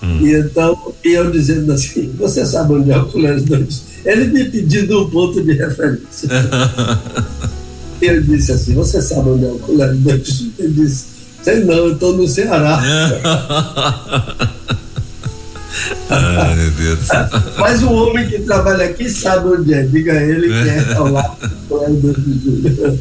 Hum. 0.03 0.19
E 0.21 0.33
então, 0.33 0.93
eu 1.03 1.31
dizendo 1.31 1.71
assim, 1.71 2.13
você 2.17 2.45
sabe 2.45 2.73
onde 2.73 2.91
é 2.91 2.97
o 2.97 3.05
Colégio 3.05 3.45
2? 3.45 3.83
Ele 4.05 4.27
me 4.27 4.45
pedindo 4.45 5.03
um 5.03 5.09
ponto 5.09 5.41
de 5.41 5.53
referência. 5.53 6.29
ele 8.01 8.21
disse 8.21 8.51
assim: 8.51 8.73
Você 8.75 9.01
sabe 9.01 9.29
onde 9.29 9.45
é 9.45 9.51
o 9.51 9.59
Colégio 9.59 9.95
Deus? 9.97 10.47
Ele 10.59 10.73
disse: 10.73 11.05
Sei 11.41 11.63
não, 11.63 11.73
eu 11.73 11.93
estou 11.93 12.15
no 12.15 12.27
Ceará. 12.27 12.79
Ai, 16.09 16.55
meu 16.55 16.71
Deus. 16.71 16.99
Mas 17.57 17.83
o 17.83 17.91
homem 17.91 18.27
que 18.27 18.39
trabalha 18.39 18.85
aqui 18.85 19.09
sabe 19.09 19.49
onde 19.49 19.73
é. 19.73 19.83
Diga 19.83 20.13
a 20.13 20.23
ele 20.23 20.47
que 20.47 20.69
é 20.69 20.93
ao 20.95 21.11
lado 21.11 21.35
do 21.41 21.55
Colégio 21.67 22.99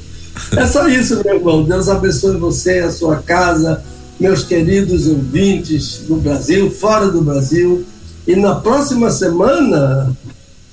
É 0.56 0.66
só 0.66 0.88
isso, 0.88 1.22
meu 1.24 1.36
irmão. 1.36 1.62
Deus 1.64 1.88
abençoe 1.88 2.36
você, 2.36 2.78
a 2.80 2.90
sua 2.90 3.16
casa, 3.16 3.82
meus 4.18 4.44
queridos 4.44 5.06
ouvintes 5.06 5.98
do 6.06 6.16
Brasil, 6.16 6.70
fora 6.70 7.08
do 7.08 7.22
Brasil. 7.22 7.84
E 8.26 8.36
na 8.36 8.54
próxima 8.56 9.10
semana 9.10 10.16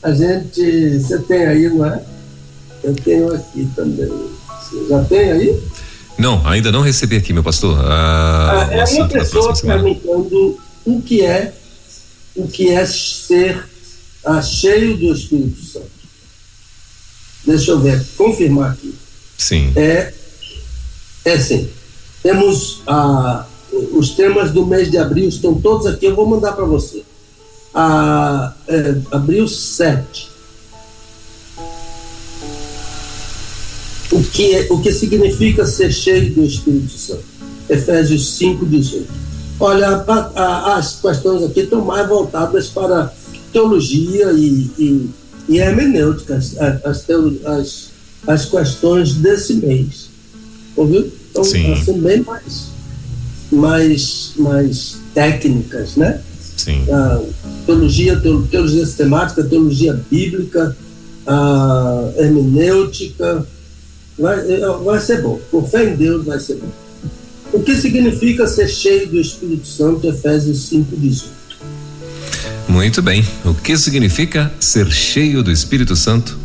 a 0.02 0.12
gente. 0.14 1.00
Você 1.00 1.20
tem 1.20 1.46
aí, 1.46 1.70
não 1.70 1.86
é? 1.86 2.04
Eu 2.84 2.96
tenho 2.96 3.34
aqui 3.34 3.68
também. 3.76 4.08
Você 4.08 4.88
já 4.90 5.04
tem 5.04 5.32
aí? 5.32 5.64
Não, 6.18 6.46
ainda 6.48 6.72
não 6.72 6.82
recebi 6.82 7.18
aqui, 7.18 7.34
meu 7.34 7.44
pastor. 7.44 7.78
Ah, 7.84 8.68
ah, 8.70 8.74
é 8.74 8.84
uma 8.86 9.08
pessoa 9.08 9.54
perguntando 9.56 10.60
o 10.86 11.02
que 11.02 11.22
é 11.22 11.54
o 12.36 12.48
que 12.48 12.70
é 12.70 12.86
ser 12.86 13.66
ah, 14.26 14.42
cheio 14.42 14.98
do 14.98 15.14
Espírito 15.14 15.64
Santo. 15.64 15.92
Deixa 17.46 17.72
eu 17.72 17.80
ver, 17.80 18.04
confirmar 18.16 18.72
aqui. 18.72 18.94
Sim. 19.38 19.74
É, 19.76 20.14
é 21.26 21.38
sim. 21.40 21.70
Temos 22.22 22.82
ah, 22.88 23.46
os 23.94 24.12
temas 24.12 24.52
do 24.52 24.66
mês 24.66 24.92
de 24.92 24.98
abril, 24.98 25.28
estão 25.28 25.56
todos 25.56 25.88
aqui, 25.88 26.06
eu 26.06 26.16
vou 26.16 26.26
mandar 26.26 26.54
para 26.54 26.66
você 26.66 27.04
a, 27.74 28.54
é, 28.68 28.96
abril 29.12 29.48
7. 29.48 30.30
O 34.12 34.22
que, 34.24 34.56
é, 34.56 34.68
o 34.70 34.82
que 34.82 34.92
significa 34.92 35.66
ser 35.66 35.92
cheio 35.92 36.34
do 36.34 36.44
Espírito 36.44 36.92
Santo? 36.92 37.24
Efésios 37.70 38.36
5, 38.38 38.66
18. 38.66 39.08
Olha, 39.60 39.88
a, 39.88 40.32
a, 40.36 40.76
as 40.76 41.00
questões 41.00 41.44
aqui 41.44 41.62
estão 41.62 41.86
mais 41.86 42.08
voltadas 42.08 42.68
para 42.68 43.14
teologia 43.54 44.32
e, 44.34 44.70
e, 44.78 45.10
e 45.48 45.60
hermenêutica, 45.60 46.36
as, 46.36 46.58
as, 46.58 47.92
as, 48.28 48.46
questões 48.46 49.14
desse 49.14 49.54
mês. 49.56 50.10
Ouviu? 50.76 51.12
Então, 51.32 51.44
Sim. 51.44 51.76
são 51.84 51.98
bem 52.00 52.22
mais, 52.22 52.68
mais, 53.52 54.34
mais 54.38 54.98
técnicas, 55.14 55.96
né? 55.96 56.22
Sim. 56.58 56.86
A 56.92 57.22
teologia, 57.66 58.20
teologia 58.20 58.86
sistemática, 58.86 59.44
teologia 59.44 60.00
bíblica, 60.10 60.76
a 61.26 62.12
hermenêutica. 62.18 63.46
Vai, 64.20 64.40
é, 64.40 64.60
vai 64.84 65.00
ser 65.00 65.22
bom. 65.22 65.40
Com 65.50 65.66
fé 65.66 65.92
em 65.92 65.96
Deus 65.96 66.26
vai 66.26 66.40
ser 66.40 66.56
bom. 66.56 66.70
O 67.54 67.62
que 67.62 67.76
significa 67.76 68.48
ser 68.48 68.70
cheio 68.70 69.08
do 69.08 69.20
Espírito 69.20 69.68
Santo? 69.68 70.08
Efésios 70.08 70.70
5, 70.70 70.96
18. 70.96 71.32
Muito 72.68 73.02
bem. 73.02 73.26
O 73.44 73.54
que 73.54 73.78
significa 73.78 74.52
ser 74.60 74.90
cheio 74.92 75.44
do 75.44 75.52
Espírito 75.52 75.96
Santo? 75.96 76.38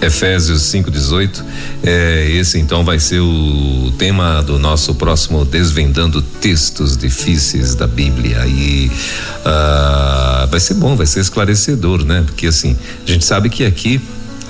Efésios 0.00 0.62
5:18. 0.62 1.44
É, 1.82 2.30
esse 2.32 2.58
então 2.58 2.84
vai 2.84 2.98
ser 2.98 3.20
o 3.20 3.92
tema 3.98 4.42
do 4.42 4.58
nosso 4.58 4.94
próximo 4.94 5.44
desvendando 5.44 6.20
textos 6.20 6.96
difíceis 6.96 7.74
da 7.74 7.86
Bíblia 7.86 8.46
e 8.46 8.90
uh, 8.90 10.46
vai 10.48 10.60
ser 10.60 10.74
bom, 10.74 10.96
vai 10.96 11.06
ser 11.06 11.20
esclarecedor, 11.20 12.04
né? 12.04 12.22
Porque 12.26 12.46
assim 12.46 12.76
a 13.06 13.10
gente 13.10 13.24
sabe 13.24 13.48
que 13.48 13.64
aqui 13.64 14.00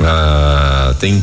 uh, 0.01 0.94
tem 0.94 1.23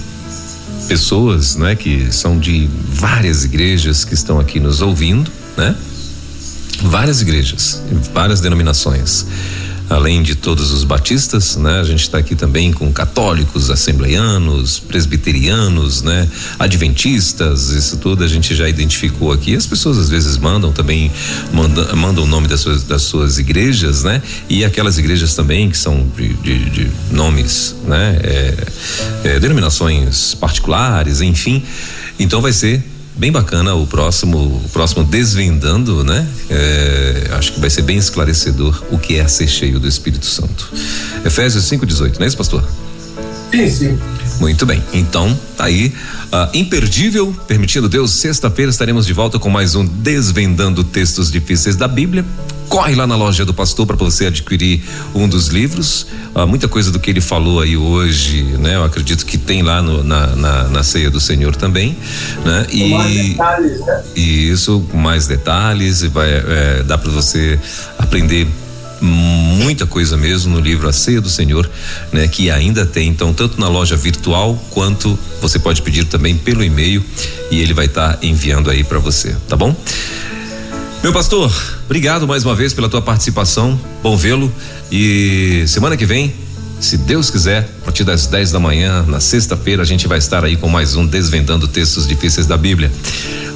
pessoas, 0.88 1.56
né, 1.56 1.76
que 1.76 2.12
são 2.12 2.38
de 2.38 2.70
várias 2.90 3.45
igrejas 3.45 4.04
que 4.04 4.14
estão 4.14 4.38
aqui 4.40 4.60
nos 4.60 4.82
ouvindo, 4.82 5.32
né? 5.58 5.76
Várias 6.82 7.22
igrejas, 7.22 7.82
várias 8.14 8.41
denominações 8.41 9.26
além 9.90 10.24
de 10.24 10.36
todos 10.36 10.72
os 10.72 10.84
batistas, 10.84 11.56
né? 11.56 11.80
A 11.80 11.84
gente 11.84 12.02
está 12.02 12.18
aqui 12.18 12.36
também 12.36 12.72
com 12.72 12.92
católicos, 12.92 13.70
assembleianos, 13.70 14.80
presbiterianos, 14.80 16.02
né? 16.02 16.28
Adventistas, 16.58 17.70
isso 17.70 17.98
tudo 17.98 18.24
a 18.24 18.28
gente 18.28 18.56
já 18.56 18.68
identificou 18.68 19.32
aqui. 19.32 19.56
As 19.56 19.68
pessoas 19.68 19.98
às 19.98 20.10
vezes 20.10 20.38
mandam 20.38 20.72
também 20.72 21.12
mandam, 21.52 21.96
mandam 21.96 22.24
o 22.24 22.28
nome 22.28 22.48
das 22.48 22.62
suas, 22.62 22.84
das 22.84 23.02
suas 23.04 23.38
igrejas, 23.38 24.04
né? 24.04 24.22
E 24.50 24.64
aquelas 24.64 24.98
igrejas 24.98 25.36
também 25.36 25.70
que 25.70 25.78
são 25.78 26.08
de, 26.16 26.34
de, 26.36 26.70
de 26.70 26.92
nomes, 27.12 27.76
né? 27.86 28.20
É, 28.24 28.68
é, 29.24 29.40
denominações 29.40 30.34
particulares, 30.36 31.22
enfim. 31.22 31.64
Então 32.20 32.42
vai 32.42 32.54
ser 32.54 32.84
bem 33.15 33.31
bacana 33.31 33.76
o 33.76 33.85
próximo, 33.85 34.38
o 34.38 34.69
próximo 34.69 35.03
desvendando, 35.03 36.03
né? 36.03 36.27
É, 36.49 37.30
acho 37.34 37.53
que 37.53 37.60
vai 37.60 37.69
ser 37.69 37.84
bem 37.84 37.98
esclarecedor 37.98 38.84
o 38.91 38.98
que 38.98 39.18
é 39.18 39.27
ser 39.27 39.48
cheio 39.48 39.80
do 39.80 39.88
Espírito 39.88 40.26
Santo. 40.26 40.72
Efésios 41.26 41.65
5:18, 41.65 42.18
não 42.18 42.26
é 42.26 42.27
isso, 42.27 42.38
pastor? 42.38 42.64
Sim, 43.52 43.69
sim. 43.69 43.99
Muito 44.40 44.65
bem. 44.65 44.84
Então, 44.94 45.38
tá 45.56 45.65
aí, 45.65 45.94
uh, 46.34 46.50
imperdível, 46.54 47.34
permitindo 47.48 47.88
Deus, 47.88 48.12
sexta-feira 48.12 48.72
estaremos 48.72 49.06
de 49.06 49.14
volta 49.14 49.38
com 49.38 49.50
mais 49.50 49.76
um 49.76 49.86
Desvendando 49.86 50.84
Textos 50.84 51.32
Difíceis 51.32 51.76
da 51.76 51.88
Bíblia. 51.88 52.26
Corre 52.68 52.96
lá 52.96 53.06
na 53.06 53.16
loja 53.16 53.46
do 53.46 53.54
pastor 53.54 53.86
para 53.86 53.96
você 53.96 54.26
adquirir 54.26 54.82
um 55.14 55.30
dos 55.30 55.50
livros. 55.50 56.08
Uh, 56.34 56.48
muita 56.48 56.68
coisa 56.68 56.92
do 56.92 57.00
que 57.00 57.12
ele 57.12 57.22
falou 57.22 57.62
aí 57.62 57.78
hoje, 57.78 58.42
né? 58.58 58.76
Eu 58.76 58.84
acredito 58.84 59.26
que 59.26 59.38
tem 59.38 59.62
lá 59.62 59.80
no, 59.82 60.04
na, 60.04 60.36
na, 60.36 60.64
na, 60.70 60.84
ceia 60.84 61.12
do 61.12 61.20
Senhor 61.20 61.56
também, 61.56 61.96
né? 62.44 62.66
E, 62.72 62.80
com 62.80 62.90
mais 62.90 63.14
detalhes, 63.14 63.80
né? 63.86 64.04
E 64.16 64.50
isso, 64.50 64.84
com 64.90 64.98
mais 64.98 65.28
detalhes, 65.28 66.02
vai, 66.02 66.32
é, 66.32 66.84
dá 66.84 66.98
para 66.98 67.12
você 67.12 67.60
aprender 68.00 68.48
muita 69.04 69.86
coisa 69.86 70.16
mesmo 70.16 70.56
no 70.56 70.62
livro 70.62 70.88
A 70.88 70.94
Ceia 70.94 71.20
do 71.20 71.30
Senhor, 71.30 71.70
né? 72.12 72.28
Que 72.28 72.50
ainda 72.50 72.86
tem, 72.86 73.10
então, 73.10 73.34
tanto 73.34 73.60
na 73.60 73.68
loja 73.68 73.96
virtual 73.96 74.56
quanto 74.70 75.18
você 75.42 75.60
pode 75.60 75.82
pedir 75.82 76.06
também 76.06 76.38
pelo 76.38 76.64
e-mail 76.64 77.04
e 77.52 77.60
ele 77.60 77.74
vai 77.74 77.86
estar 77.86 78.14
tá 78.14 78.20
enviando 78.26 78.70
aí 78.70 78.84
para 78.84 79.00
você, 79.00 79.36
tá 79.48 79.56
bom? 79.56 79.76
Meu 81.04 81.12
pastor, 81.12 81.54
obrigado 81.84 82.26
mais 82.26 82.46
uma 82.46 82.56
vez 82.56 82.74
pela 82.74 82.88
tua 82.88 83.02
participação. 83.02 83.78
Bom 84.02 84.16
vê-lo. 84.16 84.50
E 84.90 85.66
semana 85.68 85.98
que 85.98 86.06
vem, 86.06 86.34
se 86.84 86.98
Deus 86.98 87.30
quiser, 87.30 87.70
a 87.82 87.86
partir 87.86 88.04
das 88.04 88.28
10 88.28 88.52
da 88.52 88.60
manhã, 88.60 89.06
na 89.08 89.22
sexta-feira, 89.22 89.82
a 89.82 89.86
gente 89.86 90.06
vai 90.06 90.18
estar 90.18 90.44
aí 90.44 90.58
com 90.58 90.68
mais 90.68 90.98
um 90.98 91.08
Desvendando 91.08 91.66
Textos 91.66 92.06
Difíceis 92.06 92.46
da 92.46 92.58
Bíblia. 92.58 92.92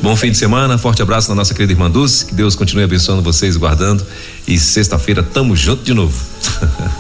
Bom 0.02 0.16
fim 0.16 0.32
de 0.32 0.38
semana, 0.38 0.78
forte 0.78 1.02
abraço 1.02 1.28
na 1.28 1.36
nossa 1.36 1.54
querida 1.54 1.74
irmã 1.74 1.92
Dulce, 1.92 2.26
que 2.26 2.34
Deus 2.34 2.56
continue 2.56 2.86
abençoando 2.86 3.22
vocês, 3.22 3.58
guardando. 3.58 4.06
E 4.48 4.58
sexta-feira 4.58 5.22
tamo 5.22 5.58
junto 5.58 5.84
de 5.84 5.94
novo. 5.94 6.18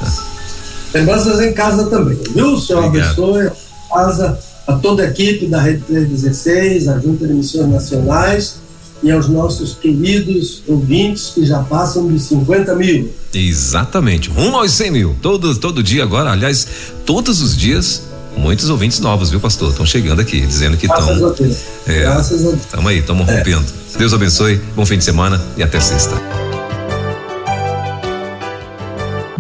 Lembranças 0.94 1.40
em 1.40 1.54
casa 1.54 1.86
também, 1.86 2.18
viu? 2.36 2.56
O 2.56 2.60
Senhor 2.60 2.84
Obrigado. 2.84 3.08
abençoe 3.08 3.48
a 3.48 3.96
casa, 3.96 4.40
a 4.68 4.74
toda 4.74 5.04
a 5.04 5.06
equipe 5.06 5.48
da 5.48 5.62
Rede 5.62 5.82
316, 5.88 6.90
a 6.90 7.00
Junta 7.00 7.26
de 7.26 7.34
Missões 7.34 7.70
Nacionais 7.70 8.67
e 9.04 9.12
aos 9.12 9.28
nossos 9.28 9.76
queridos 9.76 10.64
ouvintes 10.68 11.32
que 11.34 11.46
já 11.46 11.60
passam 11.64 12.08
de 12.08 12.20
50 12.20 12.76
mil. 12.76 13.12
Exatamente, 13.34 14.30
rumo 14.30 14.58
aos 14.58 14.72
100 14.72 14.92
mil. 14.92 15.16
Todo, 15.22 15.56
todo 15.56 15.84
dia 15.84 16.04
agora, 16.04 16.32
aliás, 16.32 16.68
todos 17.06 17.42
os 17.42 17.56
dias, 17.56 18.04
muitos 18.36 18.70
ouvintes 18.70 19.00
novos, 19.00 19.30
viu, 19.30 19.40
pastor? 19.40 19.72
Estão 19.72 19.86
chegando 19.86 20.22
aqui, 20.22 20.42
dizendo 20.42 20.78
que 20.78 20.86
estão. 20.86 21.06
Graças 21.06 21.24
a 21.24 21.30
Deus. 21.30 21.58
É, 21.86 22.00
Graças 22.02 22.40
a 22.40 22.50
Deus. 22.50 22.62
Estamos 22.62 22.88
aí, 22.88 23.00
estamos 23.00 23.28
é. 23.28 23.38
rompendo. 23.38 23.66
Deus 23.98 24.14
abençoe, 24.14 24.62
bom 24.76 24.86
fim 24.86 24.98
de 24.98 25.04
semana 25.04 25.42
e 25.56 25.64
até 25.64 25.80
sexta. 25.80 26.47